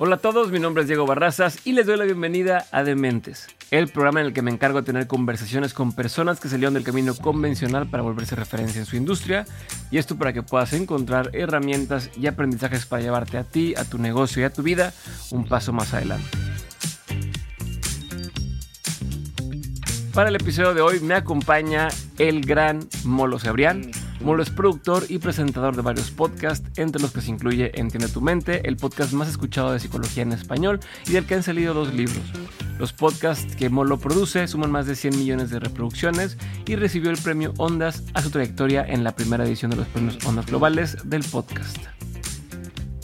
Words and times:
Hola 0.00 0.14
a 0.14 0.18
todos, 0.18 0.52
mi 0.52 0.60
nombre 0.60 0.82
es 0.82 0.86
Diego 0.86 1.06
Barrazas 1.06 1.58
y 1.66 1.72
les 1.72 1.84
doy 1.84 1.96
la 1.96 2.04
bienvenida 2.04 2.66
a 2.70 2.84
Dementes, 2.84 3.48
el 3.72 3.88
programa 3.88 4.20
en 4.20 4.26
el 4.26 4.32
que 4.32 4.42
me 4.42 4.52
encargo 4.52 4.80
de 4.80 4.86
tener 4.86 5.08
conversaciones 5.08 5.74
con 5.74 5.92
personas 5.92 6.38
que 6.38 6.48
salieron 6.48 6.74
del 6.74 6.84
camino 6.84 7.16
convencional 7.16 7.90
para 7.90 8.04
volverse 8.04 8.36
referencia 8.36 8.78
en 8.78 8.86
su 8.86 8.94
industria 8.94 9.44
y 9.90 9.98
esto 9.98 10.16
para 10.16 10.32
que 10.32 10.44
puedas 10.44 10.72
encontrar 10.72 11.30
herramientas 11.32 12.10
y 12.16 12.28
aprendizajes 12.28 12.86
para 12.86 13.02
llevarte 13.02 13.38
a 13.38 13.42
ti, 13.42 13.74
a 13.76 13.84
tu 13.84 13.98
negocio 13.98 14.40
y 14.40 14.44
a 14.44 14.52
tu 14.52 14.62
vida 14.62 14.92
un 15.32 15.48
paso 15.48 15.72
más 15.72 15.92
adelante. 15.92 16.28
Para 20.14 20.28
el 20.28 20.36
episodio 20.36 20.74
de 20.74 20.80
hoy 20.80 21.00
me 21.00 21.14
acompaña 21.14 21.88
el 22.18 22.42
gran 22.46 22.88
Molo 23.02 23.40
Cebrián. 23.40 23.90
Molo 24.20 24.42
es 24.42 24.50
productor 24.50 25.04
y 25.08 25.18
presentador 25.18 25.76
de 25.76 25.82
varios 25.82 26.10
podcasts, 26.10 26.68
entre 26.76 27.00
los 27.00 27.12
que 27.12 27.20
se 27.20 27.30
incluye 27.30 27.70
Entiende 27.78 28.08
tu 28.08 28.20
mente, 28.20 28.68
el 28.68 28.76
podcast 28.76 29.12
más 29.12 29.28
escuchado 29.28 29.72
de 29.72 29.78
psicología 29.78 30.24
en 30.24 30.32
español 30.32 30.80
y 31.06 31.12
del 31.12 31.24
que 31.24 31.36
han 31.36 31.42
salido 31.42 31.72
dos 31.72 31.94
libros. 31.94 32.24
Los 32.78 32.92
podcasts 32.92 33.54
que 33.56 33.70
Molo 33.70 33.98
produce 33.98 34.46
suman 34.48 34.72
más 34.72 34.86
de 34.86 34.96
100 34.96 35.18
millones 35.18 35.50
de 35.50 35.60
reproducciones 35.60 36.36
y 36.66 36.76
recibió 36.76 37.10
el 37.10 37.18
premio 37.18 37.54
Ondas 37.58 38.02
a 38.14 38.22
su 38.22 38.30
trayectoria 38.30 38.84
en 38.84 39.04
la 39.04 39.14
primera 39.14 39.44
edición 39.44 39.70
de 39.70 39.78
los 39.78 39.86
premios 39.88 40.18
Ondas 40.26 40.46
Globales 40.46 40.96
del 41.04 41.22
podcast. 41.24 41.78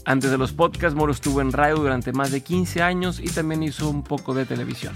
Antes 0.06 0.30
de 0.30 0.38
los 0.38 0.52
podcasts, 0.52 0.96
Molo 0.96 1.12
estuvo 1.12 1.40
en 1.40 1.52
radio 1.52 1.76
durante 1.76 2.12
más 2.12 2.30
de 2.30 2.42
15 2.42 2.82
años 2.82 3.20
y 3.20 3.28
también 3.28 3.62
hizo 3.62 3.88
un 3.88 4.02
poco 4.02 4.34
de 4.34 4.44
televisión. 4.44 4.92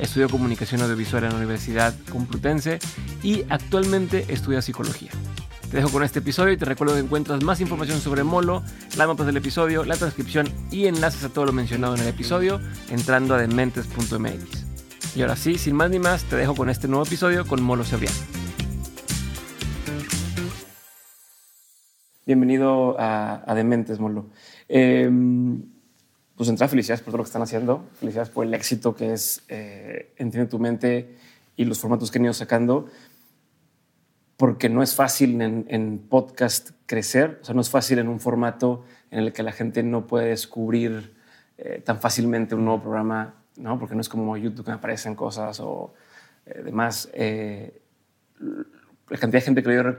Estudió 0.00 0.28
comunicación 0.28 0.80
audiovisual 0.80 1.24
en 1.24 1.30
la 1.30 1.36
Universidad 1.36 1.94
Complutense 2.10 2.78
y 3.22 3.44
actualmente 3.50 4.24
estudia 4.28 4.62
psicología. 4.62 5.10
Te 5.70 5.76
dejo 5.76 5.90
con 5.90 6.02
este 6.02 6.18
episodio 6.18 6.52
y 6.52 6.56
te 6.56 6.64
recuerdo 6.64 6.94
que 6.94 7.00
encuentras 7.00 7.44
más 7.44 7.60
información 7.60 8.00
sobre 8.00 8.24
Molo, 8.24 8.64
las 8.96 9.06
notas 9.06 9.24
del 9.24 9.36
episodio, 9.36 9.84
la 9.84 9.94
transcripción 9.94 10.48
y 10.72 10.86
enlaces 10.86 11.22
a 11.22 11.28
todo 11.28 11.44
lo 11.46 11.52
mencionado 11.52 11.94
en 11.94 12.00
el 12.00 12.08
episodio 12.08 12.60
entrando 12.88 13.36
a 13.36 13.38
dementes.mx. 13.38 15.14
Y 15.14 15.22
ahora 15.22 15.36
sí, 15.36 15.58
sin 15.58 15.76
más 15.76 15.88
ni 15.88 16.00
más, 16.00 16.24
te 16.24 16.34
dejo 16.34 16.56
con 16.56 16.70
este 16.70 16.88
nuevo 16.88 17.04
episodio 17.04 17.46
con 17.46 17.62
Molo 17.62 17.84
Cebrián. 17.84 18.12
Bienvenido 22.26 22.98
a, 22.98 23.44
a 23.46 23.54
Dementes, 23.54 24.00
Molo. 24.00 24.26
Eh, 24.68 25.08
pues 26.34 26.48
entra 26.48 26.66
felicidades 26.66 27.00
por 27.02 27.12
todo 27.12 27.18
lo 27.18 27.22
que 27.22 27.28
están 27.28 27.42
haciendo, 27.42 27.84
felicidades 28.00 28.30
por 28.30 28.44
el 28.44 28.54
éxito 28.54 28.96
que 28.96 29.12
es 29.12 29.42
eh, 29.48 30.14
Entiende 30.16 30.50
tu 30.50 30.58
mente 30.58 31.16
y 31.54 31.64
los 31.64 31.78
formatos 31.78 32.10
que 32.10 32.18
han 32.18 32.24
ido 32.24 32.34
sacando 32.34 32.86
porque 34.40 34.70
no 34.70 34.82
es 34.82 34.94
fácil 34.94 35.38
en, 35.42 35.66
en, 35.68 35.98
podcast 35.98 36.70
crecer, 36.86 37.40
o 37.42 37.44
sea, 37.44 37.54
no 37.54 37.60
es 37.60 37.68
fácil 37.68 37.98
en 37.98 38.08
un 38.08 38.20
formato 38.20 38.86
en 39.10 39.18
el 39.18 39.34
que 39.34 39.42
la 39.42 39.52
gente 39.52 39.82
no 39.82 40.06
puede 40.06 40.28
descubrir 40.28 41.14
eh, 41.58 41.82
tan 41.84 42.00
fácilmente 42.00 42.54
un 42.54 42.64
nuevo 42.64 42.80
programa, 42.80 43.34
¿no? 43.56 43.78
Porque 43.78 43.94
no 43.94 44.00
es 44.00 44.08
como 44.08 44.34
YouTube 44.38 44.64
que 44.64 44.70
me 44.70 44.78
aparecen 44.78 45.14
cosas 45.14 45.60
o 45.60 45.92
eh, 46.46 46.62
demás. 46.64 47.10
Eh, 47.12 47.82
la 49.10 49.18
cantidad 49.18 49.42
de 49.42 49.44
gente 49.44 49.62
que 49.62 49.68
lo 49.68 49.74
ido 49.74 49.96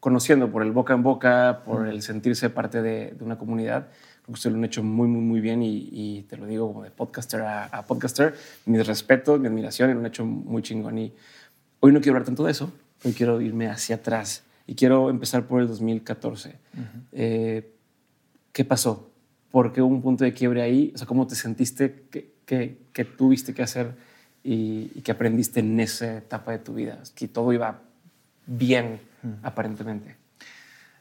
conociendo 0.00 0.50
por 0.50 0.64
el 0.64 0.72
boca 0.72 0.92
en 0.92 1.04
boca, 1.04 1.62
por 1.64 1.86
el 1.86 2.02
sentirse 2.02 2.50
parte 2.50 2.82
de, 2.82 3.12
de 3.12 3.24
una 3.24 3.38
comunidad, 3.38 3.90
creo 4.22 4.26
que 4.26 4.32
ustedes 4.32 4.52
lo 4.52 4.58
han 4.58 4.64
hecho 4.64 4.82
muy, 4.82 5.06
muy, 5.06 5.22
muy 5.22 5.40
bien 5.40 5.62
y, 5.62 5.88
y 5.92 6.22
te 6.22 6.36
lo 6.36 6.46
digo 6.46 6.66
como 6.66 6.82
de 6.82 6.90
podcaster 6.90 7.42
a, 7.42 7.66
a 7.66 7.86
podcaster, 7.86 8.34
mi 8.66 8.82
respeto, 8.82 9.38
mi 9.38 9.46
admiración, 9.46 9.92
lo 9.92 10.00
han 10.00 10.06
hecho 10.06 10.26
muy 10.26 10.60
chingón. 10.60 10.98
Y 10.98 11.14
hoy 11.78 11.92
no 11.92 12.00
quiero 12.00 12.16
hablar 12.16 12.26
tanto 12.26 12.42
de 12.42 12.50
eso, 12.50 12.72
hoy 13.04 13.12
quiero 13.12 13.40
irme 13.40 13.68
hacia 13.68 13.96
atrás 13.96 14.44
y 14.66 14.74
quiero 14.74 15.10
empezar 15.10 15.46
por 15.46 15.60
el 15.60 15.68
2014. 15.68 16.48
Uh 16.48 16.52
-huh. 16.78 16.84
eh, 17.12 17.74
¿Qué 18.52 18.64
pasó? 18.64 19.10
¿Por 19.50 19.72
qué 19.72 19.82
hubo 19.82 19.94
un 19.94 20.02
punto 20.02 20.24
de 20.24 20.32
quiebre 20.32 20.62
ahí? 20.62 20.92
O 20.94 20.98
sea, 20.98 21.06
¿cómo 21.06 21.26
te 21.26 21.34
sentiste 21.34 22.06
que, 22.10 22.32
que, 22.44 22.78
que 22.92 23.04
tuviste 23.04 23.52
que 23.54 23.62
hacer 23.62 23.94
y, 24.44 24.90
y, 24.94 25.02
que 25.02 25.12
aprendiste 25.12 25.60
en 25.60 25.78
esa 25.80 26.18
etapa 26.18 26.52
de 26.52 26.58
tu 26.58 26.74
vida? 26.74 27.02
Que 27.14 27.28
todo 27.28 27.52
iba 27.52 27.80
bien, 28.46 29.00
uh 29.22 29.26
-huh. 29.26 29.38
aparentemente. 29.42 30.16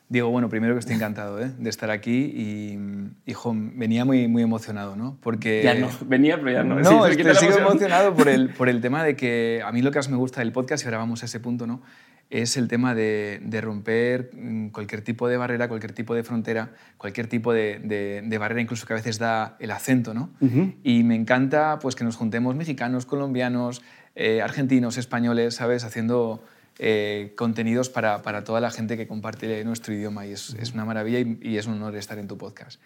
Diego, 0.09 0.31
bueno, 0.31 0.49
primero 0.49 0.73
que 0.73 0.79
estoy 0.79 0.95
encantado 0.95 1.39
¿eh? 1.39 1.51
de 1.55 1.69
estar 1.69 1.91
aquí 1.91 2.33
y, 2.35 2.79
hijo, 3.27 3.53
venía 3.55 4.05
muy, 4.05 4.27
muy 4.27 4.41
emocionado, 4.41 4.95
¿no? 4.95 5.19
Porque... 5.21 5.61
Ya 5.63 5.75
no, 5.75 5.87
venía, 6.07 6.37
pero 6.37 6.51
ya 6.51 6.63
no. 6.63 6.79
No, 6.79 7.05
sí, 7.05 7.11
es 7.11 7.17
que 7.17 7.35
sigo 7.35 7.59
emocionado 7.59 8.15
por 8.15 8.27
el, 8.27 8.49
por 8.57 8.69
el 8.69 8.81
tema 8.81 9.03
de 9.03 9.15
que 9.15 9.61
a 9.63 9.71
mí 9.71 9.83
lo 9.83 9.91
que 9.91 9.99
más 9.99 10.09
me 10.09 10.17
gusta 10.17 10.41
del 10.41 10.51
podcast, 10.51 10.83
y 10.83 10.87
ahora 10.87 10.97
vamos 10.97 11.21
a 11.21 11.27
ese 11.27 11.39
punto, 11.39 11.67
¿no? 11.67 11.83
Es 12.31 12.57
el 12.57 12.67
tema 12.67 12.95
de, 12.95 13.39
de 13.43 13.61
romper 13.61 14.31
cualquier 14.71 15.01
tipo 15.01 15.27
de 15.27 15.37
barrera, 15.37 15.67
cualquier 15.67 15.93
tipo 15.93 16.15
de 16.15 16.23
frontera, 16.23 16.71
cualquier 16.97 17.27
tipo 17.27 17.53
de, 17.53 17.79
de, 17.79 18.23
de 18.25 18.37
barrera, 18.39 18.61
incluso 18.61 18.87
que 18.87 18.93
a 18.93 18.95
veces 18.95 19.19
da 19.19 19.57
el 19.59 19.69
acento, 19.69 20.15
¿no? 20.15 20.31
Uh 20.39 20.47
-huh. 20.47 20.75
Y 20.83 21.03
me 21.03 21.15
encanta 21.15 21.77
pues, 21.79 21.95
que 21.95 22.03
nos 22.03 22.15
juntemos 22.17 22.55
mexicanos, 22.55 23.05
colombianos, 23.05 23.83
eh, 24.15 24.41
argentinos, 24.41 24.97
españoles, 24.97 25.55
¿sabes? 25.55 25.83
Haciendo 25.83 26.43
eh, 26.81 27.33
contenidos 27.35 27.89
para, 27.89 28.21
para, 28.21 28.45
toda 28.45 28.61
la 28.61 28.71
gente 28.71 28.95
que 28.95 29.05
comparte 29.05 29.63
nuestro 29.65 29.93
idioma 29.93 30.25
y 30.25 30.31
es, 30.31 30.55
es 30.57 30.73
una 30.73 30.85
maravilla 30.85 31.19
y, 31.19 31.37
y, 31.41 31.57
es 31.57 31.67
un 31.67 31.73
honor 31.73 31.93
estar 31.97 32.17
en 32.17 32.27
tu 32.27 32.37
podcast. 32.37 32.79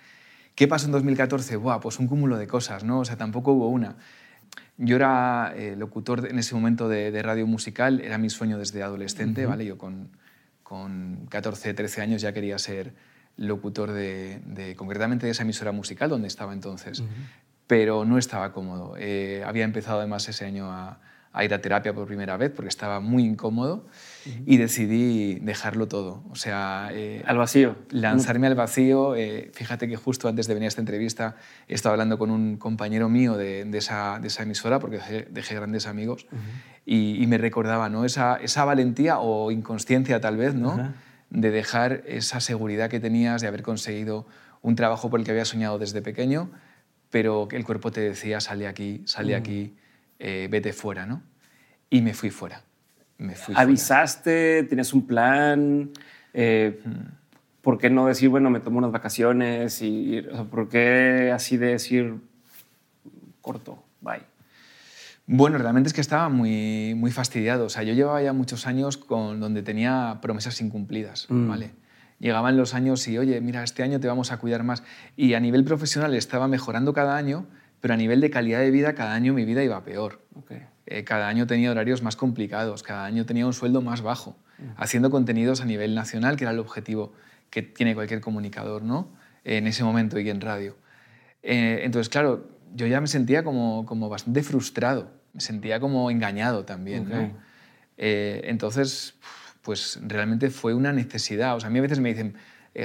¿Qué 0.56 0.68
pasó 0.68 0.88
en 0.88 0.94
2014? 0.94 1.58
Buah, 1.58 1.80
pues 1.80 2.00
un 2.00 2.08
cúmulo 2.08 2.38
de 2.38 2.48
cosas, 2.48 2.84
¿no? 2.84 3.02
O 3.02 3.06
sea, 3.06 3.18
tampoco 3.18 3.54
hubo 3.54 3.70
una. 3.70 3.98
Yo 4.78 4.96
era 4.96 5.54
eh, 5.56 5.76
locutor 5.76 6.28
en 6.28 6.40
ese 6.40 6.56
momento 6.56 6.90
de, 6.90 7.12
de, 7.12 7.22
radio 7.22 7.46
musical, 7.46 8.02
era 8.02 8.18
mi 8.18 8.32
sueño 8.32 8.58
desde 8.58 8.82
adolescente, 8.82 9.42
uh 9.42 9.46
-huh. 9.46 9.50
¿vale? 9.50 9.66
Yo 9.66 9.78
con, 9.78 10.10
con 10.64 11.28
14, 11.30 11.76
13 11.76 12.02
años 12.02 12.22
ya 12.24 12.34
quería 12.34 12.58
ser 12.58 12.96
locutor 13.38 13.92
de, 13.92 14.42
de, 14.46 14.76
concretamente 14.76 15.28
de 15.28 15.34
esa 15.34 15.44
emisora 15.44 15.72
musical 15.72 16.10
donde 16.10 16.28
estaba 16.28 16.54
entonces, 16.54 17.00
uh 17.00 17.04
-huh. 17.04 17.08
pero 17.68 18.06
no 18.06 18.18
estaba 18.18 18.52
cómodo. 18.54 18.96
Eh, 18.98 19.44
había 19.46 19.66
empezado 19.66 20.00
además 20.00 20.28
ese 20.28 20.46
año 20.46 20.72
a, 20.72 21.00
a 21.34 21.44
ir 21.44 21.54
a 21.54 21.60
terapia 21.60 21.94
por 21.94 22.06
primera 22.06 22.38
vez 22.38 22.52
porque 22.52 22.70
estaba 22.70 23.00
muy 23.00 23.26
incómodo 23.26 23.86
uh 24.26 24.30
-huh. 24.30 24.44
y 24.46 24.58
decidí 24.58 25.40
dejarlo 25.40 25.88
todo. 25.88 26.24
O 26.30 26.36
sea, 26.36 26.90
eh, 26.94 27.24
al 27.26 27.38
vacío. 27.38 27.76
Lanzarme 27.90 28.46
al 28.46 28.56
vacío. 28.56 29.16
Eh, 29.16 29.50
fíjate 29.54 29.88
que 29.88 29.96
justo 29.96 30.28
antes 30.28 30.46
de 30.48 30.54
venir 30.54 30.68
a 30.68 30.70
esta 30.70 30.82
entrevista 30.82 31.36
he 31.68 31.74
estado 31.74 31.94
hablando 31.94 32.20
con 32.20 32.30
un 32.30 32.58
compañero 32.58 33.10
mío 33.10 33.36
de, 33.36 33.66
de, 33.66 33.78
esa, 33.80 34.20
de 34.22 34.28
esa, 34.28 34.44
emisora 34.44 34.80
porque 34.80 34.98
dejé, 34.98 35.28
dejé 35.32 35.56
grandes 35.56 35.88
amigos 35.88 36.28
uh 36.32 36.36
-huh. 36.36 36.40
y, 36.86 37.24
y, 37.24 37.28
me 37.28 37.40
recordaba 37.40 37.90
¿no? 37.90 38.06
esa, 38.06 38.36
esa, 38.36 38.64
valentía 38.64 39.18
o 39.18 39.50
inconsciencia 39.50 40.22
tal 40.22 40.38
vez 40.38 40.54
¿no? 40.54 40.76
Uh 40.76 40.78
-huh. 40.78 40.94
de 41.32 41.50
dejar 41.50 42.04
esa 42.06 42.42
seguridad 42.42 42.92
que 42.92 43.00
tenías 43.00 43.42
de 43.42 43.48
haber 43.48 43.64
conseguido 43.64 44.28
un 44.62 44.76
trabajo 44.76 45.10
por 45.10 45.20
el 45.20 45.26
que 45.26 45.32
había 45.32 45.46
soñado 45.46 45.80
desde 45.80 46.02
pequeño, 46.04 46.52
pero 47.10 47.48
que 47.48 47.58
el 47.58 47.66
cuerpo 47.66 47.92
te 47.92 48.02
decía, 48.02 48.40
sale 48.40 48.68
aquí, 48.68 49.02
sale 49.06 49.36
aquí 49.36 49.76
eh, 50.26 50.48
vete 50.50 50.72
fuera, 50.72 51.06
¿no? 51.06 51.22
Y 51.90 52.02
me 52.02 52.14
fui 52.14 52.30
fuera. 52.30 52.64
Me 53.18 53.36
fui 53.36 53.54
¿Avisaste? 53.58 54.54
Fuera. 54.54 54.68
¿Tienes 54.70 54.94
un 54.94 55.06
plan? 55.06 55.92
Eh, 56.34 56.80
hmm. 56.82 57.62
¿Por 57.62 57.78
qué 57.78 57.90
no 57.90 58.08
decir, 58.08 58.30
bueno, 58.30 58.50
me 58.50 58.62
tomo 58.62 58.78
unas 58.78 58.94
vacaciones? 58.94 59.82
Y, 59.82 60.20
o 60.20 60.36
sea, 60.36 60.44
¿Por 60.46 60.70
qué 60.70 61.32
así 61.34 61.58
de 61.58 61.68
decir 61.68 62.16
corto, 63.42 63.84
bye? 64.00 64.24
Bueno, 65.26 65.58
realmente 65.58 65.88
es 65.88 65.94
que 65.94 66.00
estaba 66.00 66.30
muy, 66.30 66.96
muy 66.96 67.12
fastidiado. 67.12 67.66
O 67.66 67.70
sea, 67.70 67.84
yo 67.84 67.94
llevaba 67.94 68.22
ya 68.22 68.32
muchos 68.32 68.66
años 68.66 68.98
con, 68.98 69.42
donde 69.42 69.62
tenía 69.62 70.20
promesas 70.22 70.62
incumplidas, 70.62 71.28
mm. 71.30 71.50
¿vale? 71.50 71.72
Llegaban 72.20 72.56
los 72.56 72.74
años 72.74 73.06
y, 73.10 73.18
oye, 73.18 73.42
mira, 73.42 73.62
este 73.62 73.84
año 73.84 74.00
te 74.00 74.08
vamos 74.08 74.32
a 74.32 74.38
cuidar 74.38 74.64
más. 74.64 74.84
Y 75.18 75.34
a 75.34 75.42
nivel 75.42 75.66
profesional 75.66 76.14
estaba 76.14 76.48
mejorando 76.48 76.94
cada 76.94 77.18
año, 77.18 77.46
pero 77.84 77.96
a 77.96 77.98
nivel 77.98 78.22
de 78.22 78.30
calidad 78.30 78.62
de 78.62 78.72
vida, 78.72 78.96
cada 78.96 79.14
año 79.14 79.34
mi 79.34 79.44
vida 79.44 79.62
iba 79.62 79.84
peor. 79.84 80.22
Okay. 80.36 80.62
Eh, 80.86 81.04
cada 81.04 81.28
año 81.28 81.48
tenía 81.48 81.70
horarios 81.70 82.02
más 82.02 82.16
complicados, 82.16 82.82
cada 82.82 83.04
año 83.04 83.26
tenía 83.26 83.46
un 83.46 83.52
sueldo 83.52 83.82
más 83.82 84.02
bajo, 84.02 84.38
uh 84.58 84.64
-huh. 84.64 84.74
haciendo 84.78 85.12
contenidos 85.12 85.60
a 85.60 85.66
nivel 85.66 85.94
nacional, 85.94 86.38
que 86.38 86.46
era 86.46 86.52
el 86.52 86.60
objetivo 86.60 87.12
que 87.50 87.62
tiene 87.62 87.94
cualquier 87.94 88.22
comunicador 88.22 88.84
¿no? 88.84 89.12
en 89.44 89.68
ese 89.68 89.84
momento 89.84 90.18
y 90.18 90.30
en 90.30 90.40
radio. 90.40 90.78
Eh, 91.42 91.82
entonces, 91.84 92.08
claro, 92.08 92.48
yo 92.74 92.88
ya 92.88 93.02
me 93.02 93.08
sentía 93.08 93.44
como, 93.44 93.86
como 93.86 94.08
bastante 94.08 94.44
frustrado, 94.44 95.12
me 95.34 95.42
sentía 95.42 95.82
como 95.82 96.10
engañado 96.10 96.64
también. 96.64 97.08
Okay. 97.08 97.18
¿no? 97.18 97.38
Eh, 97.98 98.44
entonces, 98.46 99.16
pues 99.62 100.00
realmente 100.02 100.52
fue 100.52 100.74
una 100.74 100.94
necesidad. 100.94 101.58
O 101.58 101.60
sea, 101.60 101.68
a 101.68 101.70
mí 101.70 101.80
a 101.80 101.82
veces 101.82 102.00
me 102.00 102.08
dicen, 102.08 102.36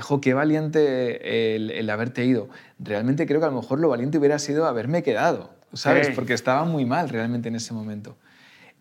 jo, 0.01 0.21
qué 0.21 0.35
valiente 0.35 1.57
el, 1.57 1.71
el, 1.71 1.91
haberte 1.91 2.25
ido. 2.25 2.49
Realmente 2.79 3.27
creo 3.27 3.41
que 3.41 3.47
a 3.47 3.51
lo 3.51 3.61
mejor 3.61 3.81
lo 3.81 3.89
valiente 3.89 4.19
hubiera 4.19 4.39
sido 4.39 4.67
haberme 4.67 5.03
quedado, 5.03 5.51
¿sabes? 5.73 6.11
Porque 6.11 6.35
estaba 6.35 6.65
muy 6.65 6.85
mal 6.85 7.09
realmente 7.09 7.49
en 7.49 7.57
ese 7.57 7.73
momento. 7.75 8.17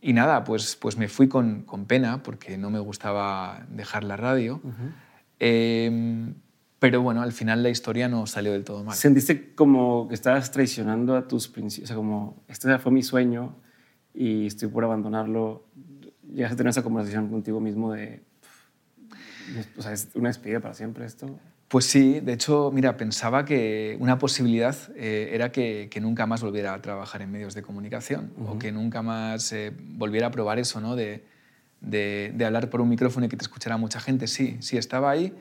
Y 0.02 0.14
nada, 0.14 0.44
pues, 0.44 0.76
pues 0.76 0.98
me 0.98 1.08
fui 1.08 1.28
con, 1.28 1.64
con 1.64 1.86
pena 1.86 2.24
porque 2.24 2.58
no 2.58 2.70
me 2.70 2.80
gustaba 2.80 3.66
dejar 3.70 4.04
la 4.04 4.18
radio. 4.18 4.62
eh, 5.40 6.34
pero 6.80 7.02
bueno, 7.02 7.22
al 7.22 7.32
final 7.32 7.64
la 7.64 7.70
historia 7.70 8.08
no 8.08 8.28
salió 8.28 8.52
del 8.52 8.64
todo 8.64 8.84
mal. 8.84 8.96
¿Sentiste 8.96 9.56
como 9.56 10.08
que 10.08 10.14
estabas 10.14 10.52
traicionando 10.52 11.16
a 11.16 11.28
tus 11.28 11.48
principios? 11.48 11.90
O 11.90 11.94
sea, 11.94 11.96
como, 11.96 12.44
este 12.48 12.78
fue 12.78 12.92
mi 12.92 13.02
sueño 13.02 13.56
y 14.14 14.46
estoy 14.46 14.68
por 14.68 14.84
abandonarlo. 14.84 15.66
¿Llegaste 16.32 16.54
a 16.54 16.58
tener 16.58 16.70
esa 16.70 16.84
conversación 16.84 17.30
contigo 17.30 17.60
mismo 17.60 17.94
de, 17.94 18.24
o 19.78 19.82
sea, 19.82 19.94
es 19.94 20.10
una 20.16 20.30
despedida 20.30 20.60
para 20.60 20.74
siempre 20.74 21.06
esto? 21.06 21.28
Pues 21.68 21.86
sí, 21.86 22.22
de 22.22 22.34
hecho, 22.34 22.72
mira, 22.74 22.96
pensaba 22.96 23.44
que 23.44 23.98
una 24.00 24.18
posibilidad 24.18 24.76
eh, 24.96 25.32
era 25.34 25.52
que, 25.52 25.90
que, 25.92 26.00
nunca 26.00 26.26
más 26.26 26.42
volviera 26.42 26.74
a 26.74 26.82
trabajar 26.82 27.22
en 27.22 27.30
medios 27.30 27.56
de 27.56 27.62
comunicación 27.62 28.32
uh 28.38 28.42
-huh. 28.42 28.56
o 28.56 28.60
que 28.60 28.72
nunca 28.72 29.02
más 29.02 29.52
eh, 29.52 29.74
volviera 29.78 30.28
a 30.28 30.32
probar 30.32 30.60
eso, 30.60 30.80
¿no? 30.80 30.96
De, 30.96 31.26
de, 31.82 32.32
de, 32.34 32.46
hablar 32.46 32.70
por 32.70 32.80
un 32.80 32.88
micrófono 32.88 33.26
y 33.26 33.30
que 33.30 33.36
te 33.36 33.44
escuchara 33.44 33.76
mucha 33.76 34.00
gente. 34.00 34.28
Sí, 34.28 34.58
sí, 34.62 34.78
estaba 34.78 35.12
ahí. 35.12 35.34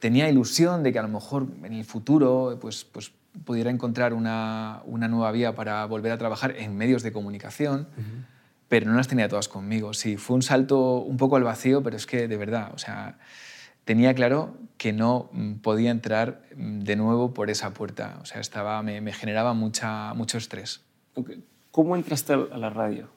Tenía 0.00 0.28
ilusión 0.28 0.82
de 0.82 0.92
que 0.92 0.98
a 0.98 1.02
lo 1.02 1.08
mejor 1.08 1.46
en 1.62 1.74
el 1.74 1.84
futuro 1.84 2.58
pues, 2.60 2.84
pues 2.84 3.12
pudiera 3.44 3.70
encontrar 3.70 4.14
una, 4.14 4.82
una 4.84 5.06
nueva 5.06 5.30
vía 5.30 5.54
para 5.54 5.84
volver 5.86 6.10
a 6.10 6.18
trabajar 6.18 6.56
en 6.58 6.76
medios 6.76 7.02
de 7.04 7.12
comunicación, 7.12 7.88
uh 7.96 8.00
-huh. 8.00 8.35
Pero 8.68 8.90
no 8.90 8.96
las 8.96 9.08
tenía 9.08 9.28
todas 9.28 9.48
conmigo. 9.48 9.94
Sí, 9.94 10.16
fue 10.16 10.36
un 10.36 10.42
salto 10.42 11.00
un 11.00 11.16
poco 11.16 11.36
al 11.36 11.44
vacío, 11.44 11.82
pero 11.82 11.96
es 11.96 12.06
que 12.06 12.28
de 12.28 12.36
verdad, 12.36 12.72
o 12.74 12.78
sea, 12.78 13.18
tenía 13.84 14.14
claro 14.14 14.56
que 14.76 14.92
no 14.92 15.30
mm, 15.32 15.54
podía 15.56 15.90
entrar 15.90 16.42
mm, 16.56 16.80
de 16.80 16.96
nuevo 16.96 17.32
por 17.32 17.50
esa 17.50 17.72
puerta. 17.72 18.18
O 18.22 18.24
sea, 18.24 18.40
estaba, 18.40 18.82
me, 18.82 19.00
me 19.00 19.12
generaba 19.12 19.54
mucha, 19.54 20.12
mucho 20.14 20.38
estrés. 20.38 20.82
¿Cómo 21.70 21.96
entraste 21.96 22.32
a 22.32 22.58
la 22.58 22.70
radio? 22.70 23.08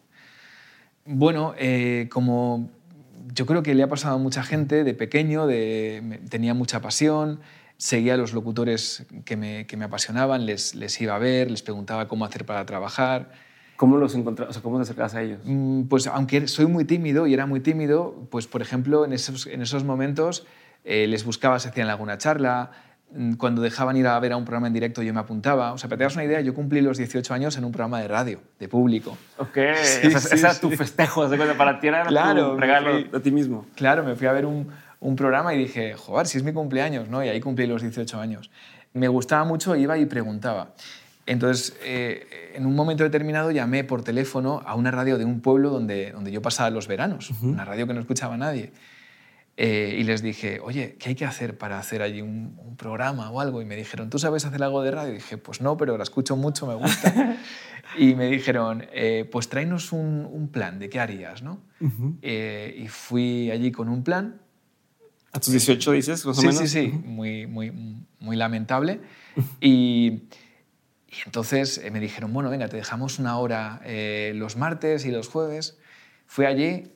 Bueno, 1.06 1.54
eh, 1.58 2.08
como 2.12 2.70
yo 3.34 3.46
creo 3.46 3.64
que 3.64 3.74
le 3.74 3.84
ha 3.84 3.88
pasado 3.88 4.16
a 4.16 4.18
mucha 4.20 4.44
gente 4.44 4.84
de 4.84 4.94
pequeño, 4.94 5.48
de, 5.48 6.22
tenía 6.30 6.54
mucha 6.54 6.82
pasión, 6.82 7.40
seguía 7.78 8.16
a 8.16 8.18
los 8.18 8.34
locutores 8.34 9.06
que 9.26 9.38
me, 9.38 9.66
que 9.66 9.78
me 9.78 9.86
apasionaban, 9.86 10.46
les, 10.46 10.76
les, 10.76 11.00
iba 11.02 11.16
a 11.16 11.20
ver, 11.20 11.50
les 11.50 11.62
preguntaba 11.62 12.08
cómo 12.08 12.26
hacer 12.26 12.46
para 12.46 12.66
trabajar. 12.66 13.32
¿Cómo 13.80 13.96
los 13.96 14.14
encontrabas? 14.14 14.50
O 14.50 14.54
sea, 14.56 14.62
¿Cómo 14.62 14.76
te 14.76 14.82
acercabas 14.82 15.16
a 15.16 15.22
ellos? 15.22 15.40
Mm, 15.46 15.84
pues 15.84 16.06
aunque 16.08 16.50
soy 16.50 16.66
muy 16.66 16.84
tímido 16.84 17.28
y 17.28 17.34
era 17.34 17.46
muy 17.46 17.62
tímido, 17.62 18.28
pues 18.30 18.46
por 18.46 18.62
ejemplo 18.62 19.06
en 19.06 19.14
esos, 19.14 19.48
en 19.48 19.62
esos 19.62 19.86
momentos 19.86 20.46
eh, 20.84 21.08
les 21.08 21.24
buscaba 21.24 21.60
si 21.60 21.70
hacían 21.70 21.88
alguna 21.88 22.18
charla, 22.18 22.72
mm, 23.14 23.36
cuando 23.36 23.62
dejaban 23.62 23.96
ir 23.96 24.06
a 24.08 24.20
ver 24.20 24.34
a 24.34 24.36
un 24.36 24.44
programa 24.44 24.68
en 24.68 24.74
directo 24.74 25.02
yo 25.02 25.14
me 25.14 25.22
apuntaba. 25.22 25.72
O 25.72 25.78
sea, 25.78 25.88
para 25.88 25.96
que 25.96 26.00
te 26.00 26.04
das 26.04 26.16
una 26.16 26.26
idea, 26.26 26.42
yo 26.42 26.54
cumplí 26.54 26.82
los 26.82 26.98
18 26.98 27.34
años 27.34 27.56
en 27.56 27.64
un 27.64 27.72
programa 27.72 28.02
de 28.02 28.10
radio, 28.10 28.42
de 28.60 28.68
público. 28.68 29.18
Ok, 29.38 29.56
sí, 29.82 30.08
ese, 30.08 30.20
sí, 30.20 30.40
era 30.40 30.54
sí. 30.54 30.60
tu 30.60 30.72
festejo, 30.72 31.30
para 31.58 31.80
ti 31.80 31.88
era 31.88 32.04
claro, 32.04 32.56
tu 32.56 32.58
regalo 32.58 32.92
fui, 32.92 33.10
a 33.14 33.22
ti 33.22 33.32
mismo. 33.32 33.66
Claro, 33.76 34.04
me 34.04 34.16
fui 34.16 34.28
a 34.28 34.34
ver 34.34 34.46
un, 34.46 34.68
un, 35.00 35.16
programa 35.16 35.54
y 35.54 35.58
dije, 35.58 35.94
joder, 35.94 36.28
si 36.28 36.38
es 36.38 36.44
mi 36.44 36.52
cumpleaños, 36.52 37.08
¿no? 37.08 37.24
Y 37.24 37.30
ahí 37.30 37.40
cumplí 37.40 37.66
los 37.66 37.82
18 37.82 38.20
años. 38.20 38.52
Me 38.92 39.08
gustaba 39.08 39.46
mucho, 39.46 39.78
iba 39.78 39.98
y 39.98 40.06
preguntaba. 40.06 40.74
Entonces, 41.30 41.78
eh, 41.84 42.52
en 42.56 42.66
un 42.66 42.74
momento 42.74 43.04
determinado 43.04 43.52
llamé 43.52 43.84
por 43.84 44.04
teléfono 44.04 44.64
a 44.66 44.74
una 44.74 44.90
radio 44.90 45.20
de 45.20 45.26
un 45.26 45.42
pueblo 45.42 45.70
donde, 45.70 46.12
donde 46.12 46.32
yo 46.32 46.42
pasaba 46.42 46.72
los 46.72 46.88
veranos, 46.88 47.30
uh 47.30 47.34
-huh. 47.36 47.54
una 47.54 47.66
radio 47.66 47.86
que 47.86 47.94
no 47.94 48.00
escuchaba 48.00 48.34
a 48.34 48.38
nadie. 48.38 48.72
Eh, 49.56 49.98
y 50.00 50.04
les 50.06 50.24
dije, 50.24 50.60
oye, 50.60 50.96
¿qué 50.98 51.10
hay 51.10 51.16
que 51.16 51.26
hacer 51.26 51.56
para 51.56 51.78
hacer 51.78 52.02
allí 52.02 52.24
un, 52.24 52.58
un, 52.58 52.76
programa 52.78 53.30
o 53.30 53.42
algo? 53.42 53.62
Y 53.62 53.66
me 53.66 53.76
dijeron, 53.76 54.10
¿tú 54.10 54.18
sabes 54.18 54.44
hacer 54.46 54.64
algo 54.64 54.82
de 54.82 54.90
radio? 54.90 55.12
Y 55.12 55.16
dije, 55.16 55.38
pues 55.38 55.62
no, 55.62 55.78
pero 55.78 55.98
la 55.98 56.04
escucho 56.04 56.36
mucho, 56.36 56.66
me 56.66 56.74
gusta. 56.74 57.38
y 57.98 58.16
me 58.16 58.28
dijeron, 58.28 58.88
eh, 58.92 59.30
pues 59.32 59.50
tráenos 59.50 59.92
un, 59.92 60.28
un, 60.32 60.48
plan 60.48 60.80
de 60.80 60.90
qué 60.90 61.00
harías, 61.00 61.44
¿no? 61.44 61.62
Uh 61.80 61.90
-huh. 61.90 62.76
y 62.76 62.88
fui 62.88 63.52
allí 63.52 63.72
con 63.72 63.88
un 63.88 64.04
plan. 64.04 64.42
¿A 65.32 65.40
tus 65.40 65.52
18 65.52 65.92
dices, 65.92 66.26
más 66.26 66.38
o 66.38 66.42
sí, 66.42 66.48
menos? 66.48 66.62
Sí, 66.62 66.68
sí, 66.68 66.88
muy, 66.88 67.46
muy, 67.46 67.72
muy 68.20 68.36
lamentable. 68.36 69.02
y 69.62 70.24
y 71.12 71.16
entonces 71.26 71.80
eh, 71.80 71.90
me 71.92 72.00
dijeron, 72.00 72.32
bueno, 72.34 72.50
venga, 72.50 72.68
te 72.68 72.78
dejamos 72.78 73.20
una 73.20 73.38
hora 73.38 73.82
eh, 73.84 74.34
los 74.36 74.58
martes 74.58 75.06
y 75.06 75.12
los 75.12 75.28
jueves. 75.28 75.78
Fui 76.28 76.46
allí, 76.46 76.92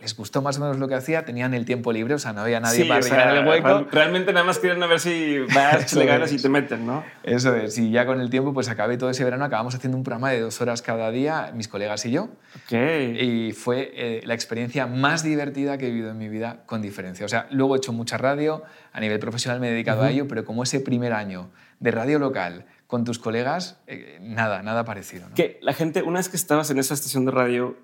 les 0.00 0.14
gustó 0.14 0.42
más 0.42 0.58
o 0.58 0.60
menos 0.60 0.78
lo 0.78 0.88
que 0.88 0.94
hacía, 0.94 1.24
tenían 1.24 1.54
el 1.54 1.64
tiempo 1.64 1.92
libre, 1.92 2.14
o 2.14 2.18
sea, 2.18 2.34
no 2.34 2.42
había 2.42 2.60
nadie 2.60 2.82
sí, 2.82 2.88
para 2.88 3.00
rellenar 3.00 3.36
el 3.36 3.46
hueco. 3.46 3.86
Realmente 3.90 4.32
nada 4.34 4.44
más 4.44 4.58
querían 4.58 4.80
ver 4.80 5.00
si 5.00 5.38
vas, 5.54 5.92
le 5.94 6.04
ganas 6.04 6.32
y 6.32 6.36
te 6.36 6.50
meten, 6.50 6.86
¿no? 6.86 7.02
Eso 7.22 7.56
es, 7.56 7.78
y 7.78 7.90
ya 7.90 8.04
con 8.04 8.20
el 8.20 8.28
tiempo 8.28 8.52
pues 8.52 8.68
acabé 8.68 8.98
todo 8.98 9.08
ese 9.08 9.24
verano, 9.24 9.44
acabamos 9.44 9.74
haciendo 9.74 9.96
un 9.96 10.04
programa 10.04 10.30
de 10.30 10.40
dos 10.40 10.60
horas 10.60 10.82
cada 10.82 11.10
día, 11.10 11.52
mis 11.54 11.68
colegas 11.68 12.04
y 12.04 12.10
yo. 12.10 12.28
Okay. 12.66 13.18
Y 13.18 13.52
fue 13.52 13.90
eh, 13.94 14.20
la 14.24 14.34
experiencia 14.34 14.86
más 14.86 15.22
divertida 15.22 15.78
que 15.78 15.86
he 15.86 15.90
vivido 15.90 16.10
en 16.10 16.18
mi 16.18 16.28
vida, 16.28 16.62
con 16.66 16.82
diferencia. 16.82 17.24
O 17.24 17.28
sea, 17.28 17.46
luego 17.50 17.74
he 17.74 17.78
hecho 17.78 17.92
mucha 17.92 18.18
radio, 18.18 18.62
a 18.92 19.00
nivel 19.00 19.18
profesional 19.18 19.60
me 19.60 19.68
he 19.68 19.70
dedicado 19.70 20.00
uh 20.00 20.04
-huh. 20.04 20.08
a 20.08 20.10
ello, 20.10 20.28
pero 20.28 20.44
como 20.44 20.62
ese 20.62 20.80
primer 20.80 21.14
año 21.14 21.50
de 21.78 21.90
radio 21.90 22.18
local, 22.18 22.66
con 22.90 23.04
tus 23.04 23.20
colegas, 23.20 23.78
eh, 23.86 24.18
nada, 24.20 24.62
nada 24.62 24.84
parecido. 24.84 25.28
¿no? 25.28 25.34
Que 25.36 25.58
la 25.62 25.72
gente, 25.72 26.02
una 26.02 26.18
vez 26.18 26.28
que 26.28 26.36
estabas 26.36 26.70
en 26.70 26.78
esa 26.80 26.92
estación 26.92 27.24
de 27.24 27.30
radio, 27.30 27.76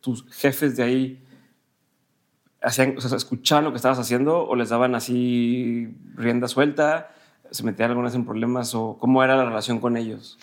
tus 0.00 0.24
jefes 0.30 0.76
de 0.76 0.84
ahí 0.84 1.24
hacían, 2.62 2.96
o 2.96 3.00
sea, 3.00 3.16
escuchaban 3.16 3.64
lo 3.64 3.72
que 3.72 3.76
estabas 3.76 3.98
haciendo 3.98 4.46
o 4.46 4.54
les 4.54 4.68
daban 4.68 4.94
así 4.94 5.96
rienda 6.14 6.46
suelta, 6.46 7.10
se 7.50 7.64
metían 7.64 7.90
algunas 7.90 8.14
en 8.14 8.24
problemas 8.24 8.72
o 8.76 8.96
cómo 9.00 9.24
era 9.24 9.36
la 9.36 9.44
relación 9.44 9.80
con 9.80 9.96
ellos. 9.96 10.38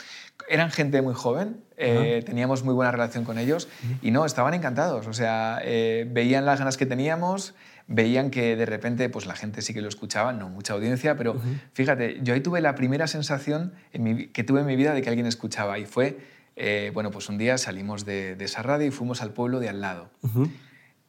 Eran 0.50 0.70
gente 0.70 1.02
muy 1.02 1.14
joven, 1.14 1.64
eh, 1.78 1.96
uh 1.96 2.22
-huh. 2.22 2.26
teníamos 2.26 2.64
muy 2.64 2.74
buena 2.74 2.92
relación 2.92 3.24
con 3.24 3.38
ellos 3.38 3.70
uh 3.84 3.88
-huh. 3.88 3.98
y 4.02 4.12
no, 4.12 4.26
estaban 4.26 4.54
encantados. 4.54 5.08
O 5.08 5.14
sea, 5.14 5.60
eh, 5.64 6.06
veían 6.12 6.46
las 6.46 6.60
ganas 6.60 6.76
que 6.76 6.86
teníamos, 6.86 7.56
veían 7.88 8.30
que 8.30 8.56
de 8.56 8.66
repente 8.66 9.10
pues, 9.10 9.26
la 9.26 9.36
gente 9.36 9.62
sí 9.62 9.74
que 9.74 9.82
lo 9.82 9.90
escuchaba, 9.90 10.34
no 10.34 10.50
mucha 10.50 10.74
audiencia, 10.74 11.16
pero 11.18 11.34
uh 11.34 11.36
-huh. 11.36 11.60
fíjate, 11.74 12.20
yo 12.22 12.34
ahí 12.34 12.42
tuve 12.42 12.62
la 12.62 12.76
primera 12.76 13.08
sensación 13.08 13.74
mi, 13.94 14.28
que 14.28 14.44
tuve 14.44 14.62
en 14.62 14.66
mi 14.66 14.76
vida 14.76 14.94
de 14.94 15.02
que 15.02 15.10
alguien 15.10 15.28
escuchaba 15.28 15.80
y 15.80 15.86
fue, 15.86 16.20
eh, 16.56 16.92
bueno, 16.94 17.12
pues 17.12 17.30
un 17.30 17.38
día 17.38 17.58
salimos 17.58 18.06
de, 18.06 18.36
de, 18.36 18.46
esa 18.46 18.62
radio 18.62 18.88
y 18.88 18.92
fuimos 18.92 19.22
al 19.22 19.32
pueblo 19.32 19.60
de 19.60 19.70
al 19.70 19.82
lado. 19.82 20.10
Uh 20.22 20.28
-huh. 20.28 20.52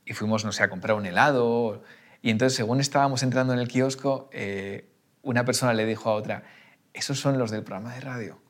Y 0.06 0.12
fuimos, 0.12 0.44
no 0.44 0.53
sé, 0.53 0.62
a 0.62 0.69
comprar 0.69 0.97
un 0.97 1.06
helado. 1.06 1.82
Y 2.21 2.31
entonces, 2.31 2.56
según 2.56 2.81
estábamos 2.81 3.23
entrando 3.23 3.53
en 3.53 3.59
el 3.59 3.69
kiosco, 3.69 4.29
eh, 4.32 4.87
una 5.23 5.44
persona 5.44 5.73
le 5.73 5.87
dijo 5.87 6.11
a 6.11 6.15
otra, 6.15 6.44
esos 6.93 7.19
son 7.19 7.38
los 7.38 7.50
del 7.50 7.62
programa 7.62 7.94
de 7.94 8.00
radio. 8.00 8.44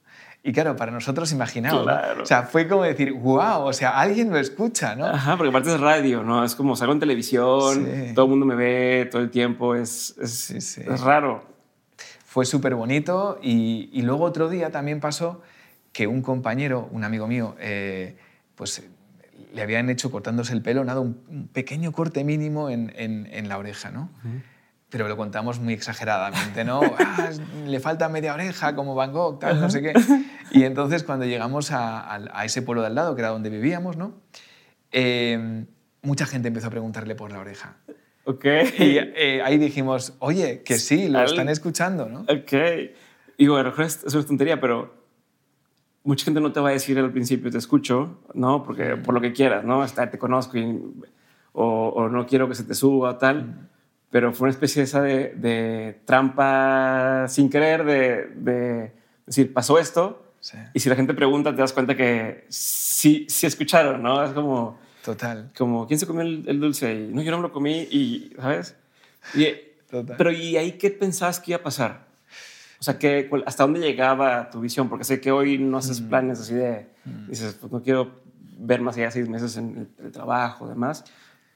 Y 0.47 0.53
claro, 0.53 0.77
para 0.77 0.93
nosotros, 0.93 1.33
imaginaos, 1.33 1.85
claro. 1.85 2.17
¿no? 2.17 2.23
O 2.23 2.27
sea, 2.27 2.43
fue 2.43 2.69
como 2.69 2.83
decir, 2.83 3.15
wow, 3.15 3.63
o 3.63 3.73
sea, 3.73 3.99
alguien 3.99 4.29
lo 4.29 4.37
escucha, 4.39 4.95
¿no? 4.95 5.07
Ajá, 5.07 5.39
porque 5.39 5.49
aparte 5.49 5.73
es 5.73 5.81
radio, 5.81 6.23
¿no? 6.23 6.45
Es 6.45 6.55
como 6.55 6.77
salgo 6.77 6.93
en 6.93 7.01
televisión, 7.01 7.87
sí. 7.87 8.15
todo 8.15 8.27
el 8.27 8.31
mundo 8.31 8.45
me 8.45 8.55
ve 8.55 9.09
todo 9.11 9.23
el 9.23 9.31
tiempo, 9.31 9.75
es, 9.75 10.15
es, 10.21 10.33
sí, 10.33 10.61
sí. 10.61 10.83
es 10.83 11.01
raro. 11.01 11.43
Fue 12.27 12.45
súper 12.45 12.75
bonito 12.75 13.39
y, 13.41 13.89
y, 13.91 14.03
luego 14.03 14.25
otro 14.25 14.51
día 14.51 14.71
también 14.71 15.01
pasó 15.01 15.41
que 15.95 16.07
un 16.07 16.21
compañero, 16.21 16.91
un 16.91 17.05
amigo 17.05 17.27
mío, 17.27 17.57
eh, 17.59 18.19
pues 18.55 18.87
le 19.55 19.63
habían 19.63 19.89
hecho 19.89 20.11
cortándose 20.11 20.53
el 20.53 20.61
pelo, 20.61 20.85
nada, 20.85 21.01
un, 21.01 21.23
un 21.27 21.49
pequeño 21.49 21.91
corte 21.93 22.23
mínimo 22.23 22.69
en, 22.69 22.93
en, 22.97 23.31
en 23.33 23.49
la 23.49 23.57
oreja, 23.57 23.91
¿no? 23.91 24.11
Uh 24.23 24.29
-huh 24.29 24.54
pero 24.95 25.09
lo 25.09 25.17
contamos 25.17 25.59
muy 25.59 25.75
exageradamente, 25.75 26.65
¿no? 26.65 26.81
Ah, 27.01 27.31
le 27.67 27.81
falta 27.81 28.09
media 28.09 28.33
oreja, 28.33 28.77
como 28.77 28.95
Van 28.95 29.13
Gogh, 29.13 29.41
tal, 29.41 29.61
no 29.61 29.69
sé 29.69 29.83
qué. 29.83 29.93
Y 30.53 30.63
entonces 30.63 31.03
cuando 31.03 31.27
llegamos 31.27 31.73
a, 31.73 31.99
a, 31.99 32.21
a, 32.33 32.45
ese 32.45 32.63
pueblo 32.63 32.83
de 32.83 32.87
al 32.87 32.95
lado, 32.95 33.17
que 33.17 33.23
era 33.23 33.31
donde 33.31 33.51
vivíamos, 33.51 33.97
¿no? 33.97 34.15
Eh, 34.93 35.65
mucha 36.03 36.27
gente 36.27 36.47
empezó 36.47 36.69
a 36.69 36.71
preguntarle 36.71 37.17
por 37.17 37.33
la 37.33 37.41
oreja. 37.41 37.77
Ok. 38.25 38.45
Y 38.79 38.99
eh, 38.99 39.43
ahí 39.45 39.59
dijimos, 39.59 40.15
oye, 40.21 40.63
que 40.63 40.79
sí, 40.79 41.09
lo 41.09 41.25
están 41.25 41.49
escuchando, 41.49 42.09
¿no? 42.09 42.21
Ok. 42.21 42.53
Y 43.37 43.49
bueno, 43.49 43.73
es 43.77 44.15
una 44.15 44.25
tontería, 44.25 44.61
pero 44.61 44.95
mucha 46.05 46.25
gente 46.25 46.41
no 46.41 46.53
te 46.53 46.61
va 46.61 46.69
a 46.69 46.73
decir 46.73 46.97
al 47.01 47.11
principio, 47.11 47.51
te 47.51 47.59
escucho, 47.59 48.21
¿no? 48.33 48.63
Porque 48.63 48.97
por 48.97 49.13
lo 49.13 49.21
que 49.21 49.33
quieras, 49.33 49.65
¿no? 49.65 49.83
Hasta 49.83 50.09
te 50.09 50.19
conozco 50.21 50.57
y, 50.57 50.81
o, 51.53 51.89
o, 51.89 52.09
no 52.09 52.27
quiero 52.27 52.49
que 52.49 52.55
se 52.55 52.63
te 52.63 52.77
suba 52.77 53.11
o 53.11 53.17
tal. 53.17 53.71
Pero 54.15 54.33
fue 54.33 54.45
una 54.45 54.53
especie 54.53 54.85
esa 54.85 55.03
de, 55.03 55.31
de 55.35 55.99
trampa 56.05 57.27
sin 57.27 57.51
querer, 57.51 57.85
de, 57.85 58.29
de, 58.37 58.93
decir, 59.27 59.53
pasó 59.53 59.77
esto, 59.77 60.37
sí. 60.39 60.57
y 60.73 60.79
si 60.79 60.89
la 60.89 60.95
gente 60.95 61.15
pregunta 61.15 61.51
te 61.51 61.61
das 61.61 61.73
cuenta 61.73 61.97
que 61.97 62.47
sí, 62.49 63.27
sí 63.29 63.45
escucharon, 63.49 64.01
¿no? 64.05 64.25
Es 64.25 64.31
como... 64.31 64.79
Total. 65.05 65.51
Como, 65.59 65.89
¿quién 65.89 65.99
se 65.99 66.07
comió 66.07 66.23
el, 66.23 66.45
el 66.47 66.61
dulce? 66.61 66.95
Y, 66.95 67.09
no, 67.13 67.23
yo 67.23 67.33
no 67.33 67.39
me 67.39 67.43
lo 67.43 67.53
comí, 67.53 67.89
y, 67.91 68.33
¿sabes? 68.37 68.77
Y, 69.35 69.49
Total. 69.91 70.17
Pero 70.17 70.31
¿y 70.31 70.57
ahí 70.59 70.79
qué 70.79 70.91
pensabas 70.91 71.41
que 71.41 71.51
iba 71.51 71.59
a 71.59 71.65
pasar? 71.65 72.07
O 72.79 72.85
sea, 72.85 72.97
que, 72.97 73.29
¿hasta 73.47 73.65
dónde 73.65 73.81
llegaba 73.81 74.49
tu 74.49 74.61
visión? 74.61 74.89
Porque 74.89 75.03
sé 75.03 75.21
que 75.21 75.33
hoy 75.33 75.59
no 75.59 75.79
haces 75.79 76.01
mm. 76.01 76.09
planes 76.09 76.39
así 76.39 76.55
de... 76.55 76.87
Mm. 77.05 77.31
Dices, 77.31 77.55
pues 77.61 77.73
no 77.73 77.83
quiero 77.83 78.23
ver 78.59 78.81
más 78.81 78.95
allá 78.95 79.07
de 79.07 79.11
seis 79.11 79.29
meses 79.29 79.57
en 79.57 79.89
el, 79.99 80.07
el 80.07 80.13
trabajo, 80.13 80.69
demás, 80.69 81.05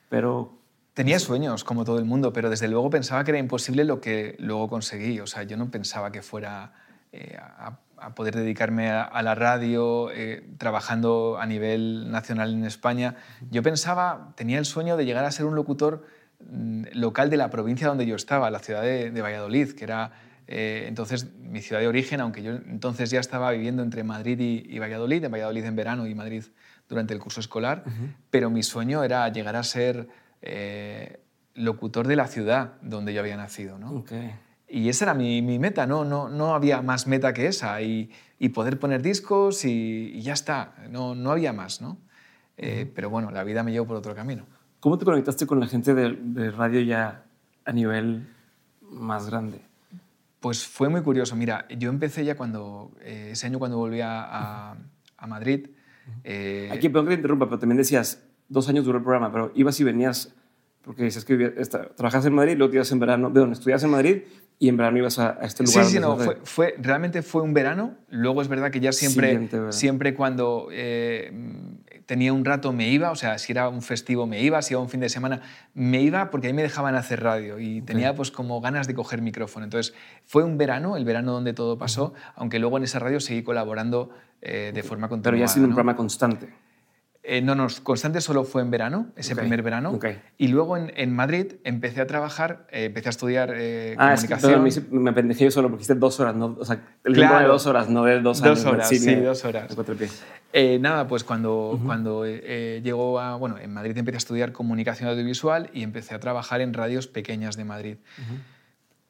pero 0.09 0.58
Tenía 0.99 1.21
sueños, 1.21 1.63
como 1.63 1.85
todo 1.85 2.01
el 2.01 2.05
mundo, 2.05 2.33
pero 2.33 2.51
desde 2.51 2.67
luego 2.67 2.91
pensaba 2.91 3.23
que 3.23 3.31
era 3.31 3.39
imposible 3.39 3.85
lo 3.85 4.01
que 4.01 4.35
luego 4.41 4.69
conseguí. 4.69 5.21
O 5.21 5.29
sea, 5.29 5.45
yo 5.45 5.57
no 5.57 5.71
pensaba 5.71 6.11
que 6.11 6.23
fuera 6.23 6.73
eh, 7.13 7.39
a, 7.39 8.17
poder 8.17 8.35
dedicarme 8.35 8.91
a, 8.91 9.23
la 9.23 9.37
radio, 9.37 10.11
eh, 10.11 10.45
trabajando 10.59 11.39
a 11.39 11.47
nivel 11.47 12.11
nacional 12.11 12.53
en 12.53 12.65
España. 12.65 13.15
Yo 13.49 13.63
pensaba, 13.63 14.33
tenía 14.35 14.59
el 14.59 14.65
sueño 14.65 14.97
de 14.97 15.05
llegar 15.05 15.25
a 15.25 15.31
ser 15.31 15.47
un 15.47 15.55
locutor 15.55 16.05
mm, 16.51 16.87
local 16.95 17.31
de 17.31 17.37
la 17.37 17.49
provincia 17.49 17.87
donde 17.87 18.05
yo 18.05 18.17
estaba, 18.17 18.51
la 18.51 18.59
ciudad 18.59 18.83
de, 18.83 19.23
Valladolid, 19.23 19.75
que 19.75 19.85
era 19.85 20.11
eh, 20.49 20.87
entonces 20.89 21.33
mi 21.33 21.63
ciudad 21.63 21.81
de 21.81 21.87
origen, 21.87 22.21
aunque 22.21 22.43
yo 22.43 22.51
entonces 22.51 23.09
ya 23.11 23.21
estaba 23.21 23.53
viviendo 23.53 23.85
entre 23.85 24.03
Madrid 24.03 24.41
y, 24.41 24.77
Valladolid, 24.81 25.23
en 25.23 25.31
Valladolid 25.31 25.65
en 25.65 25.77
verano 25.77 26.09
y 26.09 26.17
Madrid 26.17 26.43
durante 26.89 27.15
el 27.15 27.21
curso 27.21 27.39
escolar, 27.39 27.85
pero 28.31 28.51
mi 28.51 28.65
sueño 28.65 29.05
era 29.05 29.29
llegar 29.29 29.55
a 29.55 29.63
ser 29.63 30.09
locutor 31.55 32.07
de 32.07 32.17
la 32.17 32.27
ciudad 32.27 32.75
donde 32.83 33.13
yo 33.13 33.21
había 33.21 33.37
nacido. 33.37 33.79
¿no? 33.79 34.05
Y 34.69 34.89
esa 34.89 35.07
era 35.07 35.15
mi, 35.15 35.59
meta, 35.59 35.87
¿no? 35.87 36.05
No, 36.05 36.29
no 36.29 36.55
había 36.55 36.83
más 36.83 37.07
meta 37.07 37.33
que 37.33 37.47
esa. 37.47 37.81
Y, 37.83 38.11
poder 38.55 38.79
poner 38.79 39.03
discos 39.03 39.65
y, 39.65 40.21
ya 40.21 40.33
está, 40.33 40.75
no, 40.91 41.15
no 41.15 41.33
había 41.33 41.53
más, 41.53 41.81
¿no? 41.81 41.99
Eh, 42.57 42.91
pero 42.95 43.09
bueno, 43.09 43.31
la 43.31 43.45
vida 43.45 43.63
me 43.63 43.73
llevó 43.73 43.87
por 43.87 43.97
otro 43.97 44.15
camino. 44.15 44.45
¿Cómo 44.81 44.99
te 44.99 45.05
conectaste 45.05 45.47
con 45.47 45.61
la 45.61 45.67
gente 45.67 45.95
de, 45.95 46.51
radio 46.51 46.81
ya 46.81 47.25
a 47.65 47.73
nivel 47.73 48.29
más 48.83 49.29
grande? 49.29 49.61
Pues 50.41 50.67
fue 50.67 50.89
muy 50.89 51.03
curioso. 51.03 51.35
Mira, 51.35 51.67
yo 51.69 51.91
empecé 51.91 52.25
ya 52.25 52.37
cuando, 52.37 52.93
eh, 53.01 53.31
ese 53.33 53.47
año 53.47 53.59
cuando 53.59 53.77
volví 53.77 54.01
a, 54.01 54.77
a 55.19 55.27
Madrid. 55.27 55.69
Eh, 56.25 56.69
Aquí, 56.73 56.89
perdón 56.89 57.07
que 57.07 57.15
te 57.15 57.21
interrumpa, 57.21 57.47
pero 57.47 57.59
también 57.59 57.79
decías, 57.79 58.23
dos 58.49 58.69
años 58.69 58.85
duró 58.85 58.99
el 58.99 59.05
programa, 59.05 59.31
pero 59.33 59.53
ibas 59.55 59.79
y 59.81 59.85
venías, 59.85 60.35
porque 60.83 61.05
dices 61.05 61.25
que 61.25 61.37
trabajas 61.97 62.25
en 62.27 62.35
Madrid, 62.35 62.57
luego 62.57 62.71
te 62.71 62.77
ibas 62.77 62.91
en 62.93 62.99
verano, 62.99 63.31
dónde 63.31 63.55
estudias 63.55 63.83
en 63.85 63.91
Madrid 63.91 64.23
y 64.59 64.69
en 64.69 64.77
verano 64.77 64.99
ibas 64.99 65.19
a, 65.19 65.39
este 65.43 65.65
lugar. 65.65 65.85
Sí, 65.85 65.93
sí, 65.93 66.01
no, 66.01 66.17
fue, 66.17 66.39
fue, 66.43 66.75
realmente 66.79 67.23
fue 67.23 67.43
un 67.43 67.55
verano. 67.55 67.95
Luego 68.09 68.43
es 68.43 68.49
verdad 68.49 68.71
que 68.71 68.81
ya 68.81 68.93
siempre, 68.93 69.49
siempre 69.71 70.15
cuando 70.15 70.69
eh, 70.73 71.33
tenía 72.07 72.33
un 72.33 72.45
rato 72.45 72.73
me 72.73 72.89
iba, 72.89 73.11
o 73.11 73.15
sea, 73.15 73.39
si 73.39 73.53
era 73.53 73.69
un 73.69 73.83
festivo 73.83 74.27
me 74.27 74.43
iba, 74.43 74.61
si 74.63 74.75
era 74.75 74.81
un 74.81 74.89
fin 74.89 75.01
de 75.01 75.09
semana 75.09 75.43
me 75.75 76.01
iba 76.01 76.31
porque 76.31 76.49
ahí 76.49 76.53
me 76.53 76.63
dejaban 76.63 76.95
hacer 76.97 77.23
radio 77.23 77.61
y 77.61 77.83
tenía 77.83 78.15
pues 78.15 78.31
como 78.31 78.61
ganas 78.61 78.87
de 78.87 78.95
coger 78.95 79.23
micrófono. 79.23 79.65
Entonces 79.65 79.95
fue 80.25 80.43
un 80.43 80.59
verano, 80.59 80.97
el 80.97 81.05
verano 81.05 81.33
donde 81.33 81.53
todo 81.53 81.79
pasó, 81.79 82.15
aunque 82.35 82.59
luego 82.59 82.79
en 82.79 82.85
esa 82.85 82.99
radio 82.99 83.21
seguí 83.21 83.43
colaborando 83.43 84.11
eh, 84.41 84.73
de 84.75 84.83
forma 84.83 85.09
continua. 85.09 85.33
Pero 85.33 85.37
ya 85.37 85.45
ha 85.45 85.49
sido 85.49 85.67
un 85.67 85.73
programa 85.73 85.95
constante. 85.95 86.49
Eh, 87.31 87.43
no, 87.43 87.55
no, 87.55 87.67
constante 87.83 88.23
solo 88.23 88.45
fue 88.45 88.63
en 88.63 88.71
verano, 88.71 89.09
ese 89.15 89.37
primer 89.37 89.61
verano. 89.61 89.99
Y 90.39 90.49
luego 90.49 90.79
en, 90.79 91.13
Madrid 91.13 91.57
empecé 91.63 92.01
a 92.01 92.07
trabajar, 92.07 92.67
eh, 92.71 92.87
empecé 92.87 93.09
a 93.09 93.11
estudiar 93.11 93.53
eh, 93.55 93.95
ah, 93.99 94.15
comunicación. 94.15 94.67
Es 94.67 94.81
que, 94.81 94.97
me 94.97 95.13
pendejé 95.13 95.45
yo 95.45 95.51
solo 95.51 95.69
porque 95.69 95.83
hiciste 95.83 96.01
dos 96.01 96.19
horas, 96.21 96.35
¿no? 96.35 96.57
O 96.59 96.65
sea, 96.65 96.81
el 97.05 97.13
claro, 97.13 97.41
de 97.41 97.45
dos 97.49 97.67
horas, 97.67 97.91
no 97.91 98.05
de 98.05 98.23
dos 98.23 98.41
años. 98.41 98.65
Dos 98.65 98.73
horas, 98.73 98.89
sí, 98.89 99.15
dos 99.17 99.45
horas. 99.45 99.77
nada, 100.81 101.07
pues 101.07 101.23
cuando, 101.23 101.79
cuando 101.85 102.25
llegó 102.25 103.21
a... 103.21 103.37
Bueno, 103.37 103.59
en 103.59 103.75
Madrid 103.75 103.99
empecé 103.99 104.17
a 104.17 104.25
estudiar 104.25 104.53
comunicación 104.53 105.11
audiovisual 105.11 105.69
y 105.75 105.83
empecé 105.83 106.15
a 106.15 106.21
trabajar 106.21 106.63
en 106.63 106.73
radios 106.73 107.09
pequeñas 107.09 107.59
de 107.59 107.65
Madrid. 107.67 107.97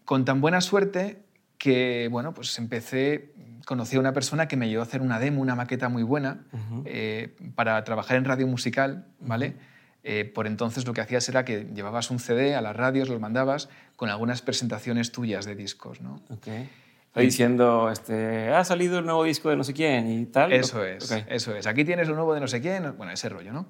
Con 0.04 0.24
tan 0.24 0.40
buena 0.40 0.60
suerte 0.60 1.22
que, 1.56 2.08
bueno, 2.10 2.34
pues 2.34 2.58
empecé 2.58 3.32
conocí 3.64 3.96
a 3.96 4.00
una 4.00 4.12
persona 4.12 4.48
que 4.48 4.56
me 4.56 4.66
ayudó 4.66 4.80
a 4.80 4.84
hacer 4.84 5.02
una 5.02 5.18
demo, 5.18 5.40
una 5.40 5.54
maqueta 5.54 5.88
muy 5.88 6.02
buena 6.02 6.44
eh, 6.84 7.36
para 7.54 7.82
trabajar 7.84 8.16
en 8.16 8.24
radio 8.24 8.46
musical, 8.46 9.06
¿vale? 9.20 9.56
Eh, 10.04 10.24
por 10.24 10.46
entonces 10.46 10.86
lo 10.86 10.94
que 10.94 11.00
hacías 11.00 11.28
era 11.28 11.44
que 11.44 11.66
llevabas 11.74 12.10
un 12.10 12.18
CD 12.18 12.54
a 12.54 12.60
las 12.60 12.74
radios, 12.74 13.08
los 13.08 13.20
mandabas 13.20 13.68
con 13.96 14.08
algunas 14.08 14.42
presentaciones 14.42 15.12
tuyas 15.12 15.44
de 15.44 15.54
discos, 15.54 16.00
¿no? 16.00 16.22
Okay. 16.30 16.70
Estoy 17.18 17.26
diciendo, 17.26 17.90
este, 17.90 18.50
ha 18.50 18.64
salido 18.64 19.00
el 19.00 19.04
nuevo 19.04 19.24
disco 19.24 19.50
de 19.50 19.56
no 19.56 19.64
sé 19.64 19.72
quién 19.72 20.08
y 20.08 20.26
tal. 20.26 20.52
Eso 20.52 20.84
es, 20.84 21.10
eso 21.28 21.56
es. 21.56 21.66
Aquí 21.66 21.84
tienes 21.84 22.08
lo 22.08 22.14
nuevo 22.14 22.32
de 22.32 22.40
no 22.40 22.46
sé 22.46 22.60
quién, 22.60 22.96
bueno, 22.96 23.12
ese 23.12 23.28
rollo, 23.28 23.52
¿no? 23.52 23.66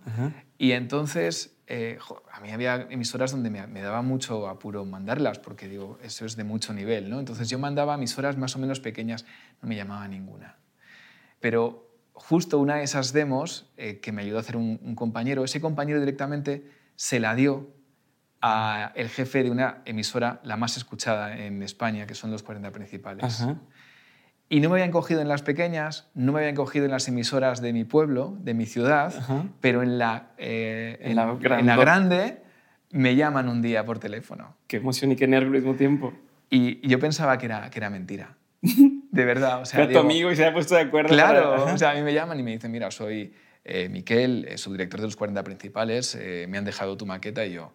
Y 0.58 0.72
entonces, 0.72 1.56
eh, 1.66 1.98
a 2.30 2.40
mí 2.40 2.50
había 2.50 2.86
emisoras 2.90 3.30
donde 3.30 3.48
me, 3.48 3.66
me, 3.66 3.80
daba 3.80 4.02
mucho 4.02 4.48
apuro 4.48 4.84
mandarlas, 4.84 5.38
porque 5.38 5.66
digo, 5.66 5.98
eso 6.02 6.26
es 6.26 6.36
de 6.36 6.44
mucho 6.44 6.74
nivel, 6.74 7.08
¿no? 7.08 7.18
Entonces 7.18 7.48
yo 7.48 7.58
mandaba 7.58 7.94
emisoras 7.94 8.36
más 8.36 8.54
o 8.54 8.58
menos 8.58 8.80
pequeñas, 8.80 9.24
no 9.62 9.68
me 9.68 9.76
llamaba 9.76 10.06
ninguna. 10.08 10.58
Pero 11.40 11.88
justo 12.12 12.58
una 12.58 12.76
de 12.76 12.82
esas 12.82 13.12
demos 13.12 13.72
eh, 13.76 14.00
que 14.00 14.12
me 14.12 14.22
ayudó 14.22 14.36
a 14.36 14.40
hacer 14.40 14.56
un, 14.56 14.78
un 14.82 14.94
compañero, 14.94 15.42
ese 15.44 15.60
compañero 15.60 16.00
directamente 16.00 16.70
se 16.96 17.18
la 17.18 17.34
dio 17.34 17.77
a 18.40 18.92
el 18.94 19.08
jefe 19.08 19.42
de 19.42 19.50
una 19.50 19.78
emisora, 19.84 20.40
la 20.44 20.56
más 20.56 20.76
escuchada 20.76 21.36
en 21.36 21.62
España, 21.62 22.06
que 22.06 22.14
son 22.14 22.30
los 22.30 22.42
40 22.42 22.70
principales. 22.70 23.44
Y 24.50 24.60
no 24.60 24.70
me 24.70 24.76
habían 24.76 24.92
cogido 24.92 25.20
en 25.20 25.28
las 25.28 25.42
pequeñas, 25.42 26.08
no 26.14 26.32
me 26.32 26.40
habían 26.40 26.54
cogido 26.54 26.86
en 26.86 26.90
las 26.90 27.06
emisoras 27.08 27.60
de 27.60 27.72
mi 27.72 27.84
pueblo, 27.84 28.36
de 28.40 28.54
mi 28.54 28.64
ciudad, 28.64 29.12
pero 29.60 29.82
en 29.82 29.98
la, 29.98 30.30
eh, 30.38 30.98
en, 31.02 31.16
la, 31.16 31.76
grande 31.76 32.38
me 32.90 33.14
llaman 33.14 33.48
un 33.48 33.60
día 33.60 33.84
por 33.84 33.98
teléfono. 33.98 34.56
Qué 34.66 34.78
emoción 34.78 35.12
y 35.12 35.16
qué 35.16 35.26
nervio 35.26 35.48
al 35.48 35.54
mismo 35.54 35.74
tiempo. 35.74 36.14
Y, 36.48 36.86
yo 36.88 36.98
pensaba 36.98 37.36
que 37.36 37.46
era, 37.46 37.68
que 37.68 37.78
era 37.78 37.90
mentira. 37.90 38.36
De 38.62 39.24
verdad. 39.24 39.60
O 39.60 39.64
sea, 39.66 39.82
Era 39.82 39.92
tu 39.92 39.98
amigo 39.98 40.30
y 40.30 40.36
se 40.36 40.46
ha 40.46 40.52
puesto 40.52 40.74
de 40.74 40.82
acuerdo. 40.82 41.10
Claro, 41.10 41.64
o 41.64 41.78
sea, 41.78 41.90
a 41.90 41.94
mí 41.94 42.02
me 42.02 42.14
llaman 42.14 42.40
y 42.40 42.42
me 42.42 42.52
dicen, 42.52 42.70
mira, 42.70 42.90
soy 42.90 43.34
eh, 43.64 43.88
Miquel, 43.90 44.46
eh, 44.48 44.56
subdirector 44.56 45.00
de 45.00 45.06
los 45.06 45.16
40 45.16 45.44
principales, 45.44 46.14
eh, 46.14 46.46
me 46.48 46.56
han 46.56 46.64
dejado 46.64 46.96
tu 46.96 47.04
maqueta 47.04 47.44
y 47.44 47.52
yo 47.52 47.72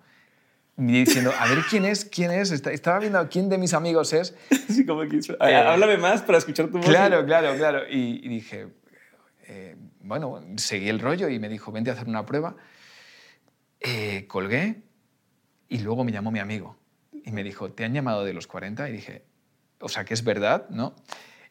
diciendo, 0.75 1.31
a 1.37 1.47
ver 1.47 1.59
quién 1.69 1.85
es, 1.85 2.05
quién 2.05 2.31
es. 2.31 2.51
Estaba 2.51 2.99
viendo 2.99 3.27
quién 3.29 3.49
de 3.49 3.57
mis 3.57 3.73
amigos 3.73 4.13
es. 4.13 4.35
Sí, 4.67 4.85
como 4.85 5.01
que 5.01 5.17
eh, 5.17 5.55
háblame 5.55 5.97
más 5.97 6.21
para 6.23 6.37
escuchar 6.37 6.67
tu 6.67 6.77
voz. 6.77 6.85
Claro, 6.85 7.25
claro, 7.25 7.55
claro. 7.55 7.81
Y, 7.87 8.27
dije, 8.27 8.69
eh, 9.47 9.75
bueno, 10.01 10.41
seguí 10.55 10.89
el 10.89 10.99
rollo 10.99 11.29
y 11.29 11.37
me 11.37 11.49
dijo, 11.49 11.71
vente 11.71 11.91
a 11.91 11.93
hacer 11.93 12.07
una 12.07 12.25
prueba. 12.25 12.55
Eh, 13.79 14.25
colgué 14.27 14.81
y 15.67 15.79
luego 15.79 16.03
me 16.03 16.11
llamó 16.11 16.31
mi 16.31 16.39
amigo 16.39 16.77
y 17.11 17.31
me 17.31 17.43
dijo, 17.43 17.71
¿te 17.71 17.83
han 17.83 17.93
llamado 17.93 18.23
de 18.23 18.33
los 18.33 18.47
40? 18.47 18.89
Y 18.89 18.93
dije, 18.93 19.25
o 19.79 19.89
sea, 19.89 20.05
que 20.05 20.13
es 20.13 20.23
verdad, 20.23 20.69
¿no? 20.69 20.95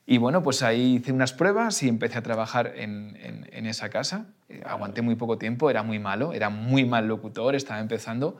Y 0.04 0.18
bueno, 0.18 0.42
pues 0.42 0.62
ahí 0.62 0.96
hice 0.96 1.12
unas 1.12 1.32
pruebas 1.32 1.80
y 1.82 1.88
empecé 1.88 2.18
a 2.18 2.22
trabajar 2.22 2.72
en, 2.74 3.16
en, 3.20 3.48
en 3.52 3.66
esa 3.66 3.88
casa. 3.90 4.26
Aguanté 4.64 5.02
muy 5.02 5.14
poco 5.14 5.38
tiempo, 5.38 5.70
era 5.70 5.82
muy 5.84 6.00
malo, 6.00 6.32
era 6.32 6.48
muy 6.48 6.84
mal 6.84 7.06
locutor, 7.06 7.54
estaba 7.54 7.78
empezando 7.78 8.38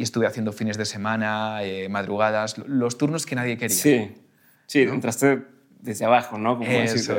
y 0.00 0.02
estuve 0.02 0.26
haciendo 0.26 0.54
fines 0.54 0.78
de 0.78 0.86
semana, 0.86 1.62
eh, 1.62 1.90
madrugadas, 1.90 2.56
los 2.56 2.96
turnos 2.96 3.26
que 3.26 3.34
nadie 3.34 3.58
quería. 3.58 3.76
Sí, 3.76 4.14
sí, 4.66 4.80
entraste 4.80 5.42
desde 5.78 6.06
abajo, 6.06 6.38
¿no? 6.38 6.56
Como 6.56 6.70
Eso 6.70 7.18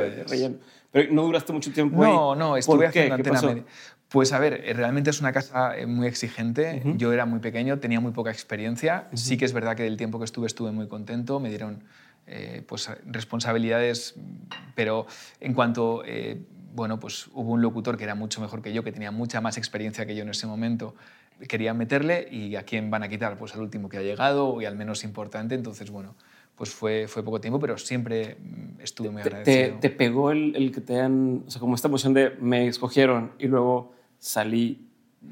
Pero 0.90 1.12
no 1.14 1.22
duraste 1.22 1.52
mucho 1.52 1.72
tiempo 1.72 2.02
No, 2.02 2.34
no, 2.34 2.56
estuve 2.56 2.88
haciendo 2.88 3.14
antena 3.14 3.40
media. 3.40 3.64
Pues 4.08 4.32
a 4.32 4.40
ver, 4.40 4.64
eh, 4.64 4.72
realmente 4.72 5.10
es 5.10 5.20
una 5.20 5.32
casa 5.32 5.78
eh, 5.78 5.86
muy 5.86 6.08
exigente. 6.08 6.82
Yo 6.96 7.12
era 7.12 7.24
muy 7.24 7.38
pequeño, 7.38 7.78
tenía 7.78 8.00
muy 8.00 8.10
poca 8.10 8.32
experiencia. 8.32 9.06
Sí 9.14 9.36
que 9.36 9.44
es 9.44 9.52
verdad 9.52 9.76
que 9.76 9.84
del 9.84 9.96
tiempo 9.96 10.18
que 10.18 10.24
estuve 10.24 10.48
estuve 10.48 10.72
muy 10.72 10.88
contento. 10.88 11.38
Me 11.38 11.50
dieron 11.50 11.84
pues, 12.66 12.90
responsabilidades, 13.06 14.16
pero 14.74 15.06
en 15.38 15.54
cuanto 15.54 16.02
bueno, 16.74 16.98
pues 16.98 17.28
hubo 17.34 17.52
un 17.52 17.62
locutor 17.62 17.96
que 17.96 18.04
era 18.04 18.14
mucho 18.14 18.40
mejor 18.40 18.62
que 18.62 18.72
yo, 18.72 18.82
que 18.82 18.92
tenía 18.92 19.10
mucha 19.10 19.40
más 19.40 19.58
experiencia 19.58 20.06
que 20.06 20.16
yo 20.16 20.22
en 20.22 20.30
ese 20.30 20.46
momento, 20.46 20.94
querían 21.48 21.76
meterle 21.76 22.28
y 22.30 22.56
a 22.56 22.64
quién 22.64 22.90
van 22.90 23.02
a 23.02 23.08
quitar, 23.08 23.38
pues 23.38 23.54
al 23.54 23.60
último 23.60 23.88
que 23.88 23.98
ha 23.98 24.02
llegado 24.02 24.60
y 24.60 24.64
al 24.64 24.76
menos 24.76 25.04
importante, 25.04 25.54
entonces 25.54 25.90
bueno, 25.90 26.16
pues 26.54 26.70
fue, 26.70 27.06
fue 27.08 27.24
poco 27.24 27.40
tiempo, 27.40 27.58
pero 27.58 27.78
siempre 27.78 28.36
mm, 28.38 28.80
estuve 28.80 29.10
muy 29.10 29.22
agradecido. 29.22 29.78
¿Te, 29.80 29.90
pegó 29.90 30.30
el, 30.30 30.54
el, 30.56 30.72
que 30.72 30.80
te 30.80 31.00
han, 31.00 31.44
o 31.46 31.50
sea, 31.50 31.60
como 31.60 31.74
esta 31.74 31.88
emoción 31.88 32.14
de 32.14 32.30
me 32.40 32.66
escogieron 32.66 33.32
y 33.38 33.46
luego 33.46 33.94
salí 34.18 34.88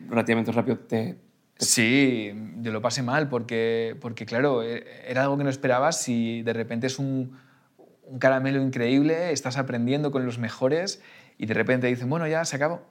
relativamente 0.09 0.53
rápido, 0.53 0.79
te, 0.79 1.17
Sí, 1.61 2.33
yo 2.63 2.73
lo 2.73 2.81
pasé 2.81 3.03
mal 3.03 3.29
porque, 3.29 3.95
porque, 4.01 4.25
claro, 4.25 4.63
e, 4.63 4.83
era 5.07 5.23
algo 5.23 5.37
que 5.37 5.45
no 5.45 5.51
esperabas 5.51 6.09
y 6.09 6.43
de 6.43 6.55
repente 6.55 6.87
es 6.87 6.99
un, 6.99 7.39
un 8.03 8.19
caramelo 8.19 8.63
increíble, 8.63 9.31
estás 9.33 9.59
aprendiendo 9.59 10.11
con 10.11 10.25
los 10.25 10.39
mejores 10.39 11.03
y 11.37 11.45
de 11.45 11.55
repente 11.55 11.87
dicen, 11.87 12.09
bueno, 12.09 12.27
ya 12.27 12.47
se 12.47 12.57
acabó. 12.57 12.83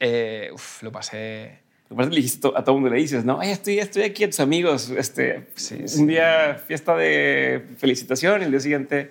Eh, 0.00 0.50
uf, 0.52 0.82
lo 0.82 0.90
pasé, 0.90 1.60
Le 1.90 2.06
dijiste 2.08 2.48
a 2.54 2.64
todo 2.64 2.76
el 2.76 2.82
mundo, 2.82 2.94
le 2.94 3.00
dices, 3.00 3.24
no, 3.24 3.40
Ay, 3.40 3.50
estoy, 3.50 3.78
estoy 3.78 4.02
aquí 4.02 4.24
a 4.24 4.28
tus 4.28 4.40
amigos. 4.40 4.90
Este, 4.90 5.48
Un 5.96 6.06
día 6.06 6.60
fiesta 6.66 6.94
de 6.94 7.66
felicitación 7.78 8.42
y 8.42 8.44
el 8.44 8.50
día 8.50 8.60
siguiente... 8.60 9.10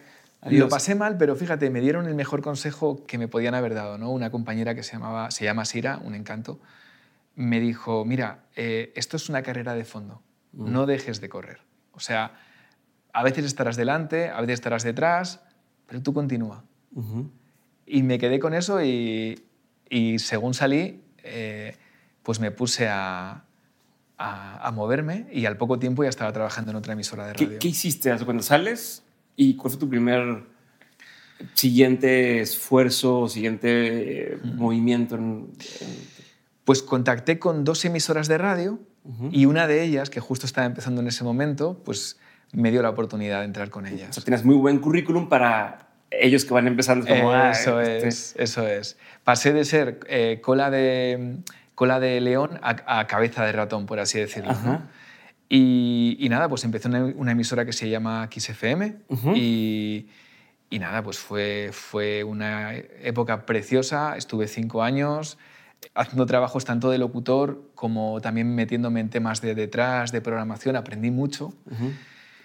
Lo 0.50 0.70
pasé 0.70 0.94
mal, 0.94 1.18
pero 1.18 1.36
fíjate, 1.36 1.70
me 1.72 1.82
dieron 1.82 2.08
el 2.08 2.14
mejor 2.14 2.42
consejo 2.42 3.04
que 3.06 3.18
me 3.18 3.28
podían 3.28 3.56
haber 3.56 3.74
dado. 3.74 3.98
¿no? 3.98 4.12
Una 4.12 4.30
compañera 4.30 4.76
que 4.76 4.84
se, 4.84 4.94
llamaba, 4.94 5.32
se 5.32 5.44
llama 5.44 5.66
Sira, 5.66 6.00
un 6.04 6.14
encanto, 6.14 6.60
me 7.36 7.60
dijo, 7.60 8.06
mira, 8.06 8.44
eh, 8.56 8.94
esto 8.96 9.18
es 9.18 9.28
una 9.28 9.42
carrera 9.42 9.74
de 9.74 9.84
fondo, 9.84 10.22
mm. 10.54 10.72
no 10.72 10.86
dejes 10.86 11.20
de 11.20 11.28
correr. 11.28 11.60
O 11.92 12.00
sea, 12.00 12.40
a 13.12 13.24
veces 13.24 13.46
estarás 13.46 13.76
delante, 13.76 14.30
a 14.30 14.40
veces 14.40 14.54
estarás 14.54 14.84
detrás, 14.84 15.42
pero 15.88 16.02
tú 16.02 16.14
continúa. 16.14 16.64
Y 17.86 18.04
me 18.04 18.20
quedé 18.20 18.40
con 18.40 18.54
eso 18.54 18.82
y, 18.84 19.44
y 19.90 20.20
según 20.20 20.54
salí... 20.54 21.02
Eh, 21.24 21.76
pues 22.28 22.42
me 22.42 22.52
puse 22.52 22.90
a, 22.90 23.46
a, 24.18 24.72
moverme 24.74 25.28
y 25.32 25.46
al 25.46 25.56
poco 25.56 25.80
tiempo 25.80 26.04
ya 26.04 26.10
estaba 26.10 26.34
trabajando 26.34 26.72
en 26.72 26.76
otra 26.76 26.92
emisora 26.92 27.26
de 27.26 27.34
radio. 27.36 27.58
¿Qué, 27.58 27.70
hiciste 27.70 28.14
cuando 28.26 28.44
sales 28.44 29.06
y 29.38 29.56
cuál 29.56 29.72
fue 29.72 29.80
tu 29.80 29.88
primer 29.88 30.44
siguiente 31.54 32.42
esfuerzo, 32.42 33.30
siguiente 33.30 34.40
movimiento? 34.44 35.18
Pues 36.66 36.84
contacté 36.84 37.40
con 37.40 37.64
dos 37.64 37.86
emisoras 37.86 38.28
de 38.28 38.38
radio 38.38 38.78
y 39.32 39.46
una 39.46 39.66
de 39.66 39.84
ellas, 39.84 40.10
que 40.10 40.20
justo 40.20 40.46
estaba 40.46 40.68
empezando 40.68 41.00
en 41.00 41.08
ese 41.08 41.24
momento, 41.24 41.82
pues 41.86 42.20
me 42.52 42.72
dio 42.72 42.82
la 42.82 42.90
oportunidad 42.90 43.40
de 43.40 43.46
entrar 43.46 43.70
con 43.70 43.88
ellas. 43.88 44.10
O 44.10 44.14
sea, 44.16 44.24
tienes 44.26 44.44
muy 44.44 44.58
buen 44.58 44.80
currículum 44.80 45.30
para 45.30 45.88
ellos 46.12 46.44
que 46.44 46.54
van 46.54 46.68
empezando. 46.68 47.08
Como, 47.08 47.34
eso 47.34 47.80
este 47.80 48.10
es, 48.10 48.36
eso 48.38 48.68
es. 48.68 48.98
Pasé 49.24 49.54
de 49.54 49.64
ser 49.64 50.02
eh, 50.10 50.42
cola, 50.42 50.70
de, 50.70 51.38
cola 51.78 52.00
de 52.00 52.20
león 52.22 52.60
a, 52.64 53.06
cabeza 53.06 53.46
de 53.46 53.52
ratón, 53.52 53.86
por 53.86 54.00
así 54.00 54.18
decirlo. 54.18 54.52
Y, 55.48 56.26
nada, 56.28 56.50
pues 56.50 56.64
empecé 56.64 56.88
una, 56.88 57.04
una, 57.06 57.34
emisora 57.34 57.66
que 57.66 57.72
se 57.72 57.88
llama 57.88 58.28
XFM 58.34 58.96
y, 59.36 60.08
y, 60.72 60.80
nada, 60.80 61.04
pues 61.04 61.20
fue, 61.20 61.70
fue 61.72 62.24
una 62.24 62.74
época 62.74 63.46
preciosa. 63.46 64.18
Estuve 64.18 64.48
cinco 64.48 64.82
años 64.82 65.38
haciendo 65.94 66.26
trabajos 66.26 66.66
tanto 66.66 66.90
de 66.90 66.98
locutor 66.98 67.62
como 67.76 68.22
también 68.22 68.56
metiéndome 68.56 69.00
en 69.00 69.12
temas 69.12 69.42
de 69.42 69.54
detrás, 69.54 70.12
de 70.12 70.20
programación. 70.20 70.78
Aprendí 70.78 71.12
mucho. 71.12 71.54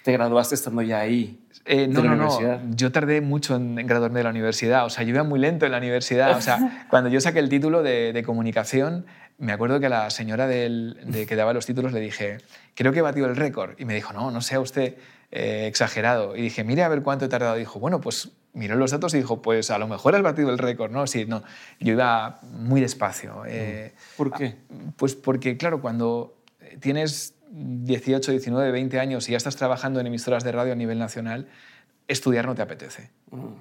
¿Te 0.03 0.13
graduaste 0.13 0.55
estando 0.55 0.83
ya 0.83 1.01
ahí? 1.01 1.39
Eh, 1.65 1.87
no, 1.87 2.03
no, 2.03 2.17
no. 2.17 2.61
Yo 2.75 2.91
tardé 2.91 3.21
mucho 3.21 3.55
en, 3.55 3.77
graduarme 3.87 4.21
de 4.21 4.25
la 4.25 4.31
universidad. 4.31 4.85
O 4.85 4.91
sea, 4.91 5.05
yo 5.05 5.11
iba 5.11 5.23
muy 5.23 5.39
lento 5.39 5.65
en 5.65 5.73
la 5.73 5.79
universidad. 5.79 6.37
O 6.37 6.41
sea, 6.41 6.87
cuando 6.91 7.09
yo 7.09 7.21
saqué 7.21 7.39
el 7.39 7.49
título 7.49 7.83
de, 7.83 8.21
comunicación, 8.27 9.07
me 9.39 9.53
acuerdo 9.53 9.79
que 9.79 9.87
a 9.87 9.91
la 9.91 10.11
señora 10.11 10.47
del, 10.47 10.99
de 11.07 11.27
que 11.27 11.37
daba 11.37 11.53
los 11.53 11.67
títulos 11.67 11.93
le 11.93 12.01
dije, 12.01 12.39
creo 12.75 12.93
que 12.93 12.99
he 12.99 13.03
batido 13.03 13.27
el 13.27 13.37
récord. 13.37 13.79
Y 13.79 13.85
me 13.85 13.95
dijo, 13.95 14.13
no, 14.13 14.31
no 14.31 14.41
sea 14.41 14.59
usted 14.61 14.97
eh, 15.31 15.67
exagerado. 15.69 16.37
Y 16.37 16.43
dije, 16.43 16.65
mire 16.65 16.83
a 16.83 16.89
ver 16.89 17.03
cuánto 17.03 17.27
he 17.27 17.29
tardado. 17.29 17.57
Y 17.57 17.61
dijo, 17.61 17.79
bueno, 17.79 18.01
pues 18.01 18.33
miró 18.55 18.75
los 18.75 18.91
datos 18.91 19.15
y 19.15 19.19
dijo, 19.19 19.41
pues 19.41 19.71
a 19.71 19.79
lo 19.79 19.87
mejor 19.87 20.17
has 20.17 20.23
batido 20.23 20.51
el 20.51 20.59
récord, 20.59 20.91
¿no? 20.91 21.07
Sí, 21.07 21.27
no. 21.27 21.45
Yo 21.79 21.93
iba 21.93 22.41
muy 22.43 22.81
despacio. 22.81 23.45
Eh, 23.47 23.95
¿Por 24.17 24.33
qué? 24.33 24.57
Pues 24.97 25.15
porque, 25.15 25.57
claro, 25.57 25.81
cuando 25.81 26.35
tienes 26.81 27.35
18, 27.53 28.31
19, 28.31 28.73
20 28.73 28.99
años 28.99 29.29
y 29.29 29.33
ya 29.33 29.37
estás 29.37 29.57
trabajando 29.57 30.01
en 30.01 30.07
emisoras 30.07 30.43
de 30.43 30.53
radio 30.53 30.73
a 30.73 30.77
nivel 30.77 30.99
nacional, 30.99 31.49
estudiar 32.09 32.47
no 32.47 32.55
te 32.55 32.63
apetece. 32.63 33.11
Mm. 33.31 33.55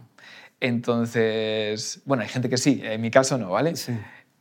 Entonces, 0.61 2.01
bueno, 2.05 2.23
hay 2.23 2.29
gente 2.29 2.47
que 2.47 2.57
sí, 2.57 2.81
en 2.83 3.01
mi 3.01 3.11
caso 3.11 3.37
no, 3.37 3.49
¿vale? 3.49 3.75
Sí. 3.75 3.93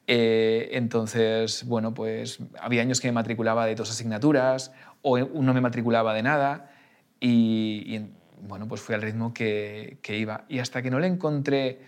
Eh, 0.07 0.71
entonces, 0.73 1.64
bueno, 1.66 1.95
pues 1.95 2.38
había 2.61 2.83
años 2.83 3.00
que 3.00 3.09
me 3.09 3.12
matriculaba 3.12 3.66
de 3.66 3.75
dos 3.75 3.90
asignaturas 3.90 4.73
o 5.02 5.19
no 5.19 5.54
me 5.54 5.61
matriculaba 5.61 6.14
de 6.14 6.23
nada 6.23 6.71
y, 7.21 8.00
bueno, 8.42 8.69
pues 8.69 8.80
fui 8.80 8.95
al 8.95 9.02
ritmo 9.02 9.33
que, 9.35 9.99
que, 10.02 10.19
iba. 10.19 10.45
Y 10.49 10.59
hasta 10.59 10.83
que 10.83 10.90
no 10.90 10.99
le 10.99 11.07
encontré, 11.07 11.80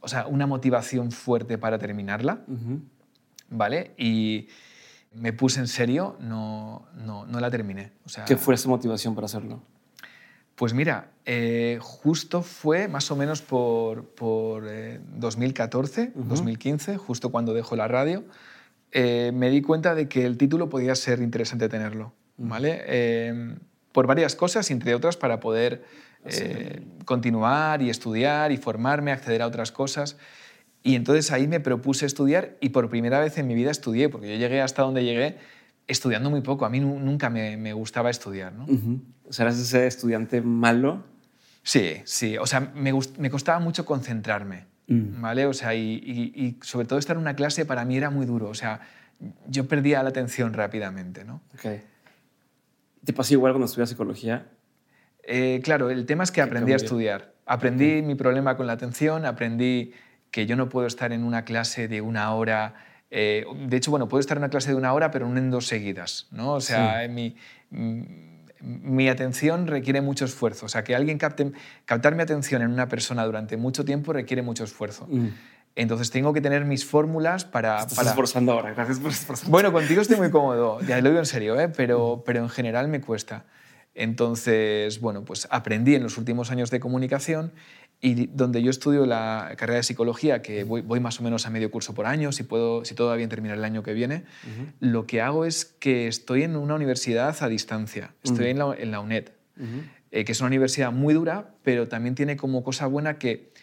o 0.00 0.08
sea, 0.08 0.26
una 0.26 0.46
motivación 0.46 1.10
fuerte 1.10 1.58
para 1.58 1.78
terminarla, 1.78 2.40
¿vale? 3.50 3.92
Y, 3.96 4.48
me 5.14 5.32
puse 5.32 5.60
en 5.60 5.68
serio, 5.68 6.16
no, 6.20 6.86
no, 6.94 7.26
no 7.26 7.40
la 7.40 7.50
terminé. 7.50 7.92
O 8.04 8.08
sea, 8.08 8.24
¿Qué 8.24 8.36
fue 8.36 8.54
esa 8.54 8.68
motivación 8.68 9.14
para 9.14 9.26
hacerlo? 9.26 9.62
Pues 10.54 10.72
mira, 10.72 11.10
eh, 11.24 11.78
justo 11.80 12.42
fue 12.42 12.86
más 12.86 13.10
o 13.10 13.16
menos 13.16 13.42
por, 13.42 14.04
por 14.10 14.64
2014, 15.16 16.12
2015, 16.14 16.96
justo 16.96 17.30
cuando 17.30 17.54
dejo 17.54 17.74
la 17.74 17.88
radio, 17.88 18.24
eh, 18.92 19.32
me 19.34 19.50
di 19.50 19.62
cuenta 19.62 19.96
de 19.96 20.08
que 20.08 20.24
el 20.24 20.38
título 20.38 20.68
podía 20.68 20.94
ser 20.94 21.20
interesante 21.20 21.68
tenerlo, 21.68 22.12
¿vale? 22.36 22.82
Eh, 22.86 23.56
por 23.90 24.06
varias 24.06 24.36
cosas, 24.36 24.70
entre 24.70 24.94
otras 24.94 25.16
para 25.16 25.40
poder 25.40 25.84
continuar 27.04 27.82
y 27.82 27.90
estudiar 27.90 28.50
y 28.50 28.56
formarme, 28.56 29.12
acceder 29.12 29.42
a 29.42 29.46
otras 29.46 29.72
cosas. 29.72 30.16
Y 30.86 30.96
entonces 30.96 31.32
ahí 31.32 31.48
me 31.48 31.60
propuse 31.60 32.04
estudiar 32.04 32.58
y 32.60 32.68
por 32.68 32.90
primera 32.90 33.18
vez 33.18 33.38
en 33.38 33.46
mi 33.46 33.54
vida 33.54 33.70
estudié, 33.70 34.10
porque 34.10 34.30
yo 34.30 34.36
llegué 34.36 34.60
hasta 34.60 34.82
donde 34.82 35.02
llegué 35.02 35.38
estudiando 35.86 36.28
muy 36.28 36.42
poco. 36.42 36.66
A 36.66 36.70
mí 36.70 36.78
nunca 36.78 37.30
me, 37.30 37.56
me 37.56 37.72
gustaba 37.72 38.10
estudiar. 38.10 38.52
¿no? 38.52 38.66
O 39.26 39.32
sea, 39.32 39.46
¿eras 39.46 39.58
ese 39.58 39.86
estudiante 39.86 40.42
malo? 40.42 41.02
Sí, 41.62 42.02
sí. 42.04 42.36
O 42.36 42.46
sea, 42.46 42.60
me, 42.60 42.92
me 43.18 43.30
costaba 43.30 43.58
mucho 43.60 43.86
concentrarme. 43.86 44.66
Mm. 44.86 45.22
¿Vale? 45.22 45.46
O 45.46 45.54
sea, 45.54 45.74
y, 45.74 45.94
y, 46.04 46.58
sobre 46.62 46.86
todo 46.86 46.98
estar 46.98 47.16
en 47.16 47.22
una 47.22 47.34
clase 47.34 47.64
para 47.64 47.86
mí 47.86 47.96
era 47.96 48.10
muy 48.10 48.26
duro. 48.26 48.48
O 48.48 48.54
sea, 48.54 48.80
yo 49.48 49.66
perdía 49.66 50.02
la 50.02 50.10
atención 50.10 50.52
rápidamente. 50.52 51.24
¿no? 51.24 51.40
Okay. 51.54 51.82
¿Te 53.02 53.14
pasó 53.14 53.32
igual 53.32 53.54
cuando 53.54 53.64
estudias 53.64 53.88
psicología? 53.88 54.48
Eh, 55.22 55.62
claro, 55.64 55.88
el 55.88 56.04
tema 56.04 56.24
es 56.24 56.30
que 56.30 56.42
aprendí 56.42 56.74
a 56.74 56.76
estudiar. 56.76 57.32
Aprendí 57.46 58.02
mi 58.02 58.14
problema 58.14 58.56
con 58.58 58.66
la 58.66 58.74
atención, 58.74 59.24
aprendí 59.24 59.94
que 60.34 60.46
yo 60.46 60.56
no 60.56 60.68
puedo 60.68 60.88
estar 60.88 61.12
en 61.12 61.22
una 61.22 61.44
clase 61.44 61.86
de 61.86 62.00
una 62.00 62.34
hora. 62.34 62.74
Eh, 63.12 63.44
de 63.68 63.76
hecho, 63.76 63.92
bueno, 63.92 64.08
puedo 64.08 64.18
estar 64.18 64.36
en 64.36 64.42
una 64.42 64.50
clase 64.50 64.70
de 64.70 64.74
una 64.74 64.92
hora, 64.92 65.12
pero 65.12 65.28
no 65.28 65.38
en 65.38 65.48
dos 65.48 65.68
seguidas. 65.68 66.26
¿no? 66.32 66.54
O 66.54 66.60
sea, 66.60 67.06
mi, 67.08 67.36
mm, 67.70 68.02
mi, 68.60 69.08
atención 69.08 69.68
requiere 69.68 70.00
mucho 70.00 70.24
esfuerzo. 70.24 70.66
O 70.66 70.68
sea, 70.68 70.82
que 70.82 70.96
alguien 70.96 71.18
capte, 71.18 71.52
captar 71.84 72.16
mi 72.16 72.22
atención 72.22 72.62
en 72.62 72.70
una 72.70 72.88
persona 72.88 73.24
durante 73.24 73.56
mucho 73.56 73.84
tiempo 73.84 74.12
requiere 74.12 74.42
mucho 74.42 74.64
esfuerzo. 74.64 75.06
Mm. 75.08 75.28
Entonces 75.76 76.10
tengo 76.10 76.32
que 76.32 76.40
tener 76.40 76.64
mis 76.64 76.84
fórmulas 76.84 77.44
para... 77.44 77.78
Estás 77.78 77.94
para... 77.94 78.10
esforzando 78.10 78.50
ahora, 78.50 78.74
gracias 78.74 78.98
por 78.98 79.12
esforzarte. 79.12 79.52
Bueno, 79.52 79.72
contigo 79.72 80.02
estoy 80.02 80.16
muy 80.16 80.30
cómodo, 80.32 80.80
ya 80.88 81.00
lo 81.00 81.10
digo 81.10 81.20
en 81.20 81.26
serio, 81.26 81.60
¿eh? 81.60 81.68
pero, 81.68 82.24
pero 82.26 82.40
en 82.40 82.48
general 82.48 82.88
me 82.88 83.00
cuesta. 83.00 83.44
Entonces, 83.94 85.00
bueno, 85.00 85.24
pues 85.24 85.46
aprendí 85.52 85.94
en 85.94 86.02
los 86.02 86.18
últimos 86.18 86.50
años 86.50 86.72
de 86.72 86.80
comunicación 86.80 87.52
y 88.04 88.26
donde 88.26 88.62
yo 88.62 88.68
estudio 88.68 89.06
la 89.06 89.54
carrera 89.56 89.78
de 89.78 89.82
psicología, 89.82 90.42
que 90.42 90.62
voy, 90.64 91.00
más 91.00 91.20
o 91.20 91.22
menos 91.22 91.46
a 91.46 91.50
medio 91.50 91.70
curso 91.70 91.94
por 91.94 92.04
año, 92.04 92.32
si, 92.32 92.42
puedo, 92.42 92.84
si 92.84 92.94
todo 92.94 93.08
va 93.08 93.16
bien 93.16 93.30
terminar 93.30 93.56
el 93.56 93.64
año 93.64 93.82
que 93.82 93.94
viene, 93.94 94.24
lo 94.78 95.06
que 95.06 95.22
hago 95.22 95.46
es 95.46 95.64
que 95.64 96.06
estoy 96.06 96.42
en 96.42 96.54
una 96.56 96.74
universidad 96.74 97.34
a 97.40 97.48
distancia, 97.48 98.14
estoy 98.22 98.48
en, 98.50 98.58
la, 98.58 98.74
en, 98.76 98.90
la, 98.90 99.00
UNED, 99.00 99.30
eh, 100.10 100.26
que 100.26 100.32
es 100.32 100.40
una 100.40 100.48
universidad 100.48 100.92
muy 100.92 101.14
dura, 101.14 101.54
pero 101.62 101.88
también 101.88 102.14
tiene 102.14 102.36
como 102.36 102.62
cosa 102.62 102.86
buena 102.86 103.16
que 103.16 103.54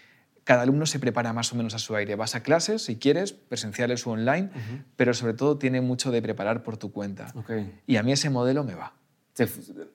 cada 0.44 0.64
alumno 0.64 0.88
se 0.88 0.98
prepara 0.98 1.34
más 1.34 1.54
o 1.54 1.56
menos 1.56 1.76
a 1.76 1.78
su 1.78 1.96
aire. 1.96 2.16
Vas 2.16 2.34
a 2.34 2.42
clases, 2.42 2.82
si 2.82 2.96
quieres, 2.96 3.34
presenciales 3.34 4.08
o 4.08 4.10
online, 4.10 4.50
pero 4.96 5.14
sobre 5.14 5.36
todo 5.36 5.60
tiene 5.60 5.82
mucho 5.82 6.10
de 6.10 6.20
preparar 6.20 6.64
por 6.64 6.78
tu 6.78 6.92
cuenta. 6.92 7.32
Y 7.86 7.98
a 7.98 8.02
mí 8.02 8.12
ese 8.12 8.32
modelo 8.32 8.64
me 8.64 8.74
va. 8.74 8.96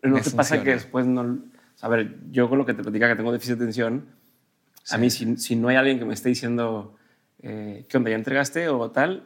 ¿No 0.05 0.21
te 0.21 0.31
pasa 0.31 0.63
que 0.63 0.71
después 0.71 1.05
no... 1.05 1.41
A 1.81 1.89
ver, 1.89 2.17
yo 2.31 2.49
con 2.49 2.59
lo 2.59 2.65
que 2.65 2.75
te 2.75 2.83
platica 2.83 3.09
que 3.09 3.17
tengo 3.17 3.33
déficit 3.33 3.59
de 3.59 3.65
atención, 3.65 4.07
a 4.91 4.99
mí, 4.99 5.11
si, 5.11 5.37
si, 5.37 5.57
no 5.57 5.69
hay 5.69 5.77
alguien 5.77 5.99
que 5.99 6.05
me 6.05 6.15
esté 6.15 6.29
diciendo, 6.29 6.95
eh, 7.43 7.85
¿qué 7.89 7.97
onda? 7.97 8.11
¿Ya 8.11 8.17
entregaste 8.17 8.69
o 8.69 8.91
tal? 8.91 9.25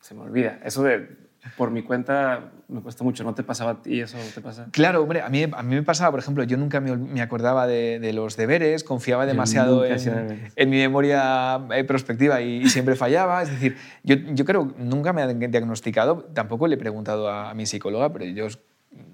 Se 0.00 0.14
me 0.14 0.22
olvida. 0.22 0.60
Eso 0.64 0.82
de 0.82 1.26
por 1.56 1.70
mi 1.70 1.82
cuenta 1.82 2.52
me 2.68 2.80
cuesta 2.80 3.04
mucho. 3.04 3.22
¿No 3.22 3.34
te 3.34 3.42
pasaba 3.42 3.72
a 3.72 3.82
ti 3.82 4.00
eso? 4.00 4.16
¿Te 4.34 4.40
pasa? 4.40 4.68
Claro, 4.72 5.02
hombre, 5.02 5.20
a 5.20 5.28
mí, 5.28 5.44
a 5.44 5.62
mí 5.62 5.74
me 5.74 5.82
pasaba, 5.82 6.10
por 6.10 6.20
ejemplo, 6.20 6.42
yo 6.44 6.56
nunca 6.56 6.80
me, 6.80 6.96
me 6.96 7.22
acordaba 7.22 7.66
de, 7.66 8.00
de, 8.00 8.12
los 8.12 8.36
deberes, 8.36 8.82
confiaba 8.82 9.26
demasiado 9.26 9.84
en, 9.84 10.50
en, 10.56 10.70
mi 10.70 10.78
memoria 10.78 11.60
eh, 11.70 11.84
prospectiva 11.84 12.40
y, 12.40 12.68
siempre 12.68 12.96
fallaba. 12.96 13.42
Es 13.42 13.50
decir, 13.50 13.76
yo, 14.02 14.16
yo 14.16 14.44
creo, 14.44 14.74
nunca 14.78 15.12
me 15.12 15.22
han 15.22 15.38
diagnosticado, 15.38 16.24
tampoco 16.34 16.66
le 16.66 16.74
he 16.74 16.78
preguntado 16.78 17.28
a, 17.28 17.50
a 17.50 17.54
mi 17.54 17.66
psicóloga, 17.66 18.12
pero 18.12 18.24
yo 18.24 18.48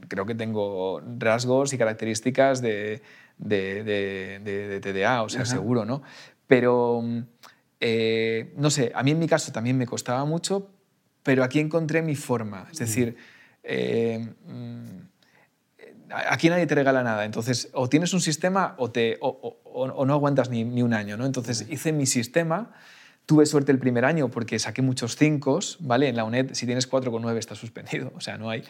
creo 0.08 0.26
que 0.26 0.34
tengo 0.34 1.00
rasgos 1.18 1.72
y 1.72 1.78
características 1.78 2.62
de, 2.62 3.02
de, 3.42 4.80
TDA, 4.82 5.22
o 5.22 5.28
sea, 5.28 5.44
seguro, 5.44 5.84
¿no? 5.84 6.02
Pero, 6.46 7.02
eh, 7.80 8.52
no 8.56 8.70
sé, 8.70 8.92
a 8.94 9.02
mí 9.02 9.10
en 9.10 9.18
mi 9.18 9.26
caso 9.26 9.52
también 9.52 9.76
me 9.76 9.86
costaba 9.86 10.24
mucho, 10.24 10.70
pero 11.22 11.44
aquí 11.44 11.60
encontré 11.60 12.02
mi 12.02 12.14
forma. 12.14 12.68
Es 12.70 12.78
decir, 12.78 13.16
eh, 13.62 14.34
mm, 14.46 14.98
aquí 16.28 16.48
nadie 16.48 16.66
te 16.66 16.74
regala 16.74 17.02
nada. 17.02 17.24
Entonces, 17.24 17.70
o 17.72 17.88
tienes 17.88 18.12
un 18.12 18.20
sistema 18.20 18.74
o, 18.78 18.90
te, 18.90 19.18
o, 19.20 20.04
no 20.06 20.12
aguantas 20.12 20.50
ni, 20.50 20.64
ni, 20.64 20.82
un 20.82 20.94
año. 20.94 21.16
¿no? 21.16 21.26
Entonces, 21.26 21.66
hice 21.68 21.92
mi 21.92 22.06
sistema 22.06 22.72
Tuve 23.24 23.46
suerte 23.46 23.70
el 23.70 23.78
primer 23.78 24.04
año 24.04 24.28
porque 24.28 24.58
saqué 24.58 24.82
muchos 24.82 25.16
5, 25.16 25.60
¿vale? 25.80 26.08
En 26.08 26.16
la 26.16 26.24
UNED, 26.24 26.54
si 26.54 26.66
tienes 26.66 26.90
4,9 26.90 27.36
está 27.38 27.54
suspendido, 27.54 28.12
o 28.16 28.20
sea, 28.20 28.36
no 28.36 28.50
hay. 28.50 28.64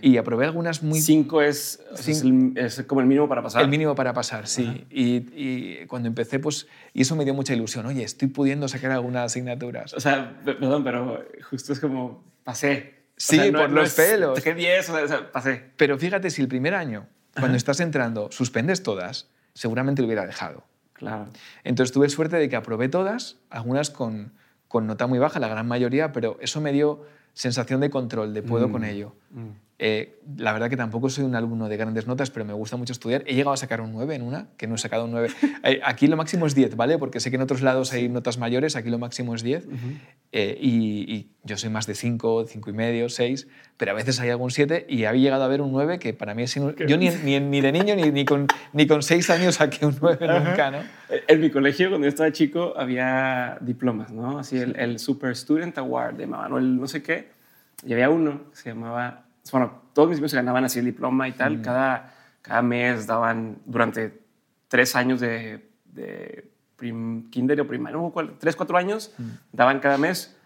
Y 0.00 0.16
aprobé 0.16 0.46
algunas 0.46 0.82
muy... 0.82 1.00
5 1.00 1.42
es, 1.42 1.80
es, 2.06 2.82
como 2.86 3.02
el 3.02 3.06
mínimo 3.06 3.28
para 3.28 3.42
pasar. 3.42 3.62
El 3.62 3.68
mínimo 3.68 3.94
para 3.94 4.14
pasar, 4.14 4.46
sí. 4.46 4.86
Y, 4.90 5.84
cuando 5.86 6.08
empecé, 6.08 6.38
pues, 6.38 6.66
y 6.94 7.02
eso 7.02 7.16
me 7.16 7.24
dio 7.24 7.34
mucha 7.34 7.52
ilusión. 7.54 7.84
Oye, 7.86 8.02
estoy 8.02 8.28
pudiendo 8.28 8.66
sacar 8.68 8.90
algunas 8.92 9.26
asignaturas. 9.26 9.92
O 9.92 10.00
sea, 10.00 10.40
perdón, 10.44 10.84
pero 10.84 11.24
justo 11.50 11.72
es 11.72 11.80
como, 11.80 12.24
pasé. 12.44 12.94
Sí, 13.16 13.38
por 13.52 13.70
los 13.70 13.92
pelos. 13.94 14.38
Saqué 14.38 14.54
10, 14.54 14.90
o 14.90 15.08
sea, 15.08 15.32
pasé. 15.32 15.64
Pero 15.76 15.98
fíjate, 15.98 16.30
si 16.30 16.40
el 16.40 16.48
primer 16.48 16.74
año, 16.74 17.06
cuando 17.38 17.56
estás 17.56 17.80
entrando, 17.80 18.30
suspendes 18.32 18.82
todas, 18.82 19.28
seguramente 19.54 20.02
lo 20.02 20.06
hubiera 20.06 20.24
dejado. 20.24 20.64
Claro. 20.98 21.28
Entonces 21.64 21.92
tuve 21.92 22.08
suerte 22.08 22.36
de 22.36 22.48
que 22.48 22.56
aprobé 22.56 22.88
todas, 22.88 23.38
algunas 23.50 23.90
con, 23.90 24.32
con 24.66 24.86
nota 24.86 25.06
muy 25.06 25.18
baja, 25.18 25.38
la 25.40 25.48
gran 25.48 25.66
mayoría, 25.66 26.12
pero 26.12 26.36
eso 26.40 26.60
me 26.60 26.72
dio 26.72 27.04
sensación 27.32 27.80
de 27.80 27.88
control, 27.88 28.34
de 28.34 28.42
puedo 28.42 28.70
con 28.70 28.84
ello. 28.84 29.14
Eh, 29.80 30.18
la 30.36 30.52
verdad 30.52 30.68
que 30.68 30.76
tampoco 30.76 31.08
soy 31.08 31.24
un 31.24 31.36
alumno 31.36 31.68
de 31.68 31.76
grandes 31.76 32.08
notas, 32.08 32.30
pero 32.30 32.44
me 32.44 32.52
gusta 32.52 32.76
mucho 32.76 32.92
estudiar. 32.92 33.22
He 33.26 33.34
llegado 33.34 33.52
a 33.52 33.56
sacar 33.56 33.80
un 33.80 33.92
9 33.92 34.16
en 34.16 34.22
una, 34.22 34.48
que 34.56 34.66
no 34.66 34.74
he 34.74 34.78
sacado 34.78 35.04
un 35.04 35.12
9. 35.12 35.28
Eh, 35.64 35.80
aquí 35.84 36.06
lo 36.06 36.16
máximo 36.16 36.46
es 36.46 36.54
10, 36.54 36.76
¿vale? 36.76 36.98
Porque 36.98 37.20
sé 37.20 37.30
que 37.30 37.36
en 37.36 37.42
otros 37.42 37.62
lados 37.62 37.92
hay 37.92 38.08
notas 38.08 38.38
mayores, 38.38 38.76
aquí 38.76 38.90
lo 38.90 38.98
máximo 38.98 39.34
es 39.34 39.42
10. 39.42 39.66
Eh, 40.32 40.56
y, 40.60 41.30
yo 41.42 41.56
soy 41.56 41.70
más 41.70 41.86
de 41.86 41.94
5, 41.94 42.44
5 42.46 42.70
y 42.70 42.72
medio, 42.72 43.08
6, 43.08 43.48
pero 43.76 43.92
a 43.92 43.94
veces 43.94 44.20
hay 44.20 44.30
algún 44.30 44.50
7 44.50 44.86
y 44.88 45.04
había 45.04 45.22
llegado 45.22 45.44
a 45.44 45.48
ver 45.48 45.60
un 45.60 45.72
9 45.72 45.98
que 45.98 46.12
para 46.12 46.34
mí 46.34 46.42
es... 46.42 46.54
Yo 46.54 46.96
ni, 46.96 47.08
ni, 47.08 47.40
ni, 47.40 47.60
de 47.60 47.72
niño 47.72 47.96
ni, 47.96 48.10
ni, 48.10 48.24
con, 48.24 48.46
ni 48.72 48.86
con 48.86 49.02
6 49.02 49.30
años 49.30 49.56
saqué 49.56 49.84
un 49.86 49.96
9 50.00 50.26
nunca, 50.26 50.70
¿no? 50.70 50.78
En 51.26 51.40
mi 51.40 51.50
colegio, 51.50 51.88
cuando 51.88 52.06
yo 52.06 52.10
estaba 52.10 52.30
chico, 52.32 52.74
había 52.76 53.58
diplomas, 53.60 54.12
¿no? 54.12 54.38
Así 54.38 54.58
el, 54.58 54.76
el 54.78 54.98
Super 54.98 55.34
Student 55.34 55.78
Award 55.78 56.16
de 56.16 56.26
Manuel 56.26 56.78
no 56.78 56.86
sé 56.86 57.02
qué. 57.02 57.37
Y 57.84 57.92
había 57.92 58.10
uno 58.10 58.50
que 58.50 58.56
se 58.56 58.70
llamaba 58.70 59.24
bueno, 59.52 59.72
todos 59.92 60.08
mis 60.08 60.18
amigos 60.18 60.30
se 60.32 60.36
ganaban 60.36 60.64
así 60.64 60.78
el 60.78 60.84
diploma 60.84 61.28
y 61.28 61.32
tal. 61.32 61.62
Cada, 61.62 62.14
cada 62.42 62.62
mes 62.62 63.06
daban, 63.06 63.58
durante 63.64 64.20
tres 64.68 64.94
años 64.96 65.20
de, 65.20 65.70
de 65.84 66.50
kinder 67.30 67.60
o 67.60 67.66
primario, 67.66 68.12
tres, 68.38 68.56
cuatro 68.56 68.76
años, 68.76 69.14
daban 69.52 69.80
cada 69.80 69.98
mes 69.98 70.36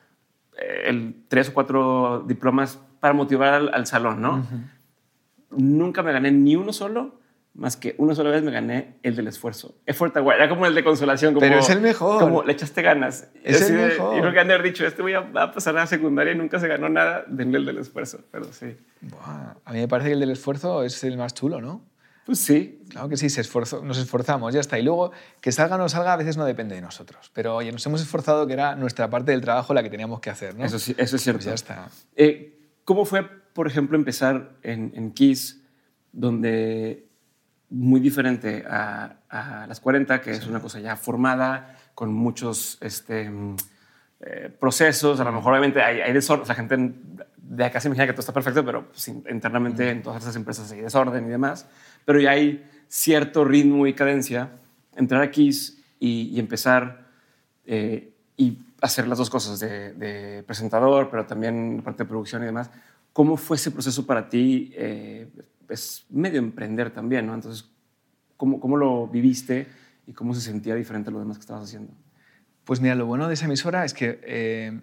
eh, 0.57 0.85
el, 0.87 1.25
tres 1.29 1.49
o 1.49 1.55
cuatro 1.55 2.25
diplomas 2.27 2.79
para 3.01 3.15
motivar 3.15 3.71
al, 3.73 3.87
salón, 3.87 4.21
¿no? 4.21 4.47
Nunca 5.51 6.03
me 6.03 6.13
gané 6.13 6.31
ni 6.31 6.57
uno 6.57 6.73
solo, 6.73 7.19
más 7.55 7.77
que 7.77 7.95
una 7.99 8.15
sola 8.15 8.31
vez 8.31 8.43
me 8.43 8.51
gané 8.51 8.97
el 9.03 9.15
del 9.15 9.27
esfuerzo. 9.27 9.75
Effort 9.85 10.17
Award, 10.17 10.37
era 10.37 10.49
como 10.49 10.67
el 10.67 10.75
de 10.75 10.83
consolación. 10.83 11.35
Como, 11.35 11.47
Pero 11.47 11.59
es 11.59 11.69
el 11.69 11.81
mejor. 11.81 12.21
Como 12.21 12.43
le 12.43 12.53
echaste 12.53 12.81
ganas. 12.81 13.29
Es 13.45 13.69
el 13.69 13.77
mejor. 13.77 14.17
Y 14.17 14.21
creo 14.21 14.33
que 14.33 14.41
han 14.41 14.49
de 14.49 14.55
haber 14.55 14.67
dicho, 14.67 14.87
este 14.87 15.03
voy 15.03 15.15
a, 15.15 15.33
pasar 15.33 15.77
a 15.77 15.81
la 15.81 15.87
secundaria 15.87 16.33
y 16.33 16.37
nunca 16.37 16.59
se 16.59 16.69
ganó 16.69 16.89
nada, 16.89 17.25
denle 17.29 17.59
el 17.59 17.67
del 17.67 17.79
esfuerzo. 17.79 18.21
Pero 18.31 18.45
sí. 18.53 18.77
a 19.65 19.73
mí 19.73 19.81
me 19.81 19.89
parece 19.89 20.09
que 20.09 20.15
el 20.15 20.21
del 20.21 20.31
esfuerzo 20.31 20.83
es 20.83 21.05
el 21.05 21.19
más 21.19 21.35
chulo, 21.35 21.61
¿no? 21.61 21.85
Pues 22.25 22.39
sí. 22.39 22.81
Claro 22.89 23.09
que 23.09 23.17
sí, 23.17 23.29
se 23.29 23.41
esfuerzo, 23.41 23.83
nos 23.83 23.99
esforzamos, 23.99 24.55
ya 24.55 24.61
está. 24.61 24.79
Y 24.79 24.83
luego, 24.83 25.11
que 25.41 25.53
salga 25.53 25.75
o 25.75 25.79
no 25.79 25.89
salga, 25.89 26.15
a 26.15 26.17
veces 26.17 26.37
no 26.37 26.45
depende 26.45 26.75
de 26.75 26.81
nosotros. 26.81 27.31
Pero 27.35 27.57
oye, 27.57 27.71
nos 27.71 27.85
hemos 27.85 28.01
esforzado, 28.01 28.47
que 28.47 28.55
era 28.55 28.77
nuestra 28.77 29.11
parte 29.11 29.33
del 29.33 29.41
trabajo 29.43 29.75
la 29.75 29.83
que 29.83 29.91
teníamos 29.91 30.21
que 30.21 30.31
hacer, 30.31 30.57
¿no? 30.57 30.65
Eso, 30.65 30.79
sí, 30.79 30.95
eso 30.97 31.17
es 31.17 31.23
cierto. 31.23 31.39
Pues 31.39 31.47
ya 31.47 31.55
está. 31.55 31.89
Eh, 32.17 32.71
¿Cómo 32.85 33.05
fue, 33.05 33.25
por 33.25 33.67
ejemplo, 33.67 33.99
empezar 33.99 34.53
en, 34.63 34.93
en 34.95 35.13
Kiss, 35.13 35.63
donde 36.13 37.12
muy 37.73 38.01
diferente 38.01 38.65
a, 38.69 39.17
las 39.67 39.81
40, 39.81 40.21
que 40.21 40.33
es 40.33 40.47
una 40.47 40.61
cosa 40.61 40.79
ya 40.81 40.97
formada, 40.97 41.77
con 41.95 42.13
muchos 42.13 42.79
este, 42.81 43.29
mm, 43.29 43.57
eh, 44.21 44.57
procesos. 44.59 45.19
A 45.21 45.25
lo 45.25 45.33
mejor, 45.33 45.53
obviamente, 45.53 45.83
hay, 45.83 46.01
hay 46.01 46.13
desorden. 46.13 46.47
la 46.47 46.55
gente 46.55 46.95
de 47.37 47.65
acá 47.65 47.81
se 47.81 47.89
imagina 47.89 48.07
que 48.07 48.13
todo 48.13 48.21
está 48.21 48.33
perfecto, 48.33 48.65
pero 48.65 48.89
pues, 48.89 49.09
internamente 49.09 49.91
en 49.91 50.03
todas 50.03 50.23
esas 50.23 50.37
empresas 50.37 50.71
hay 50.73 50.81
desorden 50.81 51.27
y 51.27 51.31
demás. 51.31 51.67
Pero 52.05 52.21
ya 52.21 52.31
hay 52.31 52.65
cierto 52.89 53.45
ritmo 53.45 53.87
y 53.87 53.95
cadencia. 53.95 54.51
Entrar 54.97 55.23
aquí 55.23 55.51
y, 55.99 56.29
y 56.35 56.39
empezar 56.39 57.03
eh, 57.65 58.13
y 58.37 58.59
hacer 58.81 59.07
las 59.07 59.19
dos 59.19 59.31
cosas 59.31 59.61
de, 59.61 60.43
presentador, 60.47 61.09
pero 61.11 61.25
también 61.27 61.83
parte 61.85 62.03
de 62.03 62.09
producción 62.09 62.43
y 62.43 62.47
demás. 62.47 62.71
¿Cómo 63.13 63.37
fue 63.37 63.57
ese 63.57 63.71
proceso 63.71 64.05
para 64.05 64.29
ti? 64.29 64.73
Eh, 64.75 65.29
es 65.73 66.07
medio 66.11 66.39
emprender 66.39 66.91
también, 66.91 67.27
¿no? 67.27 67.35
Entonces, 67.35 67.71
¿cómo, 68.37 68.61
¿cómo, 68.61 68.77
lo 68.77 69.09
viviste 69.09 69.67
y 70.07 70.13
cómo 70.13 70.35
se 70.35 70.41
sentía 70.41 70.75
diferente 70.75 71.11
a 71.11 71.13
lo 71.13 71.19
demás 71.19 71.39
que 71.39 71.43
estabas 71.43 71.65
haciendo? 71.65 71.93
Pues 72.65 72.81
mira, 72.81 72.95
lo 72.95 73.07
bueno 73.07 73.29
de 73.29 73.35
esa 73.35 73.47
emisora 73.47 73.85
es 73.85 73.95
que 73.95 74.21
eh, 74.23 74.81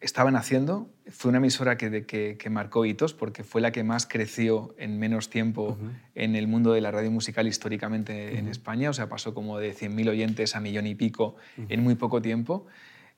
estaban 0.00 0.36
haciendo, 0.36 0.88
fue 1.08 1.28
una 1.28 1.38
emisora 1.38 1.76
que, 1.76 2.06
que, 2.06 2.36
que, 2.38 2.50
marcó 2.50 2.84
hitos 2.84 3.14
porque 3.14 3.44
fue 3.44 3.60
la 3.60 3.72
que 3.72 3.84
más 3.84 4.06
creció 4.06 4.74
en 4.78 4.98
menos 4.98 5.28
tiempo 5.28 5.76
en 6.14 6.36
el 6.36 6.46
mundo 6.46 6.72
de 6.72 6.80
la 6.80 6.90
radio 6.90 7.10
musical 7.10 7.46
históricamente 7.46 8.38
en 8.38 8.48
España, 8.48 8.90
o 8.90 8.92
sea, 8.92 9.08
pasó 9.08 9.34
como 9.34 9.58
de 9.58 9.74
100.000 9.74 10.08
oyentes 10.08 10.56
a 10.56 10.60
millón 10.60 10.86
y 10.86 10.94
pico 10.94 11.36
en 11.68 11.82
muy 11.82 11.96
poco 11.96 12.22
tiempo. 12.22 12.66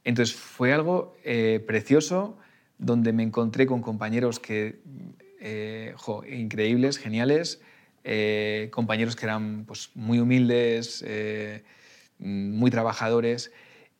Entonces 0.04 0.34
fue 0.34 0.72
algo 0.72 1.14
eh, 1.22 1.62
precioso 1.66 2.36
donde 2.78 3.12
me 3.12 3.22
encontré 3.22 3.66
con 3.66 3.80
compañeros 3.80 4.40
que 4.40 4.80
eh, 5.44 5.94
increíbles, 6.31 6.98
geniales, 6.98 7.61
eh, 8.05 8.68
compañeros 8.72 9.16
que 9.16 9.26
eran 9.26 9.64
pues, 9.64 9.90
muy 9.94 10.20
humildes, 10.20 11.05
eh, 11.05 11.64
muy 12.20 12.70
trabajadores. 12.70 13.50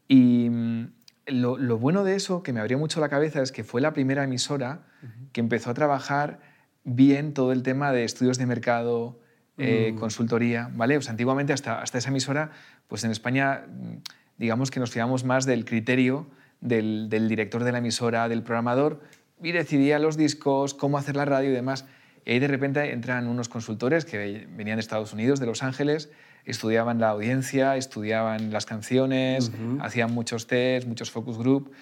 Y 0.07 0.49
mm, 0.49 0.93
lo, 1.27 1.79
bueno 1.79 2.05
de 2.05 2.15
eso, 2.15 2.45
que 2.45 2.53
me 2.53 2.61
abrió 2.61 2.79
mucho 2.79 3.01
la 3.01 3.09
cabeza, 3.09 3.43
es 3.43 3.51
que 3.51 3.65
fue 3.65 3.81
la 3.81 3.93
primera 3.93 4.23
emisora 4.23 4.87
que 5.33 5.41
empezó 5.41 5.71
a 5.71 5.75
trabajar 5.75 6.39
bien 6.85 7.35
todo 7.35 7.51
el 7.51 7.65
tema 7.65 7.91
de 7.91 8.05
estudios 8.05 8.39
de 8.39 8.47
mercado, 8.47 9.19
mm. 9.57 9.97
consultoría, 9.99 10.71
¿vale? 10.75 10.97
antiguamente 11.09 11.53
hasta, 11.53 11.83
hasta 11.83 11.99
esa 11.99 12.11
emisora, 12.11 12.53
pues 12.87 13.03
en 13.03 13.11
España, 13.11 13.67
mm, 13.67 13.97
digamos 14.39 14.71
que 14.71 14.79
nos 14.79 14.93
fiamos 14.93 15.25
más 15.25 15.45
del 15.45 15.65
criterio 15.65 16.29
del, 16.61 17.09
del 17.09 17.29
director 17.29 17.65
de 17.65 17.73
la 17.73 17.79
emisora, 17.79 18.29
del 18.29 18.45
programador, 18.45 19.01
y 19.43 19.53
decidía 19.53 19.99
los 19.99 20.17
discos, 20.17 20.75
cómo 20.75 20.99
hacer 20.99 21.17
la 21.17 21.25
radio 21.25 21.51
y 21.51 21.53
demás. 21.53 21.87
Y 22.25 22.33
ahí 22.33 22.39
de 22.39 22.49
repente 22.49 22.93
entran 22.93 23.27
unos 23.27 23.49
consultores 23.49 24.05
que 24.05 24.47
venían 24.55 24.77
de 24.77 24.81
Estados 24.81 25.13
Unidos, 25.13 25.41
de 25.41 25.47
Los 25.47 25.63
Ángeles, 25.63 26.11
estudiaban 26.45 27.01
la 27.01 27.11
audiencia, 27.11 27.77
estudiaban 27.77 28.53
las 28.53 28.67
canciones, 28.67 29.51
hacían 29.81 30.13
muchos 30.13 30.47
tests, 30.47 30.89
muchos 30.89 31.11
focus 31.11 31.39
group 31.39 31.73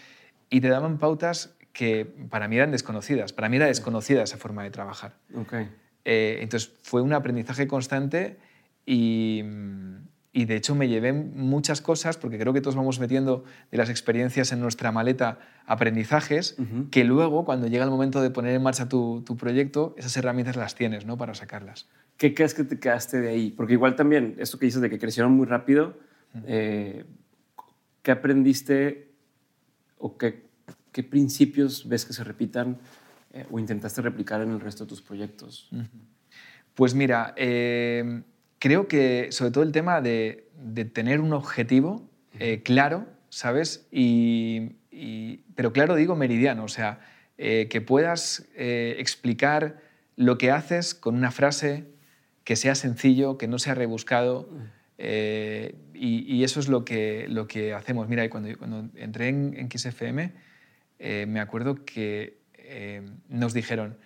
y 0.49 0.61
te 0.61 0.69
daban 0.69 0.99
pautas 0.99 1.55
que 1.73 2.05
para 2.31 2.49
mí 2.49 2.57
eran 2.57 2.71
desconocidas. 2.71 3.33
Para 3.33 3.49
mí 3.49 3.57
era 3.57 3.67
desconocida 3.67 4.23
esa 4.23 4.37
forma 4.37 4.63
de 4.65 4.71
trabajar. 4.71 5.15
Okay. 5.35 5.71
Eh, 6.05 6.39
entonces 6.43 6.73
fue 6.83 7.03
un 7.03 7.13
aprendizaje 7.13 7.67
constante 7.69 8.39
y, 8.85 9.45
y 10.33 10.45
de 10.45 10.57
hecho 10.57 10.75
me 10.75 10.89
llevé 10.89 11.13
muchas 11.13 11.81
cosas, 11.81 12.17
porque 12.17 12.39
creo 12.39 12.53
que 12.53 12.61
todos 12.61 12.77
vamos 12.77 13.01
metiendo 13.01 13.45
de 13.71 13.79
las 13.79 13.91
experiencias 13.91 14.53
en 14.53 14.61
nuestra 14.61 14.93
maleta 14.93 15.41
aprendizajes, 15.67 16.57
que 16.91 17.05
luego, 17.05 17.45
cuando 17.45 17.67
llega 17.67 17.85
el 17.85 17.91
momento 17.91 18.23
de 18.23 18.31
poner 18.31 18.55
en 18.55 18.63
marcha 18.63 18.89
tu, 18.89 19.23
tu, 19.27 19.37
proyecto, 19.37 19.95
esas 19.99 20.17
herramientas 20.17 20.57
las 20.57 20.77
tienes 20.77 21.05
¿no? 21.05 21.17
para 21.17 21.35
sacarlas. 21.35 21.89
¿Qué 22.17 22.33
crees 22.35 22.55
que 22.55 22.65
te 22.65 22.79
quedaste 22.79 23.21
de 23.21 23.31
ahí? 23.31 23.51
Porque 23.51 23.73
igual 23.73 23.97
también, 23.97 24.37
esto 24.39 24.59
que 24.59 24.67
dices 24.67 24.81
de 24.81 24.89
que 24.89 24.99
crecieron 24.99 25.33
muy 25.33 25.47
rápido, 25.47 25.97
eh, 26.47 27.05
¿qué 28.03 28.11
aprendiste 28.13 29.11
o 29.99 30.17
qué, 30.17 30.45
qué, 30.93 31.03
principios 31.03 31.89
ves 31.89 32.05
que 32.05 32.13
se 32.13 32.23
repitan 32.23 32.79
eh, 33.33 33.47
o 33.51 33.59
intentaste 33.59 34.01
replicar 34.01 34.43
en 34.43 34.51
el 34.51 34.61
resto 34.61 34.85
de 34.85 34.89
tus 34.91 35.03
proyectos? 35.03 35.71
Pues 36.75 36.95
mira, 36.95 37.35
eh, 37.37 38.23
creo 38.61 38.87
que 38.87 39.33
sobre 39.33 39.51
todo 39.51 39.65
el 39.65 39.73
tema 39.73 40.01
de, 40.01 40.47
tener 40.93 41.21
un 41.21 41.33
objetivo 41.33 42.09
eh, 42.39 42.63
claro, 42.63 43.07
¿sabes? 43.31 43.89
Y, 43.91 44.77
pero 45.57 45.73
claro, 45.73 45.97
digo 45.97 46.15
meridiano, 46.15 46.65
o 46.65 46.69
sea, 46.69 47.01
eh, 47.39 47.67
que 47.71 47.81
puedas 47.81 48.47
eh, 48.55 48.97
explicar 48.99 49.81
lo 50.15 50.39
que 50.39 50.51
haces 50.51 50.95
con 50.95 51.17
una 51.17 51.31
frase 51.31 51.87
que 52.45 52.55
sea 52.55 52.75
sencillo, 52.75 53.39
que 53.39 53.49
no 53.49 53.59
sea 53.59 53.75
rebuscado. 53.75 54.49
Y, 54.99 56.45
eso 56.45 56.61
es 56.61 56.69
lo 56.69 56.85
que, 56.85 57.27
lo 57.29 57.47
que 57.47 57.73
hacemos. 57.73 58.09
Mira, 58.09 58.29
cuando, 58.29 58.57
cuando 58.59 58.89
entré 58.95 59.29
en, 59.29 59.55
en 59.57 59.71
XFM, 59.71 60.33
me 61.27 61.41
acuerdo 61.41 61.85
que 61.85 62.39
nos 63.29 63.55
dijeron, 63.55 63.97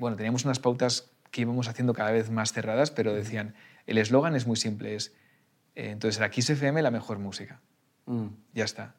bueno, 0.00 0.16
teníamos 0.16 0.44
unas 0.44 0.58
pautas 0.58 1.07
que 1.30 1.42
íbamos 1.42 1.68
haciendo 1.68 1.92
cada 1.92 2.10
vez 2.10 2.30
más 2.30 2.52
cerradas, 2.52 2.90
pero 2.90 3.14
decían, 3.14 3.54
el 3.86 3.98
eslogan 3.98 4.34
es 4.36 4.46
muy 4.46 4.56
simple, 4.56 4.94
es, 4.94 5.14
eh, 5.74 5.90
entonces 5.90 6.18
era 6.18 6.30
Kiss 6.30 6.50
FM 6.50 6.82
la 6.82 6.90
mejor 6.90 7.18
música. 7.18 7.60
Mm. 8.06 8.28
Ya 8.54 8.64
está. 8.64 8.94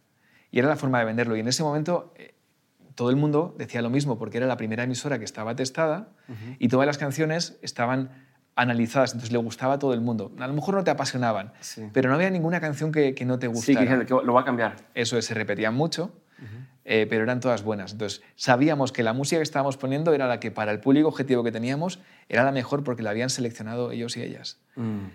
Y 0.52 0.60
era 0.60 0.68
la 0.68 0.76
forma 0.76 1.00
de 1.00 1.06
venderlo. 1.06 1.36
Y 1.36 1.42
en 1.42 1.48
ese 1.48 1.64
momento 1.64 2.14
eh, 2.18 2.36
todo 2.96 3.10
el 3.10 3.16
mundo 3.16 3.56
decía 3.58 3.82
lo 3.82 3.90
mismo, 3.90 4.18
porque 4.18 4.38
era 4.38 4.48
la 4.48 4.58
primera 4.58 4.84
emisora 4.84 5.20
que 5.20 5.26
estaba 5.26 5.56
testada 5.56 6.10
y 6.60 6.68
todas 6.68 6.86
las 6.86 6.98
canciones 6.98 7.58
estaban 7.62 8.12
analizadas, 8.56 9.14
entonces 9.14 9.32
le 9.32 9.38
gustaba 9.38 9.76
a 9.76 9.80
todo 9.80 9.94
el 9.94 10.02
mundo. 10.02 10.34
A 10.38 10.48
lo 10.48 10.54
mejor 10.54 10.76
no 10.76 10.84
te 10.84 10.92
apasionaban, 10.92 11.54
pero 11.94 12.10
no 12.10 12.16
había 12.16 12.30
ninguna 12.30 12.60
canción 12.60 12.92
que, 12.92 13.16
no 13.26 13.40
te 13.40 13.48
gustara. 13.48 14.02
Sí, 14.02 14.06
que, 14.06 14.14
lo 14.14 14.34
va 14.34 14.42
a 14.42 14.44
cambiar. 14.44 14.76
Eso 14.96 15.18
es, 15.18 15.26
se 15.26 15.34
repetían 15.34 15.76
mucho. 15.76 16.12
Eh, 16.86 17.06
pero 17.08 17.24
eran 17.24 17.40
todas 17.40 17.62
buenas. 17.62 17.92
Entonces, 17.92 18.22
sabíamos 18.36 18.92
que 18.92 19.04
la 19.04 19.14
música 19.14 19.38
que 19.38 19.44
estábamos 19.44 19.78
poniendo 19.78 20.12
era 20.14 20.28
la 20.28 20.40
que 20.40 20.50
para 20.50 20.72
el 20.72 20.80
público 20.80 21.08
objetivo 21.08 21.44
que 21.44 21.52
teníamos 21.52 22.00
era 22.30 22.44
la 22.44 22.52
mejor 22.52 22.84
porque 22.84 23.04
la 23.04 23.10
habían 23.10 23.30
seleccionado 23.30 23.92
ellos 23.92 24.16
y 24.18 24.22
ellas. 24.24 24.60
Mm. 24.76 25.08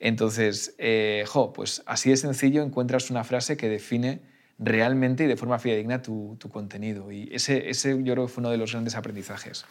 Entonces, 0.00 0.74
eh, 0.78 1.24
jo, 1.26 1.52
pues 1.52 1.82
así 1.86 2.10
de 2.10 2.16
sencillo 2.16 2.62
encuentras 2.62 3.10
una 3.10 3.24
frase 3.24 3.56
que 3.56 3.68
define 3.68 4.20
realmente 4.58 5.24
y 5.24 5.26
de 5.26 5.36
forma 5.36 5.58
fidedigna 5.58 6.02
tu, 6.02 6.36
tu 6.38 6.48
contenido. 6.50 7.10
Y 7.10 7.28
ese, 7.32 7.68
ese 7.70 7.90
yo 8.02 8.12
creo 8.14 8.26
que 8.26 8.32
fue 8.32 8.42
uno 8.42 8.50
de 8.50 8.58
los 8.58 8.70
grandes 8.72 8.94
aprendizajes. 8.94 9.64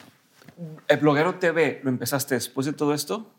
¿El 0.87 0.97
bloguero 0.97 1.35
TV 1.35 1.79
lo 1.83 1.89
empezaste 1.89 2.35
después 2.35 2.65
de 2.65 2.73
todo 2.73 2.93
esto? 2.93 3.31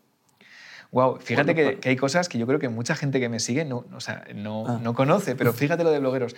Wow, 0.91 1.19
fíjate 1.19 1.53
Bueno, 1.53 1.71
que, 1.75 1.79
que 1.79 1.89
hay 1.89 1.95
cosas 1.95 2.27
que 2.29 2.39
yo 2.39 2.47
creo 2.47 2.57
que 2.57 2.69
mucha 2.69 2.95
gente 2.95 3.19
que 3.19 3.29
me 3.29 3.39
sigue 3.39 3.63
no, 3.65 3.85
o 3.93 3.99
sea, 3.99 4.25
no, 4.33 4.65
Ah. 4.67 4.79
no 4.81 4.95
conoce, 4.95 5.35
pero 5.35 5.53
fíjate 5.53 5.83
lo 5.83 5.91
de 5.91 5.99
blogueros. 5.99 6.35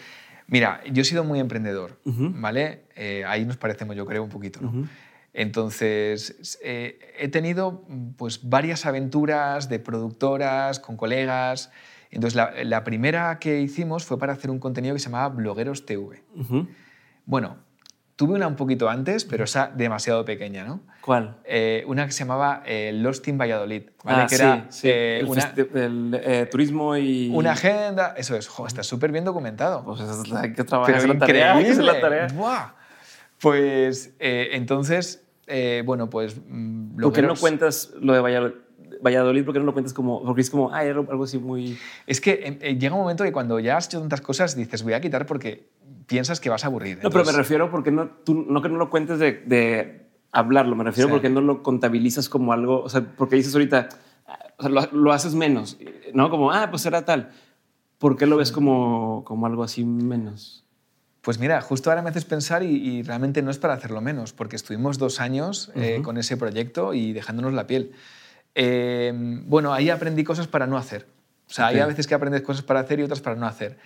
Mira, 0.47 0.81
yo 0.91 1.03
he 1.03 1.05
sido 1.05 1.23
muy 1.23 1.39
emprendedor, 1.39 1.97
Ujú. 2.03 2.31
¿vale? 2.35 2.81
Eh, 2.95 3.23
ahí 3.25 3.45
nos 3.45 3.55
parecemos, 3.55 3.95
yo 3.95 4.05
creo, 4.05 4.23
un 4.23 4.29
poquito, 4.29 4.59
¿no? 4.59 4.89
Entonces, 5.33 6.59
eh, 6.63 6.99
he 7.17 7.27
tenido 7.27 7.83
pues, 8.17 8.49
varias 8.49 8.85
aventuras 8.85 9.69
de 9.69 9.79
productoras, 9.79 10.79
con 10.79 10.97
colegas. 10.97 11.71
Entonces, 12.09 12.35
la, 12.35 12.51
la 12.63 12.83
primera 12.83 13.39
que 13.39 13.61
hicimos 13.61 14.05
fue 14.05 14.19
para 14.19 14.33
hacer 14.33 14.49
un 14.51 14.59
contenido 14.59 14.93
que 14.95 14.99
se 14.99 15.05
llamaba 15.05 15.29
Blogueros 15.29 15.85
TV. 15.85 16.23
Ujú. 16.35 16.67
Bueno, 17.25 17.57
tuve 18.17 18.33
una 18.33 18.47
un 18.47 18.55
poquito 18.55 18.89
antes, 18.89 19.23
pero 19.23 19.45
esa 19.45 19.67
demasiado 19.73 20.25
pequeña, 20.25 20.65
¿no? 20.65 20.81
¿Cuál? 21.01 21.37
Eh, 21.45 21.83
una 21.87 22.05
que 22.05 22.11
se 22.11 22.19
llamaba 22.19 22.61
eh, 22.65 22.91
Lost 22.93 23.27
in 23.27 23.37
Valladolid, 23.37 23.83
¿vale? 24.03 24.23
Ah, 24.23 24.27
que 24.27 24.35
era 24.35 24.55
sí, 24.69 24.81
sí. 24.81 24.87
eh, 24.89 25.19
el, 25.21 25.25
una, 25.27 25.53
el, 25.75 26.21
eh, 26.23 26.45
turismo 26.51 26.97
y... 26.97 27.29
una 27.33 27.53
agenda. 27.53 28.13
Eso 28.17 28.35
es, 28.35 28.47
jo, 28.47 28.67
está 28.67 28.83
súper 28.83 29.11
bien 29.11 29.23
documentado. 29.23 29.83
Pues 29.85 30.01
esa 30.01 30.21
es 30.21 30.27
la- 30.27 30.41
hay 30.41 30.53
que 30.53 30.63
trabajar. 30.65 30.93
Pero 30.93 31.03
es 31.07 31.09
la 31.19 31.25
tarea, 31.25 31.53
que 31.53 31.69
hacer 31.71 31.83
la 31.83 31.93
increíble. 31.95 32.01
tarea. 32.01 32.27
Buah. 32.33 32.73
Pues 33.41 34.13
eh, 34.19 34.49
entonces, 34.53 35.25
eh, 35.47 35.83
bueno, 35.85 36.09
pues. 36.09 36.39
mm, 36.47 36.95
¿Por 37.01 37.11
qué 37.13 37.21
no 37.21 37.29
blogueros- 37.29 37.39
cuentas 37.39 37.93
lo 37.99 38.13
de 38.13 38.19
Valladolid? 38.21 38.55
Valladolid, 39.03 39.43
¿por 39.45 39.53
qué 39.53 39.59
no 39.59 39.65
lo 39.65 39.73
cuentas 39.73 39.93
como.? 39.93 40.21
Porque 40.23 40.41
es 40.41 40.49
como, 40.51 40.71
ay, 40.73 40.89
era 40.89 40.99
algo 40.99 41.23
así 41.23 41.39
muy. 41.39 41.77
Es 42.05 42.21
que 42.21 42.57
eh, 42.61 42.77
llega 42.77 42.93
un 42.93 43.01
momento 43.01 43.23
que 43.23 43.31
cuando 43.31 43.59
ya 43.59 43.77
has 43.77 43.87
hecho 43.87 43.99
tantas 43.99 44.21
cosas 44.21 44.55
dices, 44.55 44.83
voy 44.83 44.93
a 44.93 45.01
quitar 45.01 45.25
porque 45.25 45.69
piensas 46.05 46.39
que 46.39 46.49
vas 46.49 46.63
a 46.65 46.67
aburrir. 46.67 46.99
No, 47.01 47.09
pero 47.09 47.25
me 47.25 47.31
refiero 47.31 47.71
porque 47.71 47.89
no, 47.89 48.09
tú, 48.23 48.45
no 48.47 48.61
que 48.61 48.69
no 48.69 48.77
lo 48.77 48.89
cuentes 48.91 49.17
de, 49.17 49.41
de 49.45 50.05
hablarlo, 50.31 50.75
me 50.75 50.83
refiero 50.83 51.07
Sí. 51.07 51.13
porque 51.13 51.29
no 51.29 51.41
lo 51.41 51.63
contabilizas 51.63 52.29
como 52.29 52.53
algo, 52.53 52.81
o 52.83 52.89
sea, 52.89 53.01
porque 53.17 53.37
dices 53.37 53.53
ahorita, 53.55 53.89
ah, 54.27 54.37
o 54.59 54.61
sea, 54.63 54.69
lo, 54.71 54.81
lo 54.91 55.11
haces 55.13 55.33
menos, 55.33 55.79
¿no? 56.13 56.29
Como, 56.29 56.51
ah, 56.51 56.67
pues 56.69 56.85
era 56.85 57.03
tal. 57.05 57.31
¿Por 57.97 58.17
qué 58.17 58.25
lo 58.27 58.37
ves 58.37 58.51
como, 58.51 59.23
como 59.25 59.45
algo 59.47 59.63
así 59.63 59.83
menos? 59.85 60.60
Pues 61.21 61.37
mira, 61.37 61.61
justo 61.61 61.89
ahora 61.91 62.01
me 62.01 62.09
haces 62.09 62.25
pensar 62.25 62.63
y, 62.63 62.67
y 62.75 63.03
realmente 63.03 63.41
no 63.43 63.51
es 63.51 63.59
para 63.59 63.75
hacerlo 63.75 64.01
menos, 64.01 64.33
porque 64.33 64.55
estuvimos 64.55 64.97
dos 64.97 65.19
años 65.19 65.71
eh, 65.75 66.01
con 66.03 66.17
ese 66.17 66.35
proyecto 66.35 66.93
y 66.95 67.13
dejándonos 67.13 67.53
la 67.53 67.67
piel. 67.67 67.91
Eh, 68.55 69.13
bueno, 69.45 69.71
ahí 69.71 69.89
aprendí 69.91 70.23
cosas 70.23 70.47
para 70.47 70.65
no 70.65 70.77
hacer. 70.77 71.05
O 71.47 71.53
sea, 71.53 71.67
hay 71.67 71.77
Ok. 71.77 71.83
a 71.83 71.85
veces 71.87 72.07
que 72.07 72.15
aprendes 72.15 72.41
cosas 72.41 72.63
para 72.63 72.79
hacer 72.79 72.99
y 72.99 73.03
otras 73.03 73.21
para 73.21 73.35
no 73.35 73.45
hacer. 73.45 73.77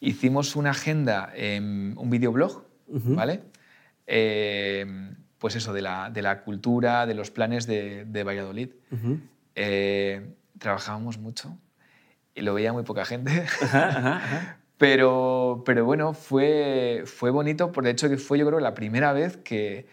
Hicimos 0.00 0.54
una 0.54 0.70
agenda, 0.70 1.32
em, 1.34 1.96
un 1.96 2.10
videoblog, 2.10 2.64
Ujú. 2.88 3.14
¿vale? 3.14 3.40
Em, 4.06 5.14
pues 5.38 5.56
eso, 5.56 5.72
de 5.72 5.80
la, 5.80 6.10
de 6.10 6.20
la 6.22 6.42
cultura, 6.42 7.06
de 7.06 7.14
los 7.14 7.30
planes 7.30 7.66
de, 7.66 8.04
de 8.04 8.22
Valladolid. 8.22 8.68
Eh, 9.54 10.26
trabajábamos 10.58 11.18
mucho 11.18 11.56
y 12.34 12.42
lo 12.42 12.52
veía 12.54 12.72
muy 12.72 12.82
poca 12.82 13.04
gente. 13.04 13.44
Ajá, 13.62 13.88
ajá, 13.88 14.16
ajá. 14.16 14.58
Pero, 14.82 15.62
pero 15.64 15.84
bueno, 15.84 16.12
fue, 16.12 17.04
fue 17.06 17.30
bonito 17.30 17.70
por 17.70 17.86
el 17.86 17.92
hecho 17.92 18.08
que 18.08 18.16
fue 18.16 18.36
yo 18.36 18.44
creo 18.48 18.58
la 18.58 18.74
primera 18.74 19.12
vez 19.12 19.36
que, 19.36 19.86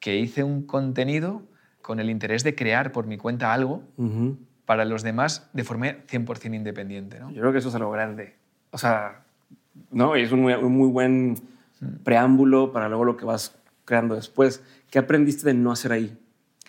que 0.00 0.18
hice 0.18 0.44
un 0.44 0.66
contenido 0.66 1.40
con 1.80 1.98
el 1.98 2.10
interés 2.10 2.44
de 2.44 2.54
crear 2.54 2.92
por 2.92 3.06
mi 3.06 3.16
cuenta 3.16 3.54
algo 3.54 3.84
Ujú. 3.96 4.36
para 4.66 4.84
los 4.84 5.02
demás 5.02 5.48
de 5.54 5.64
forma 5.64 5.86
100% 5.86 6.54
independiente. 6.56 7.20
¿no? 7.20 7.30
Yo 7.30 7.40
creo 7.40 7.52
que 7.52 7.58
eso 7.60 7.70
es 7.70 7.74
algo 7.74 7.90
grande. 7.90 8.34
O 8.70 8.76
sea, 8.76 9.22
¿no? 9.90 10.14
Y 10.14 10.20
es 10.20 10.30
un 10.30 10.42
muy, 10.42 10.52
un 10.52 10.76
muy 10.76 10.88
buen 10.90 11.36
preámbulo 12.02 12.70
para 12.70 12.90
luego 12.90 13.06
lo 13.06 13.16
que 13.16 13.24
vas 13.24 13.56
creando 13.86 14.14
después. 14.14 14.62
¿Qué 14.90 14.98
aprendiste 14.98 15.46
de 15.46 15.54
no 15.54 15.72
hacer 15.72 15.90
ahí? 15.90 16.18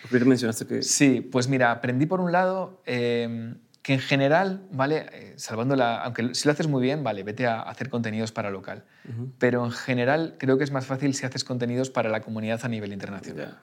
Porque 0.02 0.24
mencionaste 0.24 0.66
que... 0.66 0.82
Sí, 0.82 1.20
pues 1.20 1.50
mira, 1.50 1.72
aprendí 1.72 2.06
por 2.06 2.22
un 2.22 2.32
lado 2.32 2.82
eh, 2.86 3.54
que 3.86 3.94
en 3.94 4.00
general, 4.00 4.64
¿vale? 4.72 5.06
Eh, 5.14 5.34
salvando 5.38 5.76
la... 5.76 6.02
Aunque 6.02 6.34
si 6.34 6.48
lo 6.48 6.54
haces 6.54 6.68
muy 6.68 6.82
bien, 6.82 7.04
vale, 7.04 7.22
vete 7.22 7.46
a 7.46 7.62
hacer 7.62 7.88
contenidos 7.88 8.32
para 8.32 8.50
local. 8.50 8.84
Ujú. 9.08 9.30
Pero 9.38 9.64
en 9.64 9.70
general 9.70 10.38
creo 10.40 10.58
que 10.58 10.64
es 10.64 10.72
más 10.72 10.88
fácil 10.88 11.14
si 11.14 11.24
haces 11.24 11.44
contenidos 11.44 11.92
para 11.92 12.10
la 12.10 12.22
comunidad 12.22 12.60
a 12.64 12.68
nivel 12.68 12.92
internacional. 12.94 13.60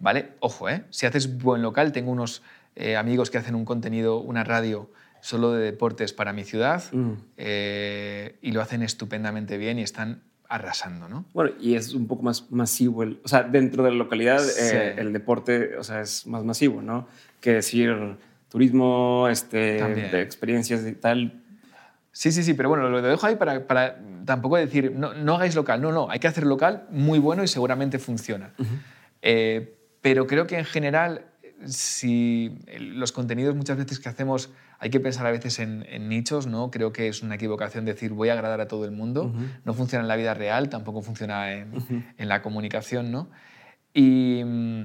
¿Vale? 0.00 0.30
Ojo, 0.40 0.68
¿eh? 0.68 0.82
Si 0.90 1.06
haces 1.06 1.38
buen 1.38 1.62
local, 1.62 1.92
tengo 1.92 2.10
unos 2.10 2.42
eh, 2.74 2.96
amigos 2.96 3.30
que 3.30 3.38
hacen 3.38 3.54
un 3.54 3.64
contenido, 3.64 4.18
una 4.18 4.42
radio 4.42 4.90
solo 5.20 5.52
de 5.52 5.62
deportes 5.66 6.12
para 6.12 6.32
mi 6.32 6.42
ciudad 6.42 6.82
Mm. 6.92 7.12
eh, 7.36 8.38
y 8.42 8.50
lo 8.50 8.62
hacen 8.62 8.82
estupendamente 8.82 9.56
bien 9.56 9.78
y 9.78 9.82
están 9.82 10.22
arrasando, 10.48 11.08
¿no? 11.08 11.26
Bueno, 11.32 11.52
y 11.60 11.74
es 11.76 11.94
un 11.94 12.08
poco 12.08 12.24
más 12.24 12.50
masivo. 12.50 13.04
El, 13.04 13.20
o 13.22 13.28
sea, 13.28 13.44
dentro 13.44 13.84
de 13.84 13.90
la 13.92 13.96
localidad, 13.96 14.40
Sí. 14.40 14.74
eh, 14.74 14.94
el 14.98 15.12
deporte, 15.12 15.76
o 15.76 15.84
sea, 15.84 16.00
es 16.00 16.26
más 16.26 16.42
masivo, 16.42 16.82
¿no? 16.82 17.06
Que 17.40 17.52
decir 17.54 18.16
turismo, 18.50 19.28
este, 19.30 19.78
También. 19.78 20.10
de 20.10 20.20
experiencias 20.20 20.86
y 20.86 20.92
tal. 20.92 21.42
Sí, 22.12 22.32
sí, 22.32 22.42
sí, 22.42 22.54
pero 22.54 22.68
bueno, 22.68 22.90
lo 22.90 23.00
dejo 23.00 23.26
ahí 23.26 23.36
para, 23.36 23.66
para 23.66 23.98
tampoco 24.26 24.56
decir, 24.56 24.92
no, 24.94 25.14
no 25.14 25.36
hagáis 25.36 25.54
local, 25.54 25.80
no, 25.80 25.92
no, 25.92 26.10
hay 26.10 26.18
que 26.18 26.26
hacer 26.26 26.44
local 26.44 26.86
muy 26.90 27.18
bueno 27.18 27.44
y 27.44 27.48
seguramente 27.48 27.98
funciona. 27.98 28.52
Eh, 29.22 29.76
pero 30.02 30.26
creo 30.26 30.46
que 30.46 30.58
en 30.58 30.64
general, 30.64 31.26
si 31.64 32.58
los 32.78 33.12
contenidos 33.12 33.54
muchas 33.54 33.78
veces 33.78 34.00
que 34.00 34.08
hacemos 34.08 34.50
hay 34.80 34.88
que 34.88 34.98
pensar 34.98 35.26
a 35.26 35.30
veces 35.30 35.58
en, 35.58 35.84
en 35.90 36.08
nichos, 36.08 36.46
¿no? 36.46 36.70
Creo 36.70 36.90
que 36.90 37.06
es 37.06 37.22
una 37.22 37.34
equivocación 37.34 37.84
decir 37.84 38.12
voy 38.12 38.30
a 38.30 38.32
agradar 38.32 38.62
a 38.62 38.66
todo 38.66 38.86
el 38.86 38.92
mundo. 38.92 39.24
Ujú. 39.24 39.44
No 39.66 39.74
funciona 39.74 40.02
en 40.02 40.08
la 40.08 40.16
vida 40.16 40.32
real, 40.32 40.70
tampoco 40.70 41.02
funciona 41.02 41.52
en, 41.52 41.70
en 42.16 42.28
la 42.28 42.40
comunicación, 42.40 43.12
¿no? 43.12 43.30
Y, 43.92 44.42
mm, 44.42 44.84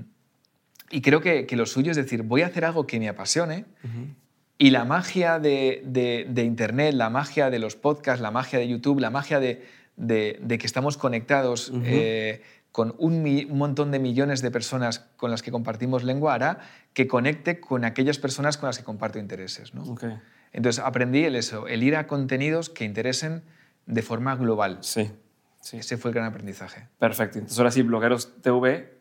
y 0.91 1.01
creo 1.01 1.21
que, 1.21 1.45
que 1.45 1.55
lo 1.55 1.65
suyo 1.65 1.91
es 1.91 1.97
decir, 1.97 2.23
voy 2.23 2.41
a 2.41 2.47
hacer 2.47 2.65
algo 2.65 2.85
que 2.87 2.99
me 2.99 3.09
apasione, 3.09 3.65
y 4.57 4.69
la 4.69 4.85
magia 4.85 5.39
de, 5.39 5.81
de- 5.85 6.25
de 6.29 6.43
Internet, 6.43 6.93
la 6.93 7.09
magia 7.09 7.49
de 7.49 7.59
los 7.59 7.75
podcasts, 7.75 8.21
la 8.21 8.31
magia 8.31 8.57
de 8.59 8.67
YouTube, 8.67 8.99
la 8.99 9.09
magia 9.09 9.39
de, 9.39 9.65
de- 9.97 10.57
que 10.57 10.65
estamos 10.65 10.97
conectados 10.97 11.69
Ujú. 11.69 11.81
eh, 11.85 12.41
con 12.71 12.93
un, 12.97 13.15
un 13.25 13.57
montón 13.57 13.91
de 13.91 13.99
millones 13.99 14.41
de 14.41 14.51
personas 14.51 14.99
con 15.17 15.31
las 15.31 15.41
que 15.41 15.51
compartimos 15.51 16.03
lengua, 16.03 16.33
hará 16.35 16.59
que 16.93 17.07
conecte 17.07 17.59
con 17.59 17.83
aquellas 17.85 18.17
personas 18.17 18.57
con 18.57 18.67
las 18.67 18.77
que 18.77 18.83
comparto 18.83 19.19
intereses. 19.19 19.73
¿no? 19.73 19.83
Ok. 19.83 20.03
Entonces 20.53 20.83
aprendí 20.83 21.23
el 21.25 21.35
eso, 21.35 21.67
el 21.67 21.83
ir 21.83 21.95
a 21.97 22.07
contenidos 22.07 22.69
que 22.69 22.85
interesen 22.85 23.43
de 23.85 24.01
forma 24.01 24.35
global. 24.35 24.77
Sí, 24.81 25.11
sí. 25.61 25.77
Ese 25.77 25.97
fue 25.97 26.11
el 26.11 26.15
gran 26.15 26.27
aprendizaje. 26.27 26.87
Perfecto. 26.97 27.39
Entonces, 27.39 27.57
ahora 27.59 27.71
sí, 27.71 27.81
Blogueros 27.81 28.41
TV, 28.41 28.94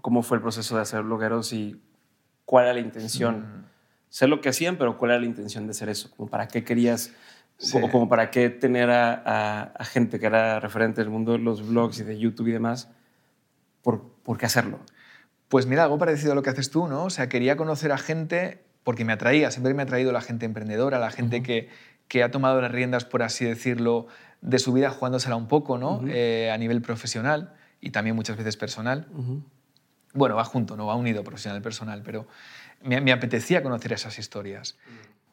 ¿cómo 0.00 0.22
fue 0.22 0.36
el 0.36 0.42
proceso 0.42 0.76
de 0.76 0.82
hacer 0.82 1.02
Blogueros 1.02 1.52
y 1.52 1.80
cuál 2.44 2.64
era 2.66 2.74
la 2.74 2.80
intención? 2.80 3.66
Sé 4.08 4.26
lo 4.26 4.40
que 4.40 4.48
hacían, 4.48 4.76
pero 4.76 4.98
¿cuál 4.98 5.12
era 5.12 5.20
la 5.20 5.26
intención 5.26 5.66
de 5.66 5.70
hacer 5.70 5.88
eso? 5.88 6.10
Como 6.16 6.28
¿Para 6.28 6.48
qué 6.48 6.64
querías, 6.64 7.12
Sí. 7.58 7.76
o 7.80 7.90
como 7.90 8.08
para 8.08 8.30
qué 8.30 8.48
tener 8.48 8.90
a, 8.90 9.12
a- 9.24 9.62
a 9.76 9.84
gente 9.84 10.18
que 10.18 10.26
era 10.26 10.60
referente 10.60 11.00
del 11.02 11.10
mundo 11.10 11.32
de 11.32 11.38
los 11.38 11.68
blogs 11.68 12.00
y 12.00 12.04
de 12.04 12.18
YouTube 12.18 12.48
y 12.48 12.52
demás? 12.52 12.88
¿Por, 13.82 14.02
por 14.22 14.38
qué 14.38 14.46
hacerlo? 14.46 14.80
Pues 15.48 15.66
mira, 15.66 15.84
algo 15.84 15.98
parecido 15.98 16.32
a 16.32 16.34
lo 16.34 16.42
que 16.42 16.50
haces 16.50 16.70
tú, 16.70 16.86
¿no? 16.86 17.04
O 17.04 17.10
sea, 17.10 17.28
quería 17.28 17.56
conocer 17.56 17.92
a 17.92 17.98
gente 17.98 18.64
porque 18.82 19.04
me 19.04 19.12
atraía, 19.12 19.50
siempre 19.50 19.74
me 19.74 19.82
ha 19.82 19.84
atraído 19.84 20.10
la 20.12 20.20
gente 20.22 20.46
emprendedora, 20.46 20.98
la 20.98 21.10
gente 21.10 21.42
que, 21.42 21.68
que 22.08 22.22
ha 22.22 22.30
tomado 22.30 22.60
las 22.62 22.72
riendas, 22.72 23.04
por 23.04 23.22
así 23.22 23.44
decirlo, 23.44 24.06
de 24.40 24.58
su 24.58 24.72
vida 24.72 24.90
jugándosela 24.90 25.36
un 25.36 25.46
poco, 25.48 25.76
¿no? 25.76 25.96
Ujú. 25.96 26.06
Eh, 26.08 26.50
a 26.50 26.56
nivel 26.56 26.80
profesional 26.82 27.52
y 27.80 27.90
también 27.90 28.16
muchas 28.16 28.36
veces 28.38 28.56
personal. 28.56 29.06
Bueno, 30.12 30.36
va 30.36 30.44
junto, 30.44 30.76
no 30.76 30.86
va 30.86 30.94
unido 30.96 31.22
profesional-personal, 31.24 32.02
pero 32.02 32.26
me, 32.82 33.00
me 33.00 33.12
apetecía 33.12 33.62
conocer 33.62 33.92
esas 33.92 34.18
historias. 34.18 34.76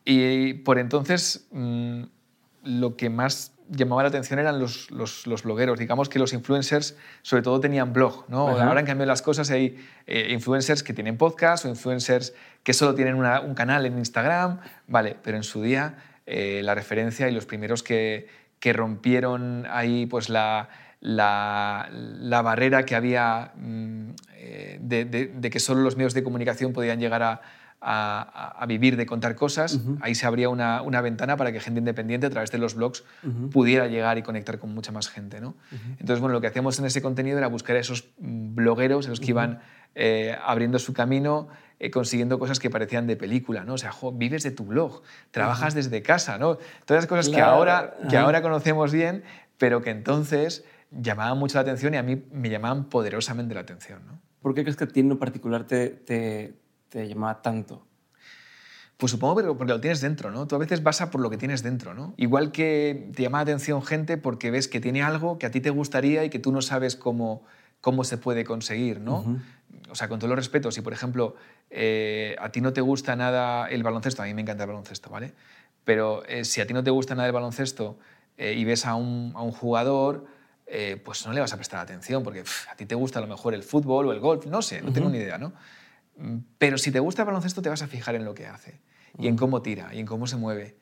Y 0.06 0.54
por 0.56 0.80
entonces 0.80 1.48
mm, 1.52 2.04
lo 2.64 2.96
que 2.96 3.10
más 3.10 3.54
llamaba 3.70 4.04
la 4.04 4.10
atención 4.10 4.40
eran 4.40 4.60
los, 4.60 4.90
los, 4.92 5.28
los 5.28 5.44
blogueros. 5.44 5.78
Digamos 5.78 6.08
que 6.08 6.20
los 6.20 6.32
influencers 6.32 6.96
sobre 7.22 7.44
todo 7.44 7.60
tenían 7.60 7.92
blog. 7.92 8.24
¿no? 8.30 8.48
Ajá. 8.50 8.68
Ahora 8.68 8.80
han 8.80 8.86
cambiado 8.86 9.08
las 9.08 9.22
cosas, 9.22 9.50
hay 9.52 9.76
eh, 10.06 10.30
influencers 10.32 10.84
que 10.84 10.94
tienen 10.94 11.18
podcast 11.18 11.66
o 11.66 11.70
influencers 11.70 12.34
que 12.64 12.74
solo 12.74 12.96
tienen 12.96 13.16
una- 13.16 13.42
un 13.42 13.56
canal 13.56 13.86
en 13.86 13.98
Instagram, 13.98 14.60
vale, 14.88 15.18
pero 15.22 15.36
en 15.38 15.44
su 15.44 15.62
día 15.62 15.98
eh, 16.26 16.62
la 16.64 16.76
referencia 16.76 17.28
y 17.30 17.34
los 17.34 17.46
primeros 17.46 17.84
que, 17.84 18.28
que 18.60 18.72
rompieron 18.74 19.66
ahí 19.70 20.06
pues 20.06 20.30
la, 20.30 20.70
la, 21.00 21.90
la 21.92 22.42
barrera 22.42 22.84
que 22.86 22.96
había 22.96 23.52
mm, 23.56 24.10
eh, 24.36 24.78
de, 24.82 25.06
de- 25.06 25.28
de 25.28 25.50
que 25.50 25.60
solo 25.60 25.82
los 25.82 25.96
medios 25.96 26.14
de 26.14 26.24
comunicación 26.24 26.74
podían 26.74 27.00
llegar 27.00 27.22
a, 27.24 27.42
a- 27.80 28.56
a 28.60 28.66
vivir 28.66 28.98
de 28.98 29.06
contar 29.06 29.36
cosas, 29.36 29.80
ahí 30.02 30.16
se 30.16 30.26
abría 30.26 30.50
una, 30.50 30.82
una 30.82 31.02
ventana 31.02 31.38
para 31.38 31.52
que 31.52 31.60
gente 31.60 31.80
independiente 31.80 32.26
a 32.28 32.30
través 32.32 32.52
de 32.52 32.58
los 32.58 32.74
blogs 32.76 33.04
pudiera 33.52 33.88
llegar 33.88 34.18
y 34.18 34.24
conectar 34.24 34.58
con 34.60 34.74
mucha 34.74 34.92
más 34.92 35.10
gente. 35.10 35.40
¿no? 35.42 35.56
Entonces, 36.00 36.20
bueno, 36.20 36.34
lo 36.34 36.42
que 36.42 36.48
hacíamos 36.48 36.80
en 36.80 36.86
ese 36.86 37.02
contenido 37.02 37.38
era 37.38 37.48
buscar 37.48 37.76
a 37.76 37.80
esos 37.80 38.10
mm, 38.20 38.56
blogueros, 38.56 39.06
esos 39.06 39.20
que 39.20 39.28
iban 39.28 39.60
eh, 39.96 40.36
abriendo 40.44 40.80
su 40.80 40.94
camino, 40.94 41.48
eh, 41.80 41.92
consiguiendo 41.92 42.40
cosas 42.40 42.60
que 42.60 42.70
parecían 42.72 43.06
de 43.06 43.16
película, 43.16 43.64
¿no? 43.64 43.74
O 43.76 43.78
sea, 43.78 43.92
jo, 43.92 44.12
vives 44.12 44.42
de 44.44 44.50
tu 44.52 44.66
blog, 44.66 45.02
trabajas 45.32 45.74
desde 45.76 46.02
casa, 46.02 46.38
¿no? 46.40 46.58
Todas 46.86 47.04
las 47.04 47.08
cosas 47.08 47.30
que, 47.30 47.36
ahora, 47.42 47.96
que 48.10 48.18
ahora 48.18 48.42
conocemos 48.42 48.92
bien, 48.92 49.24
pero 49.60 49.82
que 49.84 49.90
entonces 49.92 50.66
llamaban 50.92 51.38
mucho 51.38 51.56
la 51.58 51.62
atención 51.62 51.94
y 51.94 51.98
a 51.98 52.04
mí 52.04 52.24
me 52.32 52.50
llamaban 52.50 52.86
poderosamente 52.86 53.54
la 53.54 53.62
atención, 53.62 54.06
¿no? 54.06 54.20
¿Por 54.42 54.54
qué 54.54 54.64
crees 54.64 54.78
que 54.78 54.86
a 54.86 54.88
ti 54.88 55.02
en 55.02 55.10
lo 55.10 55.20
particular 55.20 55.66
te, 55.66 55.90
te, 55.90 56.56
te 56.90 57.08
llamaba 57.08 57.42
tanto? 57.42 57.86
Pues 58.98 59.12
supongo 59.12 59.36
porque, 59.36 59.54
porque 59.54 59.74
lo 59.74 59.82
tienes 59.82 60.02
dentro, 60.02 60.32
¿no? 60.32 60.48
Tú 60.48 60.56
a 60.56 60.58
veces 60.58 60.82
vas 60.82 61.02
a 61.02 61.12
por 61.12 61.22
lo 61.22 61.30
que 61.30 61.38
tienes 61.38 61.62
dentro, 61.62 61.94
¿no? 61.94 62.14
Igual 62.18 62.52
que 62.52 63.12
te 63.16 63.22
llama 63.24 63.40
la 63.40 63.44
atención 63.44 63.84
gente 63.84 64.18
porque 64.18 64.50
ves 64.50 64.68
que 64.68 64.80
tiene 64.80 65.04
algo 65.04 65.38
que 65.38 65.46
a 65.46 65.52
ti 65.52 65.62
te 65.62 65.70
gustaría 65.70 66.24
y 66.24 66.30
que 66.30 66.40
tú 66.40 66.52
no 66.52 66.62
sabes 66.64 66.96
cómo, 66.96 67.44
cómo 67.80 68.04
se 68.04 68.18
puede 68.18 68.44
conseguir, 68.44 69.00
¿no? 69.00 69.40
O 69.90 69.96
sea, 69.96 70.08
con 70.10 70.18
todos 70.18 70.30
los 70.30 70.38
respetos, 70.38 70.74
si 70.74 70.82
por 70.82 70.94
ejemplo 70.94 71.36
eh, 71.70 72.36
a 72.40 72.50
ti 72.50 72.60
no 72.60 72.74
te 72.74 72.82
gusta 72.82 73.16
nada 73.16 73.68
el 73.68 73.84
baloncesto, 73.84 74.24
a 74.24 74.26
mí 74.26 74.34
me 74.34 74.42
encanta 74.42 74.64
el 74.64 74.70
baloncesto, 74.70 75.12
¿vale? 75.12 75.34
Pero 75.84 76.26
eh, 76.26 76.44
si 76.44 76.62
a 76.62 76.68
ti 76.68 76.74
no 76.74 76.84
te 76.84 76.90
gusta 76.90 77.14
nada 77.14 77.28
el 77.28 77.34
baloncesto 77.34 78.00
eh, 78.38 78.54
y 78.54 78.66
ves 78.66 78.86
a 78.86 78.96
un, 78.96 79.32
a 79.36 79.42
un 79.44 79.52
jugador, 79.52 80.26
pues 81.04 81.26
no 81.26 81.34
le 81.34 81.40
vas 81.40 81.54
a 81.54 81.56
prestar 81.56 81.80
atención 81.80 82.24
porque 82.24 82.44
pff, 82.44 82.70
a 82.70 82.76
ti 82.76 82.86
te 82.86 82.96
gusta 82.96 83.20
a 83.20 83.22
lo 83.22 83.28
mejor 83.28 83.54
el 83.54 83.64
fútbol 83.64 84.08
o 84.08 84.12
el 84.12 84.20
golf, 84.20 84.46
no 84.48 84.62
sé, 84.62 84.82
no 84.82 84.92
tengo 84.92 85.10
ni 85.10 85.18
idea, 85.18 85.38
¿no? 85.38 85.54
Mm, 86.18 86.40
pero 86.58 86.78
si 86.78 86.92
te 86.92 87.00
gusta 87.00 87.22
el 87.22 87.28
baloncesto 87.28 87.62
te 87.62 87.70
vas 87.70 87.82
a 87.82 87.88
fijar 87.88 88.16
en 88.16 88.26
lo 88.26 88.34
que 88.34 88.48
hace 88.48 88.82
y 89.18 89.28
en 89.28 89.38
cómo 89.38 89.62
tira 89.62 89.94
y 89.94 90.00
en 90.00 90.06
cómo 90.06 90.28
se 90.28 90.36
mueve. 90.36 90.78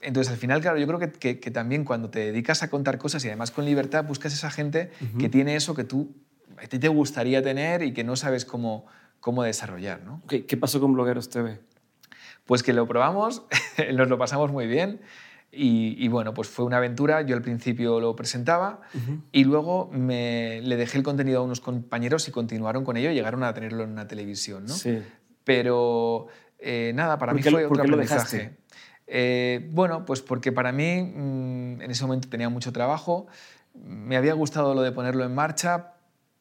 Entonces, 0.00 0.32
al 0.32 0.38
final, 0.38 0.60
claro, 0.60 0.78
yo 0.78 0.86
creo 0.86 0.98
que, 0.98 1.40
que, 1.40 1.50
también 1.50 1.84
cuando 1.84 2.08
te 2.08 2.20
dedicas 2.20 2.62
a 2.62 2.70
contar 2.70 2.98
cosas 2.98 3.24
y 3.24 3.28
además 3.28 3.50
con 3.50 3.64
libertad, 3.64 4.04
buscas 4.04 4.32
esa 4.32 4.50
gente 4.50 4.92
que 5.18 5.28
tiene 5.28 5.56
eso 5.56 5.74
que 5.74 5.82
tú, 5.82 6.14
a 6.62 6.66
ti 6.68 6.78
te 6.78 6.88
gustaría 6.88 7.42
tener 7.42 7.82
y 7.82 7.92
que 7.92 8.04
no 8.04 8.14
sabes 8.14 8.44
cómo, 8.44 8.86
cómo 9.18 9.42
desarrollar. 9.42 10.02
¿no? 10.02 10.20
Okay. 10.24 10.42
¿Qué 10.42 10.56
pasó 10.56 10.80
con 10.80 10.92
Blogueros 10.92 11.30
TV? 11.30 11.60
Pues 12.46 12.62
que 12.62 12.72
lo 12.72 12.86
probamos, 12.86 13.42
nos 13.94 14.08
lo 14.08 14.18
pasamos 14.18 14.52
muy 14.52 14.68
bien 14.68 15.00
y, 15.50 15.96
y, 16.04 16.08
bueno, 16.08 16.34
pues 16.34 16.48
fue 16.48 16.64
una 16.64 16.76
aventura. 16.76 17.22
Yo 17.22 17.34
al 17.34 17.42
principio 17.42 18.00
lo 18.00 18.14
presentaba 18.14 18.80
uh 18.94 18.98
-huh. 18.98 19.20
y 19.32 19.44
luego 19.44 19.88
me, 19.92 20.60
le 20.62 20.76
dejé 20.76 20.98
el 20.98 21.04
contenido 21.04 21.40
a 21.40 21.42
unos 21.42 21.60
compañeros 21.60 22.28
y 22.28 22.30
continuaron 22.30 22.84
con 22.84 22.96
ello 22.96 23.10
y 23.10 23.14
llegaron 23.14 23.42
a 23.42 23.54
tenerlo 23.54 23.84
en 23.84 23.90
una 23.90 24.06
televisión. 24.06 24.66
¿no? 24.66 24.74
Sí. 24.74 25.02
Pero 25.44 26.26
eh, 26.58 26.92
nada, 26.94 27.18
para 27.18 27.32
mí 27.32 27.42
fue 27.42 27.64
otro 27.64 27.68
¿por 27.68 27.80
aprendizaje. 27.80 28.58
Eh, 29.06 29.68
bueno, 29.72 30.04
pues 30.04 30.20
porque 30.20 30.52
para 30.52 30.70
mí 30.70 31.00
mmm, 31.00 31.80
en 31.80 31.90
ese 31.90 32.04
momento 32.04 32.28
tenía 32.28 32.50
mucho 32.50 32.72
trabajo, 32.72 33.26
me 33.74 34.16
había 34.16 34.34
gustado 34.34 34.74
lo 34.74 34.82
de 34.82 34.92
ponerlo 34.92 35.24
en 35.24 35.34
marcha, 35.34 35.94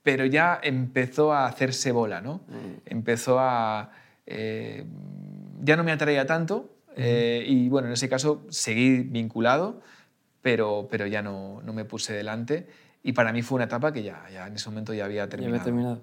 pero 0.04 0.26
ya 0.26 0.60
empezó 0.62 1.34
a 1.34 1.46
hacerse 1.46 1.92
bola, 1.92 2.22
¿no? 2.22 2.42
Mm. 2.48 2.82
Empezó 2.86 3.40
a... 3.40 3.92
Eh, 4.26 4.86
ya 5.62 5.78
no 5.78 5.84
me 5.84 5.92
atraía 5.92 6.26
tanto 6.26 6.56
mm. 6.60 6.77
Eh, 6.98 7.46
y 7.48 7.70
bueno, 7.70 7.88
en 7.88 7.94
ese 7.94 8.10
caso 8.10 8.46
seguí 8.50 9.04
vinculado, 9.04 9.82
pero, 10.42 10.88
pero 10.90 11.06
ya 11.08 11.22
no, 11.22 11.62
no, 11.64 11.74
me 11.74 11.86
puse 11.86 12.14
delante 12.14 12.68
y 13.04 13.14
para 13.14 13.32
mí 13.32 13.42
fue 13.42 13.58
una 13.58 13.66
etapa 13.66 13.94
que 13.94 14.04
ya, 14.04 14.26
ya 14.32 14.48
en 14.48 14.56
ese 14.56 14.70
momento 14.70 14.94
ya 14.94 15.06
había 15.06 15.30
terminado. 15.30 15.56
Ya 15.56 15.62
había 15.62 15.66
terminado. 15.66 16.02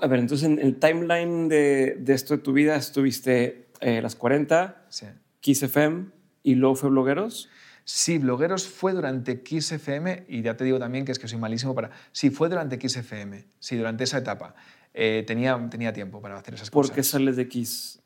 A 0.00 0.06
ver, 0.06 0.20
entonces 0.20 0.48
en 0.48 0.58
el 0.58 0.78
timeline 0.78 1.48
de, 1.48 1.96
de 1.98 2.14
esto 2.14 2.36
de 2.36 2.42
tu 2.42 2.52
vida 2.52 2.76
estuviste 2.76 3.68
eh, 3.80 4.02
las 4.02 4.16
40, 4.16 4.86
sí. 4.88 5.06
Kiss 5.40 5.62
FM 5.62 6.06
y 6.42 6.54
luego 6.54 6.74
fue 6.74 6.90
Blogueros. 6.90 7.48
Sí, 7.84 8.18
Blogueros 8.18 8.68
fue 8.68 8.92
durante 8.92 9.42
Kiss 9.42 9.72
FM 9.72 10.26
y 10.28 10.42
ya 10.42 10.56
te 10.56 10.64
digo 10.64 10.78
también 10.78 11.04
que 11.04 11.12
es 11.12 11.18
que 11.18 11.28
soy 11.28 11.38
malísimo 11.38 11.74
para... 11.74 11.90
Sí, 12.12 12.30
fue 12.30 12.48
durante 12.48 12.78
Kiss 12.78 12.96
FM, 12.96 13.46
sí, 13.58 13.76
durante 13.76 14.04
esa 14.04 14.18
etapa. 14.18 14.54
Eh, 14.92 15.24
tenía, 15.26 15.58
tenía 15.70 15.92
tiempo 15.92 16.20
para 16.20 16.36
hacer 16.36 16.54
esas 16.54 16.70
¿Por 16.70 16.82
cosas. 16.82 16.90
¿Por 16.90 16.96
qué 16.96 17.02
sales 17.02 17.36
de 17.36 17.48
Kiss? 17.48 18.00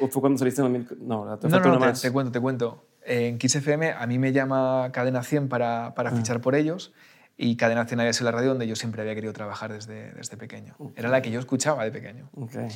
¿O 0.00 0.08
fue 0.08 0.20
cuando 0.20 0.38
saliste 0.38 0.60
en 0.60 0.72
2000? 0.72 1.06
No, 1.06 1.24
no, 1.24 1.38
falta 1.38 1.48
no, 1.48 1.68
una 1.70 1.78
te, 1.78 1.86
más. 1.86 2.02
te, 2.02 2.10
cuento, 2.10 2.32
te 2.32 2.40
cuento. 2.40 2.86
En 3.04 3.38
Kiss 3.38 3.56
FM 3.56 3.92
a 3.92 4.06
mí 4.06 4.18
me 4.18 4.32
llama 4.32 4.90
Cadena 4.92 5.22
100 5.22 5.48
para, 5.48 5.94
para 5.94 6.10
ah. 6.10 6.16
fichar 6.16 6.40
por 6.40 6.54
ellos 6.54 6.92
y 7.36 7.56
Cadena 7.56 7.86
100 7.86 8.00
había 8.00 8.12
sido 8.12 8.26
la 8.26 8.36
radio 8.36 8.50
donde 8.50 8.66
yo 8.66 8.76
siempre 8.76 9.00
había 9.00 9.14
querido 9.14 9.32
trabajar 9.32 9.72
desde, 9.72 10.12
desde 10.12 10.36
pequeño. 10.36 10.74
Okay. 10.78 10.94
Era 10.96 11.08
la 11.08 11.22
que 11.22 11.30
yo 11.30 11.38
escuchaba 11.38 11.84
de 11.84 11.92
pequeño. 11.92 12.28
Okay. 12.34 12.68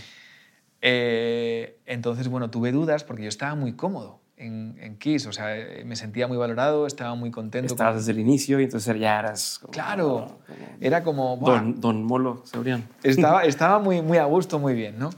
Eh, 0.81 1.81
entonces, 1.85 2.29
bueno, 2.29 2.49
tuve 2.51 2.73
dudas 2.73 3.05
porque 3.05 3.23
yo 3.23 3.29
estaba 3.29 3.55
muy 3.55 3.75
cómodo 3.75 4.21
en, 4.37 4.77
en, 4.81 4.99
Kiss, 4.99 5.27
o 5.27 5.33
sea, 5.33 5.57
eh, 5.57 5.85
me 5.85 5.97
sentía 5.97 6.27
muy 6.27 6.37
valorado, 6.37 6.87
estaba 6.87 7.15
muy 7.15 7.31
contento. 7.31 7.73
Estabas 7.73 7.93
con... 7.93 7.99
desde 8.01 8.13
el 8.13 8.21
inicio 8.21 8.61
y 8.61 8.65
entonces 8.65 8.99
ya 8.99 9.19
eras... 9.19 9.59
Como, 9.61 9.73
claro, 9.73 10.39
como, 10.47 10.67
era 10.81 11.03
como... 11.03 11.39
Don, 11.41 11.81
don 11.81 12.05
Molo 12.05 12.43
Cebrián. 12.47 12.89
Estaba, 13.03 13.43
estaba 13.45 13.79
muy, 13.79 14.01
muy 14.01 14.19
a 14.19 14.25
gusto, 14.25 14.59
muy 14.59 14.75
bien, 14.75 14.99
¿no? 14.99 15.11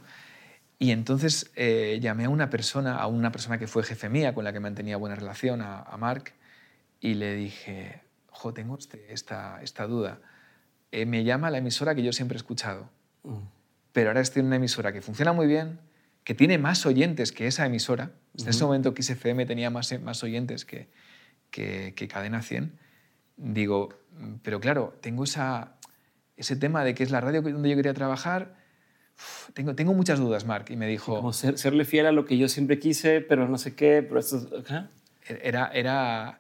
Y 0.85 0.91
entonces 0.91 1.51
eh, 1.57 1.99
llamé 2.03 2.27
a 2.27 2.29
una 2.29 2.51
persona, 2.51 2.99
a 2.99 3.07
una 3.07 3.33
persona 3.33 3.59
que 3.59 3.67
fue 3.67 3.85
jefe 3.85 4.11
mía, 4.11 4.35
con 4.35 4.45
la 4.45 4.53
que 4.53 4.61
mantenía 4.61 4.99
buena 4.99 5.17
relación, 5.17 5.63
a, 5.63 5.81
a 5.81 5.97
Mark, 5.97 6.35
y 7.01 7.15
le 7.15 7.35
dije, 7.35 8.03
jo, 8.29 8.53
tengo 8.53 8.77
este, 8.77 9.11
esta, 9.11 9.63
esta 9.63 9.87
duda. 9.87 10.21
Eh, 10.93 11.07
me 11.07 11.25
llama 11.25 11.51
la 11.51 11.57
emisora 11.57 11.95
que 11.95 12.03
yo 12.03 12.13
siempre 12.13 12.37
he 12.37 12.37
escuchado, 12.37 12.91
mm. 13.23 13.39
pero 13.95 14.11
ahora 14.11 14.21
estoy 14.21 14.41
en 14.41 14.47
una 14.49 14.57
emisora 14.57 14.93
que 14.93 15.01
funciona 15.01 15.33
muy 15.33 15.47
bien, 15.47 15.81
que 16.23 16.35
tiene 16.35 16.59
más 16.59 16.85
oyentes 16.85 17.33
que 17.33 17.47
esa 17.47 17.65
emisora. 17.65 18.11
Uh 18.35 18.41
-huh. 18.41 18.43
En 18.43 18.49
ese 18.51 18.63
momento 18.65 18.93
Kiss 18.93 19.09
FM 19.09 19.47
tenía 19.47 19.71
más, 19.71 19.99
más 20.03 20.23
oyentes 20.23 20.67
que, 20.67 20.91
que, 21.51 21.95
que, 21.97 22.09
Cadena 22.09 22.43
100. 22.43 22.79
Digo, 23.39 23.89
pero 24.43 24.61
claro, 24.61 24.99
tengo 25.01 25.25
esa, 25.25 25.77
ese 26.37 26.57
tema 26.57 26.85
de 26.85 26.95
que 26.95 27.05
es 27.05 27.11
la 27.11 27.23
radio 27.23 27.41
donde 27.41 27.71
yo 27.71 27.77
quería 27.77 27.95
trabajar. 27.95 28.63
Tengo, 29.53 29.75
tengo 29.75 29.95
muchas 29.95 30.19
dudas, 30.19 30.45
Mark. 30.45 30.67
Y 30.71 30.77
me 30.77 30.87
dijo... 30.87 31.17
Como 31.17 31.33
ser, 31.33 31.59
serle 31.59 31.85
fiel 31.85 32.07
a 32.07 32.13
lo 32.13 32.25
que 32.25 32.37
yo 32.37 32.49
siempre 32.49 32.79
quise, 32.79 33.21
pero 33.21 33.49
no 33.49 33.59
sé 33.59 33.75
qué, 33.75 34.03
pero 34.03 34.21
esto... 34.21 34.49
¿eh? 34.71 34.87
Era, 35.43 35.69
era, 35.69 36.39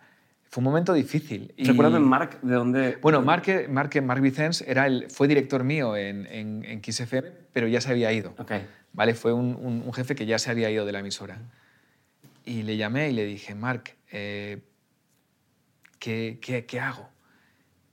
fue 0.51 0.61
un 0.61 0.65
momento 0.65 0.93
difícil. 0.93 1.55
Y... 1.57 1.65
¿Recuerdas 1.65 2.01
Mark 2.01 2.41
de 2.43 2.55
dónde? 2.55 2.99
Bueno, 3.01 3.23
Mark, 3.23 3.45
Mark, 3.69 4.03
Mark 4.03 4.21
Vicens 4.21 4.63
era 4.63 4.87
el, 4.87 5.11
fue 5.11 5.27
director 5.27 5.65
mío 5.65 5.97
en, 5.97 6.27
en, 6.27 6.65
en 6.65 6.81
Kiss 6.81 7.01
FM, 7.01 7.31
pero 7.53 7.67
ya 7.67 7.81
se 7.81 7.91
había 7.91 8.13
ido. 8.13 8.35
Okay. 8.39 8.67
¿vale? 8.95 9.15
Fue 9.15 9.33
un, 9.33 9.57
un, 9.61 9.83
un, 9.85 9.93
jefe 9.93 10.15
que 10.15 10.25
ya 10.25 10.39
se 10.39 10.51
había 10.51 10.71
ido 10.71 10.87
de 10.87 10.93
la 10.93 11.01
emisora. 11.01 11.39
Y 12.47 12.63
le 12.63 12.77
llamé 12.77 13.11
y 13.11 13.13
le 13.13 13.27
dije, 13.27 13.55
Marc, 13.55 13.97
eh, 14.11 14.63
¿qué, 15.99 16.39
qué, 16.41 16.65
¿qué, 16.65 16.81
hago? 16.81 17.11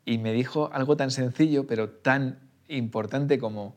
Y 0.05 0.19
me 0.19 0.31
dijo 0.31 0.71
algo 0.71 0.95
tan 0.95 1.11
sencillo, 1.11 1.67
pero 1.67 1.89
tan 1.89 2.39
importante 2.67 3.39
como, 3.39 3.75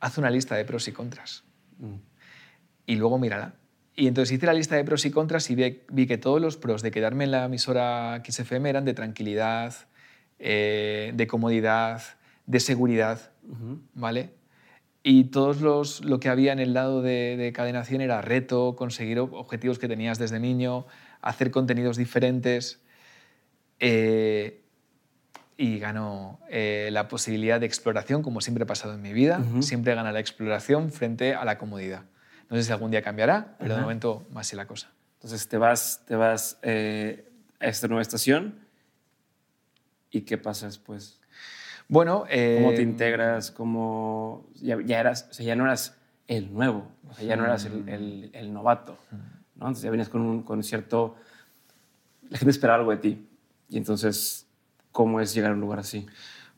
haz 0.00 0.18
una 0.18 0.30
lista 0.30 0.56
de 0.56 0.64
pros 0.64 0.88
y 0.88 0.92
contras. 0.92 1.44
Mm. 1.78 1.96
Y 2.86 2.96
luego 2.96 3.18
mírala. 3.18 3.54
Y 3.94 4.06
entonces 4.06 4.32
hice 4.34 4.46
la 4.46 4.54
lista 4.54 4.76
de 4.76 4.84
pros 4.84 5.04
y 5.04 5.10
contras 5.10 5.50
y 5.50 5.54
vi, 5.54 5.82
vi, 5.90 6.06
que 6.06 6.18
todos 6.18 6.40
los 6.40 6.56
pros 6.56 6.82
de 6.82 6.90
quedarme 6.90 7.24
en 7.24 7.32
la 7.32 7.44
emisora 7.44 8.22
XFM 8.24 8.68
eran 8.68 8.84
de 8.84 8.94
tranquilidad, 8.94 9.74
eh, 10.38 11.12
de 11.14 11.26
comodidad, 11.26 12.02
de 12.46 12.60
seguridad, 12.60 13.32
uh 13.44 13.54
-huh. 13.54 13.80
¿vale? 13.94 14.30
Y 15.02 15.24
todos 15.24 15.60
los, 15.60 16.04
lo 16.04 16.20
que 16.20 16.28
había 16.28 16.52
en 16.52 16.58
el 16.58 16.74
lado 16.74 17.02
de, 17.02 17.36
de, 17.36 17.52
Cadena 17.52 17.84
100 17.84 18.02
era 18.02 18.20
reto, 18.20 18.76
conseguir 18.76 19.18
objetivos 19.18 19.78
que 19.78 19.88
tenías 19.88 20.18
desde 20.18 20.40
niño, 20.40 20.86
hacer 21.22 21.50
contenidos 21.50 21.96
diferentes. 21.96 22.82
Eh, 23.78 24.59
y 25.60 25.78
ganó 25.78 26.40
eh, 26.48 26.88
la 26.90 27.06
posibilidad 27.06 27.60
de 27.60 27.66
exploración, 27.66 28.22
como 28.22 28.40
siempre 28.40 28.64
ha 28.64 28.66
pasado 28.66 28.94
en 28.94 29.02
mi 29.02 29.12
vida. 29.12 29.40
Uh 29.40 29.58
-huh. 29.58 29.62
Siempre 29.62 29.94
gana 29.94 30.10
la 30.10 30.18
exploración 30.18 30.90
frente 30.90 31.34
a 31.34 31.44
la 31.44 31.58
comodidad. 31.58 32.04
No 32.48 32.56
sé 32.56 32.64
si 32.64 32.72
algún 32.72 32.90
día 32.90 33.02
cambiará, 33.02 33.56
pero 33.58 33.72
uh 33.72 33.74
-huh. 33.74 33.76
de 33.76 33.82
momento 33.82 34.26
más 34.32 34.46
sí 34.46 34.56
la 34.56 34.66
cosa. 34.66 34.90
Entonces 35.16 35.46
te 35.48 35.58
vas, 35.58 36.02
te 36.06 36.16
vas 36.16 36.58
eh, 36.62 37.28
a 37.60 37.66
esta 37.66 37.88
nueva 37.88 38.00
estación 38.00 38.54
y 40.10 40.22
¿qué 40.22 40.38
pasa 40.38 40.64
después? 40.64 41.20
Bueno, 41.88 42.24
eh, 42.30 42.60
¿cómo 42.62 42.74
te 42.74 42.80
integras? 42.80 43.50
¿Cómo 43.50 44.46
ya, 44.54 44.78
ya, 44.82 44.98
eras, 44.98 45.28
o 45.30 45.34
sea, 45.34 45.44
ya 45.44 45.56
no 45.56 45.64
eras 45.64 45.94
el 46.26 46.54
nuevo, 46.54 46.90
o 47.06 47.12
sea, 47.12 47.26
ya 47.26 47.36
no 47.36 47.44
eras 47.44 47.66
el, 47.66 47.86
el, 47.86 48.30
el 48.32 48.50
novato, 48.54 48.96
¿no? 49.56 49.66
Entonces 49.66 49.82
ya 49.82 49.90
venías 49.90 50.08
con 50.08 50.22
un 50.22 50.42
con 50.42 50.62
cierto, 50.62 51.16
la 52.30 52.38
gente 52.38 52.50
espera 52.50 52.76
algo 52.76 52.92
de 52.92 52.96
ti 52.96 53.28
y 53.68 53.76
entonces 53.76 54.46
¿cómo 54.92 55.20
es 55.20 55.34
llegar 55.34 55.50
a 55.52 55.54
un 55.54 55.60
lugar 55.60 55.78
así? 55.78 56.06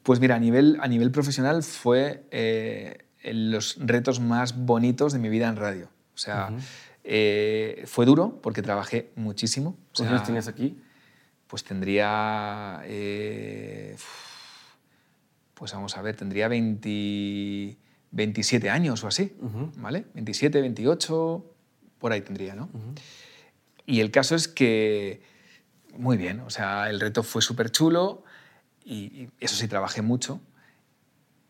Pues 0.03 0.21
mira, 0.21 0.35
a 0.37 0.38
nivel, 0.38 0.79
a 0.81 0.88
nivel 0.88 1.11
profesional 1.11 1.62
fue 1.62 2.25
eh, 2.31 3.05
los 3.25 3.77
retos 3.79 4.21
más 4.21 4.57
bonitos 4.66 5.12
de 5.12 5.18
mi 5.18 5.29
vida 5.29 5.49
en 5.49 5.57
radio. 5.57 5.88
O 6.14 6.18
sea, 6.18 6.49
uh 6.51 6.55
-huh. 6.57 6.61
eh, 7.05 7.85
fue 7.87 8.05
duro 8.05 8.40
porque 8.42 8.62
trabajé 8.62 9.11
muchísimo. 9.16 9.77
¿Cuántos 9.95 10.07
años 10.09 10.23
tenías 10.25 10.49
aquí? 10.49 10.79
Pues 11.47 11.64
tendría 11.64 12.81
eh, 12.85 13.97
pues 15.62 15.73
vamos 15.75 15.97
a 15.97 16.03
ver, 16.03 16.16
tendría 16.16 16.49
20, 16.49 17.77
27 18.11 18.68
años 18.68 19.05
o 19.05 19.07
así, 19.07 19.33
uh 19.41 19.47
-huh. 19.47 19.70
¿vale? 19.76 20.07
27, 20.14 20.61
28, 20.61 21.45
por 22.01 22.11
ahí 22.11 22.20
tendría, 22.22 22.57
¿no? 22.57 22.68
Uh 22.72 22.78
-huh. 22.78 23.01
Y 23.87 24.01
el 24.01 24.11
caso 24.11 24.35
es 24.35 24.49
que, 24.49 25.22
muy 25.97 26.16
bien, 26.16 26.40
o 26.40 26.51
sea, 26.51 26.88
el 26.90 27.01
reto 27.01 27.22
fue 27.22 27.43
súper 27.43 27.70
chulo 27.70 28.24
y, 28.84 29.28
eso 29.40 29.57
sí, 29.57 29.68
trabajé 29.68 30.03
mucho 30.03 30.40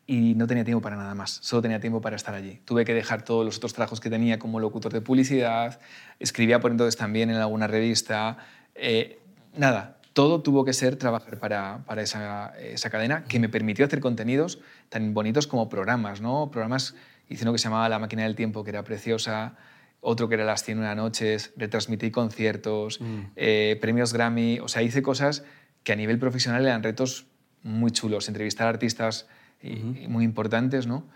y 0.06 0.34
no 0.34 0.46
tenía 0.46 0.64
tiempo 0.64 0.82
para 0.82 0.96
nada 0.96 1.14
más, 1.14 1.38
solo 1.42 1.62
tenía 1.62 1.80
tiempo 1.80 2.00
para 2.00 2.16
estar 2.16 2.34
allí. 2.34 2.60
Tuve 2.64 2.84
que 2.84 2.92
dejar 2.92 3.24
todos 3.24 3.44
los 3.44 3.56
otros 3.58 3.72
trabajos 3.72 4.00
que 4.00 4.10
tenía 4.10 4.38
como 4.38 4.60
locutor 4.60 4.92
de 4.92 5.00
publicidad, 5.00 5.80
escribía 6.18 6.60
por 6.60 6.70
entonces 6.70 6.96
también 6.96 7.30
en 7.30 7.36
alguna 7.36 7.66
revista, 7.66 8.38
eh, 8.74 9.20
nada, 9.56 9.98
todo 10.12 10.42
tuvo 10.42 10.64
que 10.64 10.72
ser 10.72 10.96
trabajar 10.96 11.38
para, 11.38 11.84
para 11.86 12.02
esa, 12.02 12.52
esa, 12.58 12.90
cadena 12.90 13.24
que 13.24 13.38
me 13.38 13.48
permitió 13.48 13.86
hacer 13.86 14.00
contenidos 14.00 14.58
tan 14.88 15.14
bonitos 15.14 15.46
como 15.46 15.68
programas, 15.68 16.20
¿no? 16.20 16.50
Programas, 16.50 16.94
hice 17.28 17.44
que 17.50 17.58
se 17.58 17.64
llamaba 17.64 17.88
La 17.88 17.98
máquina 17.98 18.24
del 18.24 18.36
tiempo, 18.36 18.64
que 18.64 18.70
era 18.70 18.82
preciosa, 18.82 19.54
otro 20.02 20.28
que 20.28 20.34
era 20.34 20.44
las 20.44 20.64
101 20.64 20.94
noches, 20.96 21.52
retransmití 21.56 22.10
conciertos, 22.10 23.00
eh, 23.36 23.78
premios 23.80 24.12
Grammy, 24.12 24.58
o 24.58 24.66
sea, 24.68 24.82
hice 24.82 25.00
cosas 25.00 25.44
que 25.84 25.92
a 25.92 25.96
nivel 25.96 26.18
profesional 26.18 26.66
eran 26.66 26.82
retos 26.82 27.26
muy 27.62 27.92
chulos, 27.92 28.28
entrevistar 28.28 28.66
artistas 28.66 29.28
muy 29.62 30.24
importantes, 30.24 30.88
¿no? 30.88 31.06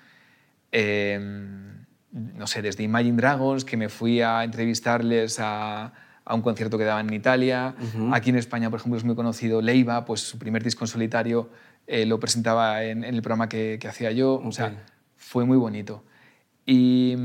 Em, 0.70 1.84
no 2.12 2.46
sé, 2.46 2.62
desde 2.62 2.84
Imagine 2.84 3.16
Dragons, 3.16 3.64
que 3.64 3.76
me 3.76 3.88
fui 3.88 4.20
a 4.20 4.44
entrevistarles 4.44 5.40
a, 5.40 5.92
a 6.24 6.34
un 6.34 6.42
concierto 6.42 6.78
que 6.78 6.84
daban 6.84 7.08
en 7.08 7.14
Italia. 7.14 7.74
Aquí 8.12 8.30
en 8.30 8.36
España, 8.36 8.70
por 8.70 8.78
ejemplo, 8.78 8.96
es 8.96 9.04
muy 9.04 9.16
conocido 9.16 9.60
Leiva, 9.62 10.04
pues 10.04 10.20
su 10.20 10.38
primer 10.38 10.62
disco 10.62 10.84
en 10.84 10.88
solitario 10.88 11.50
eh, 11.88 12.06
lo 12.06 12.20
presentaba 12.20 12.84
en, 12.84 13.02
el 13.02 13.20
programa 13.20 13.48
que, 13.48 13.78
que 13.80 13.88
hacía 13.88 14.12
yo. 14.12 14.40
O 14.44 14.52
sea, 14.52 14.84
fue 15.16 15.44
muy 15.44 15.56
bonito. 15.56 16.04
Y, 16.64 17.16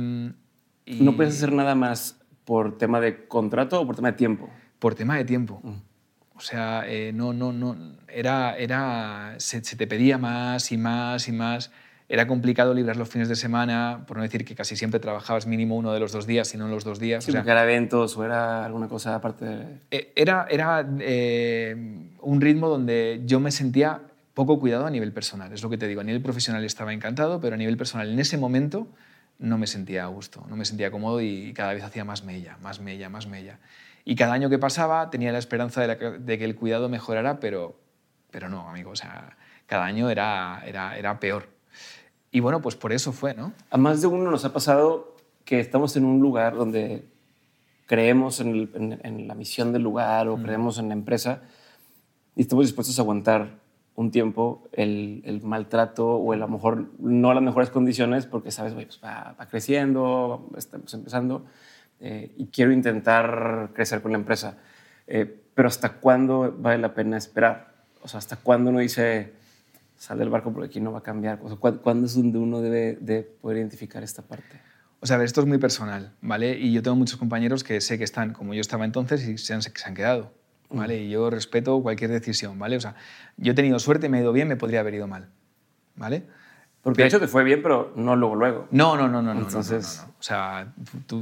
¿No 0.86 1.16
puedes 1.16 1.36
hacer 1.36 1.52
nada 1.54 1.76
más 1.76 2.20
por 2.46 2.78
tema 2.78 3.00
de 3.00 3.28
contrato 3.28 3.82
o 3.82 3.86
por 3.86 3.96
tema 3.96 4.12
de 4.12 4.18
tiempo? 4.18 4.50
Por 4.80 4.96
tema 4.96 5.18
de 5.18 5.26
tiempo. 5.26 5.62
Mm. 5.64 5.92
O 6.36 6.44
sea, 6.44 6.86
eh, 6.88 7.12
no, 7.14 7.34
no, 7.34 7.54
no, 7.54 7.78
era, 8.08 8.58
era, 8.58 9.36
se, 9.38 9.62
te 9.62 9.86
pedía 9.86 10.18
más 10.18 10.72
y 10.72 10.78
más 10.78 11.28
y 11.28 11.32
más. 11.32 11.72
Era 12.10 12.26
complicado 12.28 12.74
librar 12.74 12.98
los 12.98 13.08
fines 13.10 13.30
de 13.30 13.36
semana, 13.36 14.04
por 14.08 14.18
no 14.18 14.24
decir 14.24 14.44
que 14.44 14.56
casi 14.56 14.76
siempre 14.76 15.00
trabajabas 15.00 15.46
mínimo 15.46 15.78
uno 15.78 15.94
de 15.94 16.00
los 16.00 16.12
dos 16.12 16.26
días, 16.26 16.48
si 16.48 16.58
no 16.58 16.68
los 16.68 16.84
dos 16.84 17.00
días. 17.00 17.24
Sí, 17.24 17.30
o 17.30 17.34
sea, 17.34 17.44
era 17.44 17.64
eventos 17.64 18.18
o 18.18 18.26
era 18.26 18.66
alguna 18.66 18.88
cosa 18.88 19.16
aparte 19.16 19.46
de... 19.46 19.66
Eh, 19.92 20.12
era, 20.16 20.48
era 20.50 20.86
eh, 21.00 21.76
un 22.22 22.42
ritmo 22.42 22.70
donde 22.70 23.22
yo 23.26 23.40
me 23.40 23.52
sentía 23.52 24.02
poco 24.34 24.60
cuidado 24.60 24.88
a 24.88 24.90
nivel 24.90 25.14
personal, 25.14 25.54
es 25.54 25.62
lo 25.62 25.70
que 25.70 25.78
te 25.78 25.88
digo. 25.88 26.02
A 26.02 26.04
nivel 26.04 26.24
profesional 26.24 26.66
estaba 26.66 26.92
encantado, 26.92 27.40
pero 27.40 27.54
a 27.54 27.58
nivel 27.58 27.78
personal 27.78 28.10
en 28.10 28.20
ese 28.20 28.38
momento 28.38 28.88
no 29.42 29.58
me 29.58 29.68
sentía 29.68 30.04
a 30.04 30.08
gusto, 30.08 30.46
no 30.48 30.56
me 30.56 30.66
sentía 30.66 30.92
cómodo 30.92 31.20
y 31.20 31.52
cada 31.54 31.74
vez 31.74 31.84
hacía 31.84 32.06
más 32.06 32.24
mella, 32.24 32.58
más 32.62 32.80
mella, 32.80 33.10
más 33.10 33.28
mella. 33.28 33.60
Y 34.06 34.16
cada 34.16 34.34
año 34.34 34.50
que 34.50 34.60
pasaba 34.60 35.10
tenía 35.10 35.32
la 35.32 35.40
esperanza 35.40 35.82
de, 35.86 36.38
que 36.38 36.46
el 36.46 36.56
cuidado 36.56 36.90
mejorara, 36.90 37.40
pero, 37.40 37.76
pero 38.30 38.50
no, 38.50 38.70
amigo, 38.70 38.92
o 38.92 38.96
sea, 38.96 39.36
cada 39.66 39.86
año 39.86 40.10
era, 40.10 40.62
era, 40.66 40.98
era 40.98 41.20
peor. 41.20 41.50
Y 42.32 42.40
bueno, 42.40 42.62
pues 42.62 42.76
por 42.76 42.94
eso 42.94 43.12
fue, 43.12 43.34
¿no? 43.34 43.52
A 43.72 43.78
más 43.78 44.02
de 44.02 44.08
uno 44.08 44.30
nos 44.30 44.46
ha 44.46 44.54
pasado 44.54 45.18
que 45.44 45.60
estamos 45.60 45.96
en 45.98 46.06
un 46.06 46.20
lugar 46.20 46.56
donde 46.56 47.06
creemos 47.88 48.40
en, 48.40 48.70
en, 49.04 49.28
la 49.28 49.36
misión 49.36 49.74
del 49.74 49.82
lugar 49.82 50.28
o 50.30 50.38
mm. 50.38 50.44
creemos 50.44 50.78
en 50.78 50.88
la 50.88 50.94
empresa 50.94 51.42
y 52.36 52.42
estamos 52.42 52.66
dispuestos 52.66 52.98
a 53.00 53.02
aguantar 53.02 53.61
un 53.96 54.12
tiempo 54.12 54.68
el, 54.72 55.22
el, 55.26 55.42
maltrato 55.42 56.16
o 56.16 56.34
el, 56.34 56.42
a 56.42 56.46
lo 56.46 56.52
mejor 56.54 56.90
no 57.00 57.34
las 57.34 57.44
mejores 57.44 57.70
condiciones 57.70 58.26
porque, 58.26 58.52
sabes, 58.52 58.74
pues 58.74 59.00
va, 59.04 59.36
va, 59.40 59.46
creciendo, 59.48 60.50
estamos 60.58 60.94
empezando 60.94 61.46
eh, 62.00 62.34
y 62.38 62.48
quiero 62.48 62.72
intentar 62.72 63.70
crecer 63.74 64.02
con 64.02 64.12
la 64.12 64.18
empresa. 64.18 64.58
Eh, 65.08 65.42
pero 65.54 65.68
¿hasta 65.68 65.94
cuándo 65.94 66.56
vale 66.58 66.78
la 66.78 66.94
pena 66.94 67.18
esperar? 67.18 67.74
O 68.02 68.08
sea, 68.08 68.18
¿hasta 68.18 68.38
cuándo 68.38 68.70
uno 68.72 68.80
dice, 68.80 69.34
sale 69.98 70.22
del 70.22 70.30
barco 70.30 70.52
porque 70.52 70.68
aquí 70.68 70.80
no 70.80 70.92
va 70.92 71.00
a 71.00 71.04
cambiar? 71.04 71.40
O 71.44 71.48
sea, 71.48 71.58
¿cuándo, 71.58 72.06
es 72.06 72.16
donde 72.16 72.38
uno 72.40 72.62
debe 72.62 72.98
de 73.00 73.22
poder 73.22 73.58
identificar 73.58 74.02
esta 74.04 74.22
parte? 74.22 74.60
O 75.00 75.06
sea, 75.06 75.22
esto 75.24 75.42
es 75.42 75.48
muy 75.48 75.58
personal, 75.58 76.14
¿vale? 76.22 76.58
Y 76.58 76.74
yo 76.74 76.82
tengo 76.82 76.96
muchos 76.96 77.18
compañeros 77.18 77.64
que 77.64 77.82
sé 77.82 77.98
que 77.98 78.04
están 78.04 78.34
como 78.34 78.54
yo 78.54 78.62
estaba 78.62 78.86
entonces 78.86 79.28
y 79.28 79.38
se 79.38 79.54
han, 79.54 79.62
se 79.62 79.72
han 79.84 79.94
quedado, 79.96 80.32
¿vale? 80.72 81.02
Y 81.02 81.10
yo 81.10 81.30
respeto 81.30 81.82
cualquier 81.82 82.12
decisión, 82.12 82.58
¿vale? 82.60 82.78
O 82.78 82.82
sea, 82.82 82.96
yo 83.38 83.52
he 83.52 83.56
tenido 83.56 83.80
suerte, 83.80 84.10
me 84.10 84.20
he 84.20 84.22
ido 84.22 84.34
bien, 84.34 84.48
me 84.48 84.56
podría 84.56 84.80
haber 84.80 84.96
ido 84.96 85.08
mal, 85.08 85.30
¿vale? 85.96 86.24
Porque 86.82 87.04
de 87.04 87.08
hecho 87.08 87.20
te 87.20 87.28
fue 87.28 87.44
bien, 87.44 87.62
pero 87.62 87.94
no 87.96 88.16
luego, 88.16 88.36
luego. 88.36 88.68
No, 88.72 88.98
no, 88.98 89.08
no, 89.08 89.22
no. 89.22 89.34
Entonces... 89.34 90.04
O 90.20 90.24
sea, 90.24 90.74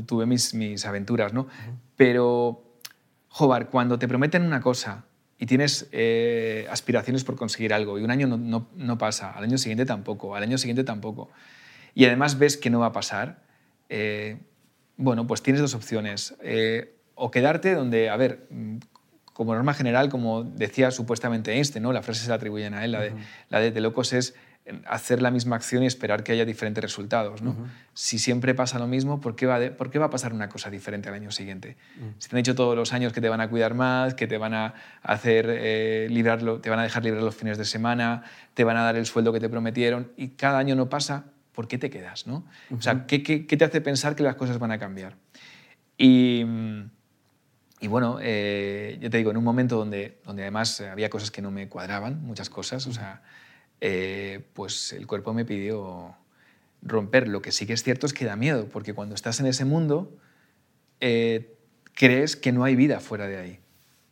tuve 0.06 0.26
mis, 0.26 0.54
mis 0.54 0.86
aventuras, 0.86 1.34
¿no? 1.34 1.48
Pero, 1.96 2.64
Jobar, 3.28 3.70
cuando 3.70 4.00
te 4.00 4.08
prometen 4.08 4.44
una 4.44 4.62
cosa 4.62 5.06
y 5.38 5.46
tienes 5.46 5.88
eh, 5.92 6.68
aspiraciones 6.70 7.24
por 7.24 7.36
conseguir 7.36 7.74
algo 7.74 7.98
y 7.98 8.04
un 8.04 8.12
año 8.12 8.28
no, 8.28 8.68
no, 8.76 8.98
pasa, 8.98 9.32
al 9.32 9.46
año 9.46 9.58
siguiente 9.58 9.86
tampoco, 9.86 10.36
al 10.36 10.44
año 10.44 10.58
siguiente 10.58 10.84
tampoco, 10.84 11.30
y 11.96 12.06
además 12.06 12.38
ves 12.38 12.58
que 12.58 12.70
no 12.70 12.80
va 12.80 12.88
a 12.88 12.92
pasar, 12.92 13.42
eh, 13.88 14.38
bueno, 14.98 15.28
pues 15.28 15.42
tienes 15.42 15.62
dos 15.62 15.76
opciones. 15.76 16.36
Eh, 16.42 16.94
o 17.16 17.32
quedarte 17.32 17.74
donde, 17.74 18.10
a 18.10 18.18
ver, 18.18 18.48
mm, 18.50 18.78
como 19.40 19.56
norma 19.56 19.74
general, 19.74 20.10
como 20.10 20.44
decía 20.44 20.92
supuestamente 20.92 21.54
Einstein, 21.54 21.82
¿no? 21.82 21.94
la 21.94 22.02
frase 22.02 22.24
se 22.24 22.28
la 22.28 22.36
atribuyen 22.36 22.74
a 22.74 22.84
él, 22.84 22.92
la 22.92 23.00
de, 23.00 23.14
la 23.48 23.62
de, 23.62 23.72
de 23.72 23.80
locos 23.80 24.12
es 24.12 24.36
hacer 24.86 25.22
la 25.22 25.32
misma 25.32 25.56
acción 25.56 25.82
y 25.82 25.86
esperar 25.86 26.26
que 26.26 26.34
haya 26.34 26.44
diferentes 26.44 26.84
resultados. 26.84 27.42
¿no? 27.42 27.56
Si 27.94 28.20
siempre 28.20 28.54
pasa 28.54 28.80
lo 28.80 28.86
mismo, 28.86 29.22
¿por 29.22 29.38
qué, 29.38 29.46
va 29.46 29.58
¿por 29.78 29.92
qué 29.92 29.98
va 29.98 30.08
a 30.08 30.10
pasar 30.10 30.34
una 30.34 30.50
cosa 30.50 30.70
diferente 30.70 31.08
al 31.08 31.16
año 31.16 31.32
siguiente? 31.32 31.78
Si 32.18 32.28
te 32.28 32.36
han 32.36 32.40
dicho 32.44 32.54
todos 32.54 32.76
los 32.76 32.92
años 32.92 33.14
que 33.14 33.22
te 33.22 33.30
van 33.30 33.40
a 33.40 33.50
cuidar 33.50 33.76
más, 33.76 34.14
que 34.14 34.28
te 34.28 34.38
van 34.38 34.54
a 34.54 34.74
hacer 35.04 35.46
eh, 35.50 36.08
librarlo, 36.10 36.60
te 36.60 36.70
van 36.70 36.80
a 36.80 36.84
dejar 36.84 37.06
librar 37.06 37.24
los 37.24 37.34
fines 37.34 37.58
de 37.58 37.64
semana, 37.64 38.24
te 38.56 38.66
van 38.66 38.76
a 38.76 38.84
dar 38.84 38.98
el 38.98 39.06
sueldo 39.06 39.32
que 39.32 39.40
te 39.40 39.48
prometieron 39.48 40.12
y 40.18 40.32
cada 40.32 40.60
año 40.60 40.76
no 40.76 40.90
pasa, 40.90 41.28
¿por 41.54 41.70
qué 41.70 41.78
te 41.78 41.90
quedas? 41.90 42.28
¿no? 42.28 42.44
O 42.78 42.82
sea, 42.82 43.06
¿qué, 43.08 43.24
¿qué, 43.24 43.40
te 43.40 43.64
hace 43.64 43.80
pensar 43.80 44.18
que 44.18 44.24
las 44.24 44.36
cosas 44.36 44.60
van 44.60 44.74
a 44.74 44.80
cambiar? 44.80 45.16
Y, 45.98 46.44
y 47.80 47.88
bueno, 47.88 48.18
eh, 48.22 48.98
yo 49.02 49.10
te 49.10 49.18
digo, 49.18 49.32
en 49.32 49.38
un 49.38 49.44
momento 49.44 49.78
donde, 49.78 50.20
donde 50.26 50.44
además 50.44 50.82
había 50.82 51.10
cosas 51.10 51.32
que 51.32 51.42
no 51.42 51.52
me 51.52 51.70
cuadraban, 51.70 52.22
muchas 52.24 52.50
cosas, 52.50 52.86
o 52.88 52.94
sea, 52.94 53.22
eh, 53.82 54.46
pues 54.54 54.94
el 54.94 55.08
cuerpo 55.08 55.34
me 55.34 55.46
pidió 55.46 56.16
romper. 56.82 57.28
Lo 57.28 57.42
que 57.42 57.52
sí 57.52 57.66
que 57.66 57.74
es 57.74 57.84
cierto 57.84 58.06
es 58.06 58.14
que 58.14 58.26
da 58.26 58.36
miedo, 58.36 58.68
porque 58.68 58.94
cuando 58.94 59.16
estás 59.16 59.40
en 59.40 59.46
ese 59.46 59.66
mundo, 59.66 60.18
eh, 61.00 61.56
crees 61.94 62.36
que 62.36 62.52
no 62.52 62.64
hay 62.64 62.76
vida 62.76 63.00
fuera 63.00 63.28
de 63.28 63.38
ahí. 63.38 63.60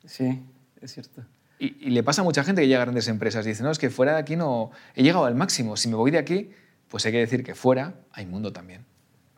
Sí, 0.05 0.43
es 0.81 0.93
cierto. 0.93 1.25
Y, 1.59 1.89
le 1.89 2.03
pasa 2.03 2.21
a 2.21 2.23
mucha 2.23 2.43
gente 2.43 2.61
que 2.61 2.67
llega 2.67 2.81
a 2.81 2.85
grandes 2.85 3.07
empresas 3.07 3.45
y 3.45 3.49
dice, 3.49 3.63
no, 3.63 3.71
es 3.71 3.79
que 3.79 3.89
fuera 3.89 4.13
de 4.13 4.19
aquí 4.19 4.35
no... 4.35 4.71
He 4.95 5.03
llegado 5.03 5.25
al 5.25 5.35
máximo, 5.35 5.75
si 5.75 5.89
me 5.89 5.95
voy 5.95 6.11
de 6.11 6.19
aquí, 6.19 6.51
pues 6.87 7.05
hay 7.05 7.11
que 7.11 7.17
decir 7.17 7.43
que 7.43 7.55
fuera 7.55 7.95
hay 8.11 8.27
mundo 8.27 8.53
también. 8.53 8.85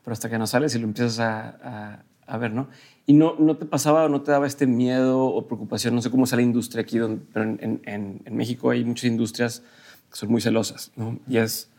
Pero 0.03 0.13
hasta 0.13 0.29
que 0.29 0.37
no 0.37 0.45
sales 0.45 0.75
y 0.75 0.79
lo 0.79 0.85
empiezas 0.85 1.19
a, 1.19 1.49
a, 1.63 2.03
ver, 2.37 2.53
¿no? 2.53 2.69
¿Y 3.05 3.13
no, 3.13 3.35
no 3.39 3.57
te 3.57 3.65
pasaba 3.65 4.05
o 4.05 4.09
no 4.09 4.21
te 4.21 4.31
daba 4.31 4.47
este 4.47 4.67
miedo 4.67 5.25
o 5.25 5.47
preocupación? 5.47 5.95
No 5.95 6.01
sé 6.01 6.11
cómo 6.11 6.25
es 6.25 6.31
la 6.33 6.41
industria 6.41 6.81
aquí, 6.81 6.99
pero 7.33 7.43
en, 7.43 7.81
en, 7.85 8.21
en 8.23 8.35
México 8.35 8.69
hay 8.69 8.83
muchas 8.85 9.05
industrias 9.05 9.63
que 10.09 10.17
son 10.17 10.29
muy 10.29 10.41
celosas, 10.41 10.91
¿no? 10.95 11.19
Y 11.27 11.37
es, 11.37 11.69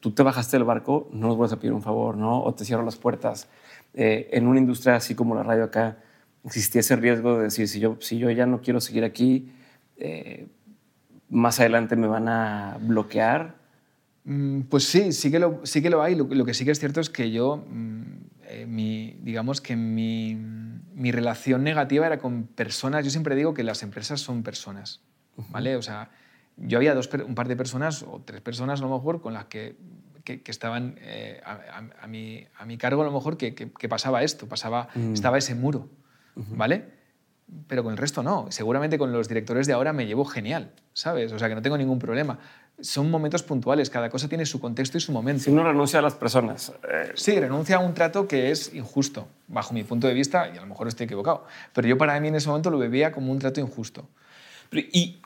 tú 0.00 0.12
te 0.12 0.22
bajaste 0.22 0.56
del 0.56 0.64
barco, 0.64 1.08
no 1.12 1.28
nos 1.28 1.36
vuelves 1.36 1.52
a 1.52 1.60
pedir 1.60 1.72
un 1.72 1.82
favor, 1.82 2.16
¿no? 2.16 2.42
O 2.42 2.54
te 2.54 2.64
cierro 2.64 2.84
las 2.84 2.96
puertas. 2.96 3.48
Eh, 3.94 4.28
en 4.32 4.46
una 4.46 4.58
industria 4.60 4.96
así 4.96 5.14
como 5.14 5.34
la 5.34 5.42
radio 5.42 5.64
acá, 5.64 5.98
existía 6.44 6.80
ese 6.80 6.96
riesgo 6.96 7.36
de 7.36 7.44
decir, 7.44 7.68
si 7.68 7.80
yo, 7.80 7.96
si 8.00 8.18
yo 8.18 8.30
ya 8.30 8.46
no 8.46 8.60
quiero 8.60 8.80
seguir 8.80 9.04
aquí, 9.04 9.50
eh, 9.96 10.48
más 11.28 11.58
adelante 11.60 11.96
me 11.96 12.06
van 12.06 12.28
a 12.28 12.78
bloquear. 12.80 13.56
Mm, 14.24 14.62
pues 14.62 14.84
sí, 14.84 15.12
sí 15.12 15.30
que 15.30 15.38
lo, 15.38 15.60
sí 15.64 15.82
que 15.82 15.90
lo 15.90 16.02
hay. 16.02 16.14
Lo, 16.14 16.28
que 16.44 16.54
sí 16.54 16.64
que 16.64 16.70
es 16.70 16.78
cierto 16.78 17.00
es 17.00 17.10
que 17.10 17.30
yo, 17.30 17.64
mm, 17.68 18.02
eh, 18.58 18.66
mi, 18.66 19.16
digamos 19.22 19.60
que 19.60 19.76
mi, 19.76 20.34
mi, 20.94 21.12
relación 21.12 21.62
negativa 21.62 22.06
era 22.06 22.18
con 22.18 22.44
personas. 22.46 23.04
Yo 23.04 23.10
siempre 23.10 23.34
digo 23.36 23.54
que 23.54 23.62
las 23.62 23.82
empresas 23.82 24.20
son 24.20 24.42
personas, 24.42 25.00
¿vale? 25.50 25.76
O 25.76 25.82
sea, 25.82 26.10
yo 26.56 26.78
había 26.78 26.94
dos, 26.94 27.08
un 27.26 27.34
par 27.34 27.48
de 27.48 27.56
personas 27.56 28.02
o 28.02 28.22
tres 28.24 28.40
personas 28.40 28.80
a 28.80 28.84
lo 28.84 28.90
mejor 28.90 29.20
con 29.20 29.32
las 29.32 29.46
que, 29.46 29.76
que, 30.24 30.42
estaban 30.46 30.96
eh, 31.00 31.40
a, 31.44 32.06
mi, 32.06 32.46
a, 32.58 32.66
mi, 32.66 32.76
cargo 32.76 33.02
a 33.02 33.04
lo 33.04 33.12
mejor 33.12 33.36
que, 33.36 33.54
que 33.54 33.88
pasaba 33.88 34.22
esto, 34.22 34.48
pasaba, 34.48 34.88
mm. 34.94 35.14
estaba 35.14 35.38
ese 35.38 35.54
muro, 35.54 35.88
¿vale? 36.34 36.98
Pero 37.66 37.82
con 37.82 37.92
el 37.92 37.98
resto 37.98 38.22
no. 38.22 38.50
Seguramente 38.50 38.98
con 38.98 39.12
los 39.12 39.28
directores 39.28 39.66
de 39.66 39.72
ahora 39.72 39.92
me 39.92 40.06
llevo 40.06 40.24
genial, 40.24 40.74
¿sabes? 40.92 41.32
O 41.32 41.38
sea 41.38 41.48
que 41.48 41.54
no 41.54 41.62
tengo 41.62 41.78
ningún 41.78 41.98
problema. 41.98 42.38
Son 42.80 43.10
momentos 43.10 43.42
puntuales, 43.42 43.90
cada 43.90 44.08
cosa 44.08 44.28
tiene 44.28 44.46
su 44.46 44.60
contexto 44.60 44.98
y 44.98 45.00
su 45.00 45.10
momento. 45.10 45.44
Si 45.44 45.50
uno 45.50 45.64
renuncia 45.64 45.98
a 45.98 46.02
las 46.02 46.14
personas. 46.14 46.72
Eh, 46.88 47.12
sí, 47.14 47.38
renuncia 47.38 47.76
a 47.76 47.78
un 47.80 47.92
trato 47.92 48.28
que 48.28 48.50
es 48.50 48.72
injusto, 48.72 49.26
bajo 49.48 49.74
mi 49.74 49.82
punto 49.82 50.06
de 50.06 50.14
vista, 50.14 50.48
y 50.54 50.58
a 50.58 50.60
lo 50.60 50.66
mejor 50.66 50.86
estoy 50.86 51.06
equivocado. 51.06 51.44
Pero 51.72 51.88
yo 51.88 51.98
para 51.98 52.18
mí 52.20 52.28
en 52.28 52.36
ese 52.36 52.48
momento 52.48 52.70
lo 52.70 52.78
bebía 52.78 53.10
como 53.10 53.32
un 53.32 53.38
trato 53.38 53.60
injusto. 53.60 54.08
y 54.72 55.20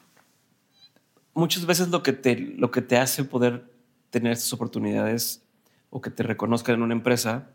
muchas 1.35 1.67
veces 1.67 1.89
lo 1.89 2.03
que 2.03 2.13
te, 2.13 2.37
lo 2.37 2.71
que 2.71 2.83
te 2.83 2.97
hace 2.97 3.25
poder 3.25 3.65
tener 4.11 4.33
estas 4.33 4.53
oportunidades 4.53 5.43
o 5.91 6.01
que 6.01 6.11
te 6.11 6.23
reconozcan 6.23 6.77
en 6.77 6.83
una 6.83 6.95
empresa 6.95 7.49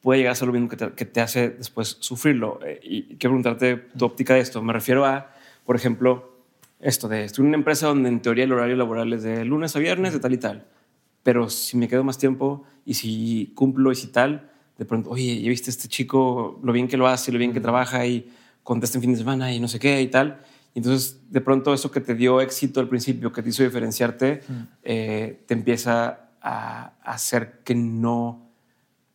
puede 0.00 0.20
llegar 0.20 0.32
a 0.32 0.36
ser 0.36 0.46
lo 0.46 0.54
mismo 0.54 0.68
que 0.68 0.76
te, 0.76 0.92
que 0.92 1.04
te 1.04 1.20
hace 1.20 1.50
después 1.50 1.96
sufrirlo. 2.00 2.60
Eh, 2.64 2.80
y 2.82 3.02
quiero 3.16 3.34
preguntarte 3.34 3.76
tu 3.76 4.04
óptica 4.04 4.34
de 4.34 4.40
esto. 4.40 4.62
Me 4.62 4.72
refiero 4.72 5.04
a, 5.04 5.32
por 5.64 5.76
ejemplo, 5.76 6.37
esto 6.80 7.08
de 7.08 7.24
estoy 7.24 7.42
en 7.42 7.48
una 7.48 7.56
empresa 7.56 7.88
donde 7.88 8.08
en 8.08 8.20
teoría 8.20 8.44
el 8.44 8.52
horario 8.52 8.76
laboral 8.76 9.12
es 9.12 9.22
de 9.22 9.44
lunes 9.44 9.74
a 9.74 9.78
viernes, 9.78 10.12
de 10.12 10.20
tal 10.20 10.32
y 10.32 10.38
tal. 10.38 10.66
Pero 11.22 11.50
si 11.50 11.76
me 11.76 11.88
quedo 11.88 12.04
más 12.04 12.18
tiempo 12.18 12.64
y 12.84 12.94
si 12.94 13.52
cumplo 13.54 13.92
y 13.92 13.96
si 13.96 14.08
tal, 14.08 14.50
de 14.78 14.84
pronto, 14.84 15.10
oye, 15.10 15.40
¿ya 15.42 15.48
viste 15.48 15.70
este 15.70 15.88
chico 15.88 16.60
lo 16.62 16.72
bien 16.72 16.86
que 16.86 16.96
lo 16.96 17.08
hace, 17.08 17.32
lo 17.32 17.38
bien 17.38 17.52
que 17.52 17.60
trabaja 17.60 18.06
y 18.06 18.30
contesta 18.62 18.98
en 18.98 19.02
fin 19.02 19.12
de 19.12 19.18
semana 19.18 19.52
y 19.52 19.60
no 19.60 19.68
sé 19.68 19.78
qué 19.78 20.00
y 20.00 20.08
tal? 20.08 20.40
Entonces, 20.74 21.20
de 21.30 21.40
pronto 21.40 21.74
eso 21.74 21.90
que 21.90 22.00
te 22.00 22.14
dio 22.14 22.40
éxito 22.40 22.78
al 22.78 22.88
principio, 22.88 23.32
que 23.32 23.42
te 23.42 23.48
hizo 23.48 23.64
diferenciarte, 23.64 24.42
eh, 24.84 25.42
te 25.46 25.54
empieza 25.54 26.30
a, 26.40 26.94
hacer 27.02 27.60
que 27.64 27.74
no 27.74 28.52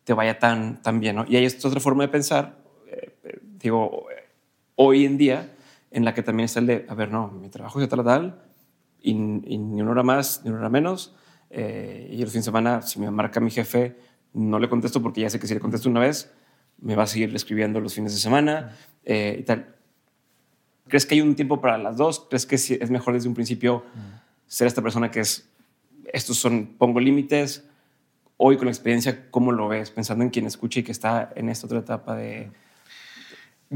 te 0.03 0.13
vaya 0.13 0.37
tan, 0.37 0.81
tan 0.81 0.99
bien. 0.99 1.15
¿no? 1.15 1.25
Y 1.27 1.37
hay 1.37 1.45
esta 1.45 1.67
otra 1.67 1.79
forma 1.79 2.03
de 2.03 2.09
pensar, 2.09 2.61
eh, 2.87 3.15
eh, 3.23 3.39
digo, 3.57 4.07
hoy 4.75 5.05
en 5.05 5.17
día, 5.17 5.55
en 5.93 6.03
la 6.03 6.13
que 6.13 6.23
también 6.23 6.45
está 6.45 6.59
el 6.59 6.67
de, 6.67 6.85
a 6.89 6.95
ver, 6.95 7.11
no, 7.11 7.29
mi 7.29 7.49
trabajo 7.49 7.79
es 7.79 7.87
tal, 7.87 8.03
tal, 8.03 8.43
y, 8.99 9.11
y 9.11 9.57
ni 9.57 9.81
una 9.81 9.91
hora 9.91 10.03
más, 10.03 10.41
ni 10.43 10.49
una 10.49 10.59
hora 10.59 10.69
menos. 10.69 11.15
Eh, 11.49 12.09
y 12.11 12.21
el 12.21 12.29
fin 12.29 12.39
de 12.39 12.45
semana, 12.45 12.81
si 12.81 12.99
me 12.99 13.11
marca 13.11 13.39
mi 13.39 13.51
jefe, 13.51 13.95
no 14.33 14.57
le 14.57 14.67
contesto 14.67 15.03
porque 15.03 15.21
ya 15.21 15.29
sé 15.29 15.39
que 15.39 15.45
si 15.45 15.53
le 15.53 15.59
contesto 15.59 15.87
una 15.87 15.99
vez, 15.99 16.33
me 16.81 16.95
va 16.95 17.03
a 17.03 17.07
seguir 17.07 17.33
escribiendo 17.35 17.79
los 17.79 17.93
fines 17.93 18.11
de 18.11 18.19
semana 18.19 18.75
eh, 19.05 19.37
y 19.39 19.43
tal. 19.43 19.75
¿Crees 20.87 21.05
que 21.05 21.13
hay 21.13 21.21
un 21.21 21.35
tiempo 21.35 21.61
para 21.61 21.77
las 21.77 21.95
dos? 21.95 22.25
¿Crees 22.27 22.47
que 22.47 22.55
es 22.55 22.89
mejor 22.89 23.13
desde 23.13 23.29
un 23.29 23.35
principio 23.35 23.83
ser 24.47 24.67
esta 24.67 24.81
persona 24.81 25.11
que 25.11 25.19
es, 25.19 25.49
estos 26.11 26.37
son, 26.37 26.75
pongo 26.77 26.99
límites? 26.99 27.69
Hoy 28.37 28.57
con 28.57 28.65
la 28.65 28.71
experiencia, 28.71 29.29
¿cómo 29.29 29.51
lo 29.51 29.67
ves? 29.67 29.91
Pensando 29.91 30.23
en 30.23 30.31
quien 30.31 30.47
escucha 30.47 30.79
y 30.79 30.83
que 30.83 30.91
está 30.91 31.31
en 31.35 31.49
esta 31.49 31.67
otra 31.67 31.79
etapa 31.79 32.15
de... 32.15 32.51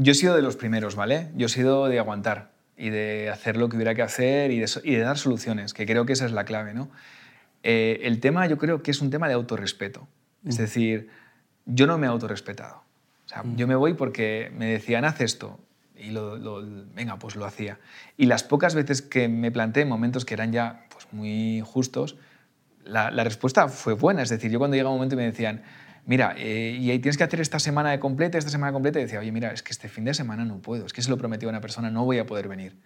Yo 0.00 0.12
he 0.12 0.14
sido 0.14 0.36
de 0.36 0.42
los 0.42 0.56
primeros, 0.56 0.94
¿vale? 0.94 1.30
Yo 1.34 1.46
he 1.46 1.48
sido 1.48 1.88
de 1.88 1.98
aguantar 1.98 2.52
y 2.76 2.90
de 2.90 3.30
hacer 3.30 3.56
lo 3.56 3.68
que 3.68 3.74
hubiera 3.74 3.96
que 3.96 4.02
hacer 4.02 4.52
y 4.52 4.60
de, 4.60 4.70
y 4.84 4.94
de 4.94 5.00
dar 5.00 5.18
soluciones, 5.18 5.74
que 5.74 5.86
creo 5.86 6.06
que 6.06 6.12
esa 6.12 6.24
es 6.24 6.30
la 6.30 6.44
clave, 6.44 6.72
¿no? 6.72 6.88
Eh, 7.64 8.00
el 8.04 8.20
tema 8.20 8.46
yo 8.46 8.58
creo 8.58 8.82
que 8.82 8.92
es 8.92 9.00
un 9.00 9.10
tema 9.10 9.26
de 9.26 9.34
autorrespeto. 9.34 10.06
Es 10.46 10.56
mm. 10.56 10.62
decir, 10.62 11.08
yo 11.66 11.88
no 11.88 11.98
me 11.98 12.06
he 12.06 12.10
autorrespetado. 12.10 12.76
O 13.26 13.28
sea, 13.28 13.42
mm. 13.42 13.56
yo 13.56 13.66
me 13.66 13.74
voy 13.74 13.94
porque 13.94 14.52
me 14.54 14.66
decían, 14.66 15.04
haz 15.04 15.20
esto. 15.20 15.58
Y 15.96 16.10
lo, 16.10 16.38
venga, 16.94 17.18
pues 17.18 17.34
lo 17.34 17.44
hacía. 17.44 17.80
Y 18.16 18.26
las 18.26 18.44
pocas 18.44 18.76
veces 18.76 19.02
que 19.02 19.28
me 19.28 19.50
planteé 19.50 19.84
momentos 19.84 20.24
que 20.24 20.34
eran 20.34 20.52
ya 20.52 20.86
pues, 20.90 21.08
muy 21.10 21.60
justos, 21.66 22.16
la, 22.84 23.10
respuesta 23.10 23.68
fue 23.68 23.94
buena. 23.94 24.22
Es 24.22 24.28
decir, 24.28 24.50
yo 24.50 24.60
cuando 24.60 24.76
llega 24.76 24.88
un 24.88 24.94
momento 24.94 25.16
y 25.16 25.18
me 25.18 25.24
decían, 25.24 25.62
mira, 26.08 26.34
eh, 26.38 26.78
y 26.80 26.86
tienes 27.00 27.18
que 27.18 27.24
hacer 27.24 27.38
esta 27.40 27.58
semana 27.58 27.90
de 27.90 28.00
completa, 28.00 28.38
esta 28.38 28.50
semana 28.50 28.72
completa, 28.72 28.98
y 28.98 29.02
decía, 29.02 29.20
oye, 29.20 29.30
mira, 29.30 29.52
es 29.52 29.62
que 29.62 29.72
este 29.72 29.90
fin 29.90 30.04
de 30.04 30.14
semana 30.14 30.46
no 30.46 30.58
puedo, 30.58 30.86
es 30.86 30.94
que 30.94 31.02
se 31.02 31.10
lo 31.10 31.18
prometí 31.18 31.44
a 31.44 31.50
una 31.50 31.60
persona, 31.60 31.90
no 31.90 32.04
voy 32.06 32.18
a 32.18 32.26
poder 32.26 32.48
venir. 32.48 32.76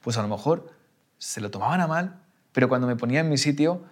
Pues 0.00 0.16
a 0.16 0.22
lo 0.22 0.28
mejor 0.28 0.72
se 1.18 1.42
lo 1.42 1.50
tomaban 1.50 1.82
a 1.82 1.86
mal, 1.86 2.22
pero 2.52 2.70
cuando 2.70 2.86
me 2.86 2.96
ponía 2.96 3.20
en 3.20 3.28
mi 3.28 3.36
sitio, 3.36 3.82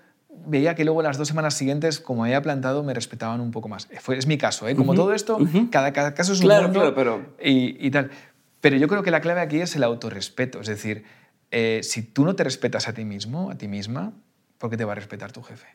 veía 0.46 0.74
que 0.74 0.86
luego 0.86 1.02
las 1.02 1.18
dos 1.18 1.28
semanas 1.28 1.52
siguientes, 1.52 2.00
como 2.00 2.24
había 2.24 2.40
plantado, 2.40 2.82
me 2.82 2.94
respetaban 2.94 3.42
un 3.42 3.50
poco 3.50 3.68
más. 3.68 3.88
Fue, 4.00 4.16
es 4.16 4.26
mi 4.26 4.38
caso, 4.38 4.66
¿eh? 4.66 4.74
Como 4.74 4.94
todo 4.94 5.12
esto, 5.12 5.38
cada, 5.70 5.92
cada, 5.92 6.14
caso 6.14 6.32
es 6.32 6.40
un 6.40 6.46
claro, 6.46 6.72
Claro, 6.72 6.94
pero... 6.94 7.34
Y, 7.42 7.86
y, 7.86 7.90
tal. 7.90 8.10
Pero 8.62 8.78
yo 8.78 8.88
creo 8.88 9.02
que 9.02 9.10
la 9.10 9.20
clave 9.20 9.42
aquí 9.42 9.60
es 9.60 9.76
el 9.76 9.84
autorrespeto. 9.84 10.62
Es 10.62 10.66
decir, 10.66 11.04
eh, 11.50 11.80
si 11.82 12.02
tú 12.02 12.24
no 12.24 12.34
te 12.34 12.42
respetas 12.44 12.88
a 12.88 12.94
ti 12.94 13.04
mismo, 13.04 13.50
a 13.50 13.58
ti 13.58 13.68
misma, 13.68 14.14
¿por 14.56 14.70
qué 14.70 14.78
te 14.78 14.86
va 14.86 14.92
a 14.92 14.94
respetar 14.96 15.30
tu 15.30 15.42
jefe? 15.42 15.68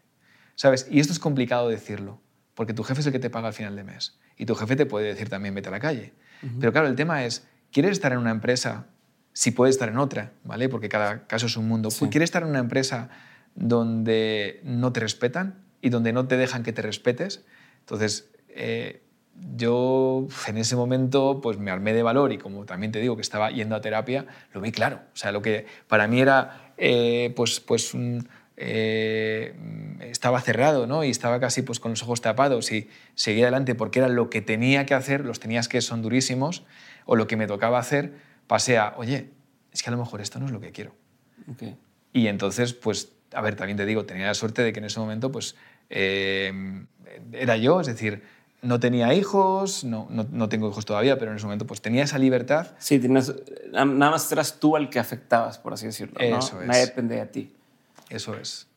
¿Sabes? 0.55 0.87
Y 0.89 0.99
esto 0.99 1.13
es 1.13 1.19
complicado 1.19 1.69
decirlo, 1.69 2.19
porque 2.55 2.73
tu 2.73 2.83
jefe 2.83 3.01
es 3.01 3.07
el 3.07 3.13
que 3.13 3.19
te 3.19 3.29
paga 3.29 3.47
al 3.47 3.53
final 3.53 3.75
de 3.75 3.83
mes. 3.83 4.19
Y 4.37 4.45
tu 4.45 4.55
jefe 4.55 4.75
te 4.75 4.85
puede 4.85 5.07
decir 5.07 5.29
también, 5.29 5.55
vete 5.55 5.69
a 5.69 5.71
la 5.71 5.79
calle. 5.79 6.13
Pero 6.59 6.73
claro, 6.73 6.87
el 6.87 6.95
tema 6.95 7.23
es, 7.23 7.47
¿quieres 7.71 7.93
estar 7.93 8.11
en 8.11 8.17
una 8.17 8.31
empresa? 8.31 8.87
Si 9.31 9.51
puedes 9.51 9.75
estar 9.75 9.87
en 9.87 9.97
otra, 9.97 10.33
¿vale? 10.43 10.67
Porque 10.67 10.89
cada 10.89 11.25
caso 11.25 11.45
es 11.45 11.55
un 11.55 11.67
mundo. 11.67 11.89
¿Quieres 12.11 12.27
estar 12.27 12.43
en 12.43 12.49
una 12.49 12.59
empresa 12.59 13.09
donde 13.55 14.59
no 14.63 14.91
te 14.91 14.99
respetan 14.99 15.63
y 15.81 15.89
donde 15.89 16.13
no 16.13 16.27
te 16.27 16.37
dejan 16.37 16.63
que 16.63 16.73
te 16.73 16.81
respetes. 16.81 17.45
Entonces, 17.81 18.31
eh, 18.49 19.03
yo 19.55 20.27
en 20.47 20.57
ese 20.57 20.75
momento 20.75 21.41
pues 21.41 21.57
me 21.57 21.71
armé 21.71 21.93
de 21.93 22.03
valor 22.03 22.31
y 22.31 22.37
como 22.37 22.65
también 22.65 22.91
te 22.91 22.99
digo 22.99 23.15
que 23.15 23.21
estaba 23.21 23.51
yendo 23.51 23.75
a 23.75 23.81
terapia, 23.81 24.25
lo 24.53 24.61
vi 24.61 24.71
claro. 24.71 25.01
O 25.13 25.15
sea, 25.15 25.31
lo 25.31 25.41
que 25.41 25.65
para 25.87 26.07
mí 26.07 26.21
era, 26.21 26.73
eh, 26.77 27.33
pues, 27.35 27.59
pues 27.59 27.93
eh, 28.57 29.55
estaba 30.01 30.39
cerrado 30.41 30.85
¿no? 30.87 31.03
y 31.03 31.09
estaba 31.09 31.39
casi 31.39 31.61
pues, 31.63 31.79
con 31.79 31.91
los 31.91 32.03
ojos 32.03 32.21
tapados 32.21 32.71
y 32.71 32.89
seguía 33.15 33.45
adelante 33.45 33.75
porque 33.75 33.99
era 33.99 34.09
lo 34.09 34.29
que 34.29 34.41
tenía 34.41 34.85
que 34.85 34.93
hacer, 34.93 35.25
los 35.25 35.39
tenías 35.39 35.67
que 35.67 35.81
son 35.81 36.01
durísimos, 36.01 36.63
o 37.05 37.15
lo 37.15 37.27
que 37.27 37.35
me 37.35 37.47
tocaba 37.47 37.79
hacer, 37.79 38.13
pasé 38.47 38.77
a, 38.77 38.93
oye, 38.97 39.31
es 39.71 39.83
que 39.83 39.89
a 39.89 39.91
lo 39.91 39.97
mejor 39.97 40.21
esto 40.21 40.39
no 40.39 40.45
es 40.45 40.51
lo 40.51 40.61
que 40.61 40.71
quiero. 40.71 40.95
Y 42.13 42.27
entonces, 42.27 42.73
pues 42.73 43.11
a 43.33 43.41
ver, 43.41 43.55
también 43.55 43.77
te 43.77 43.85
digo, 43.85 44.05
tenía 44.05 44.27
la 44.27 44.33
suerte 44.33 44.61
de 44.61 44.73
que 44.73 44.79
en 44.79 44.85
ese 44.85 44.99
momento 44.99 45.31
pues, 45.31 45.55
eh, 45.89 46.53
era 47.31 47.57
yo, 47.57 47.81
es 47.81 47.87
decir, 47.87 48.23
no 48.61 48.79
tenía 48.79 49.13
hijos, 49.13 49.83
no, 49.83 50.07
no, 50.09 50.49
tengo 50.49 50.69
hijos 50.69 50.85
todavía, 50.85 51.19
pero 51.19 51.31
en 51.31 51.37
ese 51.37 51.45
momento 51.45 51.67
pues 51.67 51.81
tenía 51.81 52.03
esa 52.03 52.17
libertad. 52.17 52.67
Sí, 52.79 52.99
nada 53.71 53.85
más 53.85 54.31
eras 54.31 54.59
tú 54.59 54.75
al 54.75 54.89
que 54.89 54.99
afectabas, 54.99 55.57
por 55.57 55.73
así 55.73 55.85
decirlo. 55.87 56.19
Eso 56.19 56.61
es. 56.61 56.67
Nadie 56.67 56.85
depende 56.85 57.15
de 57.17 57.25
ti. 57.25 57.53
Eso 58.09 58.35
es. 58.35 58.67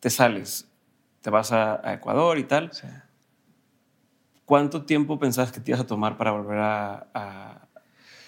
Te 0.00 0.10
sales, 0.10 0.68
te 1.20 1.30
vas 1.30 1.52
a, 1.52 1.80
Ecuador 1.92 2.38
y 2.38 2.44
tal. 2.44 2.72
Sí. 2.72 2.86
¿Cuánto 4.44 4.84
tiempo 4.84 5.18
pensabas 5.18 5.52
que 5.52 5.60
te 5.60 5.70
ibas 5.70 5.80
a 5.80 5.86
tomar 5.86 6.16
para 6.16 6.30
volver 6.30 6.58
a, 6.58 7.08
a, 7.12 7.68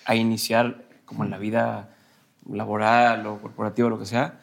a 0.05 0.15
iniciar 0.17 0.85
como 1.05 1.25
en 1.25 1.31
la 1.31 1.39
vida 1.39 1.95
laboral 2.51 3.27
o 3.27 3.41
corporativa 3.41 3.87
o 3.87 3.91
lo 3.91 3.99
que 3.99 4.07
sea? 4.07 4.41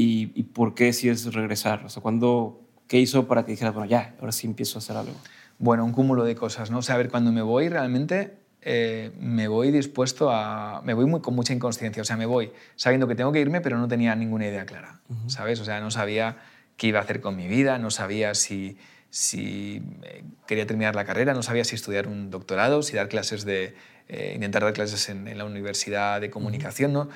y, 0.00 0.42
por 0.44 0.74
qué 0.74 0.92
si 0.92 1.08
es 1.08 1.34
regresar? 1.34 1.84
O 1.84 1.88
sea, 1.88 2.00
¿cuándo, 2.00 2.60
¿qué 2.86 3.00
hizo 3.00 3.26
para 3.26 3.44
que 3.44 3.50
dijeras, 3.50 3.74
bueno, 3.74 3.90
ya, 3.90 4.14
ahora 4.20 4.30
sí 4.30 4.46
empiezo 4.46 4.78
a 4.78 4.80
hacer 4.80 4.96
algo? 4.96 5.14
Bueno, 5.58 5.84
un 5.84 5.90
cúmulo 5.90 6.22
de 6.22 6.36
cosas, 6.36 6.70
¿no? 6.70 6.78
O 6.78 6.82
sea, 6.82 6.94
a 6.94 6.98
ver, 6.98 7.10
cuando 7.10 7.32
me 7.32 7.42
voy 7.42 7.68
realmente 7.68 8.38
eh, 8.62 9.12
me 9.20 9.48
voy 9.48 9.70
dispuesto 9.70 10.30
a... 10.30 10.82
Me 10.84 10.94
voy 10.94 11.06
muy, 11.06 11.20
con 11.20 11.34
mucha 11.34 11.52
inconsciencia, 11.52 12.02
o 12.02 12.04
sea, 12.04 12.16
me 12.16 12.26
voy 12.26 12.52
sabiendo 12.76 13.06
que 13.06 13.14
tengo 13.14 13.32
que 13.32 13.40
irme, 13.40 13.60
pero 13.60 13.78
no 13.78 13.88
tenía 13.88 14.14
ninguna 14.14 14.46
idea 14.46 14.66
clara, 14.66 15.00
¿sabes? 15.26 15.60
O 15.60 15.64
sea, 15.64 15.80
no 15.80 15.90
sabía 15.90 16.36
qué 16.76 16.88
iba 16.88 16.98
a 16.98 17.02
hacer 17.02 17.20
con 17.20 17.36
mi 17.36 17.48
vida, 17.48 17.78
no 17.78 17.90
sabía 17.90 18.34
si, 18.34 18.76
si 19.10 19.82
eh, 20.02 20.24
quería 20.46 20.66
terminar 20.66 20.94
la 20.94 21.04
carrera, 21.04 21.34
no 21.34 21.42
sabía 21.42 21.64
si 21.64 21.74
estudiar 21.74 22.08
un 22.08 22.30
doctorado, 22.30 22.82
si 22.82 22.96
dar 22.96 23.08
clases 23.08 23.44
de... 23.44 23.74
Eh, 24.08 24.32
intentar 24.34 24.62
dar 24.62 24.72
clases 24.72 25.10
en, 25.10 25.36
la 25.36 25.44
universidad 25.44 26.20
de 26.20 26.30
comunicación, 26.30 26.94
¿no? 26.94 27.10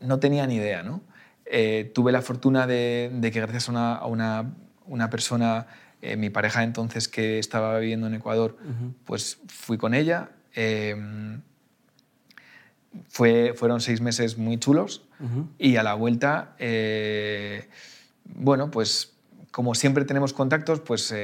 No 0.00 0.18
tenía 0.18 0.46
ni 0.46 0.56
idea, 0.56 0.82
¿no? 0.82 1.00
Eh, 1.46 1.90
tuve 1.94 2.12
la 2.12 2.20
fortuna 2.20 2.66
de, 2.66 3.10
que 3.32 3.40
gracias 3.40 3.70
a 3.70 4.04
una, 4.06 5.10
persona, 5.10 5.66
eh, 6.02 6.16
mi 6.16 6.28
pareja 6.28 6.62
entonces 6.62 7.08
que 7.08 7.38
estaba 7.38 7.78
viviendo 7.78 8.06
en 8.06 8.14
Ecuador, 8.14 8.58
pues 9.04 9.38
fui 9.46 9.78
con 9.78 9.94
ella. 9.94 10.30
Em, 10.56 11.42
fue, 13.08 13.52
fueron 13.54 13.80
seis 13.80 14.00
meses 14.00 14.38
muy 14.38 14.58
chulos 14.58 15.06
y 15.58 15.76
a 15.76 15.82
la 15.82 15.94
vuelta, 15.94 16.54
eh, 16.58 17.68
bueno, 18.24 18.70
pues 18.70 19.14
como 19.50 19.74
siempre 19.74 20.04
tenemos 20.06 20.32
contactos, 20.32 20.80
pues 20.80 21.14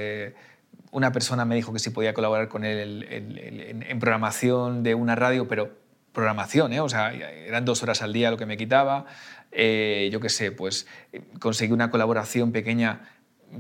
una 0.91 1.13
persona 1.13 1.47
me 1.47 1.55
dijo 1.55 1.73
que 1.73 1.79
sí 1.79 1.91
podía 1.91 2.13
colaborar 2.13 2.49
con 2.49 2.65
él 2.65 3.07
en, 3.09 3.99
programación 3.99 4.83
de 4.83 4.95
una 4.95 5.15
radio, 5.15 5.49
pero 5.49 5.75
programación, 6.13 6.75
¿eh? 6.75 6.81
o 6.81 6.89
sea, 6.89 7.13
eran 7.13 7.65
dos 7.65 7.83
horas 7.83 8.03
al 8.03 8.13
día 8.13 8.31
lo 8.31 8.37
que 8.37 8.47
me 8.47 8.59
quitaba. 8.59 9.07
Eh, 9.51 10.11
yo 10.13 10.21
qué 10.21 10.29
sé, 10.29 10.53
pues 10.53 10.87
conseguí 11.41 11.73
una 11.73 11.91
colaboración 11.91 12.53
pequeña 12.53 13.09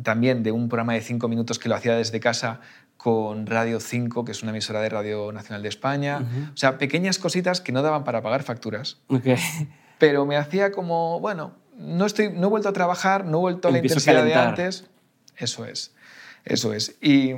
también 0.02 0.42
de 0.42 0.52
un 0.52 0.68
programa 0.68 0.94
de 0.94 1.00
cinco 1.00 1.28
minutos 1.28 1.58
que 1.58 1.68
lo 1.68 1.74
hacía 1.74 1.96
desde 1.96 2.20
casa 2.20 2.60
con 3.02 3.46
Radio 3.48 3.80
5, 3.80 4.24
que 4.24 4.30
es 4.30 4.44
una 4.44 4.52
emisora 4.52 4.80
de 4.80 4.88
Radio 4.88 5.32
Nacional 5.32 5.60
de 5.60 5.68
España. 5.68 6.24
O 6.54 6.56
sea, 6.56 6.78
pequeñas 6.78 7.18
cositas 7.18 7.60
que 7.60 7.72
no 7.72 7.82
daban 7.82 8.04
para 8.04 8.22
pagar 8.22 8.44
facturas. 8.44 9.00
Pero 9.98 10.24
me 10.24 10.36
hacía 10.36 10.70
como, 10.70 11.18
bueno, 11.18 11.52
no, 11.76 12.06
estoy, 12.06 12.30
no 12.30 12.46
he 12.46 12.50
vuelto 12.50 12.68
a 12.68 12.72
trabajar, 12.72 13.24
no 13.24 13.38
he 13.38 13.40
vuelto 13.40 13.66
a 13.66 13.70
la 13.72 13.78
intensidad 13.78 14.24
de 14.24 14.36
antes. 14.36 14.88
Eso 15.36 15.64
es, 15.64 15.96
eso 16.44 16.72
es. 16.74 16.94
Y, 17.00 17.32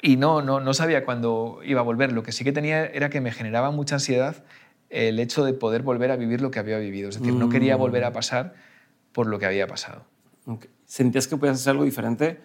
y 0.00 0.16
no, 0.16 0.42
no, 0.42 0.60
no 0.60 0.74
sabía 0.74 1.04
cuándo 1.04 1.58
iba 1.64 1.80
a 1.80 1.84
volver. 1.84 2.12
Lo 2.12 2.22
que 2.22 2.30
sí 2.30 2.44
que 2.44 2.52
tenía 2.52 2.86
era 2.86 3.10
que 3.10 3.20
me 3.20 3.32
generaba 3.32 3.72
mucha 3.72 3.96
ansiedad 3.96 4.44
el 4.90 5.18
hecho 5.18 5.44
de 5.44 5.54
poder 5.54 5.82
volver 5.82 6.12
a 6.12 6.16
vivir 6.16 6.40
lo 6.40 6.52
que 6.52 6.60
había 6.60 6.78
vivido. 6.78 7.08
Es 7.08 7.18
decir, 7.18 7.34
no 7.34 7.48
quería 7.48 7.74
volver 7.74 8.04
a 8.04 8.10
mm. 8.10 8.12
pasar 8.12 8.54
por 9.10 9.26
lo 9.26 9.40
que 9.40 9.46
había 9.46 9.66
pasado. 9.66 10.04
¿Sentías 10.84 11.26
que 11.26 11.36
podías 11.36 11.56
hacer 11.56 11.72
algo 11.72 11.82
diferente? 11.82 12.38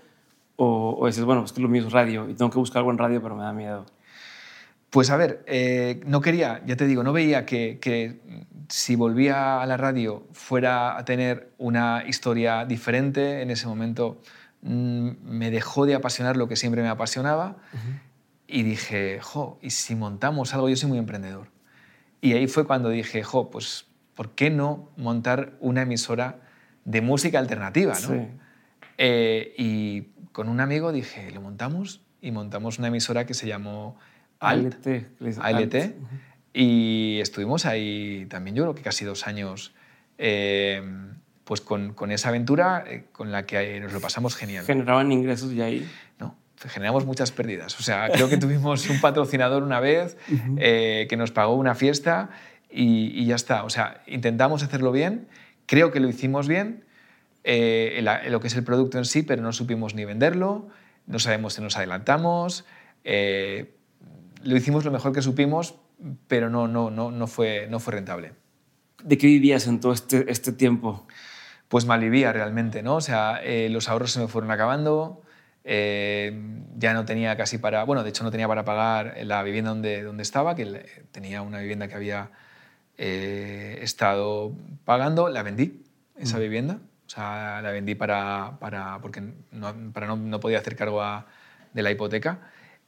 ¿O, 0.64 0.96
o 1.00 1.08
dices, 1.08 1.24
bueno, 1.24 1.44
es 1.44 1.54
que 1.54 1.60
lo 1.60 1.68
mío 1.68 1.88
es 1.88 1.92
radio 1.92 2.30
y 2.30 2.36
tengo 2.36 2.52
que 2.52 2.60
buscar 2.60 2.82
algo 2.82 2.92
en 2.92 3.00
radio, 3.00 3.20
pero 3.20 3.36
me 3.36 3.42
da 3.42 3.52
miedo? 3.52 3.88
Pues 4.92 5.10
a 5.10 5.18
ver, 5.18 5.44
eh, 5.48 6.02
no 6.06 6.22
quería, 6.22 6.62
ya 6.68 6.76
te 6.76 6.86
digo, 6.86 7.02
no 7.02 7.14
veía 7.14 7.48
que, 7.48 7.80
que, 7.82 8.20
si 8.70 8.96
volvía 8.96 9.60
a 9.60 9.66
la 9.66 9.76
radio 9.78 10.28
fuera 10.34 11.00
a 11.00 11.04
tener 11.04 11.50
una 11.58 12.04
historia 12.08 12.64
diferente. 12.66 13.42
En 13.42 13.50
ese 13.50 13.66
momento 13.66 14.22
mm, 14.62 15.10
me 15.24 15.50
dejó 15.50 15.88
de 15.88 15.96
apasionar 15.96 16.38
lo 16.38 16.48
que 16.48 16.56
siempre 16.56 16.84
me 16.84 16.90
apasionaba 16.90 17.56
y 18.46 18.62
dije, 18.62 19.20
jo, 19.20 19.58
¿y 19.64 19.72
si 19.72 19.96
montamos 19.96 20.54
algo? 20.54 20.70
Yo 20.70 20.76
soy 20.76 20.90
muy 20.90 21.00
emprendedor. 21.00 21.48
Y 22.22 22.34
ahí 22.34 22.46
fue 22.46 22.68
cuando 22.68 22.90
dije, 22.90 23.24
jo, 23.24 23.50
pues, 23.50 23.88
¿por 24.14 24.36
qué 24.36 24.52
no 24.52 24.90
montar 24.96 25.54
una 25.60 25.82
emisora 25.82 26.42
de 26.86 27.02
música 27.02 27.40
alternativa? 27.40 27.96
¿no? 28.08 28.28
Eh, 29.00 29.56
y 29.58 30.21
con 30.32 30.50
un 30.50 30.60
amigo 30.60 30.92
dije, 30.92 31.32
lo 31.32 31.42
montamos 31.42 32.02
y 32.22 32.32
montamos 32.32 32.80
una 32.80 32.88
emisora 32.88 33.26
que 33.26 33.34
se 33.34 33.48
llamó 33.48 33.98
ALT. 34.40 34.88
ALT. 35.40 35.76
Y 36.54 37.20
estuvimos 37.22 37.66
ahí 37.66 38.26
también, 38.30 38.56
yo 38.56 38.64
creo 38.64 38.76
que 38.76 38.82
casi 38.82 39.06
dos 39.06 39.26
años, 39.26 39.74
eh, 40.18 40.82
pues 41.46 41.62
con, 41.62 41.94
con, 41.94 42.12
esa 42.12 42.30
aventura 42.30 42.84
eh, 42.86 43.06
con 43.12 43.32
la 43.32 43.46
que 43.46 43.80
nos 43.80 43.94
lo 43.94 44.02
pasamos 44.02 44.36
genial. 44.36 44.66
¿Generaban 44.66 45.12
ingresos 45.12 45.54
ya 45.54 45.66
ahí? 45.66 45.90
No, 46.20 46.36
generamos 46.58 47.06
muchas 47.06 47.32
pérdidas. 47.32 47.80
O 47.80 47.84
sea, 47.84 48.10
creo 48.10 48.30
que 48.30 48.38
tuvimos 48.38 48.90
un 48.90 49.00
patrocinador 49.00 49.64
una 49.64 49.80
vez 49.80 50.18
eh, 50.58 51.08
que 51.10 51.16
nos 51.16 51.32
pagó 51.32 51.56
una 51.56 51.74
fiesta 51.74 52.30
y, 52.70 53.26
ya 53.26 53.36
está. 53.36 53.64
O 53.64 53.70
sea, 53.70 54.02
intentamos 54.08 54.64
hacerlo 54.64 54.92
bien, 54.92 55.28
creo 55.66 55.92
que 55.92 56.00
lo 56.00 56.10
hicimos 56.10 56.48
bien, 56.48 56.84
eh, 57.44 58.04
lo 58.30 58.40
que 58.40 58.48
es 58.48 58.56
el 58.56 58.64
producto 58.64 58.98
en 58.98 59.06
sí, 59.06 59.24
pero 59.24 59.42
no 59.42 59.54
supimos 59.54 59.96
ni 59.96 60.06
venderlo, 60.06 60.68
no 61.08 61.20
sabemos 61.20 61.54
si 61.54 61.62
nos 61.62 61.78
adelantamos, 61.78 62.66
eh, 63.04 63.76
lo 64.44 64.56
hicimos 64.56 64.86
lo 64.86 64.92
mejor 64.92 65.14
que 65.14 65.22
supimos, 65.22 65.76
pero 66.28 66.50
no, 66.50 66.68
no, 66.68 66.90
no, 66.92 67.12
no, 67.12 67.28
fue, 67.28 67.68
no 67.70 67.80
fue 67.80 67.94
rentable. 67.94 68.34
¿De 69.04 69.18
qué 69.18 69.28
vivías 69.28 69.68
en 69.68 69.80
todo 69.80 69.94
este, 69.94 70.32
este 70.32 70.52
tiempo? 70.52 71.08
Pues 71.68 71.86
mal 71.86 72.02
vivía 72.02 72.34
realmente, 72.34 72.84
¿no? 72.84 72.96
O 72.96 73.02
sea, 73.02 73.40
eh, 73.44 73.70
los 73.70 73.90
ahorros 73.90 74.12
se 74.12 74.20
me 74.20 74.28
fueron 74.28 74.52
acabando, 74.52 75.22
ya 75.64 76.94
no 76.94 77.06
tenía 77.06 77.38
casi 77.38 77.60
para, 77.60 77.84
bueno, 77.84 78.04
de 78.04 78.10
hecho 78.10 78.24
no 78.24 78.32
tenía 78.32 78.48
para 78.48 78.66
pagar 78.66 79.16
la 79.24 79.44
vivienda 79.44 79.70
donde, 79.70 80.02
donde 80.02 80.24
estaba, 80.24 80.56
que 80.56 81.06
tenía 81.12 81.44
una 81.44 81.60
vivienda 81.60 81.88
que 81.88 81.94
había 81.94 82.32
he 82.98 83.80
estado 83.82 84.56
pagando, 84.86 85.30
la 85.30 85.44
vendí, 85.44 85.84
esa 86.18 86.38
mm. 86.38 86.42
vivienda. 86.42 86.80
O 87.12 87.14
sea, 87.14 87.62
la 87.62 87.72
vendí 87.72 87.94
para, 87.94 88.58
para 88.58 89.02
porque 89.02 89.22
no, 89.52 89.76
para 89.92 90.08
no, 90.08 90.16
no, 90.16 90.40
podía 90.40 90.60
hacer 90.60 90.78
cargo 90.78 91.04
de 91.74 91.84
la 91.84 91.92
hipoteca. 91.92 92.40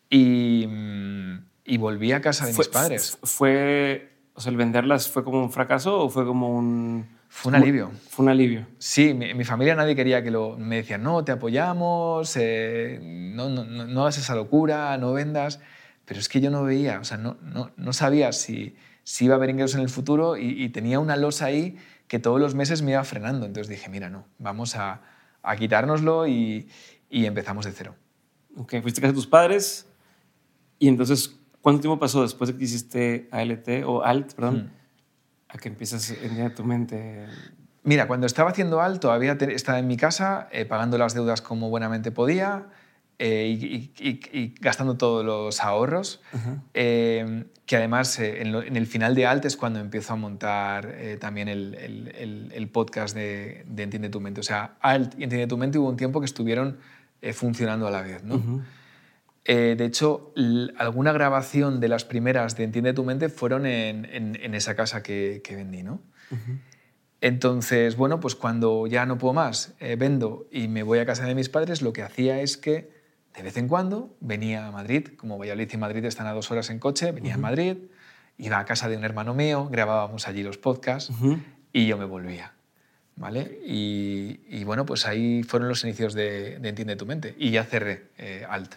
Y, 0.10 0.66
mm, 0.66 1.46
y, 1.66 1.78
volví 1.78 2.14
a 2.14 2.22
casa 2.22 2.46
de 2.46 2.54
mis 2.54 2.70
padres. 2.70 3.18
¿Fue, 3.24 4.14
o 4.34 4.40
sea, 4.40 4.52
el 4.52 4.56
venderlas 4.56 5.10
fue 5.10 5.26
como 5.26 5.44
un 5.44 5.52
fracaso 5.52 6.00
o 6.00 6.10
fue 6.10 6.26
como 6.26 6.56
un... 6.56 7.06
Fue 7.28 7.50
un 7.50 7.56
alivio. 7.56 7.92
Fue 8.12 8.24
un 8.24 8.30
alivio. 8.30 8.66
Sí, 8.78 9.14
mi, 9.14 9.34
mi 9.34 9.44
familia 9.44 9.76
nadie 9.76 9.94
quería 9.94 10.24
que 10.24 10.32
lo... 10.32 10.56
Me 10.58 10.78
decían, 10.78 11.04
no, 11.04 11.26
te 11.26 11.34
apoyamos, 11.34 12.38
eh, 12.38 13.02
no, 13.04 13.50
no, 13.50 13.66
no, 13.66 14.02
hagas 14.04 14.20
esa 14.20 14.36
locura, 14.36 14.98
no 15.00 15.12
vendas. 15.12 15.60
Pero 16.06 16.22
es 16.22 16.30
que 16.30 16.40
yo 16.40 16.50
no 16.50 16.64
veía, 16.64 17.02
o 17.02 17.04
sea, 17.04 17.18
no, 17.18 17.36
no, 17.42 17.72
no 17.76 17.92
sabía 17.92 18.32
si 18.32 18.78
si 19.04 19.26
iba 19.26 19.36
a 19.36 19.38
haber 19.38 19.50
ingresos 19.50 19.76
en 19.76 19.82
el 19.82 19.90
futuro 19.90 20.38
y, 20.38 20.70
tenía 20.70 21.00
una 21.00 21.18
losa 21.18 21.46
ahí 21.46 21.78
que 22.14 22.20
todos 22.20 22.40
los 22.40 22.54
meses 22.54 22.84
me 22.84 22.92
iba 22.92 23.04
frenando. 23.04 23.48
Entonces 23.48 23.68
dije, 23.68 23.90
mira, 23.90 24.08
no, 24.08 24.28
vamos 24.38 24.76
a, 24.76 25.02
a 25.42 25.56
quitárnoslo 25.56 26.28
y, 26.28 26.70
y, 27.10 27.26
empezamos 27.26 27.66
de 27.66 27.72
cero. 27.72 27.96
Ok, 28.56 28.76
fuiste 28.84 29.00
a 29.00 29.02
casa 29.02 29.14
de 29.14 29.16
tus 29.16 29.26
padres 29.26 29.88
y 30.78 30.90
entonces, 30.90 31.40
¿cuánto 31.60 31.82
tiempo 31.82 31.98
pasó 31.98 32.22
después 32.22 32.52
de 32.52 32.56
que 32.56 32.66
hiciste 32.66 33.28
ALT 33.32 33.68
o 33.88 34.04
ALT, 34.04 34.36
perdón, 34.36 34.58
hmm. 34.58 35.56
a 35.56 35.58
que 35.58 35.70
empiezas 35.70 36.12
en 36.12 36.54
tu 36.54 36.64
mente? 36.64 37.26
Mira, 37.82 38.08
cuando 38.08 38.28
estaba 38.28 38.52
haciendo 38.52 38.80
ALT 38.80 39.02
todavía 39.02 39.32
estaba 39.32 39.80
en 39.80 39.88
mi 39.88 39.98
casa 39.98 40.50
eh, 40.52 40.66
pagando 40.66 41.00
las 41.00 41.16
deudas 41.16 41.42
como 41.42 41.72
buenamente 41.72 42.12
podía. 42.12 42.68
Eh, 43.26 43.90
y, 44.02 44.54
gastando 44.60 44.98
todos 44.98 45.24
los 45.24 45.62
ahorros, 45.62 46.22
eh, 46.74 47.46
que 47.66 47.78
además 47.78 48.20
eh, 48.20 48.42
en, 48.42 48.76
el 48.76 48.86
final 48.86 49.16
de 49.16 49.26
Alt 49.26 49.46
es 49.46 49.56
cuando 49.56 49.80
empiezo 49.80 50.12
a 50.12 50.16
montar 50.18 50.94
también 51.22 51.48
el, 51.48 52.52
el, 52.54 52.68
podcast 52.68 53.16
de, 53.16 53.64
de, 53.66 53.84
Entiende 53.84 54.10
tu 54.10 54.20
mente. 54.20 54.42
O 54.42 54.44
sea, 54.44 54.76
Alt 54.82 55.18
y 55.18 55.24
Entiende 55.24 55.48
tu 55.48 55.58
mente 55.58 55.80
hubo 55.80 55.88
un 55.88 55.96
tiempo 55.96 56.20
que 56.20 56.26
estuvieron 56.26 56.80
funcionando 57.32 57.88
a 57.88 57.92
la 57.92 58.02
vez. 58.02 58.26
¿no? 58.26 58.62
de 59.46 59.86
hecho, 59.86 60.34
alguna 60.78 61.14
grabación 61.14 61.80
de 61.80 61.88
las 61.88 62.04
primeras 62.04 62.58
de 62.58 62.66
Entiende 62.66 62.92
tu 62.92 63.06
mente 63.06 63.30
fueron 63.30 63.66
en, 63.66 64.04
en, 64.12 64.54
esa 64.54 64.76
casa 64.76 65.02
que, 65.02 65.40
que 65.46 65.56
vendí. 65.56 65.82
¿no? 65.82 66.02
Entonces, 67.22 67.96
bueno, 67.96 68.20
pues 68.20 68.36
cuando 68.36 68.86
ya 68.86 69.06
no 69.06 69.18
puedo 69.18 69.34
más, 69.34 69.76
vendo 69.98 70.46
y 70.52 70.68
me 70.68 70.84
voy 70.84 71.00
a 71.00 71.06
casa 71.06 71.26
de 71.26 71.36
mis 71.36 71.48
padres, 71.48 71.82
lo 71.82 71.94
que 71.94 72.02
hacía 72.02 72.42
es 72.42 72.58
que 72.58 72.93
de 73.36 73.42
vez 73.42 73.58
en 73.58 73.68
cuando 73.68 74.16
venía 74.20 74.68
a 74.68 74.72
Madrid, 74.72 75.10
como 75.18 75.38
Valladolid 75.38 75.70
y 75.74 75.78
Madrid 75.78 76.06
están 76.06 76.28
a 76.28 76.34
dos 76.34 76.52
horas 76.52 76.70
en 76.70 76.80
coche, 76.80 77.12
venía 77.12 77.36
a 77.36 77.38
Madrid, 77.38 77.78
iba 78.38 78.60
a 78.60 78.66
casa 78.66 78.90
de 78.90 78.98
un 78.98 79.04
hermano 79.04 79.34
mío, 79.34 79.70
grabábamos 79.72 80.28
allí 80.28 80.44
los 80.44 80.58
podcasts 80.58 81.12
y 81.72 81.88
yo 81.88 81.98
me 81.98 82.06
volvía. 82.06 82.54
¿Vale? 83.16 83.60
Y, 83.64 84.64
bueno, 84.64 84.88
pues 84.88 85.06
ahí 85.06 85.44
fueron 85.44 85.70
los 85.70 85.84
inicios 85.84 86.16
de, 86.16 86.56
Entiende 86.56 86.96
tu 86.96 87.06
mente 87.06 87.36
y 87.38 87.52
ya 87.52 87.64
cerré 87.64 88.10
eh, 88.18 88.46
Alt. 88.50 88.76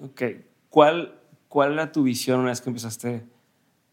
Ok. 0.00 0.22
¿Cuál, 0.68 1.20
¿Cuál 1.48 1.72
era 1.72 1.90
tu 1.90 2.04
visión 2.04 2.40
una 2.40 2.50
vez 2.50 2.60
que 2.60 2.70
empezaste 2.70 3.24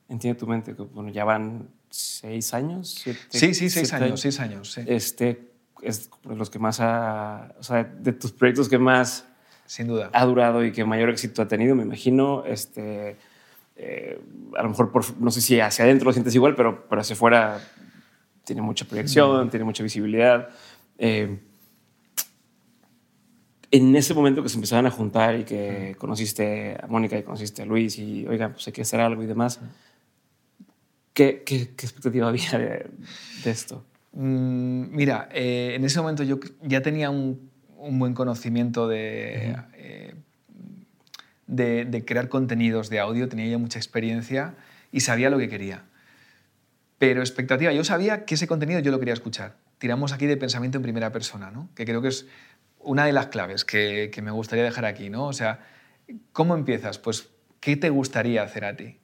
Entiende 0.07 0.39
tu 0.39 0.47
mente? 0.47 0.73
Bueno, 0.73 1.09
ya 1.09 1.23
van 1.23 1.69
seis 1.89 2.53
años. 2.53 3.03
sí, 3.29 3.53
sí, 3.53 3.69
seis 3.69 3.93
años, 3.93 4.21
seis 4.21 4.39
años. 4.39 4.73
Sí. 4.73 4.81
Este, 4.85 5.51
es 5.81 6.09
los 6.23 6.49
que 6.49 6.59
más, 6.59 6.79
ha, 6.79 7.53
o 7.59 7.63
sea, 7.63 7.83
de 7.83 8.13
tus 8.13 8.31
proyectos 8.31 8.69
que 8.69 8.77
más 8.77 9.28
sin 9.69 9.85
duda. 9.85 10.09
ha 10.13 10.25
durado 10.25 10.65
y 10.65 10.71
que 10.71 10.83
mayor 10.83 11.11
éxito 11.11 11.43
ha 11.43 11.47
tenido, 11.47 11.75
me 11.75 11.83
imagino. 11.83 12.43
Este, 12.43 13.17
eh, 13.75 14.19
a 14.57 14.63
lo 14.63 14.69
mejor, 14.69 14.91
por, 14.91 15.15
no 15.21 15.29
sé 15.29 15.41
si 15.41 15.59
hacia 15.59 15.85
adentro 15.85 16.05
lo 16.05 16.11
sientes 16.11 16.33
igual, 16.33 16.55
pero, 16.55 16.87
pero 16.89 17.01
hacia 17.01 17.13
afuera 17.13 17.61
tiene 18.43 18.63
mucha 18.63 18.85
proyección, 18.85 19.47
tiene 19.51 19.65
mucha 19.65 19.83
visibilidad. 19.83 20.49
Eh, 20.97 21.37
en 23.69 23.95
ese 23.95 24.15
momento 24.15 24.41
que 24.41 24.49
se 24.49 24.55
empezaban 24.55 24.87
a 24.87 24.89
juntar 24.89 25.39
y 25.39 25.43
que 25.43 25.95
conociste 25.99 26.75
a 26.81 26.87
Mónica 26.87 27.15
y 27.15 27.21
conociste 27.21 27.61
a 27.61 27.65
Luis 27.65 27.99
y, 27.99 28.25
oiga, 28.25 28.49
pues 28.49 28.65
hay 28.65 28.73
que 28.73 28.81
hacer 28.81 28.99
algo 28.99 29.21
y 29.21 29.27
demás, 29.27 29.59
¿qué, 31.13 31.43
qué, 31.45 31.61
expectativa 31.61 32.27
había 32.27 32.57
de, 32.57 32.89
esto? 33.45 33.85
Mm, 34.13 34.95
mira, 34.95 35.29
eh, 35.31 35.73
en 35.75 35.83
ese 35.85 36.01
momento 36.01 36.23
yo 36.23 36.39
ya 36.63 36.81
tenía 36.81 37.11
un 37.11 37.48
un 37.79 37.99
buen 37.99 38.13
conocimiento 38.13 38.89
eh, 38.91 39.55
de, 41.47 41.85
de, 41.85 42.05
crear 42.05 42.29
contenidos 42.29 42.89
de 42.89 42.99
audio, 42.99 43.27
tenía 43.27 43.47
ya 43.47 43.57
mucha 43.57 43.79
experiencia 43.79 44.55
y 44.91 45.01
sabía 45.01 45.29
lo 45.29 45.37
que 45.37 45.49
quería. 45.49 45.85
Pero 46.97 47.21
expectativa, 47.21 47.71
yo 47.71 47.83
sabía 47.83 48.25
que 48.25 48.35
ese 48.35 48.47
contenido 48.47 48.79
yo 48.81 48.91
lo 48.91 48.99
quería 48.99 49.13
escuchar. 49.13 49.55
Tiramos 49.77 50.11
aquí 50.11 50.27
de 50.27 50.35
pensamiento 50.37 50.77
en 50.77 50.83
primera 50.83 51.11
persona, 51.11 51.49
¿no? 51.49 51.69
que 51.73 51.85
creo 51.85 52.01
que 52.01 52.09
es 52.09 52.27
una 52.79 53.05
de 53.05 53.13
las 53.13 53.27
claves 53.27 53.65
que, 53.65 54.11
que 54.13 54.21
me 54.21 54.31
gustaría 54.31 54.65
dejar 54.65 54.85
aquí. 54.85 55.09
¿no? 55.09 55.25
O 55.25 55.33
sea, 55.33 55.59
¿cómo 56.33 56.55
empiezas? 56.55 56.99
Pues, 56.99 57.29
¿qué 57.61 57.77
te 57.77 57.89
gustaría 57.89 58.43
hacer 58.43 58.65
a 58.65 58.75
ti? 58.75 58.99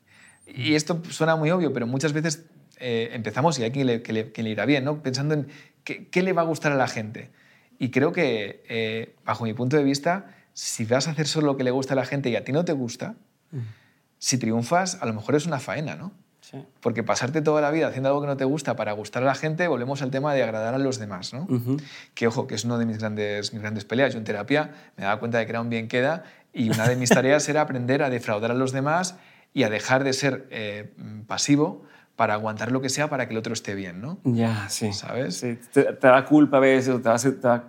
Y 0.45 0.75
esto 0.75 1.01
suena 1.09 1.35
muy 1.37 1.51
obvio, 1.51 1.73
pero 1.73 1.87
muchas 1.87 2.13
veces 2.13 2.45
eh, 2.77 3.09
empezamos 3.13 3.57
y 3.57 3.63
hay 3.63 3.71
quien 3.71 3.87
le, 3.87 4.01
que 4.01 4.13
le, 4.13 4.31
le, 4.35 4.49
irá 4.49 4.65
bien, 4.65 4.83
¿no? 4.83 5.01
pensando 5.01 5.33
en 5.33 5.47
qué, 5.83 6.07
qué, 6.07 6.21
le 6.21 6.33
va 6.33 6.41
a 6.41 6.45
gustar 6.45 6.73
a 6.73 6.75
la 6.75 6.87
gente. 6.87 7.31
Y 7.79 7.91
creo 7.91 8.11
que, 8.11 8.63
eh, 8.67 9.15
bajo 9.25 9.43
mi 9.43 9.53
punto 9.53 9.77
de 9.77 9.83
vista, 9.83 10.27
si 10.53 10.85
vas 10.85 11.07
a 11.07 11.11
hacer 11.11 11.27
solo 11.27 11.47
lo 11.47 11.57
que 11.57 11.63
le 11.63 11.71
gusta 11.71 11.93
a 11.93 11.95
la 11.95 12.05
gente 12.05 12.29
y 12.29 12.35
a 12.35 12.43
ti 12.43 12.51
no 12.51 12.65
te 12.65 12.73
gusta, 12.73 13.15
mm. 13.51 13.59
si 14.17 14.37
triunfas, 14.37 14.97
a 15.01 15.05
lo 15.05 15.13
mejor 15.13 15.35
es 15.35 15.45
una 15.45 15.59
faena, 15.59 15.95
¿no? 15.95 16.11
Sí. 16.39 16.63
Porque 16.79 17.03
pasarte 17.03 17.41
toda 17.41 17.59
la 17.59 17.71
vida 17.71 17.87
haciendo 17.87 18.09
algo 18.09 18.21
que 18.21 18.27
no 18.27 18.37
te 18.37 18.45
gusta 18.45 18.75
para 18.75 18.93
gustar 18.93 19.23
a 19.23 19.25
la 19.25 19.35
gente, 19.35 19.67
volvemos 19.67 20.01
al 20.03 20.11
tema 20.11 20.33
de 20.33 20.43
agradar 20.43 20.75
a 20.75 20.77
los 20.77 20.99
demás, 20.99 21.33
¿no? 21.33 21.47
Que, 22.13 22.27
ojo, 22.27 22.45
que 22.45 22.53
es 22.53 22.63
una 22.65 22.77
de 22.77 22.85
mis 22.85 22.99
grandes, 22.99 23.51
mis 23.51 23.61
grandes 23.63 23.83
peleas. 23.83 24.13
Yo 24.13 24.19
en 24.19 24.25
terapia 24.25 24.71
me 24.95 25.05
daba 25.05 25.19
cuenta 25.19 25.39
de 25.39 25.45
que 25.45 25.51
era 25.51 25.61
un 25.61 25.69
bien 25.69 25.87
queda 25.87 26.23
y 26.53 26.69
una 26.69 26.87
de 26.87 26.95
mis 26.97 27.09
tareas 27.09 27.49
era 27.49 27.61
aprender 27.61 28.03
a 28.03 28.11
defraudar 28.11 28.51
a 28.51 28.53
los 28.53 28.71
demás 28.71 29.15
y 29.55 29.63
a 29.63 29.69
dejar 29.71 30.03
de 30.03 30.13
ser 30.13 30.47
eh, 30.51 30.93
pasivo 31.25 31.83
para 32.15 32.35
aguantar 32.35 32.71
lo 32.71 32.81
que 32.81 32.89
sea 32.89 33.09
para 33.09 33.27
que 33.27 33.33
el 33.33 33.37
otro 33.37 33.53
esté 33.53 33.75
bien, 33.75 34.01
¿no? 34.01 34.19
Ya, 34.23 34.69
sí. 34.69 34.93
¿Sabes? 34.93 35.37
Sí. 35.37 35.59
Te, 35.73 35.93
da 35.93 36.25
culpa 36.25 36.57
a 36.57 36.59
veces, 36.59 36.95
o 36.95 37.01
te 37.01 37.09
vas 37.09 37.25
a, 37.25 37.63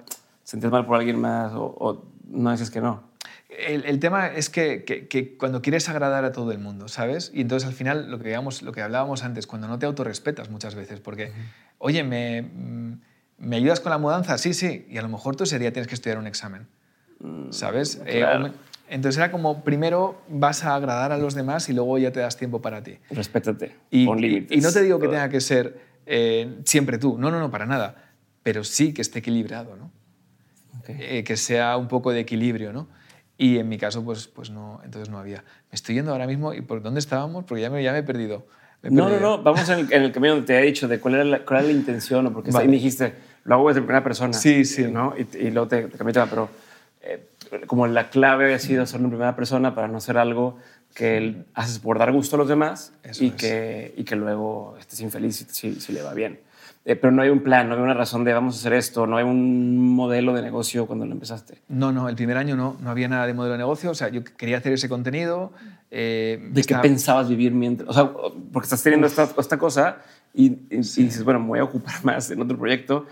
sentir 0.44 0.70
mal 0.70 0.86
por 0.86 0.96
alguien 0.96 1.20
más, 1.20 1.52
o, 1.54 2.04
no 2.28 2.52
dices 2.52 2.70
que 2.70 2.80
no. 2.80 3.04
El, 3.48 3.84
el 3.84 3.98
tema 3.98 4.28
es 4.28 4.50
que, 4.50 4.84
que, 4.84 5.36
cuando 5.36 5.62
quieres 5.62 5.88
agradar 5.88 6.24
a 6.24 6.32
todo 6.32 6.52
el 6.52 6.58
mundo, 6.58 6.88
¿sabes? 6.88 7.30
Y 7.34 7.40
entonces 7.40 7.66
al 7.68 7.74
final 7.74 8.10
lo 8.10 8.18
que, 8.18 8.24
digamos, 8.28 8.62
lo 8.62 8.72
que 8.72 8.82
hablábamos 8.82 9.24
antes, 9.24 9.46
cuando 9.46 9.66
no 9.66 9.78
te 9.78 9.86
autorrespetas 9.86 10.50
muchas 10.50 10.74
veces, 10.74 11.00
porque, 11.00 11.32
oye, 11.78 12.04
me, 12.04 12.42
mm, 12.42 13.00
¿me 13.38 13.56
ayudas 13.56 13.80
con 13.80 13.90
la 13.90 13.98
mudanza? 13.98 14.38
Sí, 14.38 14.52
sí. 14.54 14.86
Y 14.90 14.98
a 14.98 15.02
lo 15.02 15.08
mejor 15.08 15.36
tú 15.36 15.44
ese 15.44 15.58
día 15.58 15.72
tienes 15.72 15.88
que 15.88 15.94
estudiar 15.94 16.18
un 16.18 16.26
examen, 16.26 16.68
mm, 17.20 17.50
¿sabes? 17.50 18.00
Eh, 18.04 18.18
claro. 18.18 18.52
Entonces 18.88 19.18
era 19.18 19.32
como, 19.32 19.64
primero 19.64 20.20
vas 20.28 20.64
a 20.64 20.74
agradar 20.74 21.12
a 21.12 21.18
los 21.18 21.34
demás 21.34 21.68
y 21.68 21.72
luego 21.72 21.98
ya 21.98 22.12
te 22.12 22.20
das 22.20 22.36
tiempo 22.36 22.60
para 22.60 22.82
ti. 22.82 22.98
Respétate, 23.10 23.74
y, 23.90 24.06
pon 24.06 24.20
límites. 24.20 24.56
Y, 24.56 24.60
no 24.60 24.72
te 24.72 24.82
digo 24.82 25.00
que 25.00 25.08
tenga 25.08 25.28
que 25.28 25.40
ser 25.40 25.80
eh, 26.06 26.60
siempre 26.64 26.98
tú, 26.98 27.18
no, 27.18 27.30
no, 27.30 27.40
no, 27.40 27.50
para 27.50 27.66
nada, 27.66 28.12
pero 28.42 28.62
sí 28.62 28.94
que 28.94 29.02
esté 29.02 29.18
equilibrado, 29.18 29.76
¿no? 29.76 29.90
Eh, 30.88 31.24
que 31.24 31.36
sea 31.36 31.76
un 31.76 31.88
poco 31.88 32.12
de 32.12 32.20
equilibrio, 32.20 32.72
¿no? 32.72 32.86
Y 33.36 33.58
en 33.58 33.68
mi 33.68 33.76
caso, 33.76 34.04
pues, 34.04 34.28
pues 34.28 34.50
no, 34.50 34.80
entonces 34.84 35.10
no 35.10 35.18
había. 35.18 35.42
Me 35.70 35.74
estoy 35.74 35.96
yendo 35.96 36.12
ahora 36.12 36.28
mismo, 36.28 36.54
¿y 36.54 36.60
por 36.60 36.80
dónde 36.80 37.00
estábamos? 37.00 37.44
Porque 37.44 37.62
ya 37.62 37.70
me, 37.70 37.82
ya 37.82 37.92
me 37.92 37.98
he 37.98 38.02
perdido. 38.04 38.46
no, 38.82 39.08
no, 39.08 39.18
no, 39.18 39.42
vamos 39.42 39.68
en 39.68 39.88
el, 39.90 40.12
camino 40.12 40.34
donde 40.34 40.46
te 40.46 40.58
he 40.58 40.62
dicho 40.62 40.86
de 40.86 41.00
cuál 41.00 41.14
era 41.14 41.24
la, 41.24 41.44
cuál 41.44 41.60
era 41.60 41.72
la 41.72 41.76
intención, 41.76 42.22
¿no? 42.22 42.32
porque 42.32 42.50
ahí 42.56 42.68
me 42.68 42.74
dijiste, 42.74 43.14
lo 43.42 43.56
hago 43.56 43.68
desde 43.68 43.80
primera 43.80 44.04
persona. 44.04 44.32
Sí, 44.32 44.64
sí. 44.64 44.84
¿no? 44.84 45.12
Y, 45.18 45.36
y 45.36 45.50
luego 45.50 45.66
te, 45.66 45.88
te 45.88 45.98
cambié 45.98 46.14
tema, 46.14 46.26
pero... 46.26 46.48
Eh, 47.02 47.20
como 47.66 47.86
la 47.86 48.10
clave 48.10 48.54
ha 48.54 48.58
sido 48.58 48.82
hacerlo 48.82 49.06
en 49.06 49.10
primera 49.10 49.36
persona 49.36 49.74
para 49.74 49.88
no 49.88 50.00
ser 50.00 50.18
algo 50.18 50.58
que 50.94 51.44
haces 51.54 51.78
por 51.78 51.98
dar 51.98 52.10
gusto 52.12 52.36
a 52.36 52.38
los 52.38 52.48
demás 52.48 52.92
y 53.20 53.30
que, 53.30 53.94
y 53.96 54.04
que 54.04 54.16
luego 54.16 54.76
estés 54.78 55.00
infeliz 55.00 55.46
si, 55.50 55.74
si, 55.80 55.92
le 55.92 56.02
va 56.02 56.14
bien. 56.14 56.40
Eh, 56.86 56.94
pero 56.96 57.10
no 57.10 57.20
hay 57.22 57.28
un 57.30 57.40
plan, 57.40 57.68
no 57.68 57.74
hay 57.74 57.80
una 57.80 57.94
razón 57.94 58.22
de 58.24 58.32
vamos 58.32 58.56
a 58.56 58.58
hacer 58.60 58.72
esto, 58.72 59.06
no 59.08 59.16
hay 59.16 59.24
un 59.24 59.76
modelo 59.94 60.32
de 60.34 60.40
negocio 60.42 60.86
cuando 60.86 61.04
lo 61.04 61.12
empezaste. 61.12 61.58
No, 61.68 61.90
no, 61.92 62.08
el 62.08 62.14
primer 62.14 62.36
año 62.36 62.54
no, 62.56 62.76
no 62.80 62.90
había 62.90 63.08
nada 63.08 63.26
de 63.26 63.34
modelo 63.34 63.52
de 63.52 63.58
negocio. 63.58 63.90
O 63.90 63.94
sea, 63.94 64.08
yo 64.08 64.22
quería 64.24 64.58
hacer 64.58 64.72
ese 64.72 64.88
contenido. 64.88 65.52
eh, 65.90 66.38
¿De 66.52 66.60
estaba- 66.60 66.82
qué 66.82 66.88
pensabas 66.88 67.28
vivir 67.28 67.52
mientras? 67.52 67.88
O 67.90 67.92
sea, 67.92 68.10
porque 68.52 68.66
estás 68.66 68.82
teniendo 68.82 69.06
esta, 69.08 69.28
esta 69.38 69.58
cosa 69.58 69.98
y, 70.32 70.46
y- 70.46 70.58
y 70.70 70.78
dices, 71.04 71.24
bueno, 71.24 71.40
me 71.40 71.46
voy 71.48 71.58
a 71.58 71.64
ocupar 71.64 71.94
más 72.04 72.30
en 72.30 72.40
otro 72.40 72.56
proyecto, 72.56 73.06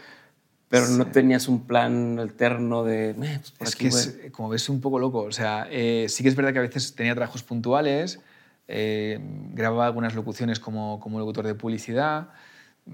pero 0.74 0.88
no 0.88 1.06
tenías 1.06 1.48
un 1.48 1.66
plan 1.66 2.18
alterno 2.18 2.84
de, 2.84 3.10
"Eh, 3.10 3.14
pues 3.16 3.50
por 3.52 3.68
Es 3.68 3.74
aquí 3.74 3.84
que 3.84 3.90
voy". 3.90 4.00
es, 4.00 4.32
como 4.32 4.48
ves, 4.48 4.68
un 4.68 4.80
poco 4.80 4.98
loco. 4.98 5.20
O 5.20 5.32
sea, 5.32 5.66
eh, 5.70 6.06
sí 6.08 6.22
que 6.22 6.28
es 6.28 6.36
verdad 6.36 6.52
que 6.52 6.58
a 6.58 6.62
veces 6.62 6.94
tenía 6.94 7.14
trabajos 7.14 7.42
puntuales, 7.42 8.20
eh, 8.66 9.18
grababa 9.52 9.86
algunas 9.86 10.14
locuciones 10.14 10.58
como, 10.58 10.98
como 11.00 11.18
locutor 11.18 11.46
de 11.46 11.54
publicidad, 11.54 12.28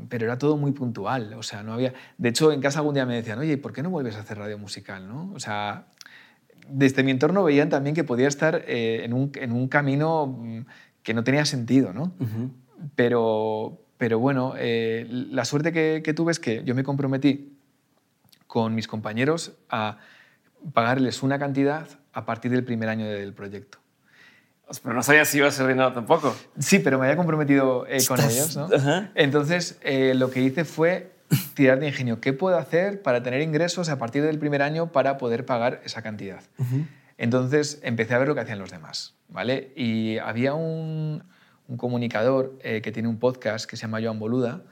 pero 0.09 0.25
era 0.27 0.39
todo 0.39 0.57
muy 0.57 0.73
puntual. 0.73 1.35
O 1.35 1.43
sea, 1.43 1.63
no 1.63 1.73
había... 1.73 1.95
De 2.19 2.29
hecho, 2.29 2.53
en 2.53 2.61
casa 2.61 2.81
algún 2.81 2.95
día 2.95 3.07
me 3.07 3.15
decían, 3.15 3.39
oye, 3.39 3.57
¿por 3.57 3.73
qué 3.73 3.83
no 3.83 3.91
vuelves 3.91 4.17
a 4.17 4.21
hacer 4.21 4.39
radio 4.39 4.59
musical? 4.59 5.09
¿no? 5.09 5.33
O 5.35 5.41
sea, 5.41 5.87
desde 6.69 7.03
mi 7.03 7.11
entorno 7.11 7.43
veían 7.45 7.69
también 7.69 7.95
que 7.97 8.05
podía 8.05 8.29
estar 8.29 8.65
eh, 8.67 9.05
en, 9.05 9.13
un, 9.13 9.33
en 9.35 9.53
un 9.53 9.69
camino 9.69 10.27
mm, 10.27 10.61
que 11.03 11.15
no 11.15 11.25
tenía 11.25 11.45
sentido, 11.45 11.93
¿no? 11.93 12.13
Ujú. 12.21 12.51
Pero, 12.95 13.81
pero 13.99 14.19
bueno, 14.19 14.55
eh, 14.57 15.07
la 15.09 15.45
suerte 15.45 15.73
que, 15.73 16.03
que 16.05 16.15
tuve 16.15 16.33
es 16.33 16.41
que 16.41 16.63
yo 16.65 16.75
me 16.75 16.83
comprometí 16.85 17.50
con 18.51 18.75
mis 18.75 18.89
compañeros 18.89 19.53
a 19.69 19.99
pagarles 20.73 21.23
una 21.23 21.39
cantidad 21.39 21.87
a 22.13 22.25
partir 22.25 22.51
del 22.51 22.65
primer 22.65 22.89
año 22.89 23.07
del 23.07 23.33
proyecto. 23.33 23.79
Pero 24.83 24.93
no 24.93 25.05
sabías 25.05 25.29
si 25.29 25.39
iba 25.39 25.47
a 25.47 25.53
ser 25.53 25.69
dinero 25.69 25.93
tampoco. 25.93 26.35
Sí, 26.59 26.81
pero 26.81 26.99
me 26.99 27.05
había 27.07 27.17
comprometido 27.17 27.87
eh, 27.87 28.05
con 28.09 28.19
Estás- 28.19 28.33
ellos. 28.35 28.57
¿no? 28.57 28.69
Ajá. 28.75 29.13
Entonces, 29.15 29.79
eh, 29.83 30.15
lo 30.17 30.33
que 30.33 30.41
hice 30.43 30.65
fue 30.65 31.13
tirar 31.55 31.79
de 31.79 31.87
ingenio. 31.87 32.21
¿Qué 32.21 32.33
puedo 32.33 32.59
hacer 32.59 33.03
para 33.03 33.23
tener 33.23 33.41
ingresos 33.41 33.89
a 33.89 33.99
partir 33.99 34.25
del 34.25 34.41
primer 34.41 34.63
año 34.63 34.91
para 34.91 35.17
poder 35.17 35.47
pagar 35.47 35.81
esa 35.85 36.03
cantidad? 36.03 36.43
Entonces, 37.19 37.79
empecé 37.85 38.15
a 38.15 38.19
ver 38.19 38.27
lo 38.27 38.35
que 38.35 38.41
hacían 38.41 38.59
los 38.59 38.73
demás. 38.73 39.15
¿vale? 39.29 39.73
Y 39.77 40.19
había 40.19 40.55
un, 40.55 41.23
un 41.71 41.77
comunicador 41.77 42.59
eh, 42.63 42.81
que 42.83 42.91
tiene 42.93 43.09
un 43.09 43.19
podcast 43.19 43.65
que 43.71 43.77
se 43.77 43.83
llama 43.83 44.01
Joan 44.03 44.19
Boluda, 44.19 44.63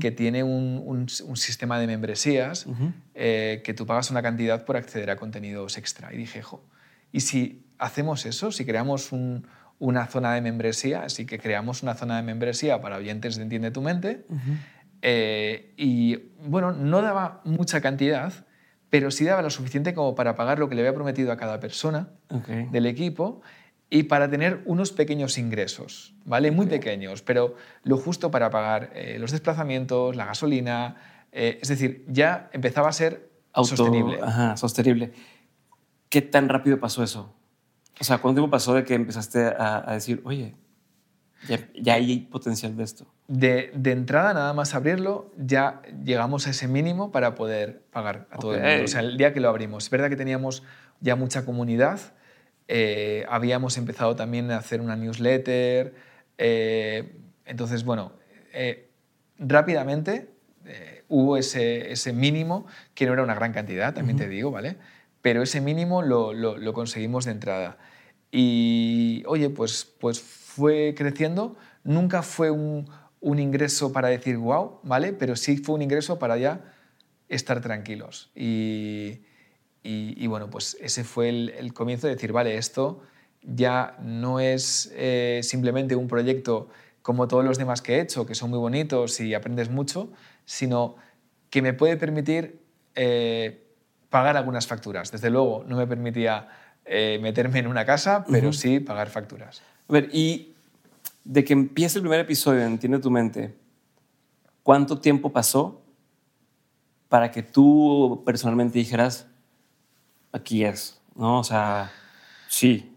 que 0.00 0.10
tiene 0.10 0.42
un, 0.42 0.82
un- 0.84 1.06
un 1.24 1.36
sistema 1.36 1.78
de 1.78 1.86
membresías 1.86 2.66
eh, 3.14 3.62
que 3.64 3.72
tú 3.74 3.86
pagas 3.86 4.10
una 4.10 4.22
cantidad 4.22 4.64
por 4.64 4.76
acceder 4.76 5.08
a 5.10 5.16
contenidos 5.16 5.78
extra. 5.78 6.12
Y 6.12 6.16
dije, 6.16 6.42
jo, 6.42 6.62
¿y 7.12 7.20
si 7.20 7.64
hacemos 7.78 8.26
eso? 8.26 8.50
Si 8.50 8.64
creamos 8.64 9.12
un- 9.12 9.46
una 9.78 10.06
zona 10.08 10.34
de 10.34 10.40
membresía, 10.40 11.04
así 11.04 11.24
que 11.26 11.38
creamos 11.38 11.84
una 11.84 11.94
zona 11.94 12.16
de 12.16 12.22
membresía 12.24 12.80
para 12.80 12.96
oyentes 12.96 13.36
de 13.36 13.42
Entiende 13.44 13.70
tu 13.70 13.80
Mente, 13.82 14.26
eh, 15.02 15.72
y 15.76 16.16
bueno, 16.44 16.72
no 16.72 17.02
daba 17.02 17.40
mucha 17.44 17.80
cantidad, 17.80 18.32
pero 18.90 19.10
sí 19.12 19.24
daba 19.24 19.42
lo 19.42 19.50
suficiente 19.50 19.94
como 19.94 20.14
para 20.16 20.34
pagar 20.34 20.58
lo 20.58 20.68
que 20.68 20.74
le 20.74 20.80
había 20.80 20.94
prometido 20.94 21.30
a 21.30 21.36
cada 21.36 21.60
persona 21.60 22.08
del 22.72 22.86
equipo 22.86 23.42
y 23.90 24.04
para 24.04 24.28
tener 24.28 24.62
unos 24.66 24.92
pequeños 24.92 25.38
ingresos, 25.38 26.14
¿vale? 26.24 26.50
Muy 26.50 26.66
pequeños, 26.66 27.22
pero 27.22 27.54
lo 27.84 27.96
justo 27.96 28.30
para 28.30 28.50
pagar 28.50 28.90
eh, 28.94 29.16
los 29.18 29.30
desplazamientos, 29.32 30.14
la 30.16 30.26
gasolina, 30.26 30.96
eh, 31.32 31.58
es 31.62 31.68
decir, 31.68 32.04
ya 32.08 32.50
empezaba 32.52 32.88
a 32.88 32.92
ser 32.92 33.30
Auto- 33.52 33.76
sostenible. 33.76 34.18
Ajá, 34.22 34.56
sostenible. 34.56 35.12
¿Qué 36.10 36.22
tan 36.22 36.48
rápido 36.48 36.78
pasó 36.80 37.02
eso? 37.02 37.34
O 38.00 38.04
sea, 38.04 38.18
¿cuánto 38.18 38.40
tiempo 38.40 38.50
pasó 38.50 38.74
de 38.74 38.84
que 38.84 38.94
empezaste 38.94 39.44
a, 39.46 39.90
a 39.90 39.94
decir, 39.94 40.20
oye, 40.24 40.54
ya, 41.48 41.68
ya 41.74 41.94
hay 41.94 42.20
potencial 42.20 42.76
de 42.76 42.84
esto? 42.84 43.06
De, 43.26 43.70
de 43.74 43.92
entrada, 43.92 44.32
nada 44.34 44.52
más 44.52 44.74
abrirlo, 44.74 45.32
ya 45.36 45.82
llegamos 46.04 46.46
a 46.46 46.50
ese 46.50 46.68
mínimo 46.68 47.10
para 47.10 47.34
poder 47.34 47.82
pagar 47.90 48.26
a 48.30 48.38
todo 48.38 48.54
el 48.54 48.60
mundo. 48.62 48.84
O 48.84 48.88
sea, 48.88 49.00
el 49.00 49.16
día 49.16 49.32
que 49.32 49.40
lo 49.40 49.48
abrimos. 49.48 49.84
Es 49.84 49.90
verdad 49.90 50.08
que 50.08 50.16
teníamos 50.16 50.62
ya 51.00 51.16
mucha 51.16 51.44
comunidad, 51.44 52.00
eh, 52.68 53.24
habíamos 53.28 53.76
empezado 53.78 54.14
también 54.16 54.50
a 54.50 54.58
hacer 54.58 54.80
una 54.80 54.94
newsletter, 54.96 55.94
eh, 56.38 57.16
entonces, 57.46 57.84
bueno, 57.84 58.12
eh, 58.52 58.90
rápidamente 59.38 60.28
eh, 60.66 61.04
hubo 61.08 61.36
ese, 61.36 61.90
ese 61.92 62.12
mínimo, 62.12 62.66
que 62.94 63.06
no 63.06 63.14
era 63.14 63.22
una 63.22 63.34
gran 63.34 63.52
cantidad, 63.52 63.94
también 63.94 64.18
te 64.18 64.28
digo, 64.28 64.50
¿vale? 64.50 64.76
Pero 65.22 65.42
ese 65.42 65.60
mínimo 65.60 66.02
lo, 66.02 66.32
lo- 66.34 66.58
lo 66.58 66.72
conseguimos 66.72 67.24
de 67.24 67.32
entrada. 67.32 67.78
Y, 68.30 69.22
oye, 69.26 69.48
pues, 69.50 69.84
pues 69.98 70.20
fue 70.20 70.94
creciendo, 70.96 71.56
nunca 71.84 72.22
fue 72.22 72.50
un, 72.50 72.88
un 73.20 73.38
ingreso 73.38 73.92
para 73.92 74.08
decir 74.08 74.36
wow, 74.36 74.80
¿vale? 74.82 75.12
Pero 75.14 75.34
sí 75.36 75.56
fue 75.56 75.74
un 75.74 75.82
ingreso 75.82 76.18
para 76.18 76.36
ya 76.36 76.60
estar 77.28 77.60
tranquilos. 77.62 78.30
Y, 78.34 79.22
y- 79.82 80.14
y 80.22 80.26
bueno, 80.26 80.50
pues 80.50 80.76
ese 80.80 81.04
fue 81.04 81.28
el, 81.28 81.50
el 81.50 81.72
comienzo 81.72 82.06
de 82.06 82.14
decir, 82.14 82.32
vale, 82.32 82.56
esto 82.56 83.00
ya 83.42 83.96
no 84.02 84.40
es 84.40 84.92
eh, 84.94 85.40
simplemente 85.42 85.96
un 85.96 86.08
proyecto 86.08 86.68
como 87.02 87.28
todos 87.28 87.44
los 87.44 87.56
demás 87.58 87.80
que 87.80 87.96
he 87.96 88.00
hecho, 88.00 88.26
que 88.26 88.34
son 88.34 88.50
muy 88.50 88.58
bonitos 88.58 89.20
y 89.20 89.32
aprendes 89.34 89.70
mucho, 89.70 90.10
sino 90.44 90.96
que 91.50 91.62
me 91.62 91.72
puede 91.72 91.96
permitir 91.96 92.60
eh, 92.94 93.64
pagar 94.10 94.36
algunas 94.36 94.66
facturas. 94.66 95.10
Desde 95.12 95.30
luego, 95.30 95.64
no 95.66 95.76
me 95.76 95.86
permitía 95.86 96.48
eh, 96.84 97.18
meterme 97.22 97.60
en 97.60 97.66
una 97.68 97.86
casa, 97.86 98.24
pero 98.30 98.52
sí 98.52 98.80
pagar 98.80 99.08
facturas. 99.08 99.62
A 99.88 99.92
ver, 99.92 100.10
y 100.12 100.54
de 101.24 101.44
que 101.44 101.52
empiece 101.54 101.98
el 101.98 102.02
primer 102.02 102.20
episodio, 102.20 102.60
de 102.60 102.66
Entiende 102.66 102.98
tu 102.98 103.10
mente, 103.10 103.54
¿cuánto 104.62 104.98
tiempo 104.98 105.30
pasó 105.32 105.80
para 107.08 107.30
que 107.30 107.42
tú 107.42 108.22
personalmente 108.26 108.78
dijeras, 108.78 109.27
aquí 110.32 110.64
es? 110.64 111.00
¿No? 111.14 111.40
O 111.40 111.44
sea, 111.44 111.90
sí, 112.48 112.92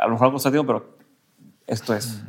a 0.00 0.06
lo 0.06 0.12
mejor 0.12 0.32
costó 0.32 0.50
tiempo, 0.50 0.66
pero 0.72 0.98
esto 1.66 1.94
es. 1.94 2.20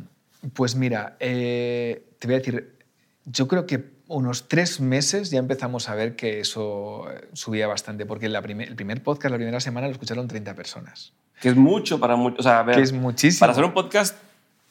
Pues 0.54 0.74
mira, 0.74 1.16
eh, 1.20 2.04
te 2.18 2.26
voy 2.28 2.36
a 2.36 2.38
decir, 2.38 2.78
yo 3.26 3.46
creo 3.48 3.66
que 3.66 3.90
unos 4.06 4.48
tres 4.48 4.80
meses 4.80 5.30
ya 5.30 5.38
empezamos 5.38 5.88
a 5.88 5.94
ver 5.94 6.16
que 6.16 6.40
eso 6.40 7.10
eh, 7.10 7.28
subía 7.34 7.66
bastante, 7.66 8.06
porque 8.06 8.28
la 8.28 8.40
primer- 8.40 8.68
el 8.68 8.76
primer 8.76 9.02
podcast, 9.02 9.30
la 9.32 9.36
primera 9.36 9.60
semana, 9.60 9.86
lo 9.86 9.92
escucharon 9.92 10.26
30 10.28 10.54
personas. 10.54 11.12
Que 11.42 11.50
es 11.50 11.56
mucho 11.56 12.00
para 12.00 12.16
muchos. 12.16 12.40
O 12.40 12.42
sea, 12.42 12.60
a 12.60 12.62
ver, 12.62 12.76
Que 12.76 12.82
es 12.82 12.92
muchísimo. 12.92 13.40
Para 13.40 13.52
hacer 13.52 13.64
un 13.64 13.74
podcast 13.74 14.16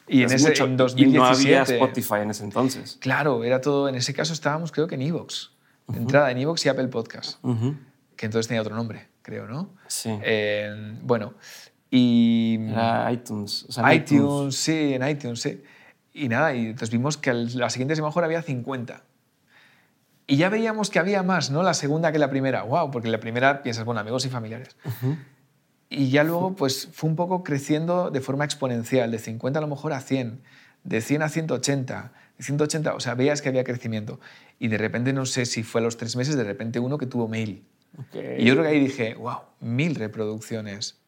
Y 0.07 0.19
en, 0.21 0.25
es 0.27 0.33
ese, 0.43 0.49
mucho. 0.49 0.63
en 0.65 0.71
Y 0.97 1.13
no 1.13 1.25
había 1.25 1.59
2017... 1.59 1.73
Spotify 1.75 2.15
en 2.23 2.31
ese 2.31 2.43
entonces. 2.45 2.97
Claro, 2.99 3.43
era 3.43 3.61
todo, 3.61 3.87
en 3.89 3.95
ese 3.95 4.13
caso 4.13 4.33
estábamos 4.33 4.71
creo 4.71 4.87
que 4.87 4.95
en 4.95 5.01
Evox, 5.03 5.51
de 5.87 5.97
entrada 5.99 6.31
en 6.31 6.39
Evox 6.39 6.65
y 6.65 6.69
Apple 6.69 6.87
Podcast, 6.87 7.37
Ujú. 7.43 7.75
que 8.15 8.25
entonces 8.25 8.47
tenía 8.47 8.61
otro 8.61 8.75
nombre, 8.75 9.07
creo, 9.27 9.45
¿no? 9.45 9.75
Sí. 9.87 10.09
Eh, 10.23 10.97
bueno, 11.01 11.33
y... 11.91 12.57
Era 12.69 13.11
iTunes. 13.11 13.65
o 13.67 13.71
sea, 13.73 13.91
en 13.91 14.01
iTunes, 14.01 14.55
sí, 14.55 14.93
en 14.93 15.05
iTunes, 15.05 15.41
sí. 15.41 15.61
Y 16.13 16.29
nada, 16.29 16.55
y 16.55 16.67
entonces 16.67 16.91
vimos 16.91 17.17
que 17.17 17.33
la 17.33 17.69
siguiente 17.69 17.93
semana 17.95 18.09
mejor 18.09 18.23
había 18.23 18.41
50. 18.41 19.03
Y 20.27 20.37
ya 20.37 20.47
veíamos 20.47 20.89
que 20.89 20.99
había 20.99 21.23
más, 21.23 21.51
¿no? 21.51 21.61
La 21.61 21.73
segunda 21.73 22.13
que 22.13 22.19
la 22.19 22.29
primera. 22.29 22.63
¡Wow! 22.63 22.89
Porque 22.89 23.09
la 23.09 23.19
primera 23.19 23.63
piensas, 23.63 23.83
bueno, 23.83 23.99
amigos 23.99 24.25
y 24.25 24.29
familiares. 24.29 24.77
Y 25.89 26.09
ya 26.09 26.23
luego, 26.23 26.55
pues 26.55 26.89
fue 26.91 27.09
un 27.09 27.17
poco 27.17 27.43
creciendo 27.43 28.11
de 28.11 28.21
forma 28.21 28.45
exponencial, 28.45 29.11
de 29.11 29.19
50 29.19 29.59
a 29.59 29.61
lo 29.61 29.67
mejor 29.67 29.91
a 29.93 29.99
100, 29.99 30.41
de 30.83 31.01
100 31.01 31.21
a 31.21 31.29
180, 31.29 32.13
de 32.37 32.43
180, 32.43 32.93
o 32.93 32.99
sea, 32.99 33.15
veías 33.15 33.41
que 33.41 33.49
había 33.49 33.65
crecimiento. 33.65 34.19
Y 34.57 34.69
de 34.69 34.77
repente, 34.77 35.11
no 35.11 35.25
sé 35.25 35.45
si 35.45 35.63
fue 35.63 35.81
a 35.81 35.83
los 35.83 35.97
tres 35.97 36.15
meses, 36.15 36.37
de 36.37 36.43
repente 36.45 36.79
uno 36.79 36.97
que 36.97 37.05
tuvo 37.05 37.27
mail. 37.27 37.65
Y 38.37 38.45
yo 38.45 38.53
creo 38.53 38.63
que 38.63 38.69
ahí 38.69 38.79
dije, 38.79 39.15
wow, 39.15 39.37
mil 39.59 39.95
reproducciones. 39.95 40.99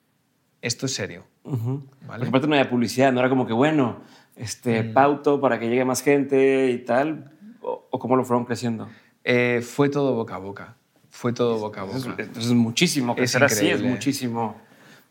Esto 0.62 0.86
es 0.88 0.94
serio. 0.94 1.26
¿Vale? 1.44 1.86
Porque 2.08 2.28
aparte 2.28 2.48
no 2.48 2.56
había 2.56 2.70
publicidad, 2.70 3.12
no 3.14 3.20
era 3.20 3.30
como 3.30 3.46
que, 3.48 3.54
bueno, 3.54 4.02
este, 4.36 4.84
Mm. 4.84 4.94
pauto 4.94 5.40
para 5.42 5.60
que 5.60 5.68
llegue 5.70 5.86
más 5.86 6.02
gente 6.02 6.70
y 6.70 6.80
tal. 6.80 7.32
O, 7.62 7.88
o 7.90 8.00
cómo 8.00 8.16
lo 8.16 8.24
fueron 8.26 8.46
creciendo. 8.46 8.90
Eh, 9.24 9.62
fue 9.64 9.90
todo 9.90 10.14
boca 10.16 10.36
a 10.36 10.40
boca. 10.40 10.76
Fue 11.10 11.34
todo 11.34 11.58
boca 11.60 11.82
a 11.82 11.86
Eso 11.86 12.10
boca. 12.10 12.24
es, 12.24 12.30
eso 12.30 12.40
es 12.40 12.54
muchísimo. 12.54 13.12
Es 13.14 13.18
Crecer 13.18 13.44
así 13.44 13.70
es 13.70 13.82
muchísimo. 13.82 14.56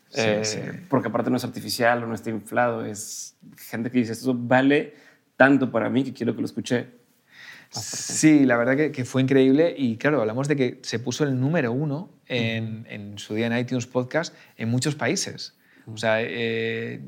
Sí, 0.09 0.21
Eh, 0.21 0.41
sí. 0.45 0.59
Porque 0.89 1.09
aparte 1.09 1.29
no 1.29 1.37
es 1.37 1.43
artificial 1.43 2.03
o 2.03 2.07
no 2.07 2.15
está 2.15 2.29
inflado. 2.31 2.83
Es 2.85 3.35
gente 3.57 3.91
que 3.91 3.99
dice, 3.99 4.13
esto 4.13 4.33
vale 4.35 4.95
tanto 5.37 5.71
para 5.71 5.89
mí 5.89 6.03
que 6.03 6.13
quiero 6.13 6.33
que 6.35 6.41
lo 6.41 6.45
escuche. 6.45 6.87
Sí, 7.71 8.45
la 8.45 8.57
verdad 8.57 8.75
que, 8.75 8.91
que 8.91 9.05
fue 9.05 9.21
increíble 9.21 9.73
y 9.77 9.97
claro, 9.97 10.19
hablamos 10.21 10.47
de 10.47 10.55
que 10.55 10.79
se 10.81 10.97
puso 10.99 11.23
el 11.23 11.39
número 11.39 11.71
uno 11.71 12.09
en, 12.27 12.85
en 12.89 13.17
su 13.19 13.35
día 13.35 13.47
en 13.47 13.57
iTunes 13.57 13.85
Podcast 13.85 14.33
en 14.57 14.69
muchos 14.69 14.95
países. 14.95 15.55
O 15.85 15.97
sea, 15.97 16.17
eh, 16.21 17.01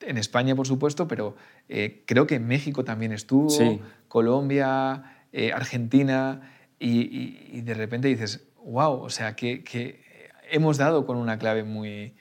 en 0.00 0.18
España 0.18 0.54
por 0.56 0.66
supuesto, 0.66 1.06
pero 1.08 1.36
eh, 1.68 2.02
creo 2.06 2.26
que 2.26 2.36
en 2.36 2.46
México 2.46 2.84
también 2.84 3.12
estuvo, 3.12 3.48
Sí. 3.50 3.80
Colombia, 4.08 5.04
eh, 5.32 5.52
Argentina 5.52 6.52
y, 6.78 7.00
y- 7.02 7.50
y 7.52 7.60
de 7.60 7.74
repente 7.74 8.08
dices, 8.08 8.44
wow, 8.64 8.92
o 9.00 9.10
sea, 9.10 9.36
que, 9.36 9.62
que 9.62 10.00
hemos 10.50 10.78
dado 10.78 11.06
con 11.06 11.16
una 11.16 11.38
clave 11.38 11.62
muy, 11.64 12.14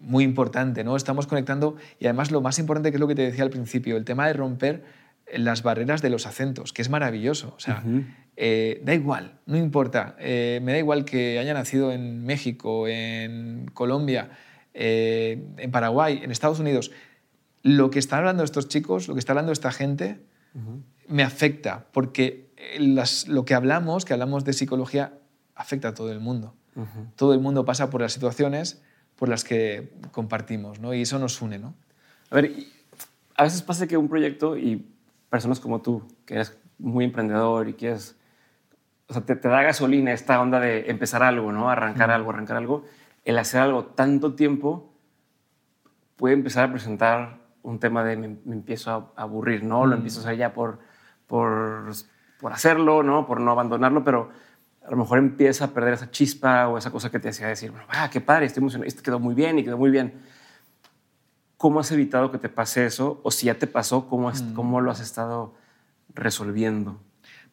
muy 0.00 0.24
importante, 0.24 0.84
¿no? 0.84 0.94
Estamos 0.96 1.26
conectando 1.26 1.76
y 1.98 2.04
además 2.06 2.30
lo 2.30 2.40
más 2.40 2.58
importante 2.58 2.90
que 2.90 2.96
es 2.96 3.00
lo 3.00 3.08
que 3.08 3.14
te 3.14 3.22
decía 3.22 3.44
al 3.44 3.50
principio, 3.50 3.96
el 3.96 4.04
tema 4.04 4.26
de 4.26 4.32
romper 4.34 4.84
las 5.34 5.62
barreras 5.62 6.02
de 6.02 6.10
los 6.10 6.26
acentos, 6.26 6.72
que 6.72 6.82
es 6.82 6.90
maravilloso. 6.90 7.54
O 7.56 7.60
sea, 7.60 7.82
eh, 8.36 8.80
da 8.84 8.94
igual, 8.94 9.40
no 9.46 9.56
importa. 9.56 10.16
Eh, 10.18 10.60
me 10.62 10.72
da 10.72 10.78
igual 10.78 11.04
que 11.04 11.38
haya 11.38 11.54
nacido 11.54 11.92
en 11.92 12.24
México, 12.24 12.86
en 12.86 13.70
Colombia, 13.72 14.30
eh, 14.74 15.44
en 15.56 15.70
Paraguay, 15.70 16.20
en 16.22 16.30
Estados 16.30 16.60
Unidos. 16.60 16.92
Lo 17.62 17.90
que 17.90 17.98
están 17.98 18.20
hablando 18.20 18.44
estos 18.44 18.68
chicos, 18.68 19.08
lo 19.08 19.14
que 19.14 19.20
está 19.20 19.32
hablando 19.32 19.52
esta 19.52 19.72
gente, 19.72 20.20
me 21.08 21.22
afecta, 21.22 21.86
porque 21.92 22.50
lo 23.26 23.44
que 23.44 23.54
hablamos, 23.54 24.04
que 24.04 24.14
hablamos 24.14 24.44
de 24.44 24.52
psicología, 24.52 25.12
afecta 25.54 25.88
a 25.88 25.94
todo 25.94 26.12
el 26.12 26.20
mundo. 26.20 26.54
Todo 27.16 27.34
el 27.34 27.40
mundo 27.40 27.64
pasa 27.64 27.90
por 27.90 28.00
las 28.00 28.12
situaciones 28.12 28.82
por 29.16 29.30
las 29.30 29.44
que 29.44 29.94
compartimos, 30.12 30.78
¿no? 30.78 30.94
Y 30.94 31.02
eso 31.02 31.18
nos 31.18 31.40
une, 31.40 31.58
¿no? 31.58 31.74
A 32.30 32.34
ver, 32.34 32.52
a 33.34 33.44
veces 33.44 33.62
pasa 33.62 33.86
que 33.86 33.96
un 33.96 34.08
proyecto 34.08 34.56
y 34.58 34.86
personas 35.28 35.60
como 35.60 35.80
tú, 35.80 36.02
que 36.24 36.34
eres 36.34 36.58
muy 36.78 37.04
emprendedor 37.04 37.68
y 37.68 37.74
que 37.74 37.92
es, 37.92 38.16
o 39.08 39.12
sea, 39.12 39.22
te, 39.24 39.34
da 39.34 39.62
gasolina 39.62 40.12
esta 40.12 40.40
onda 40.40 40.60
de 40.60 40.90
empezar 40.90 41.22
algo, 41.22 41.52
¿no? 41.52 41.70
Arrancar 41.70 42.10
algo, 42.10 42.30
arrancar 42.30 42.56
algo. 42.56 42.84
El 43.24 43.38
hacer 43.38 43.60
algo 43.60 43.84
tanto 43.86 44.34
tiempo 44.34 44.92
puede 46.16 46.34
empezar 46.34 46.68
a 46.68 46.72
presentar 46.72 47.38
un 47.62 47.78
tema 47.78 48.04
de 48.04 48.16
me, 48.16 48.26
empiezo 48.52 49.12
a 49.16 49.22
aburrir, 49.22 49.64
¿no? 49.64 49.86
Lo 49.86 49.96
empiezo 49.96 50.20
a 50.20 50.22
hacer 50.22 50.36
ya 50.36 50.52
por, 50.52 50.78
por, 51.26 51.90
por 52.40 52.52
hacerlo, 52.52 53.02
¿no? 53.02 53.26
Por 53.26 53.40
no 53.40 53.50
abandonarlo, 53.50 54.04
pero 54.04 54.30
a 54.86 54.90
lo 54.90 54.96
mejor 54.96 55.18
empieza 55.18 55.66
a 55.66 55.68
perder 55.68 55.94
esa 55.94 56.10
chispa 56.10 56.68
o 56.68 56.78
esa 56.78 56.90
cosa 56.90 57.10
que 57.10 57.18
te 57.18 57.28
hacía 57.28 57.48
decir, 57.48 57.72
ah, 57.88 58.08
qué 58.10 58.20
padre, 58.20 58.46
estoy 58.46 58.60
emocionado, 58.60 58.86
esto 58.86 59.02
quedó 59.02 59.18
muy 59.18 59.34
bien 59.34 59.58
y 59.58 59.64
quedó 59.64 59.76
muy 59.76 59.90
bien. 59.90 60.14
¿Cómo 61.56 61.80
has 61.80 61.90
evitado 61.92 62.30
que 62.30 62.38
te 62.38 62.48
pase 62.48 62.86
eso? 62.86 63.20
O 63.22 63.30
si 63.30 63.46
ya 63.46 63.54
te 63.54 63.66
pasó, 63.66 64.08
¿cómo, 64.08 64.30
mm. 64.30 64.54
cómo 64.54 64.80
lo 64.80 64.90
has 64.90 65.00
estado 65.00 65.54
resolviendo? 66.14 67.00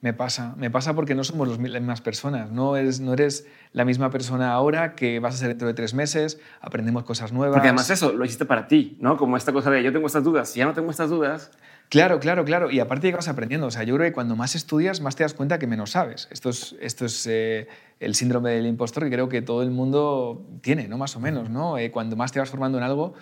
Me 0.02 0.14
pasa, 0.14 0.54
me 0.58 0.70
pasa 0.70 0.94
porque 0.94 1.16
no 1.16 1.24
somos 1.24 1.48
las 1.48 1.60
mismas 1.60 2.02
personas. 2.02 2.52
No 2.52 2.76
eres, 2.76 3.00
no 3.00 3.14
eres 3.14 3.48
la 3.72 3.86
misma 3.86 4.10
persona 4.10 4.52
ahora 4.52 4.96
que 4.96 5.20
vas 5.20 5.36
a 5.36 5.38
ser 5.38 5.48
dentro 5.48 5.68
de 5.68 5.74
tres 5.74 5.94
meses, 5.94 6.42
aprendemos 6.60 7.04
cosas 7.04 7.32
nuevas. 7.32 7.56
Porque 7.56 7.70
además 7.70 7.90
eso 7.90 8.12
lo 8.12 8.26
hiciste 8.26 8.44
para 8.44 8.68
ti, 8.68 8.98
¿no? 9.00 9.16
Como 9.16 9.38
esta 9.38 9.54
cosa 9.54 9.72
de 9.72 9.82
yo 9.82 9.94
tengo 9.94 10.08
estas 10.08 10.26
dudas, 10.26 10.50
si 10.50 10.60
ya 10.60 10.66
no 10.66 10.74
tengo 10.74 10.92
estas 10.92 11.10
dudas, 11.10 11.52
Claro, 11.94 12.20
claro, 12.20 12.44
claro. 12.44 12.72
Y 12.72 12.80
aparte 12.80 13.12
vas 13.12 13.28
aprendiendo. 13.28 13.68
O 13.68 13.72
sea, 13.72 13.84
yo 13.84 13.96
creo 13.96 14.08
que 14.08 14.14
cuando 14.14 14.36
más 14.36 14.56
estudias, 14.56 15.00
más 15.00 15.16
te 15.16 15.22
das 15.24 15.36
cuenta 15.36 15.60
que 15.60 15.68
menos 15.68 15.92
sabes. 15.92 16.28
Esto 16.32 16.50
es, 16.50 16.76
esto 16.82 17.06
es 17.06 17.28
eh, 17.28 17.68
el 18.00 18.16
síndrome 18.16 18.50
del 18.50 18.66
impostor 18.66 19.04
que 19.04 19.12
creo 19.12 19.30
que 19.30 19.44
todo 19.44 19.62
el 19.62 19.70
mundo 19.70 20.44
tiene, 20.62 20.88
¿no? 20.88 20.98
Más 20.98 21.16
o 21.16 21.20
menos, 21.20 21.52
¿no? 21.52 21.78
Eh, 21.78 21.92
cuando 21.92 22.16
más 22.16 22.32
te 22.32 22.40
vas 22.40 22.50
formando 22.50 22.80
en 22.80 22.84
algo, 22.84 23.14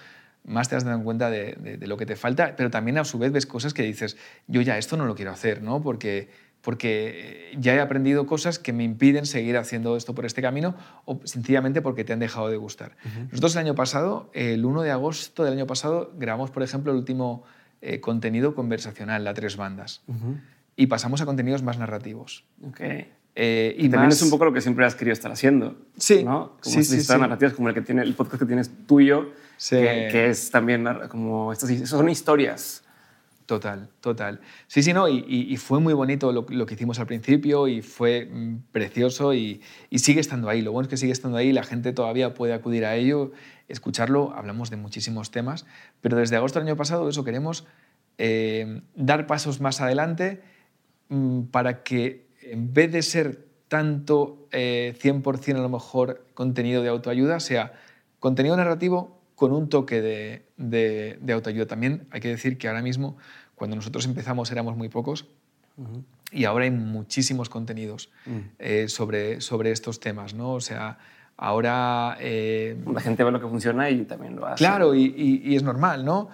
más 0.45 0.69
te 0.69 0.75
das 0.75 0.83
dado 0.83 1.03
cuenta 1.03 1.29
de, 1.29 1.77
lo 1.81 1.97
que 1.97 2.05
te 2.05 2.15
falta, 2.15 2.55
pero 2.55 2.69
también 2.69 2.97
a 2.97 3.05
su 3.05 3.19
vez 3.19 3.31
ves 3.31 3.45
cosas 3.45 3.73
que 3.73 3.83
dices, 3.83 4.17
yo 4.47 4.61
ya 4.61 4.77
esto 4.77 4.97
no 4.97 5.05
lo 5.05 5.15
quiero 5.15 5.31
hacer, 5.31 5.61
¿no? 5.61 5.81
Porque, 5.81 6.29
porque 6.61 7.55
ya 7.57 7.75
he 7.75 7.79
aprendido 7.79 8.25
cosas 8.25 8.59
que 8.59 8.73
me 8.73 8.83
impiden 8.83 9.25
seguir 9.25 9.57
haciendo 9.57 9.95
esto 9.97 10.15
por 10.15 10.25
este 10.25 10.41
camino 10.41 10.75
o 11.05 11.19
sencillamente 11.25 11.81
porque 11.81 12.03
te 12.03 12.13
han 12.13 12.19
dejado 12.19 12.49
de 12.49 12.57
gustar. 12.57 12.97
Nosotros 13.29 13.55
el 13.55 13.61
año 13.61 13.75
pasado, 13.75 14.29
el 14.33 14.65
1 14.65 14.81
de 14.81 14.91
agosto 14.91 15.43
del 15.43 15.53
año 15.53 15.67
pasado, 15.67 16.11
grabamos, 16.17 16.51
por 16.51 16.63
ejemplo, 16.63 16.91
el 16.91 16.97
último 16.97 17.43
eh, 17.81 17.99
contenido 17.99 18.55
conversacional, 18.55 19.27
a 19.27 19.33
tres 19.33 19.57
bandas. 19.57 20.01
Y 20.75 20.87
pasamos 20.87 21.21
a 21.21 21.25
contenidos 21.25 21.61
más 21.61 21.77
narrativos. 21.77 22.45
Okay. 22.69 23.11
Eh, 23.43 23.75
y 23.75 23.89
también 23.89 24.11
es 24.11 24.21
un 24.21 24.29
poco 24.29 24.45
lo 24.45 24.53
que 24.53 24.61
siempre 24.61 24.85
has 24.85 24.93
querido 24.93 25.13
estar 25.13 25.31
haciendo. 25.31 25.75
Sí. 25.97 26.23
¿no? 26.23 26.57
Como 26.61 26.75
sí, 26.75 26.83
sí, 26.83 27.11
narrativas, 27.17 27.55
como 27.55 27.69
el, 27.69 27.73
que 27.73 27.81
tiene, 27.81 28.03
el 28.03 28.13
podcast 28.13 28.39
que 28.39 28.45
tienes 28.45 28.69
tuyo, 28.85 29.31
que, 29.67 30.29
es 30.29 30.51
también 30.51 30.87
como 31.09 31.51
estas 31.51 31.89
son 31.89 32.07
historias. 32.07 32.83
Total, 33.47 33.89
total. 33.99 34.41
Sí, 34.67 34.83
sí, 34.83 34.93
no, 34.93 35.09
y, 35.09 35.57
fue 35.57 35.79
muy 35.79 35.95
bonito 35.95 36.31
lo, 36.31 36.45
que 36.45 36.73
hicimos 36.75 36.99
al 36.99 37.07
principio 37.07 37.67
y 37.67 37.81
fue 37.81 38.29
mm, 38.31 38.57
precioso 38.71 39.33
y, 39.33 39.59
y, 39.89 39.97
sigue 39.97 40.21
estando 40.21 40.47
ahí. 40.47 40.61
Lo 40.61 40.71
bueno 40.71 40.83
es 40.83 40.89
que 40.91 40.97
sigue 40.97 41.11
estando 41.11 41.37
ahí, 41.37 41.51
la 41.51 41.63
gente 41.63 41.93
todavía 41.93 42.35
puede 42.35 42.53
acudir 42.53 42.85
a 42.85 42.95
ello 42.95 43.31
escucharlo, 43.67 44.33
hablamos 44.35 44.69
de 44.69 44.77
muchísimos 44.77 45.31
temas, 45.31 45.65
pero 45.99 46.15
desde 46.15 46.35
agosto 46.35 46.59
del 46.59 46.67
año 46.67 46.77
pasado 46.77 47.09
eso 47.09 47.23
queremos 47.23 47.65
eh, 48.19 48.81
dar 48.95 49.25
pasos 49.25 49.61
más 49.61 49.81
adelante 49.81 50.43
mm, 51.09 51.45
para 51.45 51.81
que 51.81 52.29
en 52.41 52.73
vez 52.73 52.91
de 52.91 53.01
ser 53.01 53.45
tanto 53.67 54.47
100% 54.51 55.47
eh, 55.47 55.51
a 55.53 55.59
lo 55.59 55.69
mejor 55.69 56.25
contenido 56.33 56.83
de 56.83 56.89
autoayuda, 56.89 57.39
sea 57.39 57.73
contenido 58.19 58.57
narrativo 58.57 59.19
con 59.35 59.53
un 59.53 59.69
toque 59.69 60.01
de, 60.57 61.33
autoayuda. 61.33 61.65
También 61.65 62.07
hay 62.11 62.19
que 62.19 62.27
decir 62.27 62.57
que 62.57 62.67
ahora 62.67 62.81
mismo, 62.81 63.17
cuando 63.55 63.75
nosotros 63.75 64.05
empezamos 64.05 64.51
éramos 64.51 64.75
muy 64.75 64.89
pocos, 64.89 65.27
y 66.31 66.45
ahora 66.45 66.65
hay 66.65 66.71
muchísimos 66.71 67.49
contenidos 67.49 68.09
mm. 68.25 68.39
eh, 68.59 68.87
sobre, 68.87 69.41
sobre 69.41 69.71
estos 69.71 69.99
temas, 69.99 70.33
¿no? 70.33 70.53
O 70.53 70.61
sea, 70.61 70.99
Ahora... 71.41 72.17
Eh, 72.19 72.77
la 72.93 73.01
gente 73.01 73.23
ve 73.23 73.31
lo 73.31 73.41
que 73.41 73.47
funciona 73.47 73.89
y 73.89 74.05
también 74.05 74.35
lo 74.35 74.45
hace. 74.45 74.57
Claro, 74.57 74.93
y, 74.93 75.55
es 75.55 75.63
normal, 75.63 76.05
¿no? 76.05 76.29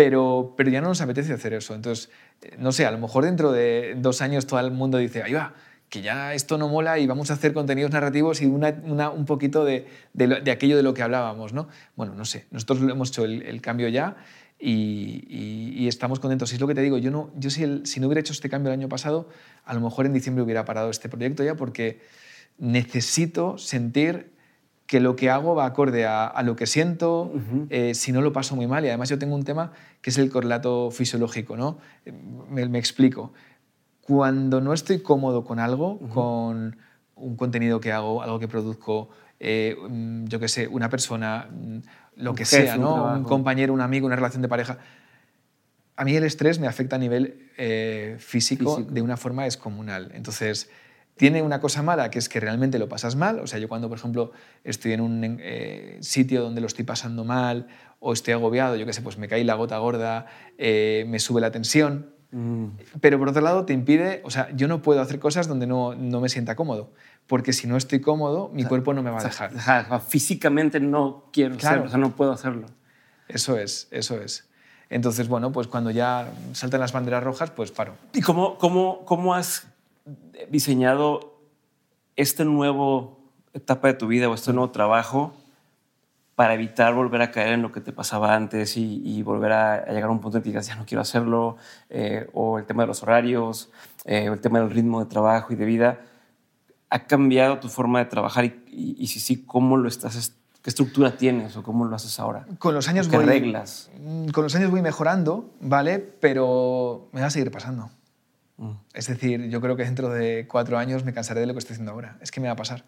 Pero, 0.00 0.54
pero 0.56 0.70
ya 0.70 0.80
no 0.80 0.88
nos 0.88 1.02
apetece 1.02 1.34
hacer 1.34 1.52
eso. 1.52 1.74
Entonces, 1.74 2.08
eh, 2.40 2.56
no 2.58 2.72
sé, 2.72 2.86
a 2.86 2.90
lo 2.90 2.96
mejor 2.96 3.26
dentro 3.26 3.52
de 3.52 3.94
dos 3.98 4.22
años 4.22 4.46
todo 4.46 4.58
el 4.58 4.70
mundo 4.70 4.96
dice, 4.96 5.22
ahí 5.22 5.34
va, 5.34 5.52
que 5.90 6.00
ya 6.00 6.32
esto 6.32 6.56
no 6.56 6.70
mola 6.70 6.98
y 6.98 7.06
vamos 7.06 7.30
a 7.30 7.34
hacer 7.34 7.52
contenidos 7.52 7.90
narrativos 7.90 8.40
y 8.40 8.46
un 8.46 9.24
poquito 9.26 9.62
de, 9.62 9.86
de, 10.14 10.50
aquello 10.50 10.78
de 10.78 10.82
lo 10.82 10.94
que 10.94 11.02
hablábamos, 11.02 11.52
¿no? 11.52 11.68
Bueno, 11.96 12.14
no 12.14 12.24
sé, 12.24 12.46
nosotros 12.50 12.80
hemos 12.80 13.10
hecho 13.10 13.26
el, 13.26 13.60
cambio 13.60 13.88
ya 13.88 14.16
y, 14.58 15.86
estamos 15.86 16.18
contentos. 16.18 16.50
Y 16.52 16.54
es 16.54 16.62
lo 16.62 16.66
que 16.66 16.74
te 16.74 16.80
digo, 16.80 16.96
yo, 16.96 17.10
no, 17.10 17.30
yo 17.36 17.50
si, 17.50 17.84
si 17.84 18.00
no 18.00 18.06
hubiera 18.06 18.20
hecho 18.20 18.32
este 18.32 18.48
cambio 18.48 18.72
el 18.72 18.78
año 18.80 18.88
pasado, 18.88 19.28
a 19.66 19.74
lo 19.74 19.80
mejor 19.80 20.06
en 20.06 20.14
diciembre 20.14 20.42
hubiera 20.42 20.64
parado 20.64 20.88
este 20.88 21.10
proyecto 21.10 21.44
ya 21.44 21.56
porque 21.56 22.00
necesito 22.56 23.58
sentir 23.58 24.30
que 24.90 24.98
lo 24.98 25.14
que 25.14 25.30
hago 25.30 25.54
va 25.54 25.66
acorde 25.66 26.04
a, 26.04 26.42
lo 26.42 26.56
que 26.56 26.66
siento, 26.66 27.32
eh, 27.68 27.94
si 27.94 28.10
no 28.10 28.22
lo 28.22 28.32
paso 28.32 28.56
muy 28.56 28.66
mal. 28.66 28.84
Y 28.84 28.88
además 28.88 29.08
yo 29.08 29.20
tengo 29.20 29.36
un 29.36 29.44
tema 29.44 29.70
que 30.02 30.10
es 30.10 30.18
el 30.18 30.28
correlato 30.30 30.90
fisiológico, 30.90 31.56
¿no? 31.56 31.78
Me, 32.50 32.76
explico. 32.76 33.32
Cuando 34.00 34.60
no 34.60 34.72
estoy 34.72 34.98
cómodo 34.98 35.44
con 35.44 35.60
algo, 35.60 36.00
con 36.08 36.76
un 37.14 37.36
contenido 37.36 37.78
que 37.78 37.92
hago, 37.92 38.20
algo 38.20 38.40
que 38.40 38.48
produzco, 38.48 39.10
eh, 39.38 39.76
mm, 39.78 40.24
yo 40.24 40.40
qué 40.40 40.48
sé, 40.48 40.66
una 40.66 40.88
persona, 40.88 41.48
mm, 41.52 41.78
lo 42.16 42.34
que 42.34 42.44
sea, 42.44 42.76
¿no? 42.76 43.14
Un, 43.14 43.22
compañero, 43.22 43.72
un 43.72 43.82
amigo, 43.82 44.06
una 44.06 44.16
relación 44.16 44.42
de 44.42 44.48
pareja, 44.48 44.78
a 45.94 46.04
mí 46.04 46.16
el 46.16 46.24
estrés 46.24 46.58
me 46.58 46.66
afecta 46.66 46.96
a 46.96 46.98
nivel 46.98 47.48
eh, 47.58 48.16
físico, 48.18 48.74
físico, 48.74 48.92
de 48.92 49.02
una 49.02 49.16
forma 49.16 49.44
descomunal. 49.44 50.10
Entonces, 50.14 50.68
tiene 51.20 51.42
una 51.42 51.60
cosa 51.60 51.82
mala, 51.82 52.10
que 52.10 52.18
es 52.18 52.30
que 52.30 52.40
realmente 52.40 52.78
lo 52.78 52.88
pasas 52.88 53.14
mal. 53.14 53.40
O 53.40 53.46
sea, 53.46 53.58
yo 53.58 53.68
cuando, 53.68 53.90
por 53.90 53.98
ejemplo, 53.98 54.32
estoy 54.64 54.94
en 54.94 55.02
un 55.02 55.36
eh, 55.38 55.98
sitio 56.00 56.40
donde 56.40 56.62
lo 56.62 56.66
estoy 56.66 56.86
pasando 56.86 57.26
mal 57.26 57.66
o 57.98 58.14
estoy 58.14 58.32
agobiado, 58.32 58.74
yo 58.76 58.86
qué 58.86 58.94
sé, 58.94 59.02
pues 59.02 59.18
me 59.18 59.28
cae 59.28 59.44
la 59.44 59.52
gota 59.52 59.76
gorda, 59.76 60.24
eh, 60.56 61.04
me 61.08 61.18
sube 61.18 61.42
la 61.42 61.50
tensión. 61.50 62.14
Mm. 62.30 62.68
Pero 63.02 63.18
por 63.18 63.28
otro 63.28 63.42
lado, 63.42 63.66
te 63.66 63.74
impide, 63.74 64.22
o 64.24 64.30
sea, 64.30 64.48
yo 64.56 64.66
no 64.66 64.80
puedo 64.80 65.02
hacer 65.02 65.18
cosas 65.18 65.46
donde 65.46 65.66
no, 65.66 65.94
no 65.94 66.22
me 66.22 66.30
sienta 66.30 66.56
cómodo. 66.56 66.90
Porque 67.26 67.52
si 67.52 67.66
no 67.66 67.76
estoy 67.76 68.00
cómodo, 68.00 68.48
mi 68.54 68.64
cuerpo 68.64 68.94
no 68.94 69.02
me 69.02 69.10
va 69.10 69.20
a 69.20 69.24
dejar. 69.24 70.00
físicamente 70.00 70.80
no 70.80 71.28
quiero 71.34 71.56
hacerlo, 71.56 71.84
o 71.84 71.88
sea, 71.90 71.98
no 71.98 72.16
puedo 72.16 72.32
hacerlo. 72.32 72.66
Eso 73.28 73.58
es, 73.58 73.88
eso 73.90 74.18
es. 74.22 74.48
Entonces, 74.88 75.28
bueno, 75.28 75.52
pues 75.52 75.66
cuando 75.66 75.90
ya 75.90 76.32
saltan 76.54 76.80
las 76.80 76.92
banderas 76.92 77.22
rojas, 77.22 77.50
pues 77.50 77.72
paro. 77.72 77.92
¿Y 78.14 78.22
cómo, 78.22 78.56
cómo, 78.56 79.04
cómo 79.04 79.34
has 79.34 79.69
diseñado 80.50 81.38
este 82.16 82.44
nuevo 82.44 83.20
etapa 83.52 83.88
de 83.88 83.94
tu 83.94 84.06
vida 84.06 84.28
o 84.28 84.34
este 84.34 84.52
nuevo 84.52 84.70
trabajo 84.70 85.34
para 86.40 86.54
evitar 86.54 86.94
volver 86.94 87.20
a 87.20 87.30
caer 87.30 87.52
en 87.52 87.60
lo 87.60 87.70
que 87.70 87.82
te 87.82 87.92
pasaba 87.92 88.34
antes 88.34 88.78
y, 88.78 89.22
volver 89.22 89.52
a, 89.52 89.84
llegar 89.92 90.04
a 90.04 90.10
un 90.10 90.20
punto 90.20 90.38
en 90.38 90.42
que 90.42 90.48
digas, 90.48 90.66
ya 90.66 90.74
no 90.74 90.86
quiero 90.86 91.02
hacerlo, 91.02 91.58
eh, 91.90 92.30
o 92.32 92.58
el 92.58 92.64
tema 92.64 92.84
de 92.84 92.86
los 92.86 93.02
horarios, 93.02 93.70
eh, 94.06 94.30
o 94.30 94.32
el 94.32 94.40
tema 94.40 94.58
del 94.58 94.70
ritmo 94.70 95.00
de 95.00 95.06
trabajo 95.06 95.52
y 95.52 95.56
de 95.56 95.66
vida, 95.66 96.00
¿ha 96.88 97.00
cambiado 97.00 97.58
tu 97.58 97.68
forma 97.68 97.98
de 97.98 98.06
trabajar? 98.06 98.46
Y, 98.46 99.06
si 99.08 99.20
sí, 99.20 99.44
¿cómo 99.44 99.76
lo 99.76 99.86
estás, 99.86 100.34
qué 100.62 100.70
estructura 100.70 101.14
tienes 101.18 101.58
o 101.58 101.62
cómo 101.62 101.84
lo 101.84 101.94
haces 101.94 102.18
ahora? 102.18 102.46
Con 102.58 102.74
los 102.74 102.88
años 102.88 103.08
¿Qué 103.08 103.16
voy, 103.16 103.26
reglas? 103.26 103.90
Con 104.32 104.42
los 104.42 104.54
años 104.54 104.70
voy 104.70 104.80
mejorando, 104.80 105.50
¿vale? 105.60 105.98
Pero 105.98 107.10
me 107.12 107.20
va 107.20 107.26
a 107.26 107.30
seguir 107.30 107.50
pasando. 107.50 107.90
Mm. 108.60 108.72
Es 108.92 109.08
decir, 109.08 109.48
yo 109.48 109.60
creo 109.62 109.74
que 109.74 109.84
dentro 109.84 110.10
de 110.10 110.46
cuatro 110.46 110.76
años 110.76 111.02
me 111.04 111.14
cansaré 111.14 111.40
de 111.40 111.46
lo 111.46 111.54
que 111.54 111.60
estoy 111.60 111.74
haciendo 111.74 111.92
ahora. 111.92 112.18
Es 112.20 112.30
que 112.30 112.40
me 112.40 112.46
va 112.46 112.52
a 112.52 112.56
pasar. 112.56 112.84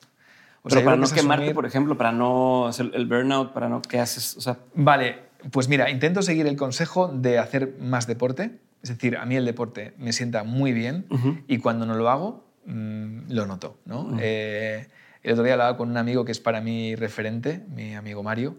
O 0.62 0.68
Pero 0.68 0.84
para 0.84 0.96
no 0.96 1.08
quemarte, 1.08 1.54
por 1.54 1.66
ejemplo, 1.66 1.96
para 1.96 2.12
no 2.12 2.66
hacer 2.66 2.90
el 2.94 3.06
burnout, 3.06 3.52
para 3.52 3.68
no... 3.68 3.80
¿Qué 3.82 3.98
haces? 3.98 4.36
O 4.36 4.40
sea... 4.42 4.58
Vale, 4.74 5.18
pues 5.50 5.68
mira, 5.68 5.90
intento 5.90 6.22
seguir 6.22 6.46
el 6.46 6.56
consejo 6.56 7.08
de 7.08 7.38
hacer 7.38 7.74
más 7.80 8.06
deporte. 8.06 8.60
Es 8.82 8.90
decir, 8.90 9.16
a 9.16 9.24
mí 9.24 9.34
el 9.34 9.46
deporte 9.46 9.94
me 9.96 10.12
sienta 10.12 10.44
muy 10.44 10.72
bien 10.72 11.06
y 11.48 11.58
cuando 11.58 11.86
no 11.86 11.94
lo 11.94 12.10
hago, 12.10 12.44
mm, 12.66 13.30
lo 13.30 13.46
noto. 13.46 13.78
¿no? 13.86 14.16
Eh, 14.20 14.88
el 15.22 15.32
otro 15.32 15.42
día 15.42 15.54
hablaba 15.54 15.76
con 15.76 15.90
un 15.90 15.96
amigo 15.96 16.24
que 16.24 16.32
es 16.32 16.40
para 16.40 16.60
mí 16.60 16.94
referente, 16.96 17.64
mi 17.74 17.94
amigo 17.94 18.22
Mario, 18.22 18.56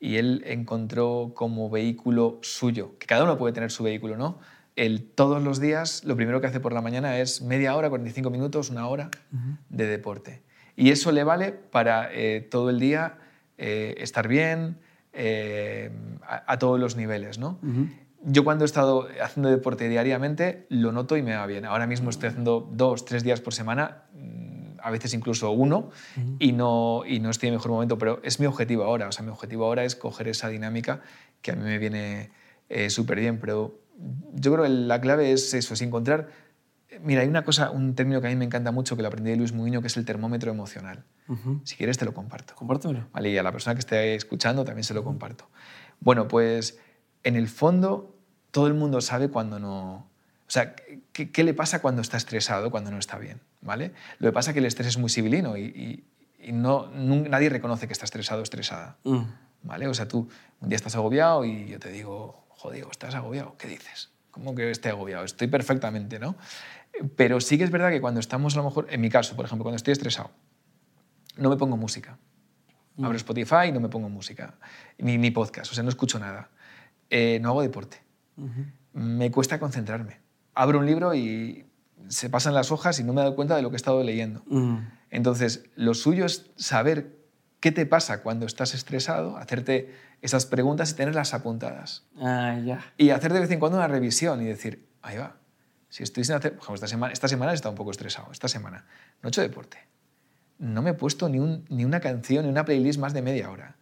y 0.00 0.16
él 0.16 0.42
encontró 0.46 1.32
como 1.34 1.70
vehículo 1.70 2.38
suyo, 2.42 2.96
que 2.98 3.06
cada 3.06 3.24
uno 3.24 3.36
puede 3.36 3.52
tener 3.52 3.70
su 3.70 3.84
vehículo, 3.84 4.16
¿no? 4.16 4.38
El, 4.76 5.04
todos 5.04 5.42
los 5.42 5.60
días 5.60 6.04
lo 6.04 6.16
primero 6.16 6.40
que 6.40 6.48
hace 6.48 6.60
por 6.60 6.72
la 6.72 6.80
mañana 6.80 7.18
es 7.18 7.42
media 7.42 7.76
hora, 7.76 7.88
45 7.88 8.30
minutos, 8.30 8.70
una 8.70 8.88
hora 8.88 9.10
de 9.68 9.86
deporte. 9.86 10.42
Y 10.76 10.90
eso 10.90 11.12
le 11.12 11.22
vale 11.24 11.52
para 11.52 12.12
eh, 12.12 12.40
todo 12.40 12.70
el 12.70 12.80
día 12.80 13.18
eh, 13.58 13.94
estar 13.98 14.26
bien 14.26 14.78
eh, 15.12 15.90
a, 16.26 16.58
todos 16.58 16.80
los 16.80 16.96
niveles. 16.96 17.38
¿no? 17.38 17.60
Yo 18.22 18.42
cuando 18.42 18.64
he 18.64 18.66
estado 18.66 19.06
haciendo 19.22 19.50
deporte 19.50 19.88
diariamente 19.88 20.66
lo 20.68 20.90
noto 20.90 21.16
y 21.16 21.22
me 21.22 21.36
va 21.36 21.46
bien. 21.46 21.64
Ahora 21.64 21.86
mismo 21.86 22.10
estoy 22.10 22.30
haciendo 22.30 22.68
dos, 22.72 23.04
tres 23.04 23.22
días 23.22 23.40
por 23.40 23.54
semana, 23.54 24.04
mm, 24.14 24.80
a 24.82 24.90
veces 24.90 25.14
incluso 25.14 25.52
uno, 25.52 25.90
y, 26.40 26.52
no, 26.52 27.04
y 27.06 27.20
no 27.20 27.30
estoy 27.30 27.48
en 27.48 27.54
mejor 27.54 27.70
momento, 27.70 27.96
pero 27.96 28.20
es 28.24 28.40
mi 28.40 28.46
objetivo 28.46 28.82
ahora. 28.82 29.08
O 29.08 29.12
sea, 29.12 29.24
mi 29.24 29.30
objetivo 29.30 29.66
ahora 29.66 29.84
es 29.84 29.94
coger 29.94 30.26
esa 30.28 30.48
dinámica 30.48 31.00
que 31.40 31.52
a 31.52 31.56
mí 31.56 31.62
me 31.62 31.78
viene 31.78 32.30
súper 32.88 33.20
bien, 33.20 33.38
pero 33.38 33.83
yo 34.34 34.52
creo 34.52 34.64
que 34.64 34.70
la 34.70 35.00
clave 35.00 35.32
es 35.32 35.54
eso, 35.54 35.74
es 35.74 35.82
encontrar... 35.82 36.28
Mira, 37.02 37.22
hay 37.22 37.28
una 37.28 37.44
cosa, 37.44 37.70
un 37.70 37.96
término 37.96 38.20
que 38.20 38.28
a 38.28 38.30
mí 38.30 38.36
me 38.36 38.44
encanta 38.44 38.70
mucho, 38.70 38.94
que 38.94 39.02
lo 39.02 39.08
aprendí 39.08 39.30
de 39.30 39.36
Luis 39.36 39.52
Muñoz, 39.52 39.82
que 39.82 39.88
es 39.88 39.96
el 39.96 40.04
termómetro 40.04 40.52
emocional. 40.52 41.04
Si 41.64 41.76
quieres 41.76 41.98
te 41.98 42.04
lo 42.04 42.14
comparto. 42.14 42.54
Compártemelo. 42.54 43.08
Vale, 43.12 43.30
y 43.30 43.38
a 43.38 43.42
la 43.42 43.50
persona 43.50 43.74
que 43.74 43.80
esté 43.80 44.14
escuchando 44.14 44.64
también 44.64 44.84
se 44.84 44.94
lo 44.94 45.02
comparto. 45.02 45.48
Bueno, 45.98 46.28
pues 46.28 46.78
en 47.24 47.34
el 47.34 47.48
fondo 47.48 48.14
todo 48.52 48.68
el 48.68 48.74
mundo 48.74 49.00
sabe 49.00 49.28
cuando 49.28 49.58
no... 49.58 50.08
O 50.46 50.50
sea, 50.54 50.76
¿qué, 51.12 51.42
le 51.42 51.54
pasa 51.54 51.82
cuando 51.82 52.02
está 52.02 52.16
estresado, 52.16 52.70
cuando 52.70 52.92
no 52.92 52.98
está 52.98 53.18
bien? 53.18 53.40
¿vale? 53.60 53.92
Lo 54.18 54.28
que 54.28 54.32
pasa 54.32 54.50
es 54.50 54.54
que 54.54 54.60
el 54.60 54.66
estrés 54.66 54.88
es 54.88 54.98
muy 54.98 55.10
civilino 55.10 55.56
y, 55.56 56.04
no, 56.52 56.90
nadie 56.92 57.48
reconoce 57.48 57.86
que 57.86 57.92
está 57.92 58.04
estresado 58.04 58.40
o 58.40 58.42
estresada. 58.44 58.98
Mm. 59.02 59.22
¿vale? 59.64 59.88
O 59.88 59.94
sea, 59.94 60.06
tú 60.06 60.28
un 60.60 60.68
día 60.68 60.76
estás 60.76 60.94
agobiado 60.94 61.44
y 61.44 61.66
yo 61.66 61.80
te 61.80 61.90
digo, 61.90 62.43
joder, 62.64 62.86
estás 62.90 63.14
agobiado, 63.14 63.56
¿qué 63.58 63.68
dices? 63.68 64.10
¿Cómo 64.30 64.54
que 64.54 64.70
esté 64.70 64.88
agobiado? 64.88 65.22
Estoy 65.26 65.48
perfectamente, 65.48 66.18
¿no? 66.18 66.34
Pero 67.14 67.38
sí 67.38 67.58
que 67.58 67.64
es 67.64 67.70
verdad 67.70 67.90
que 67.90 68.00
cuando 68.00 68.20
estamos, 68.20 68.54
a 68.54 68.56
lo 68.56 68.64
mejor, 68.64 68.86
en 68.88 69.02
mi 69.02 69.10
caso, 69.10 69.36
por 69.36 69.44
ejemplo, 69.44 69.64
cuando 69.64 69.76
estoy 69.76 69.92
estresado, 69.92 70.30
no 71.36 71.50
me 71.50 71.58
pongo 71.58 71.76
música. 71.76 72.16
Mm. 72.96 73.04
Abro 73.04 73.16
Spotify 73.18 73.66
y 73.68 73.72
no 73.72 73.80
me 73.80 73.90
pongo 73.90 74.08
música, 74.08 74.54
ni, 74.96 75.18
ni 75.18 75.30
podcast, 75.30 75.72
o 75.72 75.74
sea, 75.74 75.82
no 75.82 75.90
escucho 75.90 76.18
nada. 76.18 76.48
Eh, 77.10 77.38
no 77.42 77.50
hago 77.50 77.60
deporte. 77.60 77.98
Me 78.94 79.30
cuesta 79.30 79.60
concentrarme. 79.60 80.20
Abro 80.54 80.78
un 80.78 80.86
libro 80.86 81.14
y 81.14 81.66
se 82.08 82.30
pasan 82.30 82.54
las 82.54 82.72
hojas 82.72 82.98
y 82.98 83.04
no 83.04 83.12
me 83.12 83.20
doy 83.20 83.34
cuenta 83.34 83.56
de 83.56 83.62
lo 83.62 83.68
que 83.68 83.74
he 83.74 83.76
estado 83.76 84.02
leyendo. 84.02 84.42
Mm. 84.46 84.78
Entonces, 85.10 85.66
lo 85.76 85.92
suyo 85.92 86.24
es 86.24 86.50
saber 86.56 87.18
qué 87.60 87.72
te 87.72 87.84
pasa 87.84 88.22
cuando 88.22 88.46
estás 88.46 88.72
estresado, 88.72 89.36
hacerte 89.36 89.94
esas 90.24 90.46
preguntas 90.46 90.90
y 90.90 90.94
tenerlas 90.94 91.34
apuntadas. 91.34 92.04
Ah, 92.18 92.58
ya. 92.64 92.92
Y 92.96 93.10
hacer 93.10 93.32
de 93.32 93.40
vez 93.40 93.50
en 93.50 93.60
cuando 93.60 93.76
una 93.76 93.88
revisión 93.88 94.40
y 94.40 94.46
decir, 94.46 94.88
ahí 95.02 95.18
va, 95.18 95.36
si 95.90 96.02
estoy 96.02 96.24
sin 96.24 96.34
hacer, 96.34 96.52
por 96.52 96.62
ejemplo, 96.62 96.76
esta 96.76 96.88
semana, 96.88 97.12
esta 97.12 97.28
semana 97.28 97.52
he 97.52 97.54
estado 97.54 97.72
un 97.72 97.76
poco 97.76 97.90
estresado, 97.90 98.32
esta 98.32 98.48
semana 98.48 98.86
no 99.22 99.28
he 99.28 99.30
hecho 99.30 99.42
deporte, 99.42 99.76
no 100.58 100.80
me 100.80 100.90
he 100.90 100.94
puesto 100.94 101.28
ni, 101.28 101.38
ni 101.68 101.84
una 101.84 102.00
canción, 102.00 102.46
ni 102.46 102.50
una 102.50 102.64
playlist 102.64 102.98
más 102.98 103.12
de 103.12 103.20
media 103.20 103.50
hora. 103.50 103.76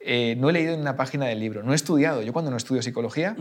Eh, 0.00 0.34
no 0.36 0.50
he 0.50 0.52
leído 0.52 0.74
en 0.74 0.80
una 0.80 0.96
página 0.96 1.26
del 1.26 1.38
libro, 1.38 1.62
no 1.62 1.72
he 1.72 1.76
estudiado. 1.76 2.22
Yo 2.22 2.32
cuando 2.32 2.50
no 2.50 2.56
estudio 2.56 2.82
psicología, 2.82 3.36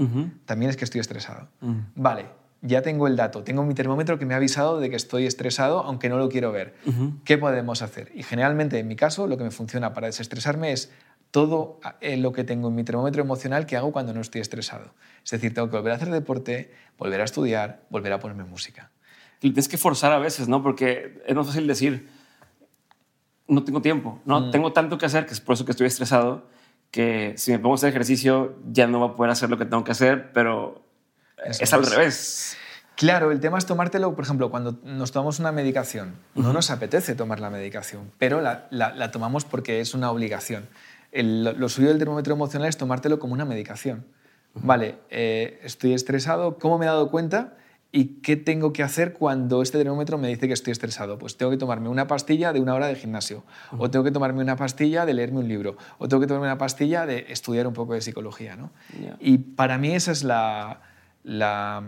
también 0.45 0.70
es 0.70 0.78
que 0.78 0.86
estoy 0.86 1.01
estresado. 1.01 1.49
Vale, 1.95 2.28
ya 2.62 2.82
tengo 2.82 3.08
el 3.08 3.18
dato, 3.18 3.43
tengo 3.43 3.64
mi 3.64 3.74
termómetro 3.74 4.18
que 4.18 4.26
me 4.26 4.36
ha 4.36 4.38
avisado 4.38 4.80
de 4.80 4.89
que 4.89 4.95
estoy 4.95 5.26
estresado, 5.26 5.80
aunque 5.80 6.08
no 6.08 6.18
lo 6.18 6.30
quiero 6.30 6.51
ver. 6.54 6.76
¿Qué 7.26 7.38
podemos 7.38 7.82
hacer? 7.82 8.12
Y 8.16 8.24
generalmente, 8.24 8.80
en 8.80 8.88
mi 8.88 8.95
caso, 8.95 9.28
lo 9.28 9.38
que 9.38 9.43
me 9.43 9.51
funciona 9.51 9.93
para 9.93 10.08
desestresarme 10.08 10.72
es 10.72 10.91
todo 11.34 11.79
eh, 11.99 12.15
lo 12.15 12.31
que 12.31 12.43
tengo 12.43 12.67
en 12.67 12.75
mi 12.75 12.84
termómetro 12.84 13.23
emocional 13.23 13.65
que 13.65 13.75
hago 13.75 13.91
cuando 13.91 14.13
no 14.13 14.21
estoy 14.21 14.39
estresado. 14.39 14.93
Es 15.25 15.31
decir, 15.31 15.51
tengo 15.51 15.67
que 15.67 15.77
volver 15.77 15.93
a 15.93 15.95
hacer 15.95 16.11
deporte, 16.11 16.71
volver 16.99 17.21
a 17.21 17.23
estudiar, 17.23 17.81
volver 17.89 18.13
a 18.13 18.19
ponerme 18.19 18.43
música. 18.43 18.91
Y 19.38 19.49
tienes 19.49 19.67
que 19.67 19.79
forzar 19.79 20.11
a 20.11 20.19
veces, 20.19 20.47
¿no? 20.47 20.61
Porque 20.61 21.23
es 21.25 21.36
más 21.36 21.47
fácil 21.47 21.65
decir, 21.65 22.07
no 23.47 23.63
tengo 23.63 23.81
tiempo, 23.81 24.21
¿no? 24.25 24.41
Mm. 24.41 24.51
Tengo 24.51 24.73
tanto 24.73 24.99
que 24.99 25.07
hacer, 25.07 25.25
que 25.25 25.34
es 25.34 25.41
por 25.41 25.55
eso 25.55 25.65
que 25.65 25.71
estoy 25.71 25.88
estresado, 25.88 26.45
que 26.91 27.34
si 27.36 27.51
me 27.51 27.57
pongo 27.57 27.73
a 27.73 27.77
hacer 27.77 27.89
ejercicio 27.89 28.55
ya 28.71 28.86
no 28.86 28.99
voy 28.99 29.09
a 29.09 29.15
poder 29.15 29.31
hacer 29.31 29.49
lo 29.49 29.57
que 29.57 29.65
tengo 29.65 29.84
que 29.84 29.91
hacer, 29.91 30.31
pero 30.34 30.86
es 31.43 31.73
al 31.73 31.84
revés. 31.84 32.57
Claro, 32.95 33.31
el 33.31 33.39
tema 33.39 33.57
es 33.57 33.65
tomártelo, 33.65 34.13
por 34.13 34.23
ejemplo, 34.23 34.51
cuando 34.51 34.79
nos 34.84 35.11
tomamos 35.11 35.39
una 35.39 35.51
medicación, 35.51 36.15
no 36.36 36.53
nos 36.53 36.69
apetece 36.69 37.15
tomar 37.15 37.39
la 37.39 37.49
medicación, 37.49 38.11
pero 38.19 38.39
la, 38.39 39.11
tomamos 39.11 39.45
porque 39.45 39.81
es 39.81 39.95
una 39.95 40.11
obligación. 40.11 40.67
Lo 41.22 41.70
suyo 41.70 41.89
del 41.89 41.99
termómetro 41.99 42.34
emocional 42.34 42.68
es 42.68 42.78
tomártelo 42.78 43.20
como 43.20 43.34
una 43.34 43.45
medicación. 43.45 44.05
Vale, 44.55 44.97
eh, 45.09 45.59
estoy 45.64 45.93
estresado, 45.93 46.57
¿cómo 46.59 46.78
me 46.78 46.86
he 46.86 46.88
dado 46.88 47.09
cuenta? 47.09 47.57
¿Y 47.91 48.22
qué 48.22 48.36
tengo 48.36 48.74
que 48.74 48.82
hacer 48.82 49.14
cuando 49.14 49.61
este 49.61 49.78
termómetro 49.78 50.18
me 50.18 50.28
dice 50.28 50.47
que 50.47 50.53
estoy 50.53 50.72
estresado? 50.72 51.20
Pues 51.20 51.38
tengo 51.38 51.51
que 51.51 51.57
tomarme 51.57 51.89
una 51.89 52.07
pastilla 52.07 52.51
de 52.51 52.59
una 52.59 52.74
hora 52.74 52.88
de 52.88 52.95
gimnasio, 52.95 53.43
o 53.78 53.91
tengo 53.91 54.03
que 54.03 54.11
tomarme 54.11 54.41
una 54.41 54.55
pastilla 54.55 55.05
de 55.05 55.14
leerme 55.14 55.39
un 55.39 55.47
libro, 55.47 55.78
o 55.99 56.07
tengo 56.07 56.22
que 56.22 56.28
tomarme 56.28 56.47
una 56.47 56.57
pastilla 56.57 57.05
de 57.05 57.28
estudiar 57.30 57.68
un 57.68 57.74
poco 57.74 57.93
de 57.93 58.01
psicología. 58.01 58.55
¿no? 58.55 58.72
Y 59.20 59.38
para 59.38 59.78
mí 59.78 59.93
esa 59.93 60.11
es 60.11 60.24
la, 60.24 60.82
la, 61.24 61.84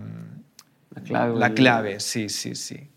clave. 1.04 1.40
La 1.40 1.54
clave, 1.56 2.00
sí, 2.00 2.30
sí, 2.30 2.54
sí. 2.54 2.88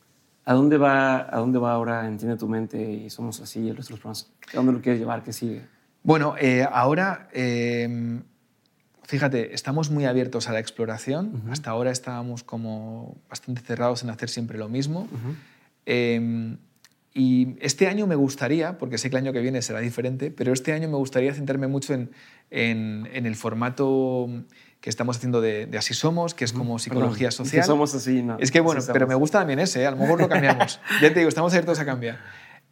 ¿A 0.44 0.54
dónde 0.54 0.76
va, 0.76 1.34
a 1.34 1.38
dónde 1.38 1.58
va 1.58 1.72
ahora 1.72 2.06
Entiende 2.06 2.38
tu 2.38 2.48
mente 2.48 2.80
y 2.90 3.10
Somos 3.10 3.38
así 3.42 3.68
el 3.68 3.76
los 3.76 3.90
¿A 3.92 4.56
dónde 4.56 4.72
lo 4.72 4.80
quieres 4.80 4.98
llevar? 4.98 5.22
¿Qué 5.22 5.32
sigue? 5.32 5.77
Bueno, 6.08 6.36
eh, 6.40 6.66
ahora, 6.72 7.28
em, 7.34 8.22
fíjate, 9.02 9.54
estamos 9.54 9.90
muy 9.90 10.06
abiertos 10.06 10.48
a 10.48 10.54
la 10.54 10.58
exploración. 10.58 11.42
Hasta 11.50 11.68
ahora 11.68 11.90
estábamos 11.90 12.44
como 12.44 13.18
bastante 13.28 13.60
cerrados 13.60 14.02
en 14.04 14.08
hacer 14.08 14.30
siempre 14.30 14.56
lo 14.56 14.70
mismo. 14.70 15.06
Em, 15.84 16.56
y 17.12 17.56
este 17.60 17.88
año 17.88 18.06
me 18.06 18.14
gustaría, 18.14 18.78
porque 18.78 18.96
sé 18.96 19.10
que 19.10 19.18
el 19.18 19.24
año 19.24 19.34
que 19.34 19.40
viene 19.40 19.60
será 19.60 19.80
diferente, 19.80 20.30
pero 20.30 20.54
este 20.54 20.72
año 20.72 20.88
me 20.88 20.96
gustaría 20.96 21.34
centrarme 21.34 21.66
mucho 21.66 21.92
en, 21.92 22.10
en, 22.50 23.06
en 23.12 23.26
el 23.26 23.36
formato 23.36 24.30
que 24.80 24.90
estamos 24.90 25.16
haciendo 25.16 25.40
de, 25.40 25.68
Así 25.76 25.92
Somos, 25.92 26.34
que 26.34 26.44
es 26.44 26.52
como 26.52 26.78
psicología 26.78 27.30
social. 27.30 27.60
Es 27.60 27.66
somos 27.66 27.94
así, 27.94 28.22
¿no? 28.22 28.38
Es 28.38 28.50
que 28.50 28.60
bueno, 28.60 28.80
pero 28.92 29.06
me 29.06 29.14
gusta 29.14 29.40
también 29.40 29.58
ese, 29.58 29.82
¿eh? 29.82 29.86
a 29.86 29.90
lo 29.90 29.96
mejor 29.96 30.20
lo 30.20 30.28
cambiamos. 30.28 30.80
ya 31.02 31.12
te 31.12 31.18
digo, 31.18 31.28
estamos 31.28 31.52
abiertos 31.52 31.80
a 31.80 31.84
cambiar. 31.84 32.18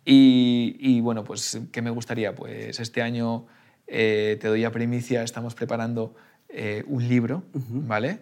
Y, 0.08 1.00
bueno, 1.00 1.24
pues, 1.24 1.60
¿qué 1.72 1.82
me 1.82 1.90
gustaría? 1.90 2.34
Pues 2.34 2.78
este 2.78 3.02
año 3.02 3.46
eh, 3.88 4.38
te 4.40 4.46
doy 4.46 4.64
a 4.64 4.70
primicia, 4.70 5.22
estamos 5.24 5.54
preparando 5.54 6.14
eh, 6.48 6.84
un 6.86 7.08
libro, 7.08 7.42
¿vale? 7.52 8.20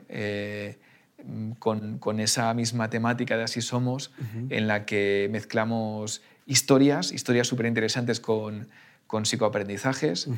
Con, 1.59 1.99
con, 1.99 2.21
esa 2.21 2.53
misma 2.55 2.89
temática 2.89 3.37
de 3.37 3.45
Así 3.45 3.61
Somos, 3.61 4.13
en 4.49 4.67
la 4.67 4.87
que 4.87 5.29
mezclamos 5.31 6.23
historias, 6.47 7.13
historias 7.13 7.47
súper 7.47 7.67
interesantes 7.67 8.19
con 8.19 8.67
con 9.07 9.27
psicoaprendizajes. 9.27 10.29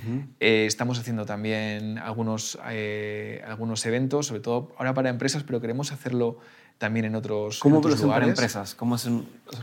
Eh, 0.41 0.67
estamos 0.67 0.99
haciendo 0.99 1.25
también 1.25 1.99
algunos, 1.99 2.59
eh, 2.69 3.43
algunos 3.47 3.87
eventos, 3.87 4.27
sobre 4.27 4.41
todo 4.41 4.75
ahora 4.77 4.95
para 4.95 5.09
empresas, 5.09 5.45
pero 5.45 5.61
queremos 5.61 5.93
hacerlo 5.93 6.39
también 6.79 7.07
en 7.07 7.15
otros, 7.15 7.59
¿Cómo 7.59 7.77
en 7.77 7.83
lugares. 7.83 8.07
para 8.07 8.27
empresas? 8.27 8.75
¿Cómo, 8.75 8.97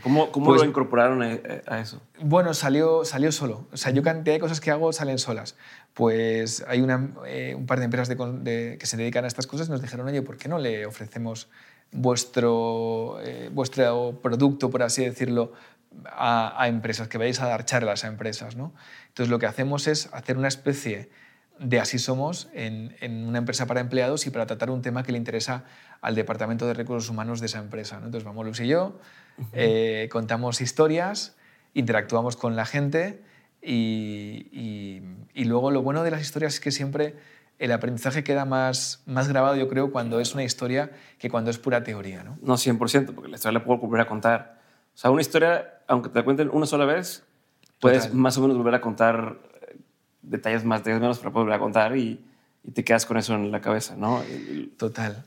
cómo, 0.02 0.32
cómo 0.32 0.46
pues 0.48 0.62
lo 0.62 0.68
incorporaron 0.68 1.22
a, 1.22 1.80
eso? 1.80 2.02
Bueno, 2.22 2.54
salió, 2.54 3.06
salió 3.06 3.32
solo. 3.32 3.68
O 3.72 3.78
sea, 3.78 3.92
yo 3.92 4.02
cantidad 4.02 4.36
de 4.36 4.40
cosas 4.40 4.60
que 4.60 4.72
hago 4.72 4.92
salen 4.94 5.20
solas. 5.20 5.56
Pues 5.94 6.66
hay 6.68 6.82
una, 6.82 7.12
eh, 7.28 7.54
un 7.56 7.66
par 7.66 7.80
de 7.80 7.86
empresas 7.86 8.10
de, 8.10 8.78
que 8.80 8.86
se 8.86 8.98
dedican 8.98 9.26
a 9.26 9.28
estas 9.28 9.46
cosas 9.46 9.68
y 9.68 9.72
nos 9.72 9.82
dijeron, 9.82 10.08
oye, 10.08 10.22
¿por 10.22 10.38
qué 10.38 10.50
no 10.50 10.58
le 10.58 10.86
ofrecemos 10.86 11.50
vuestro, 11.92 13.20
vuestro 13.52 14.20
producto, 14.24 14.72
por 14.72 14.82
así 14.82 15.06
decirlo, 15.06 15.54
a, 16.06 16.68
empresas, 16.68 17.08
que 17.08 17.18
vayáis 17.18 17.40
a 17.40 17.48
dar 17.48 17.66
charlas 17.66 18.04
a 18.04 18.08
empresas. 18.08 18.56
¿no? 18.56 18.74
Entonces 19.08 19.30
lo 19.30 19.40
que 19.40 19.46
hacemos 19.46 19.88
es 19.88 20.10
hacer 20.14 20.38
una 20.38 20.48
especie 20.48 21.10
de 21.60 21.80
así 21.80 22.00
somos 22.00 22.50
en, 22.54 22.96
una 23.28 23.38
empresa 23.38 23.68
para 23.68 23.80
empleados 23.80 24.26
y 24.26 24.32
para 24.32 24.46
tratar 24.46 24.70
un 24.70 24.82
tema 24.82 25.04
que 25.04 25.12
le 25.12 25.18
interesa 25.18 25.66
al 26.04 26.16
Departamento 26.16 26.68
de 26.68 26.74
Recursos 26.74 27.10
Humanos 27.10 27.40
de 27.40 27.48
esa 27.48 27.60
empresa. 27.60 28.00
¿no? 28.00 28.06
Entonces 28.06 28.26
vamos 28.26 28.46
Luis 28.46 28.60
y 28.60 28.68
yo, 28.68 29.00
eh, 29.54 30.10
contamos 30.12 30.62
historias, 30.62 31.36
interactuamos 31.74 32.36
con 32.36 32.56
la 32.56 32.66
gente 32.66 33.24
y, 33.62 35.02
y, 35.34 35.46
luego 35.46 35.72
lo 35.72 35.82
bueno 35.82 36.04
de 36.04 36.12
las 36.12 36.22
historias 36.22 36.56
es 36.56 36.60
que 36.60 36.72
siempre 36.72 37.16
el 37.58 37.72
aprendizaje 37.72 38.24
queda 38.24 38.44
más, 38.44 39.02
más 39.06 39.30
grabado, 39.30 39.56
yo 39.56 39.70
creo, 39.70 39.92
cuando 39.92 40.20
es 40.20 40.34
una 40.34 40.44
historia 40.44 40.92
que 41.18 41.30
cuando 41.30 41.50
es 41.50 41.58
pura 41.58 41.84
teoría. 41.84 42.24
No, 42.24 42.38
no 42.42 42.56
100%, 42.56 43.14
porque 43.16 43.30
la 43.30 43.38
historia 43.38 43.60
la 43.60 43.64
puedo 43.66 43.80
volver 43.80 44.02
a 44.02 44.06
contar 44.06 44.62
o 44.94 44.98
sea, 44.98 45.10
una 45.10 45.22
historia, 45.22 45.80
aunque 45.88 46.10
te 46.10 46.20
la 46.20 46.26
cuenten 46.26 46.50
una 46.52 46.66
sola 46.66 46.86
vez, 46.86 47.24
puedes 47.80 48.14
más 48.14 48.38
o 48.38 48.42
menos 48.42 48.58
volver 48.58 48.76
a 48.76 48.82
contar 48.82 49.38
eh, 49.62 49.78
detalles 50.22 50.64
más, 50.66 50.82
detalles 50.82 51.02
menos, 51.02 51.18
pero 51.20 51.32
puedes 51.32 51.46
volver 51.46 51.56
a 51.56 51.60
contar 51.60 51.98
y, 51.98 52.24
y, 52.64 52.72
te 52.72 52.84
quedas 52.84 53.06
con 53.06 53.18
eso 53.18 53.34
en 53.34 53.52
la 53.52 53.62
cabeza, 53.62 53.96
¿no? 53.96 54.22
Total. 54.78 55.24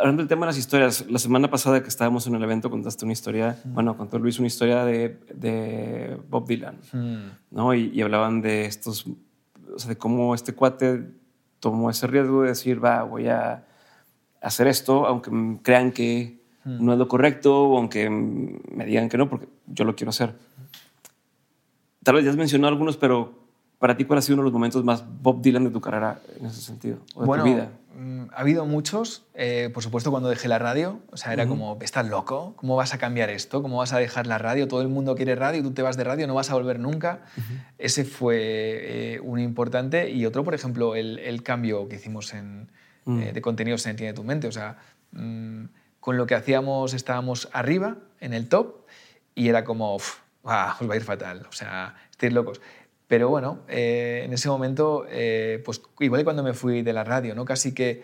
Hablando 0.00 0.22
del 0.22 0.28
tema 0.28 0.46
de 0.46 0.50
las 0.50 0.58
historias, 0.58 1.06
la 1.10 1.18
semana 1.18 1.50
pasada 1.50 1.82
que 1.82 1.88
estábamos 1.88 2.24
en 2.28 2.36
el 2.36 2.42
evento 2.44 2.70
contaste 2.70 3.04
una 3.04 3.12
historia, 3.12 3.60
bueno, 3.64 3.96
contó 3.96 4.20
Luis 4.20 4.38
una 4.38 4.46
historia 4.46 4.84
de, 4.84 5.18
de 5.34 6.16
Bob 6.30 6.46
Dylan. 6.46 6.78
¿no? 7.50 7.74
Y, 7.74 7.90
y, 7.92 8.02
hablaban 8.02 8.40
de 8.40 8.66
estos, 8.66 9.06
o 9.74 9.76
sea, 9.76 9.88
de 9.88 9.98
cómo 9.98 10.36
este 10.36 10.54
cuate 10.54 11.04
tomó 11.58 11.90
ese 11.90 12.06
riesgo 12.06 12.42
de 12.42 12.50
decir, 12.50 12.82
va, 12.82 13.02
voy 13.02 13.26
a 13.26 13.66
hacer 14.40 14.68
esto, 14.68 15.04
aunque 15.04 15.32
crean 15.62 15.90
que 15.90 16.38
no 16.64 16.92
es 16.92 16.98
lo 16.98 17.08
correcto, 17.08 17.70
o 17.70 17.78
aunque 17.78 18.08
me 18.08 18.84
digan 18.84 19.08
que 19.08 19.18
no, 19.18 19.28
porque 19.28 19.48
yo 19.66 19.84
lo 19.84 19.96
quiero 19.96 20.10
hacer. 20.10 20.34
Tal 22.04 22.14
vez 22.14 22.24
ya 22.24 22.30
has 22.30 22.36
mencionado 22.36 22.72
algunos, 22.72 22.96
pero 22.96 23.47
para 23.78 23.96
ti, 23.96 24.04
¿cuál 24.04 24.18
ha 24.18 24.22
sido 24.22 24.34
uno 24.34 24.42
de 24.42 24.46
los 24.46 24.52
momentos 24.52 24.84
más 24.84 25.04
Bob 25.22 25.40
Dylan 25.42 25.64
de 25.64 25.70
tu 25.70 25.80
carrera 25.80 26.20
en 26.38 26.46
ese 26.46 26.60
sentido? 26.60 26.98
O 27.14 27.20
de 27.20 27.26
bueno, 27.26 27.44
tu 27.44 27.50
vida? 27.50 27.68
mm, 27.96 28.22
ha 28.34 28.40
habido 28.40 28.64
muchos. 28.66 29.24
eh, 29.34 29.70
por 29.72 29.82
supuesto, 29.82 30.10
cuando 30.10 30.28
dejé 30.28 30.48
la 30.48 30.58
radio, 30.58 30.98
o 31.12 31.16
sea, 31.16 31.32
era 31.32 31.46
como, 31.46 31.78
¿estás 31.80 32.06
loco? 32.08 32.54
¿Cómo 32.56 32.74
vas 32.76 32.92
a 32.94 32.98
cambiar 32.98 33.30
esto? 33.30 33.62
¿Cómo 33.62 33.78
vas 33.78 33.92
a 33.92 33.98
dejar 33.98 34.26
la 34.26 34.38
radio? 34.38 34.66
Todo 34.68 34.82
el 34.82 34.88
mundo 34.88 35.14
quiere 35.14 35.34
radio, 35.36 35.62
tú 35.62 35.70
te 35.72 35.82
vas 35.82 35.96
de 35.96 36.04
radio, 36.04 36.26
no 36.26 36.34
vas 36.34 36.50
a 36.50 36.54
volver 36.54 36.78
nunca. 36.80 37.20
Ese 37.78 38.04
fue 38.04 38.36
eh, 39.14 39.20
un 39.20 39.38
importante. 39.38 40.10
Y 40.10 40.26
otro, 40.26 40.42
por 40.44 40.54
ejemplo, 40.54 40.96
el, 40.96 41.18
el 41.20 41.42
cambio 41.42 41.88
que 41.88 41.96
hicimos 41.96 42.34
en, 42.34 42.68
Mm. 43.04 43.20
eh, 43.22 43.32
de 43.32 43.40
contenidos 43.40 43.86
en 43.86 43.90
Entiende 43.92 44.12
tu 44.12 44.22
mente. 44.24 44.48
O 44.48 44.52
sea, 44.52 44.76
mm, 45.12 45.64
con 46.00 46.16
lo 46.18 46.26
que 46.26 46.34
hacíamos 46.34 46.92
estábamos 46.92 47.48
arriba, 47.52 47.96
en 48.20 48.34
el 48.34 48.48
top, 48.48 48.84
y 49.34 49.48
era 49.48 49.64
como, 49.64 49.94
"Uf, 49.94 50.18
ah, 50.44 50.76
os 50.78 50.88
va 50.90 50.92
a 50.92 50.96
ir 50.96 51.04
fatal, 51.04 51.46
o 51.48 51.52
sea, 51.52 51.94
estáis 52.10 52.32
locos. 52.34 52.60
Pero 53.08 53.28
bueno, 53.30 53.60
eh, 53.68 54.22
en 54.24 54.32
ese 54.32 54.48
momento, 54.48 55.06
eh, 55.08 55.60
pues 55.64 55.80
igual 56.00 56.20
que 56.20 56.24
cuando 56.24 56.42
me 56.42 56.52
fui 56.54 56.82
de 56.82 56.92
la 56.92 57.04
radio, 57.04 57.34
¿no? 57.34 57.44
casi 57.44 57.74
que 57.74 58.02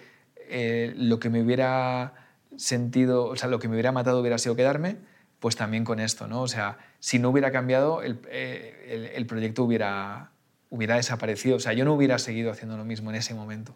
eh, 0.48 0.92
lo 0.96 1.18
que 1.20 1.30
me 1.30 1.42
hubiera 1.42 2.14
sentido, 2.56 3.26
o 3.26 3.36
sea, 3.36 3.48
lo 3.48 3.58
que 3.58 3.68
me 3.68 3.74
hubiera 3.74 3.92
matado 3.92 4.20
hubiera 4.20 4.38
sido 4.38 4.56
quedarme, 4.56 4.96
pues 5.40 5.56
también 5.56 5.84
con 5.84 6.00
esto, 6.00 6.26
¿no? 6.26 6.40
O 6.42 6.48
sea, 6.48 6.78
si 7.00 7.18
no 7.18 7.28
hubiera 7.28 7.50
cambiado, 7.52 8.02
el, 8.02 8.18
eh, 8.30 8.86
el- 8.88 9.04
el 9.06 9.26
proyecto 9.26 9.62
hubiera, 9.64 10.30
hubiera 10.70 10.96
desaparecido, 10.96 11.56
o 11.56 11.60
sea, 11.60 11.74
yo 11.74 11.84
no 11.84 11.92
hubiera 11.94 12.18
seguido 12.18 12.50
haciendo 12.50 12.76
lo 12.78 12.84
mismo 12.84 13.10
en 13.10 13.16
ese 13.16 13.34
momento. 13.34 13.74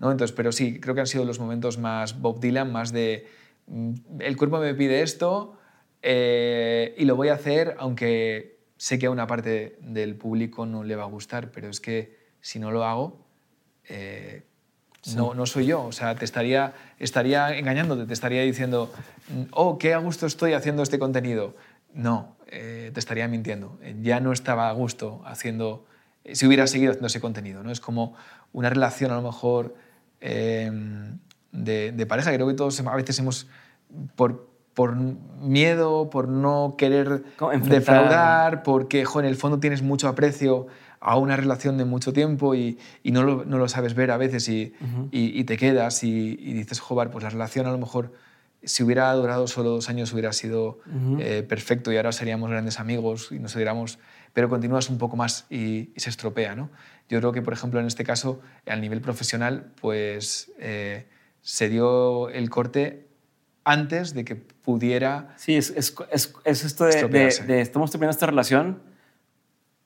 ¿no? 0.00 0.10
Entonces, 0.12 0.32
pero 0.36 0.50
sí, 0.52 0.78
creo 0.80 0.94
que 0.94 1.00
han 1.00 1.06
sido 1.06 1.24
los 1.24 1.38
momentos 1.40 1.78
más 1.78 2.20
Bob 2.20 2.40
Dylan, 2.40 2.72
más 2.72 2.92
de 2.92 3.26
mm, 3.68 3.92
el 4.20 4.36
cuerpo 4.36 4.58
me 4.58 4.74
pide 4.74 5.02
esto 5.02 5.56
eh, 6.02 6.94
y 6.96 7.04
lo 7.04 7.16
voy 7.16 7.28
a 7.28 7.34
hacer, 7.34 7.74
aunque 7.78 8.57
sé 8.78 8.98
que 8.98 9.06
a 9.06 9.10
una 9.10 9.26
parte 9.26 9.76
del 9.82 10.14
público 10.16 10.64
no 10.64 10.84
le 10.84 10.96
va 10.96 11.02
a 11.02 11.06
gustar, 11.06 11.50
pero 11.50 11.68
es 11.68 11.80
que 11.80 12.16
si 12.40 12.58
no 12.58 12.70
lo 12.70 12.84
hago, 12.84 13.26
eh, 13.88 14.44
no, 15.14 15.34
no 15.34 15.46
soy 15.46 15.66
yo. 15.66 15.84
O 15.84 15.92
sea, 15.92 16.14
te 16.14 16.24
estaría, 16.24 16.74
estaría 16.98 17.56
engañándote, 17.56 18.06
te 18.06 18.12
estaría 18.12 18.42
diciendo, 18.42 18.92
oh, 19.50 19.78
qué 19.78 19.94
a 19.94 19.98
gusto 19.98 20.26
estoy 20.26 20.52
haciendo 20.54 20.82
este 20.82 20.98
contenido. 20.98 21.56
No, 21.92 22.36
eh, 22.46 22.90
te 22.94 23.00
estaría 23.00 23.28
mintiendo. 23.28 23.78
Eh, 23.82 23.96
Ya 24.00 24.20
no 24.20 24.32
estaba 24.32 24.68
a 24.68 24.72
gusto 24.72 25.22
haciendo, 25.24 25.86
si 26.32 26.46
hubiera 26.46 26.66
seguido 26.66 26.92
haciendo 26.92 27.08
ese 27.08 27.20
contenido. 27.20 27.62
¿no? 27.62 27.70
Es 27.70 27.80
como 27.80 28.14
una 28.52 28.70
relación 28.70 29.10
a 29.10 29.16
lo 29.16 29.22
mejor 29.22 29.74
eh, 30.20 30.70
de, 31.52 31.92
de 31.92 32.06
pareja. 32.06 32.32
Creo 32.32 32.46
que 32.46 32.54
todos 32.54 32.78
a 32.80 32.96
veces 32.96 33.18
hemos, 33.18 33.48
por, 34.14 34.47
por 34.78 34.94
miedo, 34.94 36.08
por 36.08 36.28
no 36.28 36.76
querer 36.78 37.24
enfrentar. 37.52 37.68
defraudar, 37.80 38.62
porque 38.62 39.04
jo, 39.04 39.18
en 39.18 39.26
el 39.26 39.34
fondo 39.34 39.58
tienes 39.58 39.82
mucho 39.82 40.06
aprecio 40.06 40.68
a 41.00 41.16
una 41.16 41.34
relación 41.36 41.78
de 41.78 41.84
mucho 41.84 42.12
tiempo 42.12 42.54
y, 42.54 42.78
y 43.02 43.10
no, 43.10 43.24
lo, 43.24 43.44
no 43.44 43.58
lo 43.58 43.66
sabes 43.68 43.94
ver 43.94 44.12
a 44.12 44.16
veces 44.18 44.48
y, 44.48 44.72
y- 45.10 45.36
y 45.40 45.42
te 45.42 45.56
quedas 45.56 46.04
y, 46.04 46.36
dices, 46.36 46.78
joder, 46.78 47.10
pues 47.10 47.24
la 47.24 47.30
relación 47.30 47.66
a 47.66 47.72
lo 47.72 47.78
mejor 47.78 48.12
si 48.62 48.84
hubiera 48.84 49.12
durado 49.14 49.48
solo 49.48 49.70
dos 49.70 49.88
años 49.88 50.12
hubiera 50.12 50.32
sido 50.32 50.78
eh, 51.18 51.42
perfecto 51.42 51.90
y 51.90 51.96
ahora 51.96 52.12
seríamos 52.12 52.48
grandes 52.48 52.78
amigos 52.78 53.30
y 53.32 53.40
nos 53.40 53.56
hubiéramos... 53.56 53.98
Pero 54.32 54.48
continúas 54.48 54.90
un 54.90 54.98
poco 54.98 55.16
más 55.16 55.46
y, 55.50 55.90
se 55.96 56.08
estropea, 56.08 56.54
¿no? 56.54 56.70
Yo 57.08 57.18
creo 57.18 57.32
que, 57.32 57.42
por 57.42 57.52
ejemplo, 57.52 57.80
en 57.80 57.86
este 57.86 58.04
caso, 58.04 58.40
a 58.64 58.76
nivel 58.76 59.00
profesional, 59.00 59.72
pues 59.80 60.52
eh, 60.60 61.08
se 61.42 61.68
dio 61.68 62.28
el 62.28 62.48
corte 62.48 63.07
antes 63.68 64.14
de 64.14 64.24
que 64.24 64.34
pudiera 64.36 65.34
Sí, 65.36 65.56
es, 65.56 65.70
es, 65.76 65.94
es, 66.10 66.34
es 66.44 66.64
esto 66.64 66.84
de, 66.84 66.92
de, 67.08 67.28
de 67.46 67.60
estamos 67.60 67.90
terminando 67.90 68.12
esta 68.12 68.26
relación 68.26 68.80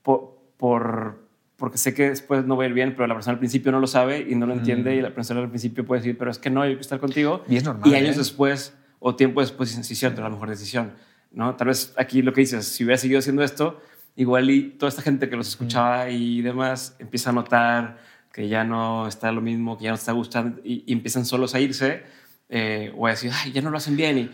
por, 0.02 0.38
por- 0.56 1.22
porque 1.56 1.78
sé 1.78 1.94
que 1.94 2.08
después 2.10 2.44
no 2.44 2.56
va 2.56 2.64
a 2.64 2.66
ir 2.66 2.72
bien, 2.72 2.94
pero 2.96 3.06
la 3.06 3.14
persona 3.14 3.34
al 3.34 3.38
principio 3.38 3.70
no 3.70 3.78
lo 3.78 3.86
sabe 3.86 4.26
y 4.28 4.34
no 4.34 4.46
lo 4.46 4.52
entiende 4.52 4.96
y 4.96 5.00
la 5.00 5.14
persona 5.14 5.40
al 5.40 5.48
principio 5.48 5.84
puede 5.86 6.00
decir, 6.00 6.18
pero 6.18 6.30
es 6.30 6.38
que 6.38 6.50
no, 6.50 6.62
yo 6.64 6.70
quiero 6.70 6.80
estar 6.80 6.98
contigo. 6.98 7.44
Y 7.48 7.56
es 7.56 7.62
normal, 7.64 7.88
Y 7.88 7.94
años 7.94 8.16
¿eh? 8.16 8.18
después 8.18 8.74
o 8.98 9.14
tiempo 9.14 9.40
después 9.40 9.68
dicen, 9.68 9.84
sí, 9.84 9.94
cierto, 9.94 10.22
la 10.22 10.28
mejor 10.30 10.48
decisión. 10.48 10.92
¿no? 11.30 11.54
Tal 11.54 11.68
vez 11.68 11.94
aquí 11.96 12.20
lo 12.22 12.32
que 12.32 12.40
dices, 12.40 12.66
si 12.66 12.82
hubiera 12.84 12.98
seguido 12.98 13.20
haciendo 13.20 13.44
esto, 13.44 13.80
igual 14.16 14.50
y 14.50 14.70
toda 14.70 14.88
esta 14.90 15.02
gente 15.02 15.28
que 15.28 15.36
los 15.36 15.46
escuchaba 15.48 16.10
y 16.10 16.42
demás 16.42 16.96
empieza 16.98 17.30
a 17.30 17.32
notar 17.32 17.98
que 18.32 18.48
ya 18.48 18.64
no 18.64 19.06
está 19.06 19.30
lo 19.30 19.40
mismo, 19.40 19.78
que 19.78 19.84
ya 19.84 19.90
no 19.90 19.96
está 19.96 20.10
gustando 20.12 20.60
y, 20.64 20.82
y 20.86 20.92
empiezan 20.92 21.24
solos 21.24 21.54
a 21.54 21.60
irse 21.60 22.02
eh, 22.52 22.92
o 22.96 23.06
a 23.06 23.10
decir, 23.10 23.30
ay, 23.34 23.50
ya 23.52 23.62
no 23.62 23.70
lo 23.70 23.78
hacen 23.78 23.96
bien 23.96 24.18
y, 24.18 24.30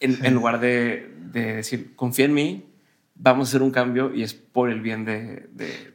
en, 0.00 0.24
en 0.24 0.34
lugar 0.34 0.60
de, 0.60 1.10
de 1.32 1.56
decir, 1.56 1.94
confía 1.96 2.24
en 2.26 2.32
mí, 2.34 2.64
vamos 3.14 3.48
a 3.48 3.50
hacer 3.50 3.62
un 3.62 3.70
cambio 3.72 4.14
y 4.14 4.22
es 4.22 4.32
por 4.34 4.70
el 4.70 4.80
bien 4.80 5.04
de, 5.04 5.48
de- 5.52 5.92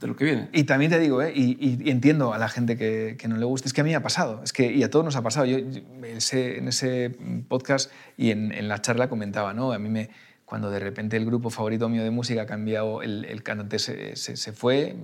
de 0.00 0.06
lo 0.06 0.14
que 0.14 0.24
viene. 0.26 0.50
Y 0.52 0.64
también 0.64 0.90
te 0.90 0.98
digo, 0.98 1.22
¿eh? 1.22 1.32
y, 1.34 1.52
y- 1.58 1.78
y 1.82 1.90
entiendo 1.90 2.34
a 2.34 2.38
la 2.38 2.48
gente 2.50 2.76
que, 2.76 3.16
que 3.18 3.28
no 3.28 3.38
le 3.38 3.46
guste, 3.46 3.66
es 3.68 3.72
que 3.72 3.80
a 3.80 3.84
mí 3.84 3.88
me 3.90 3.96
ha 3.96 4.02
pasado, 4.02 4.42
es 4.44 4.52
que, 4.52 4.70
y 4.70 4.82
a 4.82 4.90
todos 4.90 5.02
nos 5.06 5.16
ha 5.16 5.22
pasado. 5.22 5.46
Yo, 5.46 5.58
yo- 5.58 5.80
ese- 6.04 6.58
en 6.58 6.68
ese 6.68 7.16
podcast 7.48 7.90
y 8.18 8.30
en, 8.30 8.52
en 8.52 8.68
la 8.68 8.82
charla 8.82 9.08
comentaba, 9.08 9.54
¿no? 9.54 9.72
A 9.72 9.78
mí 9.78 9.88
me, 9.88 10.10
cuando 10.44 10.70
de 10.70 10.80
repente 10.80 11.16
el 11.16 11.24
grupo 11.24 11.48
favorito 11.48 11.88
mío 11.88 12.02
de 12.04 12.10
música 12.10 12.42
ha 12.42 12.46
cambiado, 12.46 13.00
el, 13.02 13.24
el 13.24 13.42
cantante 13.42 13.78
se, 13.78 14.16
se- 14.16 14.36
se 14.36 14.52
fue, 14.52 14.96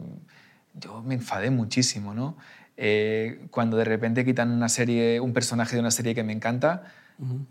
yo 0.74 1.02
me 1.02 1.14
enfadé 1.14 1.50
muchísimo, 1.50 2.12
¿no? 2.12 2.36
Eh, 2.76 3.46
cuando 3.50 3.76
de 3.76 3.84
repente 3.84 4.24
quitan 4.24 4.50
una 4.50 4.68
serie, 4.68 5.20
un 5.20 5.32
personaje 5.32 5.76
de 5.76 5.80
una 5.80 5.90
serie 5.90 6.14
que 6.14 6.22
me 6.22 6.32
encanta, 6.32 6.84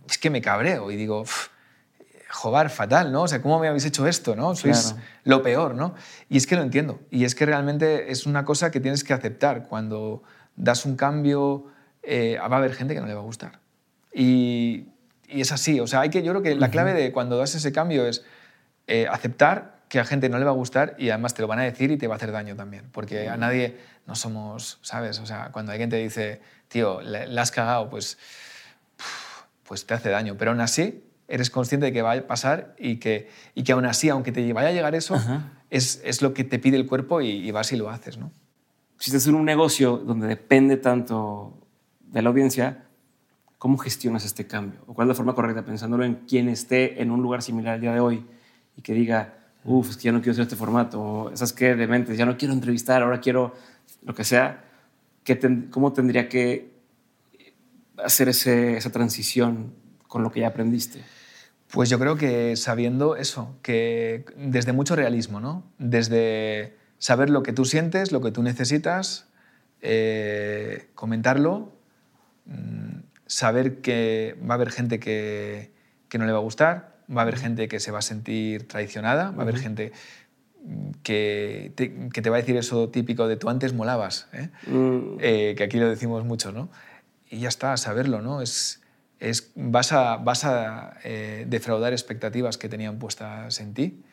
es 0.10 0.18
que 0.18 0.30
me 0.30 0.42
cabreo 0.42 0.92
y 0.92 0.96
digo, 0.96 1.22
"Uf, 1.22 1.48
joder, 2.30 2.70
fatal, 2.70 3.12
¿no? 3.12 3.24
O 3.24 3.28
sea, 3.28 3.42
¿cómo 3.42 3.60
me 3.60 3.68
habéis 3.68 3.86
hecho 3.86 4.08
esto, 4.08 4.36
no? 4.36 4.56
Sois 4.56 4.94
Claro. 4.94 5.02
lo 5.26 5.44
peor, 5.44 5.76
¿no? 5.76 5.94
Y 6.30 6.38
es 6.38 6.48
que 6.48 6.56
lo 6.56 6.62
entiendo. 6.64 7.00
Y 7.10 7.26
es 7.26 7.36
que 7.36 7.46
realmente 7.46 8.12
es 8.12 8.26
una 8.26 8.46
cosa 8.46 8.72
que 8.72 8.80
tienes 8.80 9.04
que 9.04 9.14
aceptar. 9.14 9.68
Cuando 9.68 10.24
das 10.56 10.86
un 10.86 10.96
cambio, 10.96 11.66
eh, 12.04 12.38
va 12.40 12.56
a 12.56 12.60
haber 12.60 12.74
gente 12.74 12.94
que 12.94 13.02
no 13.02 13.08
le 13.08 13.14
va 13.14 13.20
a 13.22 13.24
gustar. 13.24 13.60
Y, 14.14 14.86
y 15.28 15.42
es 15.42 15.52
así. 15.52 15.80
O 15.80 15.88
sea, 15.88 16.02
hay 16.02 16.10
que, 16.10 16.24
yo 16.24 16.32
creo 16.32 16.42
que 16.42 16.56
la 16.56 16.70
clave 16.72 16.94
de 16.94 17.12
cuando 17.12 17.38
das 17.38 17.54
ese 17.56 17.72
cambio 17.72 18.06
es 18.08 18.24
eh, 18.88 19.08
aceptar 19.10 19.81
que 19.92 20.00
a 20.00 20.06
gente 20.06 20.30
no 20.30 20.40
le 20.40 20.46
va 20.46 20.52
a 20.52 20.54
gustar 20.54 20.96
y 20.98 21.10
además 21.10 21.34
te 21.34 21.42
lo 21.42 21.50
van 21.50 21.60
a 21.60 21.64
decir 21.64 21.92
y 21.92 21.98
te 21.98 22.08
va 22.08 22.16
a 22.16 22.16
hacer 22.16 22.32
daño 22.32 22.56
también. 22.56 22.86
Porque 22.94 23.28
a 23.28 23.36
nadie 23.36 23.78
no 24.08 24.16
somos, 24.16 24.80
¿sabes? 24.82 25.20
O 25.20 25.26
sea, 25.26 25.50
cuando 25.52 25.74
alguien 25.74 25.90
te 25.90 25.98
dice, 25.98 26.40
tío, 26.70 27.02
la, 27.02 27.42
has 27.42 27.52
cagado, 27.52 27.90
pues 27.90 28.18
pues 29.66 29.86
te 29.86 29.94
hace 29.94 30.08
daño. 30.08 30.36
Pero 30.38 30.52
aún 30.52 30.62
así, 30.62 31.04
eres 31.28 31.50
consciente 31.50 31.88
de 31.88 31.92
que 31.92 32.02
va 32.02 32.14
a 32.14 32.22
pasar 32.22 32.74
y 32.80 33.00
que, 33.00 33.30
y 33.54 33.64
que 33.66 33.74
aún 33.74 33.84
así, 33.84 34.08
aunque 34.08 34.32
te 34.32 34.54
vaya 34.54 34.70
a 34.70 34.72
llegar 34.72 34.96
eso, 34.96 35.22
es, 35.70 36.02
es 36.06 36.22
lo 36.22 36.34
que 36.34 36.46
te 36.46 36.58
pide 36.58 36.78
el 36.78 36.88
cuerpo 36.88 37.20
y, 37.20 37.28
y 37.30 37.52
vas 37.52 37.74
y 37.74 37.76
lo 37.76 37.90
haces, 37.90 38.18
¿no? 38.18 38.32
Si 38.98 39.10
estás 39.12 39.28
en 39.28 39.36
un 39.36 39.44
negocio 39.44 39.98
donde 39.98 40.26
depende 40.26 40.78
tanto 40.78 41.68
de 42.00 42.22
la 42.22 42.30
audiencia, 42.30 42.86
¿cómo 43.58 43.78
gestionas 43.78 44.24
este 44.24 44.48
cambio? 44.48 44.80
¿O 44.88 44.94
cuál 44.94 45.08
es 45.08 45.10
la 45.10 45.16
forma 45.16 45.36
correcta? 45.36 45.66
Pensándolo 45.66 46.06
en 46.06 46.16
quien 46.28 46.48
esté 46.48 47.02
en 47.02 47.12
un 47.12 47.22
lugar 47.22 47.42
similar 47.42 47.74
al 47.74 47.82
día 47.82 47.92
de 47.92 48.00
hoy 48.00 48.26
y 48.78 48.82
que 48.82 48.94
diga, 48.94 49.41
uff, 49.64 49.90
es 49.90 49.98
que 49.98 50.04
ya 50.04 50.12
no 50.12 50.20
quiero 50.20 50.34
hacer 50.34 50.44
este 50.44 50.56
formato, 50.56 51.02
o 51.02 51.30
esas 51.30 51.54
que 51.54 51.76
de 51.76 51.88
mentes, 51.88 52.18
ya 52.18 52.26
no 52.26 52.38
quiero 52.38 52.54
entrevistar, 52.54 53.02
ahora 53.02 53.20
quiero 53.20 53.54
lo 54.04 54.16
que 54.16 54.24
sea. 54.24 54.64
¿Qué 55.24 55.40
¿Cómo 55.70 55.94
tendría 55.94 56.28
que 56.30 56.72
hacer 57.98 58.30
esa 58.30 58.90
transición 58.92 59.74
con 60.08 60.24
lo 60.24 60.32
que 60.32 60.40
ya 60.40 60.48
aprendiste? 60.48 61.04
Pues 61.70 61.90
yo 61.90 62.00
creo 62.00 62.18
que 62.18 62.56
sabiendo 62.56 63.16
eso, 63.16 63.56
que 63.62 64.26
desde 64.36 64.74
mucho 64.74 64.96
realismo, 64.96 65.40
¿no? 65.40 65.64
Desde 65.78 66.76
saber 66.98 67.30
lo 67.30 67.44
que 67.44 67.54
tú 67.54 67.66
sientes, 67.66 68.12
lo 68.12 68.20
que 68.22 68.32
tú 68.32 68.44
necesitas, 68.44 69.28
eh, 69.82 70.90
comentarlo, 70.96 71.72
mm, 72.46 73.02
saber 73.28 73.82
que 73.82 74.38
va 74.42 74.56
a 74.56 74.56
haber 74.56 74.72
gente 74.72 75.00
que 75.00 75.72
no 76.18 76.26
le 76.26 76.32
va 76.32 76.40
a 76.40 76.42
gustar, 76.42 76.91
va 77.16 77.22
a 77.22 77.24
haber 77.24 77.38
gente 77.38 77.68
que 77.68 77.80
se 77.80 77.92
va 77.92 78.00
a 78.00 78.02
sentir 78.02 78.68
traicionada, 78.68 79.32
va 79.32 79.40
a 79.40 79.42
haber 79.42 79.58
gente 79.58 79.92
mm, 80.64 80.92
que 81.04 81.72
te, 81.76 82.10
que 82.10 82.22
te 82.22 82.30
va 82.30 82.38
a 82.38 82.40
decir 82.40 82.56
eso 82.58 82.90
típico 82.90 83.28
de 83.28 83.36
tú 83.38 83.50
antes 83.50 83.74
molabas, 83.74 84.28
¿eh? 84.34 84.50
Mm, 84.68 85.18
Eh, 85.20 85.56
que 85.58 85.64
aquí 85.64 85.78
lo 85.78 85.90
decimos 85.90 86.24
mucho, 86.26 86.52
¿no? 86.52 86.70
Y 87.30 87.40
ya 87.40 87.50
está, 87.50 87.76
saberlo, 87.78 88.22
¿no? 88.22 88.42
Es, 88.42 88.82
es, 89.20 89.52
vas 89.56 89.92
a, 89.94 90.18
vas 90.18 90.44
a 90.46 90.98
eh, 91.04 91.46
defraudar 91.48 91.94
expectativas 91.94 92.58
que 92.58 92.68
tenían 92.70 92.98
puestas 93.00 93.60
en 93.60 93.74
ti, 93.74 94.04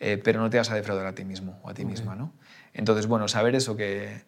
eh, 0.00 0.18
pero 0.22 0.40
no 0.40 0.50
te 0.50 0.56
vas 0.58 0.70
a 0.70 0.74
defraudar 0.74 1.06
a 1.06 1.14
ti 1.14 1.24
mismo 1.24 1.58
o 1.62 1.70
a 1.70 1.74
ti 1.74 1.84
misma, 1.84 2.14
¿no? 2.16 2.32
Entonces, 2.74 3.06
bueno, 3.06 3.28
saber 3.28 3.54
eso, 3.54 3.76
que, 3.76 4.22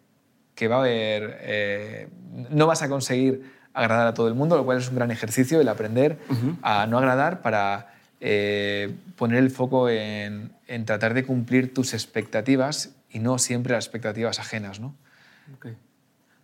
que 0.54 0.68
va 0.68 0.76
a 0.76 0.80
haber... 0.80 1.38
eh, 1.40 2.08
no 2.50 2.66
vas 2.66 2.82
a 2.82 2.88
conseguir 2.88 3.50
agradar 3.72 4.06
a 4.06 4.14
todo 4.14 4.28
el 4.28 4.34
mundo, 4.34 4.56
lo 4.56 4.64
cual 4.64 4.78
es 4.78 4.88
un 4.88 4.94
gran 4.96 5.10
ejercicio, 5.10 5.60
el 5.60 5.68
aprender 5.68 6.18
a 6.62 6.86
no 6.86 6.98
agradar 6.98 7.40
para 7.42 7.93
eh, 8.26 8.94
poner 9.16 9.38
el 9.38 9.50
foco 9.50 9.90
en, 9.90 10.52
en 10.66 10.86
tratar 10.86 11.12
de 11.12 11.26
cumplir 11.26 11.74
tus 11.74 11.92
expectativas 11.92 12.96
y 13.10 13.18
no 13.18 13.38
siempre 13.38 13.74
las 13.74 13.84
expectativas 13.84 14.38
ajenas, 14.38 14.80
¿no? 14.80 14.96
ok. 15.54 15.66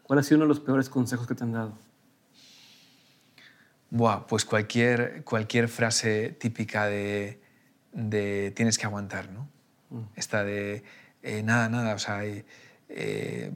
¿Cuál 0.02 0.18
ha 0.18 0.22
sido 0.22 0.36
uno 0.36 0.44
de 0.44 0.48
los 0.48 0.60
peores 0.60 0.90
consejos 0.90 1.26
que 1.26 1.34
te 1.34 1.44
han 1.44 1.52
dado? 1.52 1.78
Buah, 3.88 4.26
pues 4.26 4.44
cualquier, 4.44 5.24
cualquier 5.24 5.68
frase 5.68 6.36
típica 6.38 6.86
de, 6.86 7.40
de 7.92 8.52
tienes 8.54 8.76
que 8.76 8.84
aguantar, 8.84 9.30
¿no? 9.30 9.48
Mm. 9.88 10.02
Esta 10.16 10.44
de 10.44 10.84
eh, 11.22 11.42
nada, 11.42 11.70
nada, 11.70 11.94
o 11.94 11.98
sea, 11.98 12.26
eh, 12.26 12.44
eh, 12.90 13.52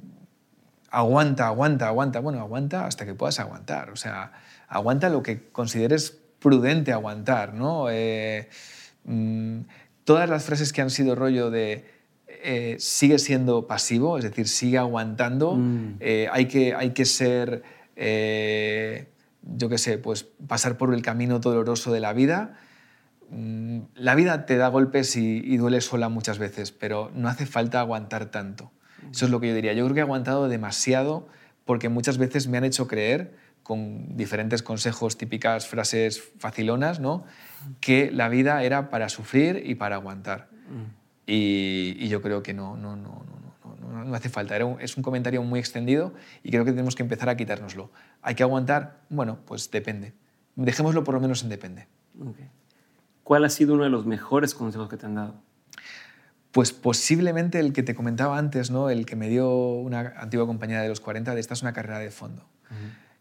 aguanta, 0.90 1.46
aguanta, 1.46 1.88
aguanta. 1.88 2.20
Bueno, 2.20 2.40
aguanta 2.40 2.86
hasta 2.86 3.04
que 3.04 3.14
puedas 3.14 3.38
aguantar, 3.38 3.90
o 3.90 3.96
sea, 3.96 4.32
aguanta 4.66 5.10
lo 5.10 5.22
que 5.22 5.50
consideres 5.50 6.23
prudente 6.44 6.92
aguantar, 6.92 7.54
¿no? 7.54 7.86
Eh, 7.90 8.48
mm, 9.04 9.60
todas 10.04 10.28
las 10.28 10.44
frases 10.44 10.74
que 10.74 10.82
han 10.82 10.90
sido 10.90 11.14
rollo 11.14 11.50
de 11.50 11.86
eh, 12.46 12.76
sigue 12.78 13.18
siendo 13.18 13.66
pasivo, 13.66 14.18
es 14.18 14.24
decir, 14.24 14.46
sigue 14.48 14.76
aguantando, 14.76 15.54
Mm. 15.56 15.96
eh, 16.00 16.28
hay, 16.30 16.44
que, 16.46 16.74
hay 16.74 16.90
que 16.90 17.06
ser, 17.06 17.62
yo 17.96 19.68
qué 19.70 19.78
sé, 19.78 19.96
pues 19.96 20.24
pasar 20.46 20.76
por 20.76 20.92
el 20.92 21.00
camino 21.00 21.38
doloroso 21.38 21.90
de 21.92 22.00
la 22.00 22.12
vida. 22.12 22.58
Mm, 23.30 23.80
La 23.96 24.14
vida 24.14 24.44
te 24.44 24.56
da 24.58 24.68
golpes 24.68 25.16
y, 25.16 25.38
y 25.42 25.56
duele 25.56 25.80
sola 25.80 26.10
muchas 26.10 26.36
veces, 26.38 26.70
pero 26.72 27.10
no 27.14 27.28
hace 27.28 27.46
falta 27.46 27.80
aguantar 27.80 28.26
tanto. 28.30 28.70
Eso 29.10 29.24
es 29.24 29.30
lo 29.30 29.40
que 29.40 29.48
yo 29.48 29.54
diría. 29.54 29.72
Yo 29.72 29.84
creo 29.84 29.94
que 29.94 30.00
he 30.00 30.02
aguantado 30.02 30.48
demasiado 30.48 31.26
porque 31.64 31.88
muchas 31.88 32.18
veces 32.18 32.46
me 32.48 32.58
han 32.58 32.64
hecho 32.64 32.86
creer, 32.86 33.32
con 33.64 34.16
diferentes 34.16 34.62
consejos, 34.62 35.18
típicas 35.18 35.66
frases 35.66 36.22
facilonas, 36.38 37.00
¿no? 37.00 37.24
que 37.80 38.10
la 38.12 38.28
vida 38.28 38.62
era 38.62 38.90
para 38.90 39.08
sufrir 39.08 39.62
y 39.66 39.74
para 39.74 39.96
aguantar. 39.96 40.48
Y, 41.26 41.96
y 41.98 42.08
yo 42.08 42.20
creo 42.22 42.42
que 42.42 42.52
no, 42.52 42.76
no, 42.76 42.94
no, 42.94 43.24
no, 43.64 43.76
no, 43.88 44.04
no, 44.04 44.14
hace 44.14 44.28
falta. 44.28 44.54
Era 44.54 44.66
un- 44.66 44.80
es 44.80 44.96
un 44.98 45.02
comentario 45.02 45.42
muy 45.42 45.58
extendido 45.58 46.12
y 46.42 46.50
creo 46.50 46.64
que 46.66 46.72
tenemos 46.72 46.94
que 46.94 47.02
empezar 47.02 47.28
a 47.30 47.36
quitárnoslo. 47.36 47.90
¿Hay 48.20 48.34
que 48.34 48.42
aguantar? 48.42 49.00
Bueno, 49.08 49.38
pues 49.46 49.70
depende. 49.70 50.12
Dejémoslo 50.56 51.02
por 51.02 51.14
lo 51.14 51.20
menos 51.20 51.42
en 51.42 51.48
depende. 51.48 51.88
Ok. 52.20 52.36
¿Cuál 53.22 53.44
ha 53.46 53.48
sido 53.48 53.72
uno 53.74 53.84
de 53.84 53.90
los 53.90 54.04
mejores 54.04 54.54
consejos 54.54 54.88
que 54.90 54.98
te 54.98 55.06
han 55.06 55.14
dado? 55.14 55.36
Pues 56.52 56.72
posiblemente 56.72 57.58
el 57.58 57.72
que 57.72 57.82
te 57.82 57.94
comentaba 57.94 58.36
antes, 58.38 58.70
¿no? 58.70 58.90
el 58.90 59.06
que 59.06 59.16
me 59.16 59.28
dio 59.30 59.48
una 59.50 60.12
antigua 60.18 60.46
compañera 60.46 60.82
de 60.82 60.88
los 60.88 61.00
40, 61.00 61.34
de 61.34 61.40
esta 61.40 61.54
es 61.54 61.62
una 61.62 61.72
carrera 61.72 61.98
de 61.98 62.10
fondo. 62.10 62.46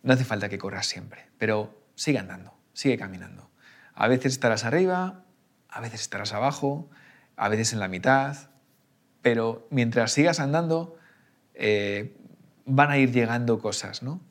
No 0.04 0.14
hace 0.14 0.26
falta 0.26 0.50
que 0.50 0.58
corras 0.58 0.86
siempre, 0.86 1.26
pero 1.38 1.82
sigue 1.96 2.20
andando, 2.20 2.54
sigue 2.74 2.98
caminando. 2.98 3.50
A 3.94 4.08
veces 4.08 4.34
estarás 4.34 4.66
arriba, 4.66 5.24
a 5.70 5.82
veces 5.82 6.02
estarás 6.02 6.34
abajo, 6.34 6.90
a 7.36 7.50
veces 7.50 7.74
en 7.74 7.80
la 7.80 7.88
mitad, 7.88 8.50
pero 9.22 9.68
mientras 9.72 10.12
sigas 10.12 10.40
andando 10.40 10.98
eh, 11.54 12.16
van 12.66 12.92
a 12.92 12.98
ir 12.98 13.12
llegando 13.12 13.60
cosas, 13.60 14.04
¿no? 14.04 14.22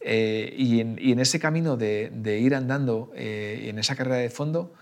Eh, 0.00 0.54
y, 0.56 0.80
en, 0.80 0.96
y 1.00 1.12
en 1.12 1.18
ese 1.18 1.40
camino 1.40 1.76
de, 1.76 2.10
de 2.14 2.38
ir 2.38 2.54
andando, 2.54 3.10
eh, 3.14 3.66
en 3.68 3.78
esa 3.78 3.96
carrera 3.96 4.16
de 4.16 4.30
fondo, 4.30 4.72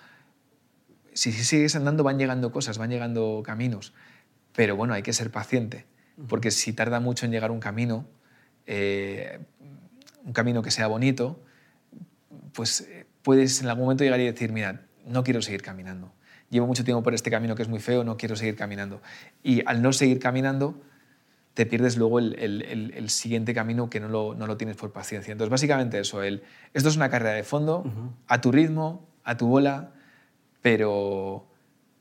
si, 1.12 1.32
si 1.32 1.44
sigues 1.44 1.74
andando 1.76 2.04
van 2.04 2.18
llegando 2.18 2.52
cosas, 2.52 2.78
van 2.78 2.90
llegando 2.90 3.42
caminos, 3.44 3.94
pero 4.52 4.76
bueno, 4.76 4.94
hay 4.94 5.02
que 5.02 5.12
ser 5.12 5.30
paciente, 5.30 5.86
porque 6.28 6.50
si 6.50 6.72
tarda 6.72 7.00
mucho 7.00 7.24
en 7.24 7.32
llegar 7.32 7.50
un 7.50 7.60
camino, 7.60 8.06
un 10.26 10.32
camino 10.32 10.60
que 10.60 10.70
sea 10.70 10.86
bonito, 10.88 11.40
pues 12.52 12.82
eh, 12.82 13.06
puedes 13.22 13.60
en 13.62 13.68
algún 13.68 13.84
momento 13.84 14.04
llegar 14.04 14.20
y 14.20 14.24
decir, 14.26 14.52
mira, 14.52 14.82
no 15.06 15.24
quiero 15.24 15.40
seguir 15.40 15.62
caminando. 15.62 16.12
Llevo 16.50 16.66
mucho 16.66 16.84
tiempo 16.84 17.02
por 17.02 17.14
este 17.14 17.30
camino 17.30 17.54
que 17.54 17.62
es 17.62 17.68
muy 17.68 17.80
feo, 17.80 18.04
no 18.04 18.16
quiero 18.16 18.36
seguir 18.36 18.56
caminando. 18.56 19.00
Y 19.42 19.62
al 19.66 19.82
no 19.82 19.92
seguir 19.92 20.18
caminando, 20.18 20.80
te 21.54 21.64
pierdes 21.66 21.96
luego 21.96 22.18
el, 22.18 22.38
el- 22.38 22.62
el- 22.62 22.92
el 22.94 23.08
siguiente 23.10 23.54
camino 23.54 23.88
que 23.88 23.98
no 24.00 24.08
lo, 24.08 24.34
no 24.34 24.46
lo 24.46 24.56
tienes 24.56 24.76
por 24.76 24.92
paciencia. 24.92 25.32
Entonces, 25.32 25.50
básicamente 25.50 25.98
eso, 25.98 26.22
esto 26.22 26.42
es 26.74 26.96
una 26.96 27.08
carrera 27.08 27.32
de 27.34 27.42
fondo, 27.44 27.84
a 28.28 28.40
tu 28.40 28.52
ritmo, 28.52 29.08
a 29.24 29.36
tu 29.36 29.46
bola, 29.48 29.92
pero, 30.62 31.46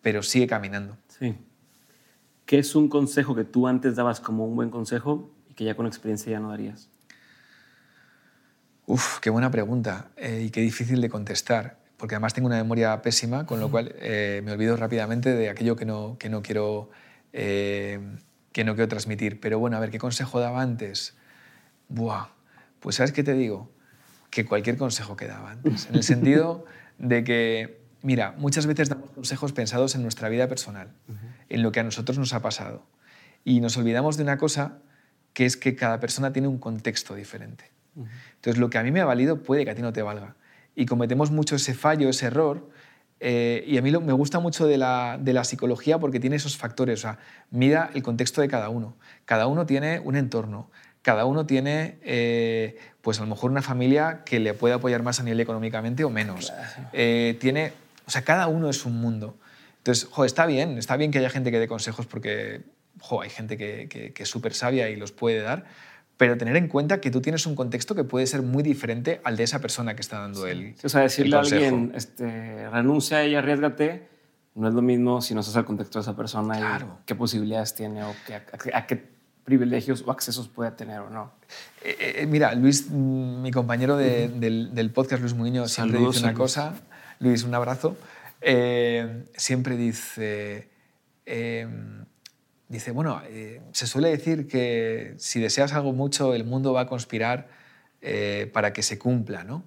pero 0.02 0.22
sigue 0.24 0.48
caminando. 0.48 0.98
Sí. 1.08 1.36
¿Qué 2.46 2.60
es 2.60 2.76
un 2.76 2.90
consejo 2.90 3.34
que 3.36 3.44
tú 3.46 3.68
antes 3.68 3.96
dabas 3.96 4.20
como 4.20 4.46
un 4.46 4.56
buen 4.56 4.70
consejo 4.70 5.32
y 5.50 5.54
que 5.54 5.64
ya 5.64 5.76
con 5.76 5.88
experiencia 5.88 6.32
ya 6.32 6.40
no 6.40 6.50
darías? 6.50 6.90
Uf, 8.88 9.20
qué 9.20 9.32
buena 9.32 9.50
pregunta 9.50 10.10
eh, 10.16 10.44
y 10.46 10.50
qué 10.52 10.62
difícil 10.62 11.02
de 11.02 11.10
contestar, 11.10 11.80
porque 11.98 12.16
además 12.16 12.36
tengo 12.36 12.46
una 12.48 12.58
memoria 12.58 13.02
pésima, 13.02 13.48
con 13.48 13.60
lo 13.60 13.72
cual 13.72 13.96
eh, 13.98 14.42
me 14.44 14.52
olvido 14.52 14.78
rápidamente 14.78 15.34
de 15.34 15.50
aquello 15.50 15.76
que 15.76 15.86
no, 15.86 16.18
que 16.20 16.30
no 16.30 16.44
quiero, 16.44 16.92
eh, 17.34 18.00
que 18.52 18.64
no 18.64 18.76
quiero 18.76 18.88
transmitir. 18.88 19.40
Pero 19.40 19.58
bueno, 19.58 19.78
a 19.78 19.80
ver, 19.80 19.90
¿qué 19.90 19.98
consejo 19.98 20.40
daba 20.40 20.62
antes? 20.62 21.16
Buah, 21.90 22.28
pues 22.80 22.98
¿sabes 22.98 23.12
qué 23.12 23.24
te 23.24 23.34
digo? 23.34 23.72
Que 24.30 24.46
cualquier 24.46 24.78
consejo 24.78 25.16
que 25.16 25.26
daba 25.26 25.52
antes, 25.52 25.88
en 25.88 25.96
el 25.96 26.04
sentido 26.14 26.66
de 27.00 27.24
que, 27.24 27.82
mira, 28.04 28.36
muchas 28.38 28.68
veces 28.68 28.88
damos 28.88 29.10
consejos 29.10 29.52
pensados 29.52 29.96
en 29.96 30.04
nuestra 30.04 30.30
vida 30.30 30.48
personal, 30.48 30.90
en 31.50 31.64
lo 31.64 31.72
que 31.72 31.80
a 31.80 31.84
nosotros 31.84 32.20
nos 32.20 32.34
ha 32.34 32.44
pasado, 32.44 32.86
y 33.44 33.62
nos 33.62 33.78
olvidamos 33.78 34.16
de 34.18 34.24
una 34.24 34.38
cosa 34.38 34.78
que 35.34 35.46
es 35.46 35.58
que 35.58 35.76
cada 35.76 36.00
persona 36.00 36.32
tiene 36.32 36.48
un 36.48 36.60
contexto 36.60 37.16
diferente. 37.16 37.75
Entonces, 38.36 38.60
lo 38.60 38.70
que 38.70 38.78
a 38.78 38.84
mí 38.84 38.92
me 38.92 39.02
ha 39.02 39.06
valido 39.06 39.42
puede 39.42 39.64
que 39.66 39.72
a 39.72 39.76
ti 39.76 39.82
no 39.82 39.94
te 39.94 40.02
valga. 40.02 40.36
Y 40.76 40.86
cometemos 40.86 41.32
mucho 41.32 41.56
ese 41.56 41.74
fallo, 41.74 42.10
ese 42.10 42.28
error. 42.28 42.70
eh, 43.22 43.64
y 43.66 43.78
a 43.78 43.82
mí 43.82 43.92
lo- 43.92 44.02
me 44.02 44.12
gusta 44.12 44.40
mucho 44.40 44.68
de 44.68 44.78
la, 44.78 45.18
de 45.20 45.32
la 45.32 45.46
psicología 45.46 45.98
porque 46.00 46.20
tiene 46.20 46.36
esos 46.36 46.58
factores. 46.58 47.00
O 47.00 47.02
sea, 47.04 47.18
mira 47.50 47.90
el 47.94 48.04
contexto 48.04 48.42
de 48.42 48.50
cada 48.50 48.68
uno. 48.70 48.98
Cada 49.24 49.48
uno 49.48 49.66
tiene 49.66 50.00
un 50.02 50.18
entorno. 50.18 50.70
Cada 51.02 51.24
uno 51.26 51.46
tiene, 51.46 51.98
eh, 52.04 52.78
pues 53.02 53.20
a 53.20 53.22
lo 53.24 53.28
mejor 53.30 53.52
una 53.52 53.62
familia 53.62 54.24
que 54.26 54.40
le 54.42 54.54
puede 54.54 54.74
apoyar 54.76 55.02
más 55.02 55.20
a 55.22 55.24
nivel 55.24 55.40
económicamente 55.40 56.04
o 56.04 56.10
menos. 56.10 56.52
Eh, 56.92 57.38
tiene, 57.40 57.72
o 58.06 58.12
sea, 58.12 58.24
cada 58.24 58.48
uno 58.48 58.70
es 58.70 58.86
un 58.86 59.00
mundo. 59.00 59.38
Entonces, 59.78 60.10
jo, 60.12 60.26
está 60.26 60.46
bien, 60.46 60.78
está 60.78 60.98
bien 60.98 61.12
que 61.12 61.20
haya 61.20 61.30
gente 61.30 61.52
que 61.52 61.60
dé 61.60 61.68
consejos 61.70 62.06
porque 62.08 62.64
jo, 63.00 63.22
hay 63.22 63.30
gente 63.30 63.56
que, 63.56 63.88
que- 63.88 64.12
que 64.14 64.24
es 64.24 64.30
súper 64.30 64.54
sabia 64.54 64.90
y 64.90 64.96
los 64.98 65.12
puede 65.14 65.42
dar, 65.42 65.66
pero 66.18 66.38
tener 66.38 66.56
en 66.56 66.68
cuenta 66.68 67.02
que 67.02 67.12
tú 67.12 67.22
tienes 67.22 67.46
un 67.46 67.56
contexto 67.56 67.94
que 67.96 68.04
puede 68.04 68.26
ser 68.28 68.42
muy 68.42 68.64
diferente 68.64 69.20
al 69.24 69.36
de 69.38 69.44
esa 69.44 69.60
persona 69.60 69.96
que 69.96 70.02
está 70.02 70.20
dando 70.20 70.48
el, 70.48 70.76
Sí, 70.78 70.86
o 70.86 70.90
sea, 70.90 71.02
decirle 71.02 71.36
a 71.36 71.40
alguien, 71.40 71.92
este, 71.96 72.70
renuncia 72.70 73.26
y 73.26 73.36
arriesgate, 73.36 74.08
no 74.56 74.68
es 74.70 74.74
lo 74.74 74.82
mismo 74.82 75.22
si 75.22 75.36
no 75.36 75.44
sabes 75.44 75.58
el 75.58 75.66
contexto 75.66 76.00
de 76.00 76.04
esa 76.04 76.16
persona 76.16 76.58
Claro. 76.58 77.00
y 77.02 77.06
qué 77.06 77.16
posibilidades 77.16 77.74
tiene 77.76 78.04
o 78.04 78.14
qué, 78.26 78.36
a, 78.36 78.44
a 78.78 78.88
qué 78.88 79.04
privilegios 79.44 80.04
o 80.08 80.12
accesos 80.12 80.48
puede 80.48 80.72
tener 80.72 81.00
o 81.02 81.10
no. 81.10 81.32
Eh, 81.84 82.16
eh, 82.20 82.26
mira, 82.26 82.56
Luis, 82.56 82.88
mm, 82.90 83.42
mi 83.42 83.52
compañero 83.52 83.96
de- 83.98 84.30
del, 84.30 84.74
del 84.74 84.90
podcast, 84.92 85.22
Luis 85.22 85.34
Muñoz, 85.36 85.72
siempre 85.72 85.98
Saludos 85.98 86.16
dice 86.16 86.24
una 86.26 86.32
Luis. 86.32 86.38
cosa. 86.40 86.74
Luis, 87.20 87.44
un 87.44 87.54
abrazo. 87.54 87.96
Eh, 88.42 89.26
siempre 89.36 89.76
dice, 89.78 90.70
eh, 91.26 91.68
dice, 92.68 92.92
bueno, 92.92 93.22
eh, 93.26 93.62
se 93.72 93.88
suele 93.88 94.10
decir 94.10 94.48
que 94.48 95.14
si 95.18 95.40
deseas 95.40 95.74
algo 95.74 95.94
mucho, 95.94 96.34
el 96.34 96.46
mundo 96.46 96.74
va 96.74 96.82
a 96.82 96.88
conspirar 96.88 97.48
eh, 98.02 98.50
para 98.54 98.74
que 98.74 98.84
se 98.84 98.98
cumpla, 98.98 99.44
¿no? 99.44 99.64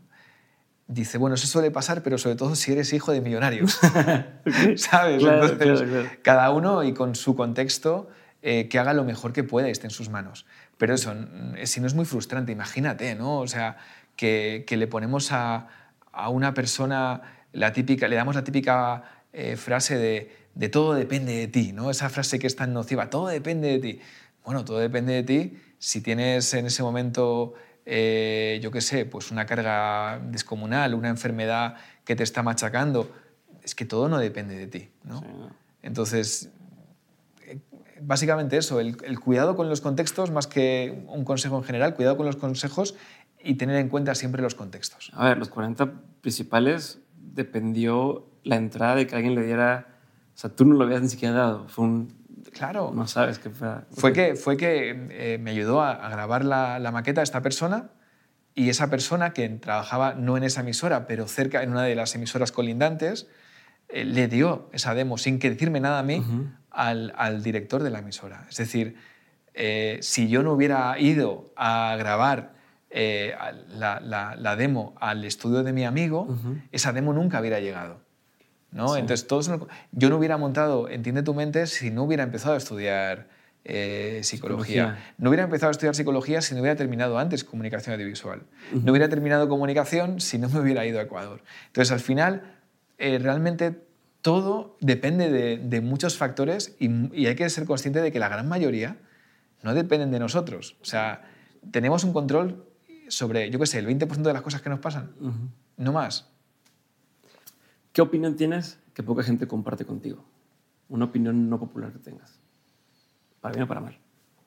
Dice, 0.86 1.18
bueno, 1.18 1.34
eso 1.34 1.46
suele 1.46 1.70
pasar, 1.70 2.02
pero 2.02 2.16
sobre 2.16 2.36
todo 2.36 2.54
si 2.56 2.72
eres 2.72 2.92
hijo 2.92 3.12
de 3.12 3.20
millonarios, 3.20 3.78
¿sabes? 4.76 5.22
Claro, 5.22 5.46
Entonces, 5.46 5.58
claro, 5.58 5.84
claro. 5.84 6.08
cada 6.22 6.50
uno 6.50 6.82
y 6.82 6.94
con 6.94 7.14
su 7.14 7.36
contexto 7.36 8.08
eh, 8.42 8.68
que 8.68 8.78
haga 8.78 8.94
lo 8.94 9.04
mejor 9.04 9.32
que 9.32 9.44
pueda 9.44 9.68
y 9.68 9.70
esté 9.70 9.86
en 9.86 9.90
sus 9.90 10.08
manos. 10.08 10.46
Pero 10.78 10.94
eso, 10.94 11.14
si 11.64 11.80
no 11.80 11.86
es 11.86 11.94
muy 11.94 12.04
frustrante, 12.04 12.52
imagínate, 12.52 13.14
¿no? 13.16 13.40
O 13.40 13.46
sea, 13.48 13.76
que, 14.16 14.64
que 14.66 14.76
le 14.76 14.86
ponemos 14.86 15.30
a, 15.32 15.68
a 16.12 16.30
una 16.30 16.54
persona 16.54 17.20
la 17.52 17.72
típica, 17.72 18.08
le 18.08 18.16
damos 18.16 18.34
la 18.34 18.44
típica 18.44 19.02
frase 19.56 19.96
de, 19.98 20.37
de 20.58 20.68
todo 20.68 20.94
depende 20.94 21.36
de 21.36 21.46
ti, 21.46 21.72
¿no? 21.72 21.88
Esa 21.88 22.10
frase 22.10 22.40
que 22.40 22.48
es 22.48 22.56
tan 22.56 22.74
nociva, 22.74 23.10
todo 23.10 23.28
depende 23.28 23.68
de 23.68 23.78
ti. 23.78 24.00
Bueno, 24.44 24.64
todo 24.64 24.78
depende 24.78 25.12
de 25.12 25.22
ti 25.22 25.56
si 25.78 26.00
tienes 26.00 26.52
en 26.54 26.66
ese 26.66 26.82
momento, 26.82 27.54
eh, 27.86 28.58
yo 28.60 28.72
qué 28.72 28.80
sé, 28.80 29.04
pues 29.04 29.30
una 29.30 29.46
carga 29.46 30.18
descomunal, 30.18 30.94
una 30.94 31.08
enfermedad 31.10 31.76
que 32.04 32.16
te 32.16 32.24
está 32.24 32.42
machacando. 32.42 33.08
Es 33.62 33.76
que 33.76 33.84
todo 33.84 34.08
no 34.08 34.18
depende 34.18 34.56
de 34.56 34.66
ti, 34.66 34.88
¿no? 35.04 35.20
Sí, 35.20 35.26
¿no? 35.38 35.50
Entonces, 35.82 36.50
eh, 37.46 37.60
básicamente 38.00 38.56
eso, 38.56 38.80
el, 38.80 38.96
el 39.04 39.20
cuidado 39.20 39.54
con 39.54 39.68
los 39.68 39.80
contextos, 39.80 40.32
más 40.32 40.48
que 40.48 41.04
un 41.06 41.24
consejo 41.24 41.56
en 41.56 41.62
general, 41.62 41.94
cuidado 41.94 42.16
con 42.16 42.26
los 42.26 42.34
consejos 42.34 42.96
y 43.44 43.54
tener 43.54 43.76
en 43.76 43.88
cuenta 43.88 44.16
siempre 44.16 44.42
los 44.42 44.56
contextos. 44.56 45.12
A 45.14 45.28
ver, 45.28 45.38
los 45.38 45.50
40 45.50 45.92
principales 46.20 46.98
dependió 47.14 48.26
la 48.42 48.56
entrada 48.56 48.96
de 48.96 49.06
que 49.06 49.14
alguien 49.14 49.36
le 49.36 49.44
diera, 49.44 49.97
o 50.38 50.40
sea, 50.40 50.50
tú 50.50 50.64
no 50.64 50.76
lo 50.76 50.84
habías 50.84 51.02
ni 51.02 51.08
siquiera 51.08 51.34
dado, 51.34 51.66
fue 51.66 51.84
un, 51.84 52.16
Claro. 52.52 52.92
no 52.94 53.08
sabes 53.08 53.40
qué 53.40 53.50
fue. 53.50 53.68
Fue 53.90 54.12
que, 54.12 54.36
fue 54.36 54.56
que 54.56 55.08
eh, 55.10 55.38
me 55.38 55.50
ayudó 55.50 55.82
a, 55.82 55.90
a 55.90 56.08
grabar 56.10 56.44
la, 56.44 56.78
la 56.78 56.92
maqueta 56.92 57.22
esta 57.22 57.42
persona 57.42 57.90
y 58.54 58.68
esa 58.68 58.88
persona 58.88 59.32
que 59.32 59.48
trabajaba 59.48 60.14
no 60.14 60.36
en 60.36 60.44
esa 60.44 60.60
emisora, 60.60 61.08
pero 61.08 61.26
cerca, 61.26 61.64
en 61.64 61.72
una 61.72 61.82
de 61.82 61.96
las 61.96 62.14
emisoras 62.14 62.52
colindantes, 62.52 63.26
eh, 63.88 64.04
le 64.04 64.28
dio 64.28 64.70
esa 64.72 64.94
demo 64.94 65.18
sin 65.18 65.40
que 65.40 65.50
decirme 65.50 65.80
nada 65.80 65.98
a 65.98 66.02
mí 66.04 66.24
al, 66.70 67.12
al 67.16 67.42
director 67.42 67.82
de 67.82 67.90
la 67.90 67.98
emisora. 67.98 68.46
Es 68.48 68.58
decir, 68.58 68.94
eh, 69.54 69.98
si 70.02 70.28
yo 70.28 70.44
no 70.44 70.52
hubiera 70.52 71.00
ido 71.00 71.52
a 71.56 71.96
grabar 71.98 72.54
eh, 72.90 73.34
la, 73.70 73.98
la, 74.00 74.56
demo 74.56 74.94
al 75.00 75.24
estudio 75.24 75.64
de 75.64 75.72
mi 75.72 75.84
amigo, 75.84 76.28
esa 76.70 76.92
demo 76.92 77.12
nunca 77.12 77.40
hubiera 77.40 77.58
llegado. 77.58 78.06
¿No? 78.70 78.96
Entonces, 78.96 79.26
todos, 79.26 79.50
yo 79.92 80.10
no 80.10 80.16
hubiera 80.18 80.36
montado 80.36 80.88
Entiende 80.88 81.22
tu 81.22 81.34
mente 81.34 81.66
si 81.66 81.90
no 81.90 82.04
hubiera 82.04 82.22
empezado 82.22 82.54
a 82.54 82.58
estudiar 82.58 83.28
eh, 83.64 84.20
psicología. 84.22 84.98
No 85.18 85.28
hubiera 85.28 85.44
empezado 85.44 85.68
a 85.68 85.72
estudiar 85.72 85.94
psicología 85.94 86.40
si 86.40 86.54
no 86.54 86.60
hubiera 86.60 86.76
terminado 86.76 87.18
antes 87.18 87.44
comunicación 87.44 87.94
audiovisual. 87.94 88.42
No 88.72 88.92
hubiera 88.92 89.08
terminado 89.08 89.48
comunicación 89.48 90.20
si 90.20 90.38
no 90.38 90.48
me 90.48 90.60
hubiera 90.60 90.86
ido 90.86 90.98
a 90.98 91.02
Ecuador. 91.02 91.42
Entonces, 91.66 91.92
al 91.92 92.00
final, 92.00 92.54
eh, 92.96 93.18
realmente 93.18 93.88
todo 94.22 94.76
depende 94.80 95.30
de, 95.30 95.80
muchos 95.80 96.16
factores 96.16 96.76
y, 96.78 97.26
hay 97.26 97.34
que 97.34 97.48
ser 97.50 97.66
consciente 97.66 98.00
de 98.00 98.10
que 98.10 98.18
la 98.18 98.28
gran 98.28 98.48
mayoría 98.48 98.96
no 99.62 99.74
dependen 99.74 100.10
de 100.10 100.18
nosotros. 100.18 100.76
O 100.80 100.84
sea, 100.84 101.28
tenemos 101.70 102.04
un 102.04 102.12
control 102.12 102.64
sobre, 103.08 103.50
yo 103.50 103.58
qué 103.58 103.66
sé, 103.66 103.78
el 103.78 103.86
20% 103.86 104.22
de 104.22 104.32
las 104.32 104.42
cosas 104.42 104.62
que 104.62 104.70
nos 104.70 104.80
pasan. 104.80 105.12
No 105.76 105.92
más. 105.92 106.30
¿Qué 107.98 108.02
opinión 108.02 108.36
tienes 108.36 108.78
que 108.94 109.02
poca 109.02 109.24
gente 109.24 109.48
comparte 109.48 109.84
contigo? 109.84 110.24
Una 110.88 111.06
opinión 111.06 111.50
no 111.50 111.58
popular 111.58 111.90
que 111.90 111.98
tengas. 111.98 112.38
Para 113.40 113.54
bien 113.54 113.64
o 113.64 113.66
para 113.66 113.80
mal. 113.80 113.98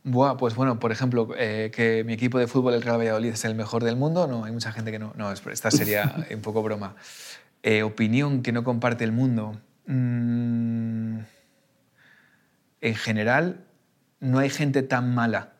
Buah, 0.06 0.38
pues 0.38 0.56
bueno, 0.56 0.80
por 0.80 0.94
ejemplo, 0.94 1.28
eh, 1.38 1.69
que 1.76 2.06
mi 2.06 2.14
equipo 2.14 2.40
de 2.40 2.48
fútbol, 2.48 2.76
el 2.76 2.82
Real 2.82 2.98
Valladolid, 2.98 3.32
es 3.32 3.44
el 3.44 3.56
mejor 3.56 3.84
del 3.84 3.98
mundo. 3.98 4.26
No, 4.26 4.45
hay 4.45 4.53
mucha 4.53 4.72
gente 4.72 4.90
que 4.90 4.99
no. 4.99 5.11
No, 5.18 5.30
esta 5.34 5.69
sería 5.69 6.26
un 6.34 6.40
poco 6.40 6.64
broma. 6.64 6.95
Eh, 7.61 7.84
opinión 7.84 8.41
que 8.41 8.53
no 8.53 8.64
comparte 8.64 9.03
el 9.03 9.11
mundo. 9.11 9.60
Mm, 9.86 11.18
en 12.80 12.95
general, 12.95 13.65
no 14.22 14.40
hay 14.40 14.49
gente 14.49 14.82
tan 14.82 15.14
mala, 15.14 15.56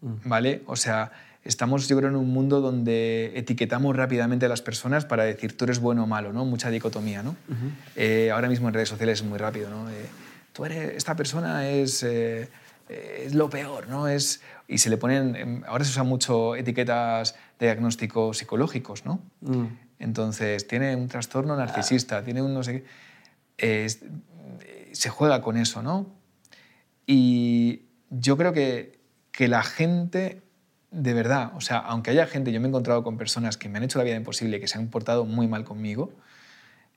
mm. 0.00 0.28
¿vale? 0.28 0.62
O 0.66 0.76
sea, 0.76 1.10
estamos 1.44 1.88
yo 1.88 1.96
creo 1.96 2.08
en 2.08 2.16
un 2.16 2.30
mundo 2.30 2.60
donde 2.60 3.32
etiquetamos 3.34 3.96
rápidamente 3.96 4.46
a 4.46 4.48
las 4.48 4.62
personas 4.62 5.04
para 5.04 5.24
decir 5.24 5.56
tú 5.56 5.64
eres 5.64 5.80
bueno 5.80 6.04
o 6.04 6.06
malo, 6.06 6.32
¿no? 6.32 6.44
Mucha 6.44 6.70
dicotomía, 6.70 7.22
¿no? 7.22 7.36
Eh, 7.96 8.30
ahora 8.32 8.48
mismo 8.48 8.68
en 8.68 8.74
redes 8.74 8.88
sociales 8.88 9.20
es 9.20 9.26
muy 9.26 9.38
rápido, 9.38 9.68
¿no? 9.68 9.86
tú 10.52 10.66
eres, 10.66 10.96
esta 10.96 11.16
persona 11.16 11.68
es, 11.68 12.02
eh, 12.02 12.48
es 12.88 13.34
lo 13.34 13.48
peor, 13.48 13.88
¿no? 13.88 14.06
Es, 14.06 14.42
y 14.68 14.78
se 14.78 14.90
le 14.90 14.98
ponen, 14.98 15.34
em, 15.34 15.62
ahora 15.66 15.84
se 15.84 15.90
usan 15.90 16.06
mucho 16.06 16.54
etiquetas 16.54 17.34
de 17.58 17.66
diagnósticos 17.66 18.38
psicológicos, 18.38 19.06
¿no? 19.06 19.20
Mm. 19.40 19.66
Entonces, 19.98 20.66
tiene 20.66 20.94
un 20.94 21.08
trastorno 21.08 21.56
narcisista, 21.56 22.22
tiene 22.22 22.42
un 22.42 22.52
no 22.52 22.62
sé 22.62 22.84
qué. 23.56 23.86
se 24.92 25.08
juega 25.08 25.40
con 25.40 25.56
eso, 25.56 25.82
¿no? 25.82 26.06
Y 27.06 27.82
yo 28.10 28.36
creo 28.36 28.52
que, 28.52 28.98
que 29.30 29.48
la 29.48 29.62
gente 29.62 30.42
de 30.92 31.14
verdad, 31.14 31.52
o 31.56 31.60
sea, 31.60 31.78
aunque 31.78 32.10
haya 32.10 32.26
gente, 32.26 32.52
yo 32.52 32.60
me 32.60 32.66
he 32.66 32.68
encontrado 32.68 33.02
con 33.02 33.16
personas 33.16 33.56
que 33.56 33.68
me 33.68 33.78
han 33.78 33.84
hecho 33.84 33.98
la 33.98 34.04
vida 34.04 34.14
imposible, 34.14 34.60
que 34.60 34.68
se 34.68 34.78
han 34.78 34.88
portado 34.88 35.24
muy 35.24 35.48
mal 35.48 35.64
conmigo, 35.64 36.12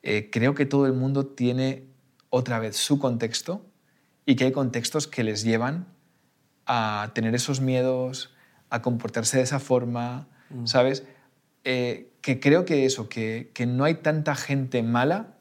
eh, 0.03 0.29
creo 0.31 0.53
que 0.53 0.65
todo 0.65 0.85
el 0.85 0.93
mundo 0.93 1.25
tiene 1.25 1.87
otra 2.29 2.59
vez 2.59 2.75
su 2.75 2.99
contexto 2.99 3.65
y 4.25 4.35
que 4.35 4.45
hay 4.45 4.51
contextos 4.51 5.07
que 5.07 5.23
les 5.23 5.43
llevan 5.43 5.87
a 6.65 7.11
tener 7.15 7.33
esos 7.35 7.61
miedos, 7.61 8.35
a 8.69 8.81
comportarse 8.81 9.37
de 9.37 9.43
esa 9.43 9.59
forma, 9.59 10.27
mm. 10.49 10.65
¿sabes? 10.65 11.05
Eh, 11.63 12.11
que 12.21 12.39
creo 12.39 12.65
que 12.65 12.85
eso, 12.85 13.07
que, 13.07 13.51
que 13.53 13.65
no 13.65 13.85
hay 13.85 13.95
tanta 13.95 14.35
gente 14.35 14.83
mala, 14.83 15.37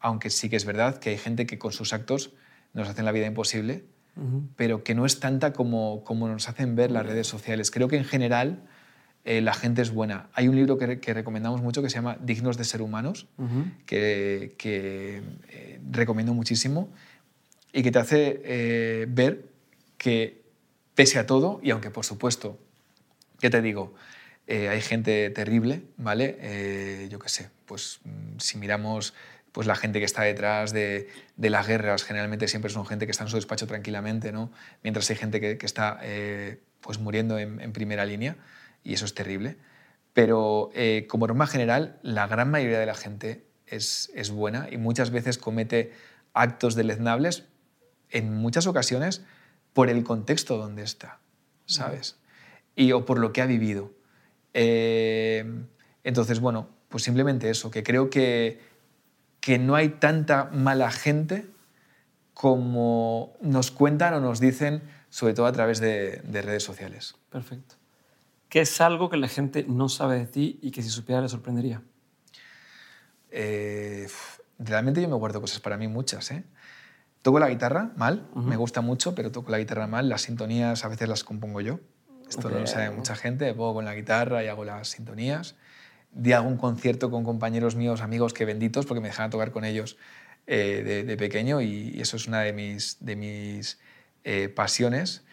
aunque 0.00 0.30
sí 0.30 0.48
que 0.48 0.56
es 0.56 0.64
verdad 0.64 0.98
que 0.98 1.10
hay 1.10 1.18
gente 1.18 1.46
que 1.46 1.58
con 1.58 1.72
sus 1.72 1.92
actos 1.92 2.32
nos 2.72 2.88
hacen 2.88 3.04
la 3.04 3.12
vida 3.12 3.26
imposible, 3.26 3.84
pero 4.56 4.84
que 4.84 4.94
no 4.94 5.06
es 5.06 5.20
tanta 5.20 5.52
como, 5.52 6.04
como 6.04 6.28
nos 6.28 6.48
hacen 6.48 6.76
ver 6.76 6.90
las 6.90 7.04
redes 7.04 7.26
sociales. 7.26 7.70
Creo 7.70 7.88
que 7.88 7.96
en 7.96 8.04
general 8.04 8.62
eh, 9.24 9.40
la 9.40 9.54
gente 9.54 9.80
es 9.80 9.90
buena. 9.90 10.28
Hay 10.34 10.48
un 10.48 10.56
libro 10.56 10.76
que, 10.76 11.00
que, 11.00 11.14
recomendamos 11.14 11.62
mucho 11.62 11.82
que 11.82 11.88
se 11.88 11.96
llama 11.96 12.18
Dignos 12.20 12.58
de 12.58 12.64
ser 12.64 12.82
humanos, 12.82 13.26
que, 13.86 14.54
que 14.58 15.22
eh, 15.48 15.80
recomiendo 15.90 16.34
muchísimo 16.34 16.90
y 17.72 17.82
que 17.82 17.90
te 17.90 17.98
hace 17.98 18.42
eh, 18.44 19.06
ver 19.08 19.46
que 19.96 20.42
pese 20.94 21.18
a 21.18 21.26
todo, 21.26 21.58
y 21.62 21.70
aunque 21.70 21.90
por 21.90 22.04
supuesto, 22.04 22.58
¿qué 23.40 23.50
te 23.50 23.62
digo? 23.62 23.94
hay 24.46 24.82
gente 24.82 25.30
terrible, 25.30 25.80
¿vale? 25.96 27.08
yo 27.10 27.18
qué 27.18 27.30
sé, 27.30 27.48
pues 27.64 28.00
mm, 28.04 28.38
si 28.38 28.58
miramos 28.58 29.14
pues 29.54 29.68
la 29.68 29.76
gente 29.76 30.00
que 30.00 30.04
está 30.04 30.22
detrás 30.22 30.72
de, 30.72 31.08
las 31.36 31.68
guerras 31.68 32.02
generalmente 32.02 32.48
siempre 32.48 32.72
son 32.72 32.84
gente 32.86 33.06
que 33.06 33.12
está 33.12 33.22
en 33.22 33.30
su 33.30 33.36
despacho 33.36 33.68
tranquilamente, 33.68 34.32
¿no? 34.32 34.50
mientras 34.82 35.08
hay 35.10 35.16
gente 35.16 35.40
que, 35.40 35.64
está 35.64 36.00
eh, 36.02 36.60
pues 36.80 36.98
muriendo 36.98 37.38
en, 37.38 37.72
primera 37.72 38.04
línea 38.04 38.36
y 38.82 38.94
eso 38.94 39.04
es 39.04 39.14
terrible. 39.14 39.56
Pero 40.12 40.70
eh, 40.74 41.06
como 41.08 41.28
norma 41.28 41.46
general, 41.46 42.00
la 42.02 42.26
gran 42.26 42.50
mayoría 42.50 42.80
de 42.80 42.86
la 42.86 42.96
gente 42.96 43.46
es, 43.68 44.10
es 44.16 44.32
buena 44.32 44.66
y 44.72 44.76
muchas 44.76 45.10
veces 45.10 45.38
comete 45.38 45.92
actos 46.32 46.74
deleznables 46.74 47.44
en 48.10 48.34
muchas 48.34 48.66
ocasiones 48.66 49.24
por 49.72 49.88
el 49.88 50.02
contexto 50.02 50.56
donde 50.56 50.82
está, 50.82 51.20
¿sabes? 51.64 52.18
Y, 52.74 52.90
o 52.90 53.04
por 53.04 53.20
lo 53.20 53.32
que 53.32 53.40
ha 53.40 53.46
vivido. 53.46 53.92
Eh, 54.52 55.44
entonces, 56.02 56.40
bueno, 56.40 56.70
pues 56.88 57.04
simplemente 57.04 57.50
eso, 57.50 57.70
que 57.70 57.84
creo 57.84 58.10
que 58.10 58.73
que 59.44 59.58
no 59.58 59.74
hay 59.74 59.90
tanta 59.90 60.44
mala 60.44 60.90
gente 60.90 61.46
como 62.32 63.36
nos 63.42 63.70
cuentan 63.70 64.14
o 64.14 64.20
nos 64.20 64.40
dicen, 64.40 64.82
sobre 65.10 65.34
todo 65.34 65.44
a 65.44 65.52
través 65.52 65.80
de, 65.80 66.22
redes 66.32 66.62
sociales. 66.62 67.16
Perfecto. 67.28 67.74
¿Qué 68.48 68.62
es 68.62 68.80
algo 68.80 69.10
que 69.10 69.18
la 69.18 69.28
gente 69.28 69.66
no 69.68 69.90
sabe 69.90 70.18
de 70.18 70.24
ti 70.24 70.58
y 70.62 70.70
que 70.70 70.80
si 70.80 70.88
supiera 70.88 71.20
le 71.20 71.28
sorprendería? 71.28 71.82
Eh, 73.30 74.08
realmente 74.58 75.02
yo 75.02 75.10
me 75.10 75.16
guardo 75.16 75.42
cosas 75.42 75.60
para 75.60 75.76
mí 75.76 75.88
muchas. 75.88 76.30
¿eh? 76.30 76.42
Toco 77.20 77.38
la 77.38 77.50
guitarra 77.50 77.92
mal, 77.96 78.26
me 78.34 78.56
gusta 78.56 78.80
mucho, 78.80 79.14
pero 79.14 79.30
toco 79.30 79.50
la 79.50 79.58
guitarra 79.58 79.86
mal. 79.86 80.08
Las 80.08 80.22
sintonías 80.22 80.86
a 80.86 80.88
veces 80.88 81.06
las 81.06 81.22
compongo 81.22 81.60
yo. 81.60 81.80
Esto 82.30 82.48
no 82.48 82.60
lo 82.60 82.66
sabe 82.66 82.88
mucha 82.92 83.14
gente. 83.14 83.52
Pongo 83.52 83.74
con 83.74 83.84
la 83.84 83.94
guitarra 83.94 84.42
y 84.42 84.48
hago 84.48 84.64
las 84.64 84.88
sintonías 84.88 85.54
di 86.14 86.32
algún 86.32 86.56
concierto 86.56 87.10
con 87.10 87.24
compañeros 87.24 87.74
míos, 87.74 88.00
amigos 88.00 88.32
que 88.32 88.44
benditos, 88.44 88.86
porque 88.86 89.00
me 89.00 89.08
dejaban 89.08 89.30
tocar 89.30 89.50
con 89.50 89.64
ellos 89.64 89.98
eh, 90.46 91.04
de, 91.06 91.16
pequeño 91.16 91.60
y, 91.60 92.00
eso 92.00 92.16
es 92.16 92.28
una 92.28 92.40
de 92.42 92.52
mis, 92.52 92.98
de 93.00 93.16
mis 93.16 93.78
eh, 94.22 94.48
pasiones. 94.48 95.24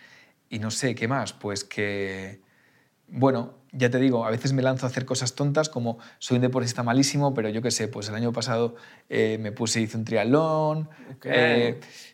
Y 0.49 0.59
no 0.59 0.71
sé, 0.71 0.95
¿qué 0.95 1.07
más? 1.07 1.33
Pues 1.33 1.63
que, 1.63 2.41
bueno, 3.07 3.59
ya 3.71 3.89
te 3.89 3.99
digo, 3.99 4.25
a 4.25 4.31
veces 4.31 4.53
me 4.53 4.61
lanzo 4.61 4.85
a 4.85 4.89
hacer 4.89 5.05
cosas 5.05 5.33
tontas 5.35 5.69
como 5.69 5.99
soy 6.19 6.35
un 6.37 6.41
deportista 6.41 6.83
malísimo, 6.83 7.33
pero 7.33 7.47
yo 7.49 7.61
qué 7.61 7.71
sé, 7.71 7.87
pues 7.87 8.09
el 8.09 8.15
año 8.15 8.33
pasado 8.33 8.75
eh, 9.07 9.37
me 9.39 9.51
puse, 9.51 9.79
hice 9.81 9.97
un 9.97 10.03
triatlón. 10.03 10.89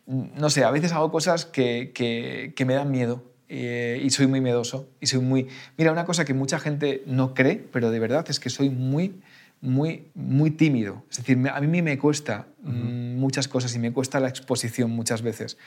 no 0.06 0.50
sé, 0.50 0.64
a 0.66 0.72
veces 0.72 0.92
hago 0.92 1.12
cosas 1.12 1.46
que, 1.46 1.92
que, 1.96 2.54
que 2.56 2.66
me 2.66 2.76
dan 2.76 2.92
miedo 2.92 3.37
eh, 3.50 4.02
y 4.04 4.10
soy 4.10 4.28
muy 4.28 4.42
miedoso. 4.42 4.90
Y 5.00 5.08
soy 5.08 5.20
muy... 5.22 5.48
Mira, 5.78 5.92
una 5.92 6.06
cosa 6.06 6.26
que 6.26 6.34
mucha 6.34 6.60
gente 6.60 7.04
no 7.06 7.34
cree, 7.34 7.66
pero 7.72 7.92
de 7.92 8.00
verdad 8.00 8.26
es 8.30 8.40
que 8.40 8.50
soy 8.50 8.70
muy, 8.70 9.22
muy, 9.62 10.08
muy 10.14 10.52
tímido. 10.52 11.04
Es 11.10 11.18
decir, 11.18 11.38
a 11.50 11.62
mí 11.62 11.82
me 11.82 11.98
cuesta 11.98 12.48
mm, 12.64 13.16
muchas 13.16 13.48
cosas 13.48 13.74
y 13.76 13.80
me 13.80 13.92
cuesta 13.92 14.20
la 14.20 14.30
exposición 14.30 14.92
muchas 14.92 15.22
veces. 15.22 15.58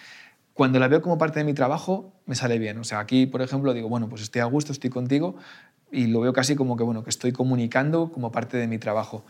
Cuando 0.55 0.79
la 0.79 0.89
veo 0.89 1.01
como 1.01 1.17
parte 1.17 1.39
de 1.39 1.45
mi 1.45 1.55
trabajo, 1.55 2.13
me 2.27 2.35
sale 2.35 2.59
bien. 2.59 2.79
O 2.79 2.85
sea, 2.85 2.99
aquí, 2.99 3.27
por 3.27 3.41
ejemplo, 3.41 3.73
digo, 3.73 3.89
bueno, 3.89 4.09
pues 4.09 4.23
estoy 4.23 4.43
a 4.43 4.45
gusto, 4.45 4.73
estoy 4.73 4.91
contigo 4.91 5.37
y 5.91 6.07
lo 6.07 6.21
veo 6.21 6.33
casi 6.33 6.55
como 6.55 6.77
que, 6.77 6.85
bueno, 6.85 7.03
que 7.03 7.11
estoy 7.11 7.33
comunicando 7.33 8.13
como 8.13 8.31
parte 8.31 8.57
de 8.57 8.67
mi 8.67 8.79
trabajo. 8.79 9.25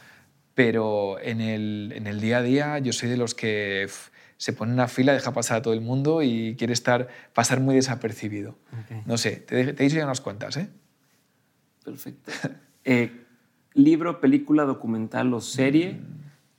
Pero 0.55 1.21
en 1.21 1.41
el, 1.41 1.93
en 1.95 2.07
el 2.07 2.21
día 2.21 2.39
a 2.39 2.43
día 2.43 2.79
yo 2.81 2.93
soy 2.93 3.09
de 3.09 3.17
los 3.17 3.35
que 3.35 3.89
se 4.41 4.55
pone 4.55 4.71
en 4.71 4.79
una 4.79 4.89
fila, 4.89 5.13
deja 5.13 5.35
pasar 5.35 5.59
a 5.59 5.63
todo 5.63 5.75
el 5.75 5.83
mundo 5.83 6.23
y 6.23 6.57
quiere 6.57 6.73
estar, 6.73 7.09
pasar 7.35 7.61
muy 7.61 7.75
desapercibido. 7.75 8.57
No 9.05 9.19
sé, 9.19 9.33
te, 9.33 9.75
te, 9.75 9.83
he 9.83 9.87
dicho 9.87 9.99
ya 9.99 10.05
unas 10.05 10.23
cuantas, 10.23 10.57
¿eh? 10.57 10.71
Perfecto. 11.85 12.33
Eh, 12.83 13.27
libro, 13.75 14.23
película, 14.23 14.65
documental 14.65 15.35
o 15.35 15.43
serie 15.43 16.01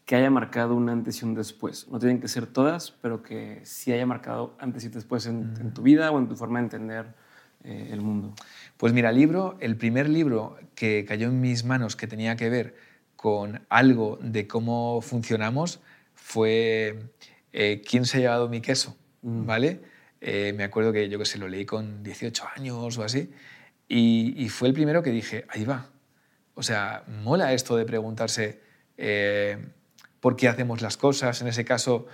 que 0.05 0.15
haya 0.15 0.29
marcado 0.29 0.75
un 0.75 0.87
antes 0.87 1.19
y 1.19 1.25
un 1.25 1.33
después. 1.33 1.87
No 1.87 1.97
tienen 1.97 2.21
que 2.21 2.27
ser 2.27 2.45
todas, 2.45 2.91
pero 2.91 3.23
que 3.23 3.61
sí 3.63 3.91
haya 3.91 4.05
marcado 4.05 4.55
antes 4.59 4.85
y 4.85 4.89
después 4.89 5.25
en, 5.25 5.73
tu 5.73 5.81
vida 5.81 6.11
o 6.11 6.19
en 6.19 6.27
tu 6.27 6.35
forma 6.35 6.59
de 6.59 6.65
entender 6.65 7.07
eh, 7.63 7.89
el 7.89 8.01
mundo. 8.01 8.35
Pues 8.77 8.93
mira, 8.93 9.11
libro, 9.11 9.57
el 9.61 9.77
primer 9.77 10.07
libro 10.07 10.59
que 10.75 11.03
cayó 11.07 11.27
en 11.29 11.41
mis 11.41 11.65
manos 11.65 11.95
que 11.95 12.05
tenía 12.05 12.35
que 12.35 12.51
ver 12.51 12.75
con 13.15 13.65
algo 13.67 14.19
de 14.21 14.47
cómo 14.47 15.01
funcionamos 15.01 15.81
fue 16.13 17.09
eh, 17.53 17.81
¿quién 17.87 18.05
se 18.05 18.17
ha 18.17 18.19
llevado 18.21 18.49
mi 18.49 18.61
queso? 18.61 18.95
Mm. 19.21 19.45
¿Vale? 19.45 19.81
Eh, 20.19 20.53
me 20.55 20.63
acuerdo 20.63 20.91
que 20.93 21.09
yo 21.09 21.17
que 21.19 21.25
sé, 21.25 21.37
lo 21.37 21.47
leí 21.47 21.65
con 21.65 22.03
18 22.03 22.43
años 22.55 22.97
o 22.97 23.03
así, 23.03 23.31
y, 23.87 24.47
fue 24.49 24.69
el 24.69 24.73
primero 24.73 25.03
que 25.03 25.09
dije, 25.09 25.45
ahí 25.49 25.65
va. 25.65 25.89
O 26.53 26.63
sea, 26.63 27.03
mola 27.23 27.51
esto 27.53 27.75
de 27.75 27.85
preguntarse 27.85 28.61
eh, 28.97 29.57
por 30.21 30.37
qué 30.37 30.47
hacemos 30.47 30.81
las 30.81 30.95
cosas, 30.95 31.41
en 31.41 31.47
ese 31.47 31.65
caso, 31.65 32.07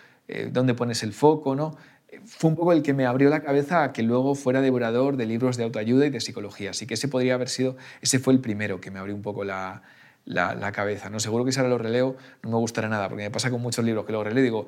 dónde 0.52 0.74
pones 0.74 1.04
el 1.04 1.14
foco, 1.14 1.56
¿no? 1.56 1.78
fue 2.26 2.50
un 2.50 2.56
poco 2.56 2.72
el 2.74 2.82
que 2.82 2.94
me 2.94 3.06
abrió 3.06 3.30
la 3.30 3.42
cabeza 3.42 3.84
a 3.84 3.94
que 3.94 4.02
luego 4.02 4.34
fuera 4.36 4.62
devorador 4.62 5.18
de 5.18 5.26
libros 5.26 5.58
de 5.58 5.66
autoayuda 5.66 6.06
y 6.06 6.10
de 6.10 6.20
psicología. 6.20 6.72
Así 6.72 6.88
que 6.88 6.96
ese 6.96 7.08
podría 7.08 7.36
haber 7.36 7.50
sido, 7.50 7.78
ese 8.02 8.20
fue 8.20 8.34
el 8.34 8.40
primero 8.40 8.82
que 8.82 8.92
me 8.92 9.00
abrió 9.00 9.16
un 9.16 9.22
poco 9.22 9.44
la, 9.44 9.84
la, 10.28 10.72
cabeza. 10.72 11.10
¿no? 11.10 11.20
Seguro 11.20 11.46
que 11.46 11.52
si 11.52 11.60
ahora 11.60 11.70
lo 11.70 11.78
releo 11.78 12.16
no 12.44 12.50
me 12.50 12.58
gustará 12.58 12.90
nada, 12.90 13.10
porque 13.10 13.24
me 13.24 13.32
pasa 13.32 13.50
con 13.50 13.62
muchos 13.62 13.84
libros 13.84 14.06
que 14.06 14.12
lo 14.12 14.24
releo 14.24 14.42
y 14.42 14.44
digo, 14.44 14.68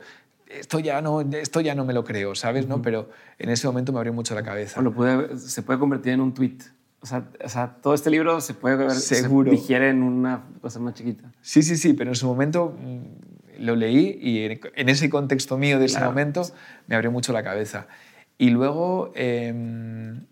esto 0.49 0.79
ya 0.79 1.01
no, 1.01 1.21
esto 1.21 1.61
ya 1.61 1.75
no 1.75 1.85
me 1.85 1.93
lo 1.93 2.03
creo, 2.03 2.35
¿sabes? 2.35 2.67
¿no? 2.67 2.81
Pero 2.81 3.09
en 3.37 3.49
ese 3.49 3.67
momento 3.67 3.93
me 3.93 3.99
abrió 3.99 4.13
mucho 4.13 4.35
la 4.35 4.43
cabeza. 4.43 4.81
Puede, 4.81 5.37
se 5.37 5.61
puede 5.61 5.79
convertir 5.79 6.13
en 6.13 6.21
un 6.21 6.33
tweet. 6.33 6.57
O 7.01 7.05
sea, 7.05 7.29
o 7.43 7.47
sea, 7.47 7.77
todo 7.81 7.93
este 7.93 8.09
libro 8.09 8.41
se 8.41 8.53
puede 8.53 8.75
ver, 8.75 8.91
Seguro. 8.91 9.49
se 9.51 9.55
digiere 9.55 9.89
en 9.89 10.03
una 10.03 10.43
cosa 10.61 10.79
más 10.79 10.95
chiquita. 10.95 11.31
Sí, 11.41 11.63
sí, 11.63 11.77
sí, 11.77 11.93
pero 11.93 12.11
en 12.11 12.15
su 12.15 12.27
momento 12.27 12.75
mm, 12.77 13.63
lo 13.63 13.75
leí 13.75 14.19
y 14.21 14.59
en 14.75 14.89
ese 14.89 15.09
contexto 15.09 15.57
mío 15.57 15.79
de 15.79 15.85
ese 15.85 16.01
momento 16.01 16.41
me 16.87 16.95
abrió 16.95 17.11
mucho 17.11 17.31
la 17.31 17.43
cabeza. 17.43 17.87
Y 18.37 18.49
luego, 18.49 19.11
em, 19.15 20.25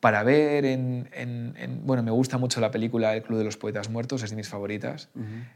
para 0.00 0.22
ver 0.22 0.64
en, 0.64 1.82
Bueno, 1.84 2.02
me 2.02 2.10
gusta 2.10 2.38
mucho 2.38 2.60
la 2.60 2.70
película 2.70 3.16
El 3.16 3.22
Club 3.22 3.38
de 3.38 3.44
los 3.44 3.56
Poetas 3.56 3.90
Muertos, 3.90 4.22
es 4.22 4.30
de 4.30 4.36
mis 4.36 4.48
favoritas. 4.48 5.08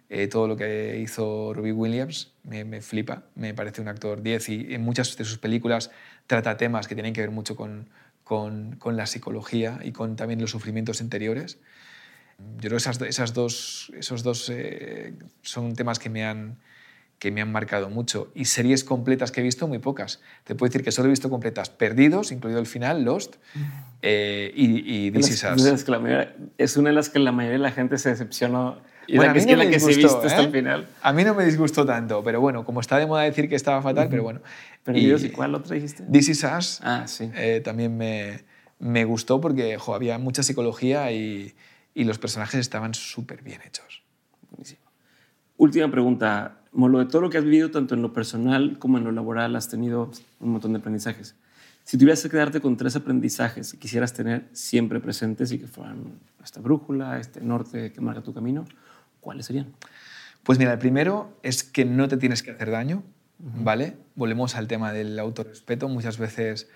Eh, 0.08 0.26
todo 0.26 0.48
lo 0.48 0.56
que 0.56 0.98
hizo 0.98 1.54
Ruby 1.54 1.72
Williams 1.72 2.32
me, 2.42 2.64
me, 2.64 2.80
flipa, 2.80 3.24
me 3.34 3.54
parece 3.54 3.80
un 3.80 3.88
actor 3.88 4.22
10 4.22 4.48
y 4.48 4.74
en 4.74 4.82
muchas 4.82 5.16
de 5.16 5.24
sus 5.24 5.38
películas 5.38 5.90
trata 6.26 6.56
temas 6.56 6.88
que 6.88 6.94
tienen 6.94 7.12
que 7.12 7.20
ver 7.20 7.30
mucho 7.30 7.54
con, 7.54 7.88
con, 8.24 8.76
con 8.76 8.96
la 8.96 9.06
psicología 9.06 9.78
y 9.82 9.92
con 9.92 10.16
también 10.16 10.40
los 10.40 10.50
sufrimientos 10.50 11.00
interiores. 11.00 11.58
Yo 12.56 12.68
creo 12.68 12.70
que 12.72 12.76
esas, 12.78 13.00
esas 13.02 13.34
dos, 13.34 13.92
esos 13.96 14.22
dos 14.24 14.50
eh, 14.50 15.14
son 15.42 15.76
temas 15.76 15.98
que 15.98 16.10
me 16.10 16.24
han 16.24 16.58
que 17.22 17.30
me 17.30 17.40
han 17.40 17.52
marcado 17.52 17.88
mucho. 17.88 18.32
Y 18.34 18.46
series 18.46 18.82
completas 18.82 19.30
que 19.30 19.42
he 19.42 19.44
visto, 19.44 19.68
muy 19.68 19.78
pocas. 19.78 20.20
Te 20.42 20.56
puedo 20.56 20.68
decir 20.68 20.82
que 20.82 20.90
solo 20.90 21.06
he 21.06 21.10
visto 21.10 21.30
completas 21.30 21.70
Perdidos, 21.70 22.32
incluido 22.32 22.58
el 22.58 22.66
final, 22.66 23.04
Lost, 23.04 23.36
eh, 24.02 24.52
y, 24.56 25.06
y 25.06 25.10
This 25.12 25.30
Is 25.30 25.44
Us. 25.44 25.64
Es 26.58 26.76
una 26.76 26.88
de 26.88 26.96
las 26.96 27.10
que 27.10 27.20
la 27.20 27.30
mayoría 27.30 27.58
de 27.58 27.62
la 27.62 27.70
gente 27.70 27.96
se 27.98 28.08
decepcionó. 28.08 28.78
Y 29.06 29.18
bueno, 29.18 29.28
la 29.28 29.34
que 29.34 29.52
es 29.52 29.56
la 29.56 29.70
que 29.70 29.78
se 29.78 29.86
viste 29.86 30.06
hasta 30.06 30.40
el 30.40 30.48
¿eh? 30.48 30.50
final. 30.50 30.88
A 31.00 31.12
mí 31.12 31.22
no 31.22 31.36
me 31.36 31.44
disgustó 31.44 31.86
tanto, 31.86 32.24
pero 32.24 32.40
bueno, 32.40 32.64
como 32.64 32.80
está 32.80 32.98
de 32.98 33.06
moda 33.06 33.22
decir 33.22 33.48
que 33.48 33.54
estaba 33.54 33.80
fatal, 33.82 34.08
pero 34.10 34.24
bueno. 34.24 34.40
¿Perdidos 34.82 35.22
y, 35.22 35.30
cuál 35.30 35.54
otra 35.54 35.76
dijiste? 35.76 36.02
This 36.10 36.28
Is 36.28 36.42
Us. 36.42 36.80
Ah, 36.82 37.04
sí. 37.06 37.30
Eh, 37.36 37.60
también 37.64 37.96
me, 37.96 38.42
me, 38.80 39.04
gustó 39.04 39.40
porque 39.40 39.78
había 39.86 40.18
mucha 40.18 40.42
psicología 40.42 41.12
y, 41.12 41.54
y 41.94 42.02
los 42.02 42.18
personajes 42.18 42.58
estaban 42.58 42.94
súper 42.94 43.42
bien 43.42 43.60
hechos. 43.64 44.02
Buenísimo. 44.50 44.82
Última 45.56 45.88
pregunta. 45.88 46.61
Molo, 46.72 47.00
de 47.00 47.06
todo 47.06 47.20
lo 47.20 47.30
que 47.30 47.38
has 47.38 47.44
vivido, 47.44 47.70
tanto 47.70 47.94
en 47.94 48.02
lo 48.02 48.12
personal 48.12 48.78
como 48.78 48.96
en 48.96 49.04
lo 49.04 49.12
laboral, 49.12 49.54
has 49.56 49.68
tenido 49.68 50.10
un 50.40 50.52
montón 50.52 50.72
de 50.72 50.78
aprendizajes. 50.78 51.36
Si 51.84 51.98
tuvieras 51.98 52.22
que 52.22 52.30
quedarte 52.30 52.60
con 52.60 52.76
tres 52.76 52.96
aprendizajes 52.96 53.72
que 53.72 53.78
quisieras 53.78 54.14
tener 54.14 54.48
siempre 54.52 55.00
presentes 55.00 55.52
y 55.52 55.58
que 55.58 55.66
fueran 55.66 56.18
esta 56.42 56.60
brújula, 56.60 57.18
este 57.18 57.40
norte 57.40 57.92
que 57.92 58.00
marca 58.00 58.22
tu 58.22 58.32
camino, 58.32 58.64
¿cuáles 59.20 59.46
serían? 59.46 59.72
Pues 60.42 60.58
mira, 60.58 60.72
el 60.72 60.78
primero 60.78 61.36
es 61.42 61.62
que 61.62 61.84
no 61.84 62.08
te 62.08 62.16
tienes 62.16 62.42
que 62.42 62.52
hacer 62.52 62.70
daño, 62.70 63.02
¿vale? 63.38 63.96
Volvemos 64.14 64.54
al 64.54 64.66
tema 64.66 64.92
del 64.92 65.18
autorrespeto. 65.18 65.88
Muchas 65.88 66.18
veces 66.18 66.68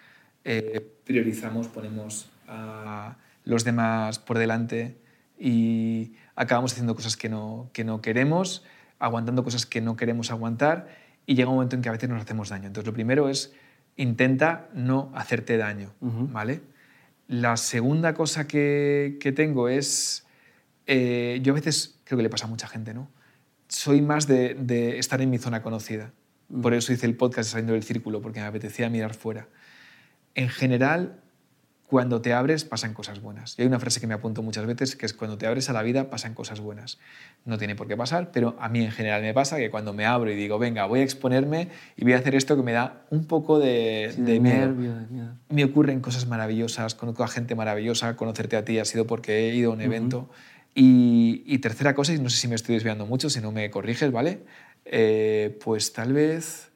eh, 0.45 0.87
priorizamos, 1.05 1.69
ponemos 1.69 2.29
a 2.49 3.17
los 3.45 3.65
demás 3.65 4.19
por 4.19 4.39
delante 4.39 4.99
y 5.39 6.15
acabamos 6.35 6.73
haciendo 6.73 6.95
cosas 6.95 7.17
que 7.17 7.29
no, 7.29 7.71
que 7.73 7.85
no 7.85 8.01
queremos 8.03 8.65
aguantando 8.99 9.45
cosas 9.45 9.67
que 9.67 9.81
no 9.81 9.97
queremos 9.97 10.31
aguantar 10.31 10.89
y 11.27 11.35
llega 11.35 11.49
un 11.49 11.57
momento 11.57 11.77
en 11.77 11.83
que 11.83 11.89
a 11.89 11.93
veces 11.93 12.09
nos 12.09 12.23
hacemos 12.23 12.49
daño. 12.49 12.67
Entonces, 12.67 12.87
lo 12.87 12.95
primero 12.95 13.29
es 13.29 13.53
intenta 13.97 14.69
no 14.75 15.11
hacerte 15.15 15.57
daño, 15.57 15.93
¿vale? 16.01 16.61
La 17.29 17.57
segunda 17.57 18.15
cosa 18.15 18.47
que, 18.47 19.17
que 19.21 19.33
tengo 19.33 19.69
es, 19.69 20.27
eh, 20.87 21.41
yo 21.43 21.53
a 21.53 21.57
veces 21.57 21.99
creo 22.05 22.19
que 22.19 22.23
le 22.23 22.31
pasa 22.31 22.45
a 22.45 22.49
mucha 22.49 22.69
gente, 22.69 22.95
¿no? 22.95 23.09
Soy 23.69 24.01
más 24.03 24.27
de, 24.27 24.55
de 24.55 24.99
estar 24.99 25.21
en 25.21 25.31
mi 25.31 25.39
zona 25.39 25.63
conocida. 25.63 26.13
Por 26.63 26.75
eso 26.75 26.93
hice 26.93 27.07
el 27.07 27.17
podcast 27.17 27.51
saliendo 27.51 27.73
del 27.73 27.83
círculo, 27.83 28.23
porque 28.23 28.41
me 28.41 28.47
apetecía 28.47 28.89
mirar 28.89 29.15
fuera. 29.15 29.49
En 30.35 30.49
general, 30.49 31.21
cuando 31.87 32.21
te 32.21 32.33
abres 32.33 32.65
pasan 32.65 32.95
cosas 32.95 33.21
buenas. 33.21 33.59
Y 33.59 33.63
hay 33.63 33.69
una 33.69 33.79
frase 33.79 34.01
que 34.01 34.07
me 34.07 34.15
apunto 34.15 34.43
muchas 34.43 34.67
veces, 34.67 34.97
que 34.97 35.07
es 35.07 35.15
cuando 35.15 35.39
te 35.39 35.47
abres 35.47 35.71
a 35.71 35.73
la 35.73 35.83
vida 35.83 36.11
pasan 36.11 36.35
cosas 36.35 36.61
buenas. 36.61 36.99
No 37.45 37.59
tiene 37.59 37.77
por 37.77 37.87
qué 37.87 37.97
pasar, 37.97 38.31
pero 38.33 38.57
a 38.59 38.69
mí 38.69 38.85
en 38.85 38.91
general 38.91 39.23
me 39.23 39.33
pasa 39.33 39.57
que 39.57 39.71
cuando 39.71 39.93
me 39.93 40.05
abro 40.05 40.31
y 40.31 40.35
digo, 40.35 40.59
venga, 40.59 40.87
voy 40.87 41.01
a 41.01 41.03
exponerme 41.03 41.69
y 41.97 42.05
voy 42.05 42.15
a 42.15 42.19
hacer 42.19 42.35
esto 42.35 42.57
que 42.57 42.63
me 42.63 42.73
da 42.73 43.07
un 43.11 43.27
poco 43.27 43.59
de, 43.59 44.13
miedo. 44.41 44.75
Me 45.49 45.65
ocurren 45.65 46.01
cosas 46.01 46.27
maravillosas, 46.27 46.95
conozco 46.95 47.23
a 47.23 47.29
gente 47.29 47.55
maravillosa, 47.55 48.17
conocerte 48.17 48.57
a 48.57 48.65
ti 48.65 48.79
ha 48.79 48.85
sido 48.85 49.07
porque 49.07 49.49
he 49.51 49.55
ido 49.55 49.71
a 49.71 49.75
un 49.75 49.81
evento. 49.81 50.29
y, 50.75 51.59
tercera 51.59 51.95
cosa, 51.95 52.13
y 52.13 52.19
no 52.19 52.29
sé 52.29 52.37
si 52.37 52.49
me 52.49 52.55
estoy 52.55 52.75
desviando 52.75 53.07
mucho, 53.07 53.31
si 53.31 53.41
no 53.41 53.51
me 53.51 53.71
corriges, 53.71 54.13
¿vale? 54.13 54.41
Eh, 54.85 55.59
pues 55.65 55.93
tal 55.93 56.13
vez, 56.13 56.71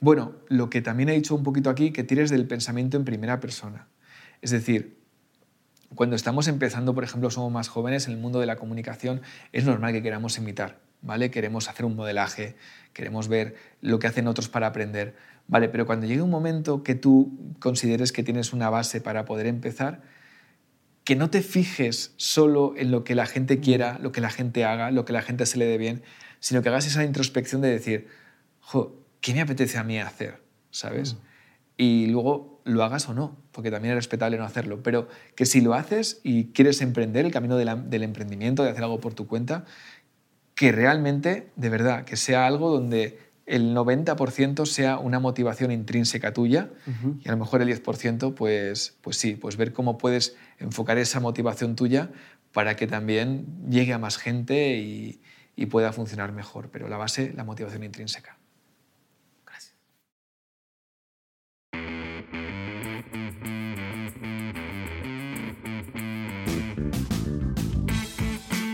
bueno, 0.00 0.34
lo 0.48 0.68
que 0.68 0.82
también 0.82 1.08
he 1.08 1.12
dicho 1.12 1.34
un 1.34 1.42
poquito 1.42 1.70
aquí, 1.70 1.90
que 1.90 2.04
tires 2.04 2.30
del 2.30 2.46
pensamiento 2.46 2.96
en 2.96 3.04
primera 3.04 3.40
persona. 3.40 3.86
Es 4.42 4.50
decir, 4.50 4.96
cuando 5.94 6.16
estamos 6.16 6.48
empezando, 6.48 6.94
por 6.94 7.04
ejemplo, 7.04 7.30
somos 7.30 7.52
más 7.52 7.68
jóvenes 7.68 8.06
en 8.06 8.14
el 8.14 8.18
mundo 8.18 8.40
de 8.40 8.46
la 8.46 8.56
comunicación, 8.56 9.22
es 9.52 9.64
normal 9.64 9.92
que 9.92 10.02
queramos 10.02 10.36
imitar, 10.38 10.80
¿vale? 11.00 11.30
Queremos 11.30 11.68
hacer 11.68 11.86
un 11.86 11.96
modelaje, 11.96 12.56
queremos 12.92 13.28
ver 13.28 13.54
lo 13.80 13.98
que 13.98 14.06
hacen 14.06 14.26
otros 14.26 14.48
para 14.48 14.66
aprender, 14.66 15.14
¿vale? 15.46 15.68
Pero 15.68 15.86
cuando 15.86 16.06
llegue 16.06 16.22
un 16.22 16.30
momento 16.30 16.82
que 16.82 16.94
tú 16.94 17.54
consideres 17.60 18.12
que 18.12 18.22
tienes 18.22 18.52
una 18.52 18.68
base 18.70 19.00
para 19.00 19.24
poder 19.24 19.46
empezar, 19.46 20.02
que 21.04 21.14
no 21.14 21.30
te 21.30 21.40
fijes 21.40 22.14
solo 22.16 22.74
en 22.76 22.90
lo 22.90 23.04
que 23.04 23.14
la 23.14 23.26
gente 23.26 23.60
quiera, 23.60 23.98
lo 24.00 24.10
que 24.10 24.20
la 24.20 24.30
gente 24.30 24.64
haga, 24.64 24.90
lo 24.90 25.04
que 25.04 25.12
la 25.12 25.22
gente 25.22 25.46
se 25.46 25.56
le 25.56 25.66
dé 25.66 25.78
bien, 25.78 26.02
sino 26.40 26.62
que 26.62 26.68
hagas 26.68 26.86
esa 26.86 27.04
introspección 27.04 27.60
de 27.60 27.68
decir, 27.68 28.08
jo, 28.60 29.06
¿qué 29.20 29.32
me 29.32 29.40
apetece 29.40 29.78
a 29.78 29.84
mí 29.84 30.00
hacer? 30.00 30.42
¿Sabes? 30.70 31.14
Mm. 31.14 31.18
Y 31.76 32.06
luego 32.06 32.60
lo 32.64 32.82
hagas 32.82 33.08
o 33.08 33.14
no, 33.14 33.36
porque 33.56 33.70
también 33.70 33.92
es 33.92 33.96
respetable 33.96 34.36
no 34.36 34.44
hacerlo, 34.44 34.82
pero 34.82 35.08
que 35.34 35.46
si 35.46 35.62
lo 35.62 35.72
haces 35.72 36.20
y 36.22 36.48
quieres 36.48 36.82
emprender 36.82 37.24
el 37.24 37.32
camino 37.32 37.56
del 37.56 38.02
emprendimiento, 38.02 38.62
de 38.62 38.68
hacer 38.68 38.82
algo 38.82 39.00
por 39.00 39.14
tu 39.14 39.26
cuenta, 39.26 39.64
que 40.54 40.72
realmente, 40.72 41.48
de 41.56 41.70
verdad, 41.70 42.04
que 42.04 42.18
sea 42.18 42.46
algo 42.46 42.70
donde 42.70 43.18
el 43.46 43.74
90% 43.74 44.66
sea 44.66 44.98
una 44.98 45.20
motivación 45.20 45.72
intrínseca 45.72 46.34
tuya 46.34 46.68
y 47.24 47.26
a 47.26 47.32
lo 47.32 47.38
mejor 47.38 47.62
el 47.62 47.68
10% 47.68 48.34
pues, 48.34 48.98
pues 49.00 49.16
sí, 49.16 49.36
pues 49.36 49.56
ver 49.56 49.72
cómo 49.72 49.96
puedes 49.96 50.36
enfocar 50.58 50.98
esa 50.98 51.20
motivación 51.20 51.76
tuya 51.76 52.10
para 52.52 52.76
que 52.76 52.86
también 52.86 53.46
llegue 53.70 53.94
a 53.94 53.98
más 53.98 54.18
gente 54.18 54.76
y, 54.76 55.22
y 55.56 55.64
pueda 55.64 55.94
funcionar 55.94 56.32
mejor, 56.32 56.68
pero 56.70 56.88
la 56.88 56.98
base, 56.98 57.32
la 57.34 57.44
motivación 57.44 57.84
intrínseca. 57.84 58.35